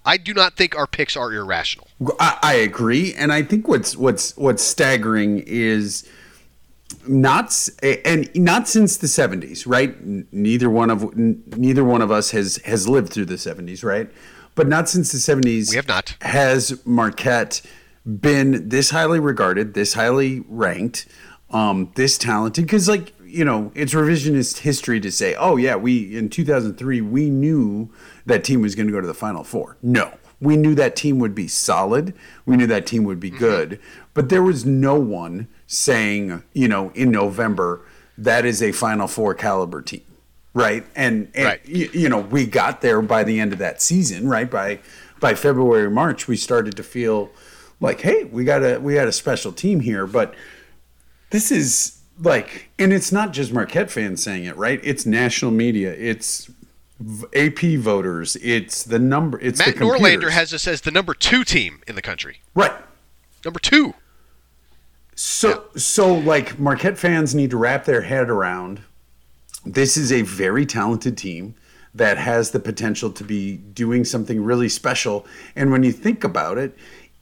I 0.04 0.16
do 0.16 0.34
not 0.34 0.56
think 0.56 0.76
our 0.76 0.86
picks 0.86 1.16
are 1.16 1.32
irrational. 1.32 1.88
I, 2.18 2.38
I 2.42 2.54
agree, 2.54 3.14
and 3.14 3.32
I 3.32 3.42
think 3.42 3.68
what's 3.68 3.96
what's 3.96 4.36
what's 4.36 4.62
staggering 4.62 5.42
is 5.46 6.08
not 7.06 7.68
and 7.82 8.30
not 8.34 8.68
since 8.68 8.98
the 8.98 9.06
70s 9.06 9.64
right 9.66 9.96
neither 10.32 10.68
one 10.68 10.90
of 10.90 11.16
neither 11.16 11.82
one 11.84 12.02
of 12.02 12.10
us 12.10 12.30
has 12.30 12.58
has 12.64 12.86
lived 12.86 13.12
through 13.12 13.24
the 13.24 13.34
70s 13.34 13.82
right 13.82 14.10
but 14.54 14.68
not 14.68 14.88
since 14.88 15.12
the 15.12 15.18
70s 15.18 15.70
We 15.70 15.76
have 15.76 15.88
not. 15.88 16.16
has 16.20 16.80
marquette 16.84 17.62
been 18.04 18.68
this 18.68 18.90
highly 18.90 19.20
regarded 19.20 19.74
this 19.74 19.94
highly 19.94 20.44
ranked 20.48 21.06
um 21.50 21.90
this 21.94 22.18
talented 22.18 22.64
because 22.64 22.88
like 22.88 23.12
you 23.24 23.44
know 23.44 23.70
it's 23.74 23.94
revisionist 23.94 24.58
history 24.58 24.98
to 25.00 25.10
say 25.10 25.34
oh 25.36 25.56
yeah 25.56 25.76
we 25.76 26.16
in 26.16 26.28
2003 26.28 27.00
we 27.00 27.30
knew 27.30 27.90
that 28.26 28.42
team 28.44 28.60
was 28.60 28.74
going 28.74 28.86
to 28.86 28.92
go 28.92 29.00
to 29.00 29.06
the 29.06 29.14
final 29.14 29.44
four 29.44 29.76
no 29.82 30.12
we 30.40 30.56
knew 30.56 30.74
that 30.74 30.96
team 30.96 31.20
would 31.20 31.36
be 31.36 31.46
solid. 31.46 32.14
We 32.46 32.56
knew 32.56 32.66
that 32.66 32.84
team 32.84 33.04
would 33.04 33.20
be 33.20 33.30
good. 33.30 33.78
But 34.12 34.28
there 34.28 34.42
was 34.42 34.66
no 34.66 34.96
one 34.96 35.46
saying, 35.68 36.42
you 36.52 36.66
know, 36.66 36.90
in 36.96 37.12
November, 37.12 37.86
that 38.18 38.44
is 38.44 38.60
a 38.60 38.72
Final 38.72 39.06
Four 39.06 39.34
caliber 39.34 39.80
team. 39.80 40.02
Right. 40.54 40.84
And, 40.94 41.30
and 41.34 41.44
Right. 41.44 41.66
You, 41.66 41.88
you 41.92 42.08
know, 42.08 42.20
we 42.20 42.46
got 42.46 42.80
there 42.80 43.00
by 43.00 43.24
the 43.24 43.40
end 43.40 43.52
of 43.52 43.58
that 43.58 43.80
season, 43.80 44.28
right? 44.28 44.50
By 44.50 44.80
by 45.20 45.34
February, 45.34 45.88
March, 45.88 46.26
we 46.26 46.36
started 46.36 46.76
to 46.76 46.82
feel 46.82 47.30
like, 47.80 48.00
hey, 48.00 48.24
we 48.24 48.44
got 48.44 48.62
a 48.62 48.78
we 48.78 48.94
got 48.94 49.08
a 49.08 49.12
special 49.12 49.52
team 49.52 49.80
here. 49.80 50.06
But 50.06 50.34
this 51.30 51.50
is 51.50 52.00
like 52.20 52.70
and 52.78 52.92
it's 52.92 53.12
not 53.12 53.32
just 53.32 53.52
Marquette 53.52 53.90
fans 53.90 54.22
saying 54.22 54.44
it, 54.44 54.56
right? 54.56 54.80
It's 54.82 55.06
national 55.06 55.52
media. 55.52 55.92
It's 55.92 56.50
AP 57.34 57.78
voters. 57.78 58.36
It's 58.36 58.84
the 58.84 58.98
number. 58.98 59.40
It's 59.40 59.58
Matt 59.58 59.76
the. 59.76 59.84
Norlander 59.84 60.30
has 60.30 60.52
us 60.52 60.66
as 60.66 60.82
the 60.82 60.90
number 60.90 61.14
two 61.14 61.44
team 61.44 61.82
in 61.86 61.94
the 61.94 62.02
country. 62.02 62.42
right. 62.54 62.72
Number 63.44 63.58
two. 63.58 63.94
So 65.14 65.64
so 65.76 66.14
like 66.14 66.58
Marquette 66.58 66.98
fans 66.98 67.34
need 67.34 67.50
to 67.50 67.56
wrap 67.56 67.84
their 67.84 68.02
head 68.02 68.30
around. 68.30 68.80
This 69.64 69.96
is 69.96 70.12
a 70.12 70.22
very 70.22 70.66
talented 70.66 71.16
team 71.16 71.54
that 71.94 72.18
has 72.18 72.50
the 72.50 72.60
potential 72.60 73.10
to 73.12 73.24
be 73.24 73.56
doing 73.56 74.04
something 74.04 74.42
really 74.42 74.68
special. 74.68 75.26
And 75.54 75.70
when 75.70 75.82
you 75.82 75.92
think 75.92 76.24
about 76.24 76.58
it, 76.58 76.76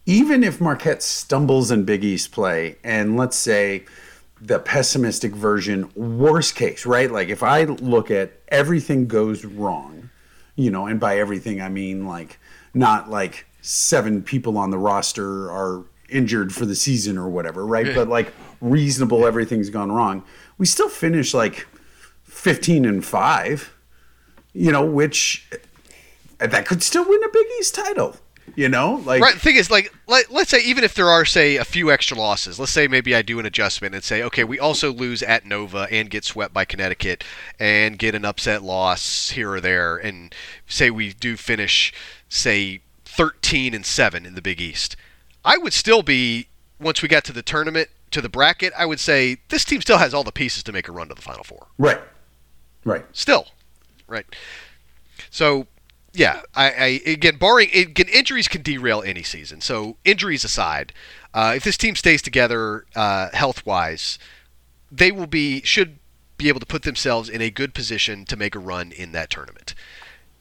even 0.06 0.42
if 0.42 0.60
Marquette 0.60 1.02
stumbles 1.02 1.70
in 1.70 1.84
Big 1.84 2.04
East 2.04 2.32
play, 2.32 2.76
and 2.82 3.16
let's 3.16 3.36
say 3.36 3.84
the 4.40 4.58
pessimistic 4.58 5.34
version, 5.34 5.90
worst 5.94 6.54
case, 6.54 6.86
right? 6.86 7.10
Like 7.10 7.28
if 7.28 7.42
I 7.42 7.64
look 7.64 8.10
at 8.10 8.32
everything 8.48 9.06
goes 9.06 9.44
wrong, 9.44 10.08
you 10.56 10.70
know, 10.70 10.86
and 10.86 10.98
by 10.98 11.18
everything 11.18 11.60
I 11.60 11.68
mean 11.68 12.06
like 12.06 12.38
not 12.72 13.10
like 13.10 13.46
seven 13.60 14.22
people 14.22 14.56
on 14.56 14.70
the 14.70 14.78
roster 14.78 15.50
are 15.50 15.84
injured 16.08 16.54
for 16.54 16.64
the 16.64 16.74
season 16.74 17.18
or 17.18 17.28
whatever, 17.28 17.66
right? 17.66 17.94
But 17.94 18.08
like 18.08 18.32
reasonable, 18.60 19.26
everything's 19.26 19.70
gone 19.70 19.92
wrong. 19.92 20.24
We 20.58 20.66
still 20.66 20.88
finish 20.88 21.34
like 21.34 21.66
15 22.30 22.84
and 22.84 23.04
5, 23.04 23.76
you 24.54 24.72
know, 24.72 24.84
which 24.84 25.48
uh, 26.40 26.46
that 26.46 26.64
could 26.64 26.82
still 26.82 27.06
win 27.06 27.22
a 27.22 27.28
Big 27.28 27.46
East 27.58 27.74
title, 27.74 28.16
you 28.54 28.68
know? 28.68 29.02
Like 29.04 29.20
Right. 29.20 29.34
The 29.34 29.40
thing 29.40 29.56
is, 29.56 29.70
like, 29.70 29.92
let, 30.06 30.30
let's 30.30 30.50
say 30.50 30.62
even 30.62 30.84
if 30.84 30.94
there 30.94 31.08
are, 31.08 31.24
say, 31.24 31.56
a 31.56 31.64
few 31.64 31.90
extra 31.90 32.16
losses, 32.16 32.58
let's 32.58 32.72
say 32.72 32.88
maybe 32.88 33.14
I 33.14 33.22
do 33.22 33.38
an 33.40 33.46
adjustment 33.46 33.94
and 33.94 34.02
say, 34.02 34.22
okay, 34.22 34.44
we 34.44 34.58
also 34.58 34.92
lose 34.92 35.22
at 35.22 35.44
Nova 35.44 35.88
and 35.90 36.08
get 36.08 36.24
swept 36.24 36.54
by 36.54 36.64
Connecticut 36.64 37.24
and 37.58 37.98
get 37.98 38.14
an 38.14 38.24
upset 38.24 38.62
loss 38.62 39.30
here 39.30 39.50
or 39.52 39.60
there, 39.60 39.96
and 39.96 40.34
say 40.66 40.90
we 40.90 41.12
do 41.12 41.36
finish, 41.36 41.92
say, 42.28 42.80
13 43.04 43.74
and 43.74 43.84
7 43.84 44.24
in 44.24 44.34
the 44.34 44.42
Big 44.42 44.60
East. 44.60 44.96
I 45.44 45.58
would 45.58 45.72
still 45.72 46.02
be, 46.02 46.46
once 46.80 47.02
we 47.02 47.08
got 47.08 47.24
to 47.24 47.32
the 47.32 47.42
tournament, 47.42 47.88
to 48.12 48.20
the 48.20 48.28
bracket, 48.28 48.72
I 48.76 48.86
would 48.86 49.00
say 49.00 49.38
this 49.48 49.64
team 49.64 49.80
still 49.80 49.98
has 49.98 50.14
all 50.14 50.24
the 50.24 50.32
pieces 50.32 50.62
to 50.64 50.72
make 50.72 50.88
a 50.88 50.92
run 50.92 51.08
to 51.08 51.14
the 51.14 51.22
Final 51.22 51.44
Four. 51.44 51.66
right. 51.78 52.00
Right. 52.84 53.04
Still, 53.12 53.46
right? 54.06 54.26
So, 55.30 55.66
yeah, 56.12 56.42
I, 56.54 56.70
I 56.70 57.00
again, 57.06 57.36
barring 57.36 57.70
again, 57.74 58.08
injuries 58.08 58.48
can 58.48 58.62
derail 58.62 59.02
any 59.02 59.22
season. 59.22 59.60
So, 59.60 59.96
injuries 60.04 60.44
aside, 60.44 60.92
uh, 61.34 61.52
if 61.56 61.64
this 61.64 61.76
team 61.76 61.94
stays 61.94 62.22
together 62.22 62.84
uh, 62.96 63.28
health 63.32 63.64
wise, 63.64 64.18
they 64.90 65.12
will 65.12 65.26
be 65.26 65.62
should 65.62 65.98
be 66.36 66.48
able 66.48 66.60
to 66.60 66.66
put 66.66 66.82
themselves 66.82 67.28
in 67.28 67.42
a 67.42 67.50
good 67.50 67.74
position 67.74 68.24
to 68.24 68.36
make 68.36 68.54
a 68.54 68.58
run 68.58 68.92
in 68.92 69.12
that 69.12 69.30
tournament. 69.30 69.74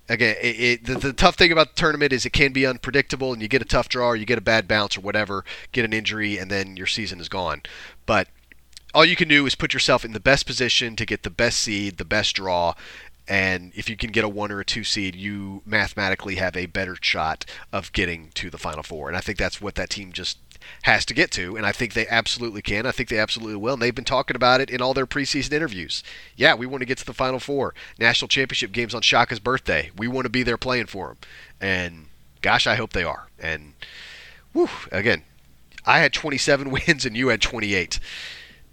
Again, 0.08 0.38
it, 0.42 0.60
it, 0.60 0.86
the, 0.86 0.96
the 0.96 1.14
tough 1.14 1.36
thing 1.36 1.52
about 1.52 1.76
the 1.76 1.80
tournament 1.80 2.14
is 2.14 2.26
it 2.26 2.32
can 2.32 2.52
be 2.52 2.66
unpredictable, 2.66 3.32
and 3.32 3.42
you 3.42 3.48
get 3.48 3.62
a 3.62 3.66
tough 3.66 3.90
draw, 3.90 4.08
or 4.08 4.16
you 4.16 4.26
get 4.26 4.40
a 4.40 4.42
bad 4.42 4.68
bounce, 4.68 4.98
or 4.98 5.02
whatever, 5.02 5.46
get 5.72 5.86
an 5.86 5.94
injury, 5.94 6.40
and 6.40 6.50
then 6.50 6.78
your 6.78 6.88
season 6.88 7.20
is 7.20 7.30
gone. 7.30 7.62
But 8.08 8.28
all 8.94 9.06
you 9.06 9.16
can 9.16 9.28
do 9.28 9.46
is 9.46 9.56
put 9.56 9.74
yourself 9.74 10.04
in 10.04 10.14
the 10.14 10.20
best 10.20 10.46
position 10.46 10.96
to 10.96 11.06
get 11.06 11.24
the 11.24 11.30
best 11.30 11.60
seed, 11.60 11.98
the 11.98 12.06
best 12.06 12.36
draw, 12.36 12.74
and 13.30 13.72
if 13.76 13.90
you 13.90 13.96
can 13.96 14.12
get 14.12 14.24
a 14.24 14.30
one 14.30 14.52
or 14.52 14.60
a 14.60 14.66
two 14.66 14.84
seed, 14.84 15.16
you 15.16 15.62
mathematically 15.64 16.36
have 16.36 16.58
a 16.58 16.66
better 16.66 16.98
shot 17.00 17.46
of 17.72 17.94
getting 17.94 18.32
to 18.34 18.50
the 18.50 18.58
final 18.58 18.82
four. 18.82 19.08
And 19.08 19.16
I 19.16 19.22
think 19.22 19.38
that's 19.38 19.62
what 19.62 19.76
that 19.76 19.92
team 19.92 20.12
just 20.12 20.40
has 20.84 21.06
to 21.06 21.14
get 21.14 21.32
to, 21.32 21.56
and 21.56 21.66
I 21.66 21.72
think 21.72 21.94
they 21.94 22.08
absolutely 22.08 22.62
can. 22.62 22.86
I 22.86 22.92
think 22.92 23.10
they 23.10 23.20
absolutely 23.20 23.56
will, 23.56 23.74
and 23.74 23.82
they've 23.82 23.94
been 23.94 24.04
talking 24.04 24.36
about 24.36 24.62
it 24.62 24.70
in 24.70 24.82
all 24.82 24.94
their 24.94 25.06
preseason 25.06 25.54
interviews. 25.54 26.04
Yeah, 26.36 26.56
we 26.56 26.66
want 26.66 26.82
to 26.82 26.86
get 26.86 26.98
to 26.98 27.06
the 27.06 27.14
final 27.14 27.40
four. 27.40 27.74
National 28.00 28.28
championship 28.28 28.72
games 28.72 28.94
on 28.94 29.02
Shaka's 29.02 29.40
birthday. 29.40 29.92
We 29.96 30.08
want 30.08 30.26
to 30.26 30.30
be 30.30 30.44
there 30.44 30.58
playing 30.58 30.88
for 30.88 31.12
him, 31.12 31.18
and 31.62 32.08
gosh, 32.42 32.68
I 32.68 32.76
hope 32.76 32.94
they 32.94 33.04
are. 33.04 33.28
And 33.40 33.74
whew, 34.54 34.70
again, 34.92 35.24
I 35.86 36.00
had 36.00 36.14
27 36.14 36.70
wins 36.88 37.06
and 37.06 37.16
you 37.16 37.30
had 37.30 37.42
28 37.42 38.00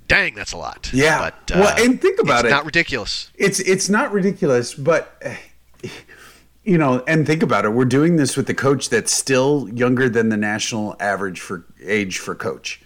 dang, 0.09 0.35
that's 0.35 0.53
a 0.53 0.57
lot. 0.57 0.91
Yeah. 0.93 1.19
But, 1.31 1.57
uh, 1.57 1.61
Well, 1.61 1.85
and 1.85 2.01
think 2.01 2.21
about 2.21 2.45
it. 2.45 2.49
it's. 2.49 2.53
Not 2.53 2.65
ridiculous. 2.65 3.31
It's 3.35 3.61
it's 3.61 3.89
not 3.89 4.13
ridiculous, 4.13 4.75
but 4.75 5.23
you 6.65 6.79
know, 6.79 7.03
and 7.07 7.27
think 7.27 7.43
about 7.43 7.65
it. 7.65 7.71
We're 7.71 7.85
doing 7.85 8.17
this 8.17 8.37
with 8.37 8.47
the 8.47 8.55
coach 8.55 8.89
that's 8.91 9.13
still 9.13 9.69
younger 9.73 10.09
than 10.09 10.29
the 10.31 10.37
national 10.37 10.97
average 11.01 11.41
for 11.41 11.65
age 11.85 12.19
for 12.19 12.35
coach. 12.35 12.81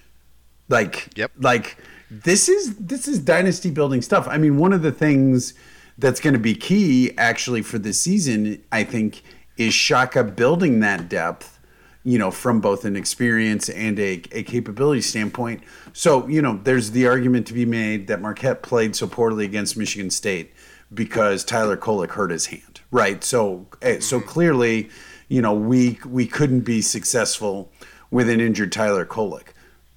Like, 0.69 1.09
Yep. 1.17 1.33
like 1.41 1.77
this 2.11 2.49
is 2.49 2.77
this 2.77 3.09
is 3.09 3.19
dynasty 3.21 3.71
building 3.71 4.03
stuff. 4.03 4.27
I 4.29 4.37
mean, 4.39 4.57
one 4.59 4.73
of 4.73 4.83
the 4.83 4.93
things 4.93 5.55
that's 5.99 6.21
going 6.21 6.35
to 6.35 6.41
be 6.41 6.55
key 6.55 7.13
actually 7.19 7.63
for 7.63 7.79
this 7.79 8.01
season, 8.01 8.63
I 8.73 8.85
think, 8.85 9.23
is 9.57 9.75
Shaka 9.75 10.25
building 10.25 10.81
that 10.81 11.09
depth 11.09 11.59
you 12.03 12.19
know, 12.19 12.31
from 12.31 12.61
both 12.61 12.85
an 12.85 12.97
experience 12.97 13.69
and 13.69 13.99
a, 13.99 14.23
a 14.33 14.43
capability 14.43 15.03
standpoint. 15.03 15.63
So, 15.93 16.27
you 16.29 16.41
know, 16.41 16.59
there's 16.63 16.93
the 16.93 17.07
argument 17.07 17.47
to 17.49 17.55
be 17.55 17.67
made 17.67 18.07
that 18.07 18.21
Marquette 18.21 18.63
played 18.63 18.97
so 18.97 19.07
poorly 19.07 19.45
against 19.45 19.77
Michigan 19.77 20.11
State 20.11 20.53
because 20.93 21.45
Tyler 21.45 21.77
Kolek 21.77 22.11
hurt 22.11 22.31
his 22.31 22.47
hand, 22.47 22.81
right? 22.91 23.23
So, 23.23 23.67
eh, 23.83 24.01
so 24.01 24.21
clearly, 24.21 24.89
you 25.29 25.43
know, 25.43 25.53
we 25.53 25.99
we 26.07 26.27
couldn't 26.27 26.61
be 26.61 26.81
successful 26.81 27.71
with 28.11 28.29
an 28.29 28.41
injured 28.41 28.73
Tyler 28.73 29.05
Kolek. 29.05 29.49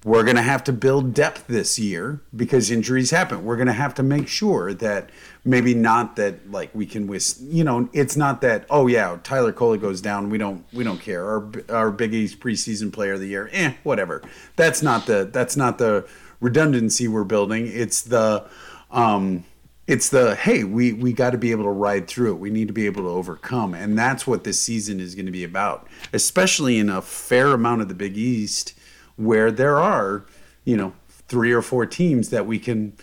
We're 0.04 0.22
going 0.22 0.36
to 0.36 0.42
have 0.42 0.62
to 0.64 0.72
build 0.72 1.14
depth 1.14 1.46
this 1.46 1.78
year 1.78 2.20
because 2.36 2.70
injuries 2.70 3.10
happen. 3.10 3.42
We're 3.42 3.56
going 3.56 3.68
to 3.68 3.72
have 3.72 3.94
to 3.94 4.02
make 4.02 4.28
sure 4.28 4.74
that 4.74 5.08
maybe 5.46 5.72
not 5.72 6.16
that 6.16 6.50
like 6.50 6.74
we 6.74 6.84
can 6.84 7.06
with 7.06 7.38
you 7.40 7.64
know 7.64 7.88
it's 7.94 8.14
not 8.14 8.42
that 8.42 8.66
oh 8.68 8.86
yeah 8.86 9.18
Tyler 9.22 9.52
Kolek 9.52 9.80
goes 9.80 10.00
down 10.00 10.28
we 10.28 10.36
don't 10.36 10.64
we 10.74 10.84
don't 10.84 11.00
care. 11.00 11.24
Our 11.24 11.50
our 11.70 11.90
Big 11.90 12.12
East 12.12 12.38
preseason 12.38 12.92
player 12.92 13.14
of 13.14 13.20
the 13.20 13.28
year 13.28 13.48
eh 13.52 13.74
whatever. 13.82 14.22
That's 14.56 14.82
not 14.82 15.06
the 15.06 15.28
that's 15.32 15.56
not 15.56 15.78
the 15.78 16.06
redundancy 16.38 17.08
we're 17.08 17.24
building. 17.24 17.66
It's 17.66 18.02
the 18.02 18.46
um 18.90 19.44
it's 19.86 20.10
the 20.10 20.34
hey 20.34 20.64
we 20.64 20.92
we 20.92 21.14
got 21.14 21.30
to 21.30 21.38
be 21.38 21.50
able 21.50 21.64
to 21.64 21.70
ride 21.70 22.08
through 22.08 22.32
it. 22.32 22.38
We 22.38 22.50
need 22.50 22.68
to 22.68 22.74
be 22.74 22.84
able 22.84 23.04
to 23.04 23.08
overcome. 23.08 23.72
And 23.72 23.98
that's 23.98 24.26
what 24.26 24.44
this 24.44 24.60
season 24.60 25.00
is 25.00 25.14
going 25.14 25.26
to 25.26 25.32
be 25.32 25.44
about 25.44 25.86
especially 26.12 26.78
in 26.78 26.90
a 26.90 27.00
fair 27.00 27.48
amount 27.48 27.80
of 27.80 27.88
the 27.88 27.94
Big 27.94 28.18
East 28.18 28.74
where 29.16 29.50
there 29.50 29.80
are 29.80 30.24
you 30.64 30.76
know 30.76 30.92
three 31.28 31.52
or 31.52 31.62
four 31.62 31.86
teams 31.86 32.30
that 32.30 32.46
we 32.46 32.58
can 32.58 32.96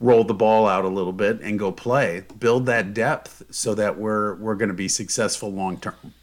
roll 0.00 0.24
the 0.24 0.34
ball 0.34 0.66
out 0.66 0.84
a 0.84 0.88
little 0.88 1.12
bit 1.12 1.40
and 1.40 1.58
go 1.58 1.72
play, 1.72 2.24
build 2.38 2.66
that 2.66 2.94
depth 2.94 3.42
so 3.50 3.74
that 3.74 3.98
we're 3.98 4.34
we're 4.34 4.54
going 4.54 4.68
to 4.68 4.74
be 4.74 4.88
successful 4.88 5.52
long 5.52 5.78
term. 5.78 6.14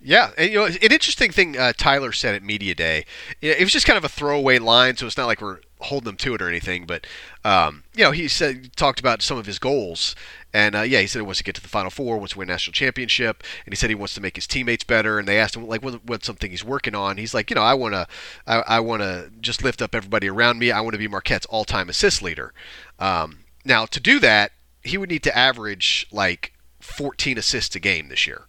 Yeah, 0.00 0.30
and, 0.38 0.50
you 0.50 0.56
know, 0.56 0.66
an 0.66 0.76
interesting 0.80 1.32
thing 1.32 1.58
uh, 1.58 1.72
Tyler 1.76 2.12
said 2.12 2.34
at 2.34 2.42
media 2.42 2.74
day. 2.74 3.04
It 3.40 3.60
was 3.60 3.72
just 3.72 3.84
kind 3.84 3.96
of 3.96 4.04
a 4.04 4.08
throwaway 4.08 4.58
line, 4.58 4.96
so 4.96 5.06
it's 5.06 5.16
not 5.16 5.26
like 5.26 5.40
we're 5.40 5.58
holding 5.80 6.10
him 6.10 6.16
to 6.16 6.34
it 6.34 6.42
or 6.42 6.48
anything. 6.48 6.86
But 6.86 7.06
um, 7.44 7.84
you 7.94 8.04
know, 8.04 8.10
he 8.10 8.28
said 8.28 8.74
talked 8.76 9.00
about 9.00 9.22
some 9.22 9.38
of 9.38 9.46
his 9.46 9.58
goals, 9.58 10.14
and 10.52 10.74
uh, 10.74 10.82
yeah, 10.82 11.00
he 11.00 11.06
said 11.06 11.20
he 11.20 11.24
wants 11.24 11.38
to 11.38 11.44
get 11.44 11.54
to 11.56 11.60
the 11.60 11.68
Final 11.68 11.90
Four, 11.90 12.18
wants 12.18 12.32
to 12.32 12.38
win 12.38 12.48
national 12.48 12.72
championship, 12.72 13.42
and 13.64 13.72
he 13.72 13.76
said 13.76 13.90
he 13.90 13.94
wants 13.94 14.14
to 14.14 14.20
make 14.20 14.36
his 14.36 14.46
teammates 14.46 14.84
better. 14.84 15.18
And 15.18 15.28
they 15.28 15.38
asked 15.38 15.56
him 15.56 15.66
like, 15.66 15.82
what, 15.82 16.04
what's 16.04 16.26
something 16.26 16.50
he's 16.50 16.64
working 16.64 16.94
on? 16.94 17.16
He's 17.16 17.34
like, 17.34 17.50
you 17.50 17.54
know, 17.54 17.62
I 17.62 17.74
want 17.74 17.94
to, 17.94 18.06
I, 18.46 18.62
I 18.66 18.80
want 18.80 19.02
to 19.02 19.30
just 19.40 19.62
lift 19.62 19.82
up 19.82 19.94
everybody 19.94 20.28
around 20.28 20.58
me. 20.58 20.70
I 20.70 20.80
want 20.80 20.94
to 20.94 20.98
be 20.98 21.08
Marquette's 21.08 21.46
all-time 21.46 21.88
assist 21.88 22.22
leader. 22.22 22.52
Um, 22.98 23.40
now, 23.64 23.86
to 23.86 24.00
do 24.00 24.18
that, 24.20 24.52
he 24.82 24.96
would 24.96 25.10
need 25.10 25.22
to 25.24 25.36
average 25.36 26.06
like 26.10 26.52
14 26.80 27.38
assists 27.38 27.76
a 27.76 27.80
game 27.80 28.08
this 28.08 28.26
year, 28.26 28.46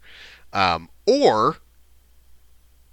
um, 0.54 0.90
or 1.06 1.58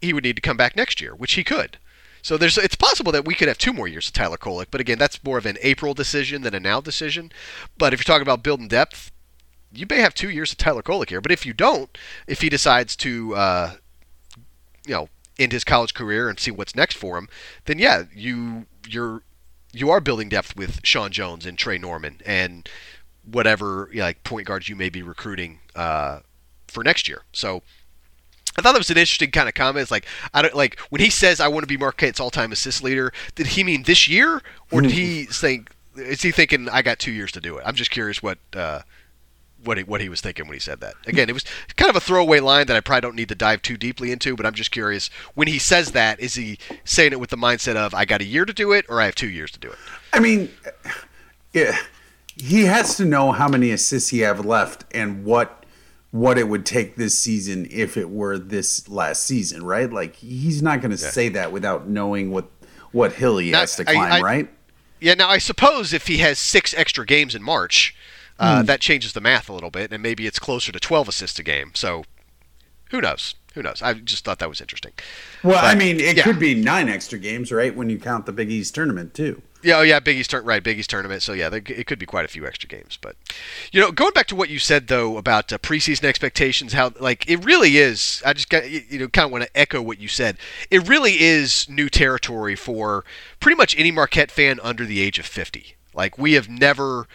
he 0.01 0.13
would 0.13 0.25
need 0.25 0.37
to 0.37 0.43
come 0.43 0.57
back 0.57 0.77
next 0.77 1.01
year, 1.01 1.15
which 1.15 1.35
he 1.35 1.45
could. 1.45 1.79
So 2.27 2.37
there's 2.37 2.59
it's 2.59 2.75
possible 2.75 3.13
that 3.13 3.25
we 3.25 3.37
could 3.37 3.47
have 3.47 3.57
two 3.57 3.73
more 3.73 3.87
years 3.87 4.09
of 4.09 4.13
Tyler 4.13 4.37
Kolek, 4.37 4.67
but 4.73 4.81
again, 4.81 4.99
that's 4.99 5.23
more 5.23 5.39
of 5.39 5.47
an 5.47 5.59
April 5.63 5.95
decision 5.95 6.43
than 6.43 6.57
a 6.57 6.59
now 6.59 6.81
decision. 6.81 7.31
But 7.79 7.93
if 7.93 8.01
you're 8.01 8.13
talking 8.13 8.27
about 8.27 8.43
building 8.43 8.67
depth, 8.67 9.13
you 9.73 9.87
may 9.89 10.01
have 10.01 10.13
two 10.13 10.31
years 10.31 10.51
of 10.51 10.59
Tyler 10.59 10.83
Kolek 10.83 11.11
here. 11.11 11.21
But 11.21 11.31
if 11.31 11.47
you 11.47 11.53
don't, 11.53 11.97
if 12.27 12.41
he 12.41 12.49
decides 12.49 12.97
to, 12.97 13.37
uh, 13.37 13.73
you 14.85 14.95
know, 14.95 15.09
end 15.39 15.53
his 15.53 15.63
college 15.63 15.95
career 15.95 16.29
and 16.29 16.41
see 16.41 16.51
what's 16.51 16.75
next 16.75 16.97
for 16.97 17.17
him, 17.17 17.29
then 17.67 17.79
yeah, 17.79 18.07
you 18.13 18.67
you're 18.89 19.23
you 19.73 19.89
are 19.91 20.01
building 20.01 20.29
depth 20.29 20.57
with 20.57 20.81
Sean 20.83 21.13
Jones 21.13 21.47
and 21.47 21.57
Tre 21.57 21.79
Norman 21.79 22.21
and 22.27 22.69
whatever 23.25 23.89
you 23.93 23.99
know, 23.99 24.07
like 24.07 24.25
point 24.25 24.49
guards 24.49 24.69
you 24.69 24.75
may 24.75 24.89
be 24.89 25.01
recruiting 25.01 25.61
uh, 25.77 26.19
for 26.67 26.83
next 26.83 27.09
year. 27.09 27.23
So 27.33 27.63
I 28.59 28.63
thought 28.63 28.73
that 28.73 28.79
was 28.79 28.91
an 28.91 28.99
interesting 28.99 29.31
kind 29.31 29.49
of 29.49 29.55
comment. 29.55 29.83
It's 29.83 29.91
like 29.91 30.07
I 30.33 30.43
don't 30.43 30.55
like 30.55 30.79
when 30.91 31.01
he 31.01 31.11
says 31.11 31.41
I 31.41 31.49
want 31.49 31.63
to 31.63 31.69
be 31.69 31.77
Marquette's 31.77 32.21
all-time 32.21 32.53
assist 32.53 32.83
leader. 32.83 33.13
Did 33.35 33.49
he 33.49 33.65
mean 33.65 33.83
this 33.83 34.09
year, 34.09 34.43
or 34.71 34.81
did 34.81 34.93
he 34.93 35.25
think? 35.31 35.71
Is 35.97 36.23
he 36.23 36.31
thinking 36.31 36.69
I 36.69 36.83
got 36.83 36.99
two 36.99 37.13
years 37.13 37.33
to 37.33 37.41
do 37.41 37.57
it? 37.57 37.65
I'm 37.67 37.75
just 37.75 37.91
curious 37.91 38.23
what 38.23 38.39
uh, 38.55 38.83
what 39.65 39.79
he, 39.79 39.85
what 39.85 40.01
he 40.01 40.09
was 40.09 40.21
thinking 40.21 40.47
when 40.47 40.55
he 40.55 40.61
said 40.61 40.81
that. 40.81 40.95
Again, 41.07 41.29
it 41.29 41.33
was 41.33 41.45
kind 41.77 41.91
of 41.91 41.97
a 41.97 42.01
throwaway 42.01 42.41
line 42.41 42.67
that 42.67 42.77
I 42.77 42.81
probably 42.81 43.03
don't 43.03 43.17
need 43.17 43.29
to 43.31 43.35
dive 43.35 43.63
too 43.63 43.77
deeply 43.77 44.13
into. 44.13 44.37
But 44.37 44.47
I'm 44.47 44.55
just 44.55 44.71
curious 44.71 45.09
when 45.35 45.49
he 45.49 45.59
says 45.59 45.93
that, 45.93 46.21
is 46.21 46.35
he 46.35 46.59
saying 46.85 47.13
it 47.13 47.21
with 47.21 47.31
the 47.31 47.37
mindset 47.37 47.77
of 47.77 47.95
I 47.95 48.05
got 48.05 48.21
a 48.21 48.25
year 48.25 48.45
to 48.45 48.53
do 48.53 48.73
it, 48.73 48.87
or 48.89 49.01
I 49.01 49.07
have 49.07 49.15
two 49.15 49.29
years 49.29 49.51
to 49.53 49.59
do 49.59 49.71
it? 49.71 49.79
I 50.13 50.21
mean, 50.21 50.51
yeah, 51.53 51.77
he 52.37 52.65
has 52.65 52.97
to 52.97 53.05
know 53.05 53.33
how 53.33 53.49
many 53.49 53.71
assists 53.71 54.11
he 54.11 54.21
have 54.21 54.45
left 54.45 54.85
and 54.93 55.25
what 55.25 55.65
what 56.17 56.39
it 56.39 56.49
would 56.49 56.65
take 56.65 56.97
this 56.97 57.19
season 57.19 57.69
if 57.71 57.97
it 57.97 58.09
were 58.09 58.39
this 58.39 58.89
last 58.89 59.25
season, 59.25 59.63
right? 59.63 59.93
Like 59.93 60.17
he's 60.17 60.63
not 60.63 60.81
going 60.81 60.97
to 60.97 61.03
yeah. 61.03 61.11
say 61.11 61.29
that 61.31 61.53
without 61.53 61.89
knowing 61.89 62.31
what 62.31 62.49
what 62.93 63.13
hill 63.13 63.37
he 63.37 63.51
now, 63.51 63.61
has 63.61 63.77
to 63.77 63.85
climb, 63.85 64.13
I, 64.13 64.19
I, 64.19 64.21
right? 64.21 64.49
Yeah. 64.99 65.15
Now 65.15 65.29
I 65.29 65.39
suppose 65.39 65.93
if 65.93 66.07
he 66.07 66.19
has 66.19 66.39
six 66.39 66.73
extra 66.75 67.05
games 67.05 67.35
in 67.35 67.43
March, 67.43 67.95
uh, 68.39 68.63
mm. 68.63 68.67
that 68.67 68.81
changes 68.81 69.13
the 69.13 69.21
math 69.21 69.51
a 69.51 69.53
little 69.53 69.71
bit, 69.71 69.93
and 69.93 70.03
maybe 70.03 70.27
it's 70.27 70.39
closer 70.39 70.73
to 70.73 70.81
twelve 70.81 71.07
assists 71.07 71.39
a 71.39 71.43
game. 71.43 71.73
So 71.75 72.05
who 72.91 73.01
knows? 73.03 73.35
Who 73.55 73.63
knows? 73.63 73.83
I 73.83 73.95
just 73.95 74.25
thought 74.25 74.39
that 74.39 74.49
was 74.49 74.61
interesting. 74.61 74.93
Well, 75.43 75.55
but, 75.55 75.65
I 75.65 75.75
mean, 75.75 76.01
it 76.01 76.17
yeah. 76.17 76.25
could 76.25 76.39
be 76.39 76.55
nine 76.55 76.89
extra 76.89 77.19
games, 77.19 77.53
right? 77.53 77.75
When 77.75 77.91
you 77.91 77.99
count 77.99 78.27
the 78.27 78.33
Big 78.33 78.51
East 78.51 78.75
tournament 78.75 79.13
too. 79.13 79.43
Yeah, 79.63 79.79
oh 79.79 79.83
yeah, 79.83 80.01
Big 80.01 80.17
East 80.17 80.33
right, 80.33 80.63
Big 80.63 80.79
East 80.79 80.91
tournament. 80.91 81.23
So 81.23 81.33
yeah, 81.33 81.53
it 81.53 81.87
could 81.87 81.99
be 81.99 82.07
quite 82.07 82.25
a 82.25 82.29
few 82.29 82.47
extra 82.47 82.69
games. 82.69 82.99
But 83.01 83.17
you 83.73 83.81
know, 83.81 83.91
going 83.91 84.13
back 84.13 84.27
to 84.29 84.37
what 84.37 84.49
you 84.49 84.59
said 84.59 84.89
though 84.89 85.17
about 85.17 85.53
uh, 85.53 85.59
preseason 85.59 86.05
expectations, 86.05 86.73
how 86.73 86.93
like 87.01 87.29
it 87.29 87.45
really 87.45 87.79
is. 87.79 88.23
I 88.25 88.33
just 88.33 88.49
got 88.49 88.71
you 88.71 88.99
know 88.99 89.09
kind 89.09 89.27
of 89.27 89.33
want 89.33 89.45
to 89.45 89.57
echo 89.57 89.81
what 89.83 89.99
you 89.99 90.09
said. 90.09 90.37
It 90.71 90.87
really 90.89 91.21
is 91.21 91.69
new 91.69 91.89
territory 91.89 92.55
for 92.55 93.05
pretty 93.41 93.57
much 93.57 93.79
any 93.79 93.91
Marquette 93.91 94.31
fan 94.31 94.61
under 94.63 94.85
the 94.85 95.01
age 95.01 95.19
of 95.19 95.27
50. 95.27 95.77
Like 95.95 96.19
we 96.19 96.35
have 96.35 96.49
never 96.49 97.09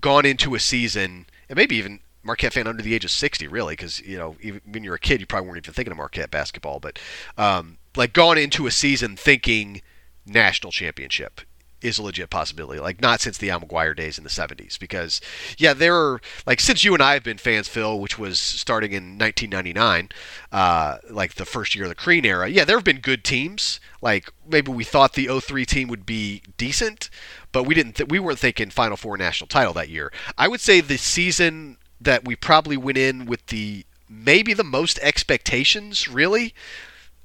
gone 0.00 0.24
into 0.24 0.54
a 0.54 0.60
season, 0.60 1.26
and 1.48 1.56
maybe 1.56 1.76
even 1.76 2.00
Marquette 2.22 2.54
fan 2.54 2.66
under 2.66 2.82
the 2.82 2.94
age 2.94 3.04
of 3.04 3.10
60, 3.10 3.46
really, 3.48 3.74
because 3.74 4.00
you 4.00 4.16
know 4.16 4.36
even 4.40 4.60
when 4.64 4.82
you're 4.82 4.94
a 4.94 5.00
kid, 5.00 5.20
you 5.20 5.26
probably 5.26 5.48
weren't 5.48 5.64
even 5.64 5.74
thinking 5.74 5.92
of 5.92 5.98
Marquette 5.98 6.30
basketball, 6.30 6.80
but 6.80 6.98
um, 7.36 7.78
like 7.96 8.12
gone 8.12 8.38
into 8.38 8.66
a 8.66 8.70
season 8.70 9.16
thinking 9.16 9.82
national 10.24 10.72
championship 10.72 11.42
is 11.82 11.98
a 11.98 12.02
legit 12.02 12.30
possibility. 12.30 12.80
Like 12.80 13.00
not 13.00 13.20
since 13.20 13.38
the 13.38 13.50
Al 13.50 13.60
McGuire 13.60 13.96
days 13.96 14.18
in 14.18 14.24
the 14.24 14.30
70s, 14.30 14.78
because 14.78 15.20
yeah, 15.58 15.74
there 15.74 15.94
are 15.94 16.20
like 16.46 16.60
since 16.60 16.84
you 16.84 16.94
and 16.94 17.02
I 17.02 17.14
have 17.14 17.24
been 17.24 17.38
fans, 17.38 17.68
Phil, 17.68 17.98
which 17.98 18.18
was 18.18 18.38
starting 18.40 18.92
in 18.92 19.18
1999, 19.18 20.08
uh, 20.50 20.98
like 21.10 21.34
the 21.34 21.44
first 21.44 21.74
year 21.74 21.84
of 21.84 21.90
the 21.90 21.94
Crean 21.94 22.24
era. 22.24 22.48
Yeah, 22.48 22.64
there 22.64 22.76
have 22.76 22.84
been 22.84 23.00
good 23.00 23.24
teams. 23.24 23.80
Like 24.00 24.32
maybe 24.48 24.72
we 24.72 24.84
thought 24.84 25.14
the 25.14 25.40
03 25.40 25.64
team 25.66 25.88
would 25.88 26.06
be 26.06 26.42
decent, 26.56 27.10
but 27.52 27.64
we 27.64 27.74
didn't. 27.74 27.96
Th- 27.96 28.08
we 28.08 28.18
weren't 28.18 28.38
thinking 28.38 28.70
Final 28.70 28.96
Four 28.96 29.16
national 29.16 29.48
title 29.48 29.72
that 29.74 29.88
year. 29.88 30.12
I 30.38 30.48
would 30.48 30.60
say 30.60 30.80
the 30.80 30.98
season 30.98 31.78
that 32.00 32.24
we 32.24 32.34
probably 32.34 32.76
went 32.76 32.98
in 32.98 33.26
with 33.26 33.46
the 33.46 33.86
maybe 34.08 34.52
the 34.52 34.64
most 34.64 34.98
expectations 35.00 36.08
really 36.08 36.54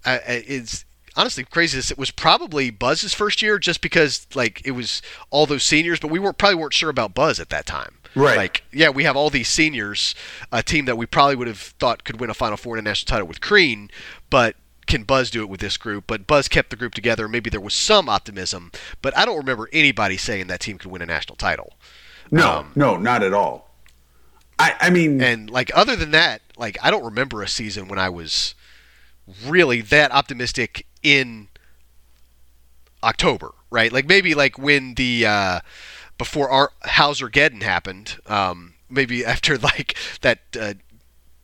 uh, 0.05 0.20
is 0.26 0.86
honestly 1.18 1.43
crazy 1.43 1.80
it 1.80 1.97
was 1.97 2.11
probably 2.11 2.70
Buzz's 2.70 3.13
first 3.13 3.41
year 3.41 3.59
just 3.59 3.82
because 3.82 4.28
like 4.36 4.61
it 4.63 4.72
was 4.72 5.01
all 5.30 5.45
those 5.45 5.63
seniors, 5.63 5.99
but 5.99 6.09
we 6.09 6.20
weren't 6.20 6.38
probably 6.38 6.55
weren't 6.55 6.74
sure 6.74 6.89
about 6.89 7.13
Buzz 7.13 7.39
at 7.39 7.49
that 7.49 7.65
time. 7.65 7.97
Right. 8.15 8.38
Like 8.38 8.63
yeah, 8.72 8.89
we 8.89 9.03
have 9.03 9.18
all 9.18 9.30
these 9.30 9.49
seniors, 9.49 10.15
a 10.51 10.63
team 10.63 10.86
that 10.86 10.97
we 10.97 11.05
probably 11.05 11.36
would 11.36 11.47
have 11.47 11.59
thought 11.59 12.03
could 12.03 12.20
win 12.20 12.30
a 12.30 12.34
Final 12.34 12.57
Four 12.57 12.78
and 12.78 12.88
a 12.88 12.89
national 12.89 13.09
title 13.09 13.28
with 13.28 13.41
Crean, 13.41 13.89
but 14.30 14.55
can 14.86 15.03
Buzz 15.03 15.30
do 15.30 15.41
it 15.41 15.49
with 15.49 15.59
this 15.59 15.76
group? 15.76 16.05
But 16.07 16.28
Buzz 16.28 16.47
kept 16.47 16.70
the 16.70 16.78
group 16.78 16.93
together. 16.93 17.28
Maybe 17.28 17.49
there 17.49 17.59
was 17.59 17.74
some 17.74 18.07
optimism, 18.07 18.72
but 19.01 19.15
I 19.18 19.26
don't 19.26 19.38
remember 19.38 19.70
anybody 19.74 20.15
saying 20.18 20.47
that 20.47 20.61
team 20.61 20.78
could 20.78 20.91
win 20.91 21.01
a 21.01 21.05
national 21.05 21.36
title. 21.36 21.74
No, 22.32 22.51
um, 22.59 22.72
no, 22.76 22.97
not 22.97 23.24
at 23.24 23.34
all. 23.34 23.68
I, 24.59 24.76
I 24.80 24.89
mean, 24.89 25.22
and 25.22 25.49
like 25.49 25.72
other 25.76 25.95
than 25.95 26.11
that, 26.11 26.41
like 26.57 26.78
I 26.82 26.89
don't 26.89 27.03
remember 27.03 27.41
a 27.43 27.47
season 27.47 27.88
when 27.88 27.99
I 27.99 28.09
was 28.09 28.55
really 29.45 29.82
that 29.82 30.11
optimistic 30.11 30.86
in 31.03 31.47
October, 33.03 33.53
right? 33.69 33.91
Like 33.91 34.07
maybe 34.07 34.33
like 34.33 34.57
when 34.57 34.95
the 34.95 35.25
uh, 35.25 35.59
before 36.17 36.49
our 36.49 36.71
Hauser 36.83 37.29
Geddon 37.29 37.61
happened, 37.61 38.19
um, 38.27 38.73
maybe 38.89 39.25
after 39.33 39.57
like 39.57 39.95
that 40.21 40.39
uh, 40.59 40.73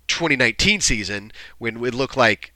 2019 0.07 0.81
season 0.81 1.31
when 1.57 1.83
it 1.83 1.93
looked 1.93 2.17
like 2.17 2.53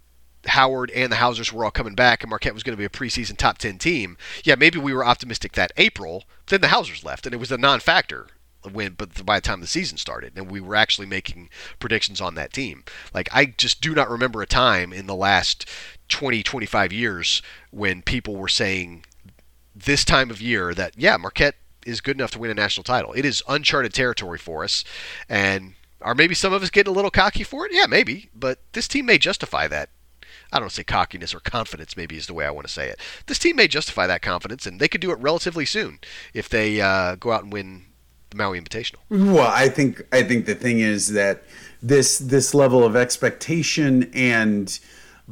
Howard 0.48 0.92
and 0.92 1.12
the 1.12 1.18
Hausers 1.18 1.52
were 1.52 1.66
all 1.66 1.72
coming 1.72 1.96
back 1.96 2.24
and 2.24 2.30
Marquette 2.30 2.54
was 2.54 2.64
going 2.64 2.76
to 2.76 2.80
be 2.80 2.86
a 2.86 2.90
preseason 2.90 3.38
top 3.38 3.58
10 3.58 3.78
team. 3.78 4.18
Yeah, 4.44 4.56
maybe 4.56 4.80
we 4.80 4.94
were 4.94 5.06
optimistic 5.06 5.54
that 5.54 5.72
April, 5.78 6.24
then 6.48 6.62
the 6.62 6.70
Hausers 6.70 7.04
left 7.04 7.26
and 7.26 7.34
it 7.34 7.40
was 7.40 7.52
a 7.52 7.58
non-factor 7.58 8.28
when 8.72 8.94
but 8.94 9.26
by 9.26 9.38
the 9.38 9.42
time 9.42 9.62
the 9.62 9.68
season 9.68 9.98
started 9.98 10.34
and 10.36 10.50
we 10.50 10.60
were 10.60 10.76
actually 10.76 11.08
making 11.08 11.50
predictions 11.80 12.20
on 12.22 12.36
that 12.36 12.54
team. 12.54 12.84
Like 13.14 13.30
i 13.32 13.46
just 13.46 13.82
do 13.82 13.94
not 13.94 14.10
remember 14.10 14.42
a 14.42 14.48
time 14.48 14.92
in 14.94 15.08
the 15.08 15.16
last 15.16 15.66
20 16.10 16.44
25 16.44 16.94
years 16.94 17.42
when 17.72 18.02
people 18.02 18.36
were 18.36 18.48
saying 18.48 19.06
this 19.76 20.04
time 20.04 20.30
of 20.30 20.42
year 20.42 20.74
that 20.74 20.94
yeah 20.98 21.18
marquette 21.18 21.56
is 21.86 22.02
good 22.02 22.18
enough 22.18 22.32
to 22.32 22.40
win 22.40 22.52
a 22.52 22.54
national 22.54 22.84
title. 22.84 23.14
It 23.14 23.24
is 23.24 23.44
uncharted 23.48 23.94
territory 23.94 24.38
for 24.38 24.64
us 24.64 24.84
and 25.30 25.74
are 26.02 26.16
maybe 26.16 26.36
some 26.36 26.54
of 26.54 26.62
us 26.62 26.70
getting 26.70 26.92
a 26.92 26.96
little 26.96 27.12
cocky 27.12 27.44
for 27.44 27.66
it? 27.66 27.72
Yeah 27.74 27.86
maybe 27.88 28.30
but 28.36 28.60
this 28.74 28.88
team 28.88 29.06
may 29.06 29.18
justify 29.18 29.68
that. 29.68 29.90
I 30.52 30.60
don't 30.60 30.72
say 30.72 30.84
cockiness 30.84 31.34
or 31.34 31.40
confidence, 31.40 31.98
maybe 31.98 32.16
is 32.16 32.28
the 32.28 32.34
way 32.34 32.46
I 32.46 32.52
want 32.52 32.68
to 32.68 32.74
say 32.74 32.88
it. 32.88 33.00
This 33.26 33.40
team 33.40 33.58
may 33.58 33.68
justify 33.68 34.08
that 34.08 34.22
confidence, 34.22 34.66
and 34.66 34.80
they 34.80 34.88
could 34.88 35.02
do 35.02 35.12
it 35.12 35.20
relatively 35.20 35.66
soon 35.66 36.00
if 36.34 36.48
they 36.48 36.80
uh, 36.80 37.16
go 37.16 37.32
out 37.32 37.44
and 37.44 37.52
win 37.52 37.86
the 38.30 38.38
Maui 38.38 38.60
Invitational. 38.60 39.00
Well, 39.10 39.52
I 39.54 39.70
think 39.70 40.06
I 40.12 40.24
think 40.24 40.46
the 40.46 40.56
thing 40.56 40.80
is 40.80 41.14
that 41.14 41.44
this 41.82 42.18
this 42.20 42.54
level 42.54 42.84
of 42.84 42.96
expectation 42.96 44.10
and 44.14 44.80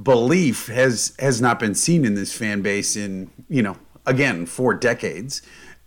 belief 0.01 0.67
has 0.67 1.15
has 1.19 1.41
not 1.41 1.59
been 1.59 1.75
seen 1.75 2.05
in 2.05 2.15
this 2.15 2.33
fan 2.33 2.61
base 2.61 2.95
in 2.95 3.31
you 3.49 3.61
know 3.61 3.77
again 4.05 4.45
for 4.45 4.73
decades 4.73 5.41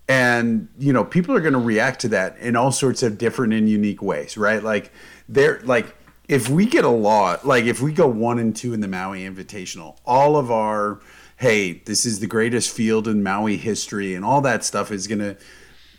and 0.08 0.68
you 0.78 0.92
know 0.92 1.04
people 1.04 1.36
are 1.36 1.40
going 1.40 1.52
to 1.52 1.58
react 1.58 2.00
to 2.00 2.08
that 2.08 2.36
in 2.38 2.56
all 2.56 2.72
sorts 2.72 3.02
of 3.02 3.18
different 3.18 3.52
and 3.52 3.68
unique 3.68 4.00
ways 4.00 4.38
right 4.38 4.62
like 4.62 4.90
they're 5.28 5.60
like 5.64 5.94
if 6.26 6.48
we 6.48 6.64
get 6.64 6.84
a 6.84 6.88
lot 6.88 7.46
like 7.46 7.64
if 7.64 7.82
we 7.82 7.92
go 7.92 8.08
one 8.08 8.38
and 8.38 8.56
two 8.56 8.72
in 8.72 8.80
the 8.80 8.88
maui 8.88 9.20
invitational 9.20 9.98
all 10.06 10.36
of 10.36 10.50
our 10.50 11.00
hey 11.36 11.74
this 11.84 12.06
is 12.06 12.20
the 12.20 12.26
greatest 12.26 12.70
field 12.70 13.06
in 13.06 13.22
maui 13.22 13.58
history 13.58 14.14
and 14.14 14.24
all 14.24 14.40
that 14.40 14.64
stuff 14.64 14.90
is 14.90 15.06
going 15.06 15.18
to 15.18 15.36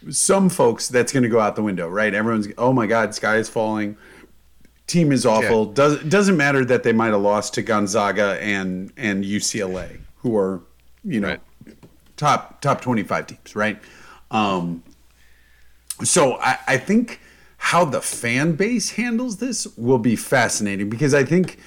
some 0.09 0.49
folks 0.49 0.87
that's 0.87 1.11
going 1.11 1.23
to 1.23 1.29
go 1.29 1.39
out 1.39 1.55
the 1.55 1.63
window 1.63 1.87
right 1.87 2.13
everyone's 2.13 2.47
oh 2.57 2.71
my 2.71 2.87
god 2.87 3.13
sky 3.13 3.37
is 3.37 3.49
falling 3.49 3.97
team 4.87 5.11
is 5.11 5.25
awful 5.25 5.67
yeah. 5.67 5.73
does 5.73 6.03
doesn't 6.05 6.37
matter 6.37 6.63
that 6.63 6.83
they 6.83 6.93
might 6.93 7.11
have 7.11 7.21
lost 7.21 7.53
to 7.53 7.61
gonzaga 7.61 8.41
and 8.41 8.91
and 8.97 9.23
ucla 9.23 9.99
who 10.17 10.37
are 10.37 10.61
you 11.03 11.19
know 11.19 11.29
right. 11.29 11.41
top 12.17 12.61
top 12.61 12.81
25 12.81 13.27
teams 13.27 13.55
right 13.55 13.79
um, 14.31 14.83
so 16.03 16.35
I, 16.39 16.57
I 16.67 16.77
think 16.77 17.19
how 17.57 17.85
the 17.85 18.01
fan 18.01 18.53
base 18.53 18.91
handles 18.91 19.37
this 19.37 19.67
will 19.77 19.99
be 19.99 20.15
fascinating 20.15 20.89
because 20.89 21.13
I 21.13 21.23
think 21.23 21.59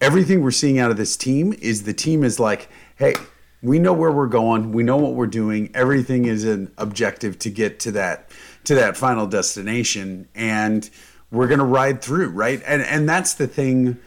everything 0.00 0.42
we're 0.42 0.50
seeing 0.50 0.78
out 0.78 0.90
of 0.90 0.96
this 0.96 1.16
team 1.16 1.54
is 1.60 1.84
the 1.84 1.94
team 1.94 2.22
is 2.22 2.38
like, 2.38 2.68
hey, 2.96 3.14
we 3.62 3.78
know 3.78 3.92
where 3.92 4.12
we're 4.12 4.26
going, 4.26 4.72
we 4.72 4.82
know 4.82 4.96
what 4.96 5.14
we're 5.14 5.26
doing. 5.26 5.70
Everything 5.74 6.24
is 6.24 6.44
an 6.44 6.72
objective 6.78 7.38
to 7.40 7.50
get 7.50 7.80
to 7.80 7.92
that 7.92 8.30
to 8.64 8.74
that 8.74 8.96
final 8.96 9.26
destination, 9.26 10.28
and 10.34 10.88
we're 11.30 11.48
gonna 11.48 11.64
ride 11.64 12.02
through, 12.02 12.28
right? 12.28 12.62
And 12.66 12.82
and 12.82 13.08
that's 13.08 13.34
the 13.34 13.46
thing 13.46 13.98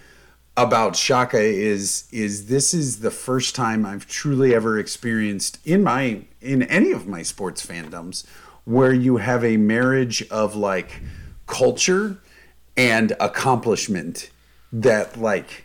about 0.55 0.95
Shaka 0.95 1.39
is 1.39 2.07
is 2.11 2.47
this 2.47 2.73
is 2.73 2.99
the 2.99 3.11
first 3.11 3.55
time 3.55 3.85
I've 3.85 4.07
truly 4.07 4.53
ever 4.53 4.77
experienced 4.77 5.59
in 5.65 5.83
my 5.83 6.25
in 6.41 6.63
any 6.63 6.91
of 6.91 7.07
my 7.07 7.23
sports 7.23 7.65
fandoms 7.65 8.25
where 8.65 8.93
you 8.93 9.17
have 9.17 9.43
a 9.43 9.57
marriage 9.57 10.27
of 10.29 10.55
like 10.55 11.01
culture 11.47 12.17
and 12.77 13.13
accomplishment 13.19 14.29
that 14.71 15.17
like 15.17 15.62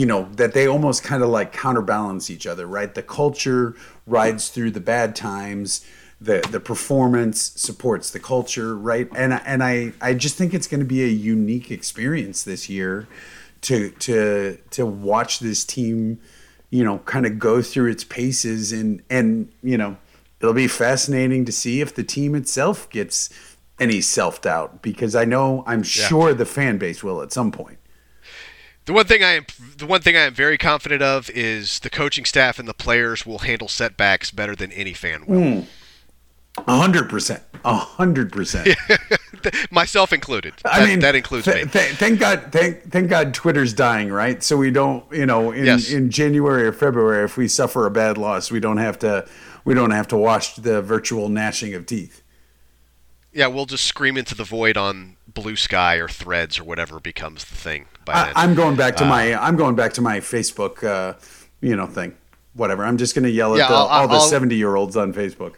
you 0.00 0.06
know 0.06 0.28
that 0.36 0.54
they 0.54 0.66
almost 0.66 1.04
kind 1.04 1.22
of 1.22 1.28
like 1.28 1.52
counterbalance 1.52 2.30
each 2.30 2.46
other 2.46 2.66
right 2.66 2.94
the 2.94 3.02
culture 3.02 3.74
rides 4.06 4.48
through 4.48 4.70
the 4.70 4.80
bad 4.80 5.14
times 5.14 5.84
the 6.20 6.46
the 6.50 6.60
performance 6.60 7.52
supports 7.56 8.10
the 8.10 8.20
culture 8.20 8.76
right 8.76 9.08
and 9.14 9.34
and 9.44 9.62
I 9.62 9.92
I 10.00 10.14
just 10.14 10.36
think 10.36 10.54
it's 10.54 10.66
going 10.66 10.80
to 10.80 10.86
be 10.86 11.02
a 11.02 11.08
unique 11.08 11.70
experience 11.70 12.42
this 12.44 12.68
year 12.68 13.08
to 13.62 13.90
to 13.90 14.58
to 14.70 14.86
watch 14.86 15.40
this 15.40 15.64
team, 15.64 16.20
you 16.70 16.84
know, 16.84 16.98
kind 17.00 17.26
of 17.26 17.38
go 17.38 17.62
through 17.62 17.90
its 17.90 18.04
paces 18.04 18.72
and 18.72 19.02
and 19.10 19.52
you 19.62 19.76
know, 19.76 19.96
it'll 20.40 20.54
be 20.54 20.68
fascinating 20.68 21.44
to 21.44 21.52
see 21.52 21.80
if 21.80 21.94
the 21.94 22.04
team 22.04 22.34
itself 22.34 22.88
gets 22.90 23.30
any 23.78 24.00
self 24.00 24.40
doubt 24.42 24.82
because 24.82 25.14
I 25.14 25.24
know 25.24 25.64
I'm 25.66 25.80
yeah. 25.80 26.08
sure 26.08 26.34
the 26.34 26.46
fan 26.46 26.78
base 26.78 27.02
will 27.02 27.22
at 27.22 27.32
some 27.32 27.52
point. 27.52 27.79
The 28.86 28.92
one 28.92 29.06
thing 29.06 29.22
I 29.22 29.32
am 29.32 29.46
the 29.76 29.86
one 29.86 30.00
thing 30.00 30.16
I 30.16 30.22
am 30.22 30.34
very 30.34 30.58
confident 30.58 31.02
of 31.02 31.30
is 31.30 31.80
the 31.80 31.90
coaching 31.90 32.24
staff 32.24 32.58
and 32.58 32.66
the 32.66 32.74
players 32.74 33.24
will 33.24 33.40
handle 33.40 33.68
setbacks 33.68 34.30
better 34.30 34.56
than 34.56 34.72
any 34.72 34.94
fan 34.94 35.26
will. 35.26 35.40
Mm. 35.40 35.66
A 36.66 36.76
hundred 36.76 37.08
percent. 37.08 37.42
A 37.64 37.74
hundred 37.74 38.32
percent. 38.32 38.76
Myself 39.70 40.12
included. 40.12 40.54
That, 40.64 40.74
I 40.74 40.86
mean, 40.86 41.00
that 41.00 41.14
includes 41.14 41.44
th- 41.44 41.66
me. 41.66 41.70
Th- 41.70 41.92
thank 41.92 42.18
God. 42.18 42.48
Thank 42.50 42.90
thank 42.90 43.08
God. 43.08 43.32
Twitter's 43.34 43.72
dying, 43.72 44.10
right? 44.10 44.42
So 44.42 44.56
we 44.56 44.70
don't, 44.70 45.04
you 45.12 45.26
know, 45.26 45.52
in, 45.52 45.66
yes. 45.66 45.90
in 45.90 46.10
January 46.10 46.66
or 46.66 46.72
February, 46.72 47.24
if 47.24 47.36
we 47.36 47.48
suffer 47.48 47.86
a 47.86 47.90
bad 47.90 48.18
loss, 48.18 48.50
we 48.50 48.60
don't 48.60 48.78
have 48.78 48.98
to, 49.00 49.28
we 49.64 49.74
don't 49.74 49.92
have 49.92 50.08
to 50.08 50.16
watch 50.16 50.56
the 50.56 50.82
virtual 50.82 51.28
gnashing 51.28 51.74
of 51.74 51.86
teeth. 51.86 52.22
Yeah, 53.32 53.46
we'll 53.46 53.66
just 53.66 53.84
scream 53.84 54.16
into 54.16 54.34
the 54.34 54.44
void 54.44 54.76
on 54.76 55.16
Blue 55.32 55.56
Sky 55.56 55.96
or 55.96 56.08
Threads 56.08 56.58
or 56.58 56.64
whatever 56.64 57.00
becomes 57.00 57.44
the 57.44 57.54
thing. 57.54 57.86
By 58.04 58.32
I, 58.34 58.44
am 58.44 58.54
going 58.54 58.76
back 58.76 58.96
to 58.96 59.04
uh, 59.04 59.08
my, 59.08 59.34
I'm 59.34 59.56
going 59.56 59.74
back 59.74 59.92
to 59.94 60.00
my 60.00 60.20
Facebook, 60.20 60.82
uh, 60.84 61.18
you 61.60 61.76
know, 61.76 61.86
thing. 61.86 62.16
Whatever. 62.54 62.84
I'm 62.84 62.96
just 62.96 63.14
going 63.14 63.24
to 63.24 63.30
yell 63.30 63.54
at 63.54 63.58
yeah, 63.58 63.68
the, 63.68 63.74
all 63.74 64.08
the 64.08 64.18
70 64.18 64.56
year 64.56 64.74
olds 64.74 64.96
on 64.96 65.12
Facebook. 65.12 65.54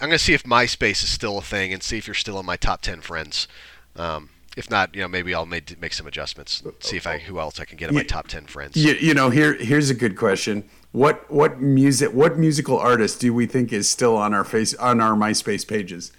I'm 0.00 0.08
gonna 0.08 0.18
see 0.18 0.34
if 0.34 0.42
MySpace 0.42 1.02
is 1.02 1.08
still 1.08 1.38
a 1.38 1.42
thing 1.42 1.72
and 1.72 1.82
see 1.82 1.98
if 1.98 2.06
you're 2.06 2.14
still 2.14 2.38
in 2.40 2.44
my 2.44 2.56
top 2.56 2.82
ten 2.82 3.00
friends. 3.00 3.48
Um, 3.96 4.30
if 4.56 4.70
not, 4.70 4.94
you 4.94 5.02
know, 5.02 5.08
maybe 5.08 5.34
I'll 5.34 5.46
make, 5.46 5.80
make 5.80 5.92
some 5.92 6.06
adjustments. 6.06 6.62
See 6.80 6.96
if 6.96 7.06
I 7.06 7.18
who 7.18 7.38
else 7.38 7.58
I 7.58 7.64
can 7.64 7.76
get 7.76 7.88
in 7.88 7.94
my 7.94 8.02
top 8.02 8.28
ten 8.28 8.46
friends. 8.46 8.76
You, 8.76 8.92
you 8.94 9.14
know, 9.14 9.30
here 9.30 9.54
here's 9.54 9.90
a 9.90 9.94
good 9.94 10.16
question. 10.16 10.68
What 10.92 11.30
what 11.30 11.60
music 11.60 12.12
what 12.12 12.38
musical 12.38 12.78
artist 12.78 13.20
do 13.20 13.32
we 13.32 13.46
think 13.46 13.72
is 13.72 13.88
still 13.88 14.16
on 14.16 14.34
our 14.34 14.44
face 14.44 14.74
on 14.74 15.00
our 15.00 15.12
MySpace 15.12 15.66
pages? 15.66 16.12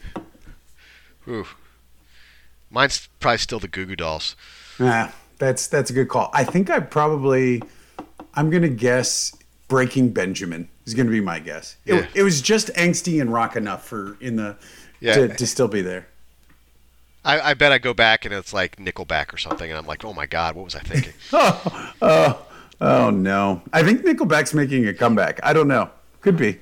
Ooh, 1.28 1.46
mine's 2.76 3.10
probably 3.20 3.40
still 3.40 3.60
the 3.60 3.68
Goo 3.68 3.86
Goo 3.86 3.96
Dolls. 3.96 4.36
Yeah, 4.80 5.12
that's 5.40 5.68
that's 5.68 5.90
a 5.90 5.94
good 5.94 6.10
call. 6.10 6.30
I 6.34 6.44
think 6.44 6.70
I 6.70 6.80
probably 6.82 7.64
I'm 8.36 8.52
gonna 8.52 8.70
guess 8.70 9.36
Breaking 9.68 10.10
Benjamin 10.10 10.70
is 10.86 10.94
going 10.94 11.08
to 11.08 11.12
be 11.12 11.22
my 11.22 11.40
guess. 11.40 11.78
It, 11.86 11.96
yeah. 11.96 12.08
it, 12.14 12.24
was 12.24 12.42
just 12.42 12.68
angsty 12.76 13.20
and 13.20 13.34
rock 13.34 13.56
enough 13.56 13.88
for 13.88 14.18
in 14.22 14.36
the 14.36 14.56
yeah. 15.00 15.16
to, 15.16 15.28
to 15.30 15.48
still 15.48 15.68
be 15.68 15.82
there. 15.82 16.08
I, 17.24 17.42
I, 17.42 17.54
bet 17.56 17.72
I 17.72 17.80
go 17.80 17.94
back 17.94 18.26
and 18.26 18.34
it's 18.34 18.54
like 18.54 18.76
Nickelback 18.76 19.34
or 19.34 19.38
something, 19.38 19.68
and 19.68 19.78
I'm 19.78 19.88
like, 19.88 20.06
oh 20.06 20.14
my 20.14 20.28
god, 20.28 20.56
what 20.56 20.64
was 20.64 20.76
I 20.76 20.82
thinking? 20.82 21.14
oh, 21.34 21.94
oh, 22.02 22.46
oh 22.82 23.10
no! 23.10 23.64
I 23.74 23.82
think 23.82 24.02
Nickelback's 24.02 24.54
making 24.54 24.88
a 24.88 24.94
comeback. 24.94 25.40
I 25.42 25.54
don't 25.54 25.68
know. 25.68 25.90
Could 26.22 26.38
be. 26.38 26.60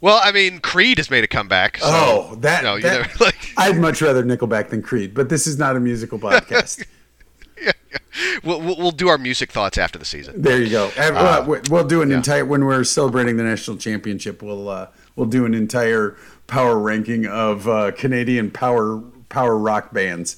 Well, 0.00 0.20
I 0.22 0.32
mean, 0.32 0.60
Creed 0.60 0.98
has 0.98 1.10
made 1.10 1.24
a 1.24 1.26
comeback. 1.26 1.78
So, 1.78 1.86
oh, 1.86 2.34
that, 2.36 2.60
you 2.60 2.64
know, 2.64 2.80
that 2.80 3.20
like... 3.20 3.52
I'd 3.56 3.78
much 3.78 4.02
rather 4.02 4.22
Nickelback 4.22 4.70
than 4.70 4.82
Creed, 4.82 5.14
but 5.14 5.28
this 5.28 5.46
is 5.46 5.58
not 5.58 5.76
a 5.76 5.80
musical 5.80 6.18
podcast. 6.20 6.84
yeah, 7.62 7.72
We'll, 8.42 8.60
we'll, 8.60 8.76
we'll 8.76 8.90
do 8.90 9.08
our 9.08 9.18
music 9.18 9.50
thoughts 9.50 9.78
after 9.78 9.98
the 9.98 10.04
season. 10.04 10.42
There 10.42 10.60
you 10.60 10.70
go. 10.70 10.90
Uh, 10.96 11.60
we'll 11.70 11.86
do 11.86 12.02
an 12.02 12.10
yeah. 12.10 12.16
entire 12.16 12.44
when 12.44 12.64
we're 12.64 12.84
celebrating 12.84 13.36
the 13.36 13.42
national 13.42 13.76
championship. 13.76 14.42
We'll 14.42 14.68
uh, 14.68 14.88
we'll 15.16 15.26
do 15.26 15.44
an 15.44 15.54
entire 15.54 16.16
power 16.46 16.78
ranking 16.78 17.26
of 17.26 17.68
uh, 17.68 17.92
Canadian 17.92 18.50
power 18.50 19.00
power 19.28 19.56
rock 19.56 19.92
bands. 19.92 20.36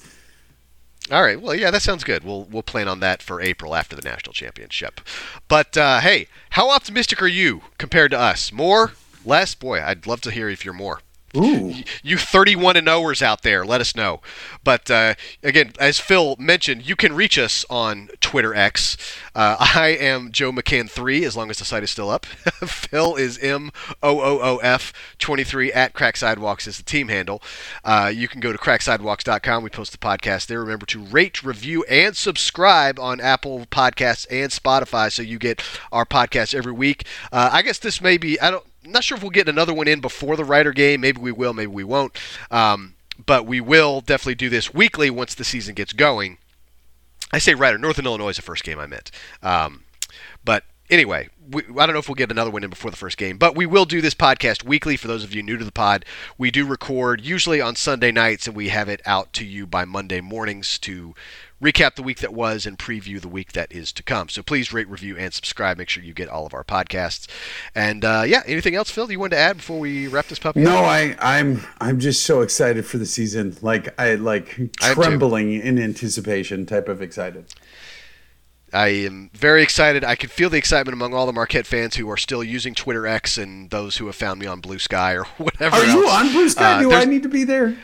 All 1.09 1.21
right. 1.21 1.39
Well, 1.39 1.55
yeah, 1.55 1.71
that 1.71 1.81
sounds 1.81 2.03
good. 2.03 2.23
We'll 2.23 2.43
we'll 2.45 2.63
plan 2.63 2.87
on 2.87 2.99
that 2.99 3.21
for 3.21 3.41
April 3.41 3.75
after 3.75 3.95
the 3.95 4.01
national 4.01 4.33
championship. 4.33 5.01
But 5.47 5.77
uh, 5.77 5.99
hey, 5.99 6.27
how 6.51 6.69
optimistic 6.69 7.21
are 7.21 7.27
you 7.27 7.61
compared 7.77 8.11
to 8.11 8.19
us? 8.19 8.51
More, 8.51 8.93
less? 9.27 9.55
Boy, 9.55 9.81
I'd 9.83 10.07
love 10.07 10.21
to 10.21 10.31
hear 10.31 10.49
if 10.49 10.65
you're 10.65 10.73
more. 10.73 11.01
Ooh. 11.35 11.73
You 12.03 12.17
31 12.17 12.77
and 12.77 12.87
0ers 12.87 13.21
out 13.21 13.43
there, 13.43 13.65
let 13.65 13.81
us 13.81 13.95
know. 13.95 14.21
But 14.63 14.89
uh, 14.89 15.15
again, 15.43 15.73
as 15.77 15.99
Phil 15.99 16.35
mentioned, 16.39 16.87
you 16.87 16.95
can 16.95 17.13
reach 17.13 17.37
us 17.37 17.65
on 17.69 18.09
Twitter 18.21 18.55
X. 18.55 18.97
Uh, 19.35 19.57
I 19.59 19.89
am 19.89 20.31
Joe 20.31 20.51
McCann3, 20.51 21.23
as 21.23 21.35
long 21.35 21.49
as 21.49 21.59
the 21.59 21.65
site 21.65 21.83
is 21.83 21.91
still 21.91 22.09
up. 22.09 22.25
Phil 22.65 23.15
is 23.15 23.37
M 23.39 23.71
O 24.01 24.21
O 24.21 24.39
O 24.39 24.57
F 24.57 24.93
23 25.19 25.71
at 25.73 25.93
Cracked 25.93 26.19
Sidewalks 26.19 26.65
is 26.65 26.77
the 26.77 26.83
team 26.83 27.09
handle. 27.09 27.41
Uh, 27.83 28.11
you 28.13 28.27
can 28.29 28.39
go 28.39 28.53
to 28.53 28.57
crackedsidewalks.com. 28.57 29.63
We 29.63 29.69
post 29.69 29.91
the 29.91 29.97
podcast 29.97 30.47
there. 30.47 30.61
Remember 30.61 30.85
to 30.87 31.03
rate, 31.03 31.43
review, 31.43 31.83
and 31.89 32.15
subscribe 32.15 32.99
on 32.99 33.19
Apple 33.19 33.65
Podcasts 33.69 34.25
and 34.31 34.51
Spotify 34.51 35.11
so 35.11 35.21
you 35.21 35.37
get 35.37 35.61
our 35.91 36.05
podcast 36.05 36.55
every 36.55 36.71
week. 36.71 37.05
Uh, 37.33 37.49
I 37.51 37.61
guess 37.63 37.79
this 37.79 38.01
may 38.01 38.17
be, 38.17 38.39
I 38.39 38.49
don't 38.49 38.65
not 38.91 39.03
sure 39.03 39.17
if 39.17 39.23
we'll 39.23 39.31
get 39.31 39.49
another 39.49 39.73
one 39.73 39.87
in 39.87 40.01
before 40.01 40.35
the 40.35 40.45
Rider 40.45 40.71
game. 40.71 41.01
Maybe 41.01 41.19
we 41.19 41.31
will, 41.31 41.53
maybe 41.53 41.71
we 41.71 41.83
won't. 41.83 42.17
Um, 42.51 42.95
but 43.25 43.45
we 43.45 43.61
will 43.61 44.01
definitely 44.01 44.35
do 44.35 44.49
this 44.49 44.73
weekly 44.73 45.09
once 45.09 45.35
the 45.35 45.43
season 45.43 45.75
gets 45.75 45.93
going. 45.93 46.37
I 47.31 47.39
say 47.39 47.55
Rider, 47.55 47.77
Northern 47.77 48.05
Illinois 48.05 48.29
is 48.29 48.35
the 48.37 48.41
first 48.41 48.63
game 48.63 48.79
I 48.79 48.85
meant. 48.85 49.11
Um, 49.41 49.83
but 50.45 50.63
anyway, 50.89 51.29
we, 51.51 51.63
I 51.77 51.85
don't 51.85 51.93
know 51.93 51.99
if 51.99 52.07
we'll 52.07 52.15
get 52.15 52.31
another 52.31 52.51
one 52.51 52.63
in 52.63 52.69
before 52.69 52.91
the 52.91 52.97
first 52.97 53.17
game, 53.17 53.37
but 53.37 53.55
we 53.55 53.65
will 53.65 53.85
do 53.85 54.01
this 54.01 54.13
podcast 54.13 54.63
weekly 54.63 54.97
for 54.97 55.07
those 55.07 55.23
of 55.23 55.33
you 55.33 55.43
new 55.43 55.57
to 55.57 55.65
the 55.65 55.71
pod. 55.71 56.05
We 56.37 56.51
do 56.51 56.65
record 56.65 57.21
usually 57.21 57.59
on 57.59 57.75
Sunday 57.75 58.11
nights, 58.11 58.47
and 58.47 58.55
we 58.55 58.69
have 58.69 58.87
it 58.87 59.01
out 59.05 59.33
to 59.33 59.45
you 59.45 59.67
by 59.67 59.85
Monday 59.85 60.21
mornings 60.21 60.77
to 60.79 61.15
recap 61.61 61.95
the 61.95 62.03
week 62.03 62.19
that 62.19 62.33
was 62.33 62.65
and 62.65 62.77
preview 62.77 63.19
the 63.19 63.27
week 63.27 63.53
that 63.53 63.71
is 63.71 63.91
to 63.93 64.03
come. 64.03 64.29
So 64.29 64.43
please 64.43 64.71
rate, 64.71 64.87
review, 64.87 65.17
and 65.17 65.33
subscribe. 65.33 65.77
Make 65.77 65.89
sure 65.89 66.03
you 66.03 66.13
get 66.13 66.29
all 66.29 66.45
of 66.45 66.53
our 66.53 66.63
podcasts. 66.63 67.27
And 67.73 68.05
uh, 68.05 68.23
yeah, 68.25 68.43
anything 68.45 68.75
else, 68.75 68.89
Phil? 68.89 69.11
You 69.11 69.19
wanted 69.19 69.35
to 69.35 69.41
add 69.41 69.57
before 69.57 69.79
we 69.79 70.07
wrap 70.07 70.27
this 70.27 70.39
puppy? 70.39 70.61
No, 70.61 70.77
up? 70.77 70.85
I, 70.85 71.15
I'm 71.19 71.61
I'm 71.79 71.99
just 71.99 72.23
so 72.23 72.41
excited 72.41 72.85
for 72.85 72.97
the 72.97 73.05
season. 73.05 73.57
Like 73.61 73.99
I 73.99 74.15
like 74.15 74.73
trembling 74.79 75.53
in 75.53 75.79
anticipation, 75.79 76.65
type 76.65 76.87
of 76.87 77.01
excited. 77.01 77.45
I 78.73 78.89
am 78.89 79.29
very 79.33 79.63
excited. 79.63 80.03
I 80.03 80.15
can 80.15 80.29
feel 80.29 80.49
the 80.49 80.57
excitement 80.57 80.93
among 80.93 81.13
all 81.13 81.25
the 81.25 81.31
Marquette 81.31 81.65
fans 81.65 81.95
who 81.95 82.09
are 82.09 82.17
still 82.17 82.43
using 82.43 82.75
Twitter 82.75 83.07
X 83.07 83.37
and 83.37 83.69
those 83.69 83.95
who 83.95 84.07
have 84.07 84.15
found 84.15 84.41
me 84.41 84.45
on 84.45 84.59
Blue 84.59 84.77
Sky 84.77 85.13
or 85.13 85.23
whatever. 85.37 85.77
Are 85.77 85.85
you 85.85 86.07
on 86.09 86.31
Blue 86.31 86.49
Sky? 86.49 86.75
Uh, 86.75 86.81
Do 86.81 86.91
I 86.91 87.05
need 87.05 87.23
to 87.23 87.29
be 87.29 87.45
there? 87.45 87.77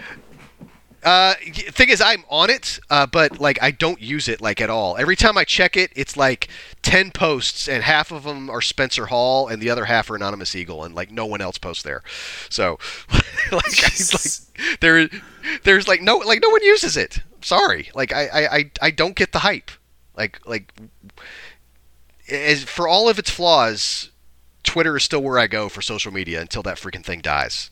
Uh, 1.03 1.33
thing 1.71 1.89
is, 1.89 2.01
I'm 2.01 2.23
on 2.29 2.49
it, 2.49 2.79
uh, 2.89 3.05
but 3.05 3.39
like 3.39 3.61
I 3.61 3.71
don't 3.71 4.01
use 4.01 4.27
it 4.27 4.41
like 4.41 4.61
at 4.61 4.69
all. 4.69 4.95
Every 4.97 5.15
time 5.15 5.37
I 5.37 5.43
check 5.43 5.75
it, 5.75 5.91
it's 5.95 6.15
like 6.15 6.47
ten 6.81 7.11
posts, 7.11 7.67
and 7.67 7.83
half 7.83 8.11
of 8.11 8.23
them 8.23 8.49
are 8.49 8.61
Spencer 8.61 9.07
Hall, 9.07 9.47
and 9.47 9.61
the 9.61 9.69
other 9.69 9.85
half 9.85 10.09
are 10.09 10.15
Anonymous 10.15 10.55
Eagle, 10.55 10.83
and 10.83 10.95
like 10.95 11.11
no 11.11 11.25
one 11.25 11.41
else 11.41 11.57
posts 11.57 11.83
there. 11.83 12.03
So, 12.49 12.79
like, 13.51 13.83
I, 13.83 13.91
like 14.13 14.79
there, 14.79 15.09
there's 15.63 15.87
like 15.87 16.01
no 16.01 16.17
like 16.17 16.41
no 16.41 16.49
one 16.49 16.63
uses 16.63 16.95
it. 16.95 17.19
Sorry, 17.41 17.89
like 17.93 18.13
I, 18.13 18.27
I, 18.27 18.55
I, 18.55 18.71
I 18.83 18.91
don't 18.91 19.15
get 19.15 19.33
the 19.33 19.39
hype. 19.39 19.71
Like 20.15 20.39
like 20.45 20.73
as 22.29 22.63
for 22.63 22.87
all 22.87 23.09
of 23.09 23.19
its 23.19 23.29
flaws, 23.29 24.09
Twitter 24.63 24.95
is 24.95 25.03
still 25.03 25.21
where 25.21 25.37
I 25.39 25.47
go 25.47 25.69
for 25.69 25.81
social 25.81 26.11
media 26.11 26.39
until 26.39 26.63
that 26.63 26.77
freaking 26.77 27.03
thing 27.03 27.21
dies. 27.21 27.69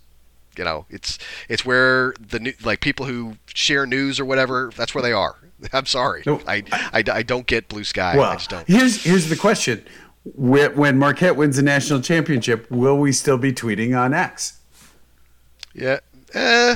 You 0.58 0.64
know, 0.66 0.86
it's 0.90 1.18
it's 1.50 1.66
where 1.66 2.14
the 2.20 2.40
new, 2.40 2.54
like 2.64 2.82
people 2.82 3.06
who 3.06 3.38
share 3.54 3.86
news 3.86 4.20
or 4.20 4.26
whatever. 4.26 4.72
That's 4.76 4.94
where 4.94 5.02
they 5.02 5.14
are. 5.14 5.36
I'm 5.74 5.86
sorry, 5.86 6.24
No, 6.26 6.42
I, 6.48 6.64
I, 6.94 7.04
I 7.12 7.24
don't 7.24 7.46
get 7.48 7.68
blue 7.70 7.84
sky. 7.84 8.18
Well, 8.18 8.32
I 8.32 8.36
just 8.36 8.50
don't. 8.50 8.68
here's 8.68 9.04
here's 9.04 9.30
the 9.30 9.36
question: 9.36 9.86
When 10.36 10.98
Marquette 10.98 11.36
wins 11.36 11.56
the 11.58 11.62
national 11.62 12.02
championship, 12.02 12.70
will 12.72 12.98
we 12.98 13.12
still 13.12 13.38
be 13.38 13.54
tweeting 13.54 13.98
on 13.98 14.14
X? 14.14 14.58
Yeah, 15.74 16.00
uh, 16.36 16.76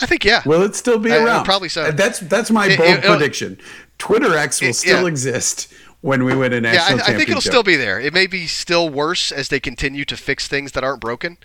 I 0.00 0.06
think 0.06 0.24
yeah. 0.24 0.42
Will 0.44 0.62
it 0.62 0.74
still 0.74 0.98
be 0.98 1.12
Uh, 1.12 1.24
around? 1.24 1.44
probably 1.44 1.68
so. 1.68 1.82
Uh, 1.84 1.90
That's 1.92 2.18
that's 2.20 2.50
my 2.50 2.66
It- 2.66 2.78
bold 2.78 2.88
it- 2.90 3.02
prediction. 3.04 3.58
Twitter 3.98 4.36
X 4.36 4.60
will 4.60 4.72
still 4.72 5.02
yeah. 5.02 5.08
exist 5.08 5.72
when 6.00 6.22
we 6.24 6.34
win 6.34 6.52
a 6.52 6.56
yeah, 6.56 6.60
national 6.60 6.80
I, 6.80 6.82
I 6.82 6.86
championship. 6.98 7.16
think 7.18 7.28
it'll 7.30 7.40
still 7.40 7.62
be 7.64 7.74
there. 7.76 8.00
It 8.00 8.12
may 8.14 8.26
be 8.28 8.46
still 8.46 8.88
worse 8.88 9.32
as 9.32 9.48
they 9.48 9.58
continue 9.60 10.04
to 10.04 10.16
fix 10.16 10.46
things 10.46 10.72
that 10.72 10.84
aren't 10.84 11.00
broken, 11.00 11.36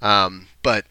um, 0.00 0.48
but 0.62 0.86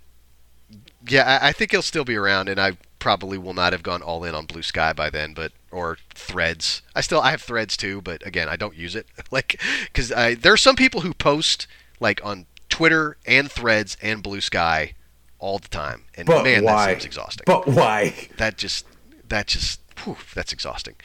yeah, 1.09 1.39
I, 1.41 1.49
I 1.49 1.51
think 1.51 1.71
he'll 1.71 1.81
still 1.81 2.05
be 2.05 2.15
around, 2.15 2.49
and 2.49 2.59
I 2.59 2.77
probably 2.99 3.37
will 3.37 3.53
not 3.53 3.73
have 3.73 3.83
gone 3.83 4.01
all 4.01 4.23
in 4.23 4.33
on 4.35 4.45
Blue 4.45 4.63
Sky 4.63 4.93
by 4.93 5.09
then, 5.09 5.33
but 5.33 5.51
or 5.71 5.97
Threads. 6.13 6.81
I 6.95 7.01
still 7.01 7.21
I 7.21 7.31
have 7.31 7.41
Threads 7.41 7.77
too, 7.77 8.01
but 8.01 8.25
again, 8.25 8.49
I 8.49 8.55
don't 8.55 8.75
use 8.75 8.95
it 8.95 9.07
like 9.31 9.61
because 9.85 10.09
there 10.09 10.53
are 10.53 10.57
some 10.57 10.75
people 10.75 11.01
who 11.01 11.13
post 11.13 11.67
like 11.99 12.23
on 12.23 12.45
Twitter 12.69 13.17
and 13.25 13.51
Threads 13.51 13.97
and 14.01 14.21
Blue 14.23 14.41
Sky 14.41 14.93
all 15.39 15.59
the 15.59 15.67
time, 15.69 16.03
and 16.15 16.25
But 16.25 16.43
man, 16.43 16.63
why? 16.63 16.87
that 16.87 16.91
seems 16.93 17.05
exhausting 17.05 17.43
But 17.45 17.67
why? 17.67 18.29
that 18.37 18.57
just 18.57 18.85
that 19.27 19.47
just 19.47 19.79
whew, 20.03 20.17
that's 20.33 20.51
exhausting. 20.53 20.95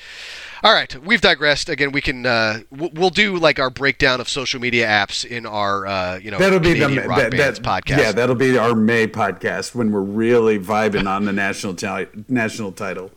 All 0.64 0.72
right, 0.72 0.94
we've 1.04 1.20
digressed. 1.20 1.68
Again, 1.68 1.90
we 1.90 2.00
can 2.00 2.24
uh, 2.24 2.60
we'll 2.70 3.10
do 3.10 3.36
like 3.36 3.58
our 3.58 3.68
breakdown 3.68 4.20
of 4.20 4.28
social 4.28 4.60
media 4.60 4.86
apps 4.86 5.24
in 5.24 5.44
our 5.44 5.86
uh, 5.86 6.18
you 6.18 6.30
know 6.30 6.38
That'll 6.38 6.60
be 6.60 6.74
the 6.74 6.80
Canadian 6.80 7.08
rock 7.08 7.18
that, 7.18 7.30
that- 7.32 7.54
podcast. 7.62 7.98
Yeah, 7.98 8.12
that'll 8.12 8.36
be 8.36 8.56
our 8.58 8.74
May 8.76 9.08
podcast 9.08 9.74
when 9.74 9.90
we're 9.90 10.00
really 10.00 10.60
vibing 10.60 11.08
on 11.08 11.24
the 11.24 11.32
national 11.32 11.74
ti- 11.74 12.06
national 12.28 12.70
title. 12.72 13.10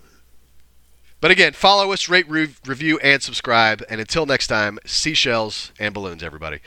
but 1.21 1.29
again, 1.29 1.53
follow 1.53 1.91
us, 1.91 2.09
rate, 2.09 2.27
re- 2.27 2.55
review, 2.65 2.97
and 3.03 3.21
subscribe. 3.21 3.83
And 3.89 4.01
until 4.01 4.25
next 4.25 4.47
time, 4.47 4.79
seashells 4.85 5.71
and 5.79 5.93
balloons, 5.93 6.23
everybody. 6.23 6.61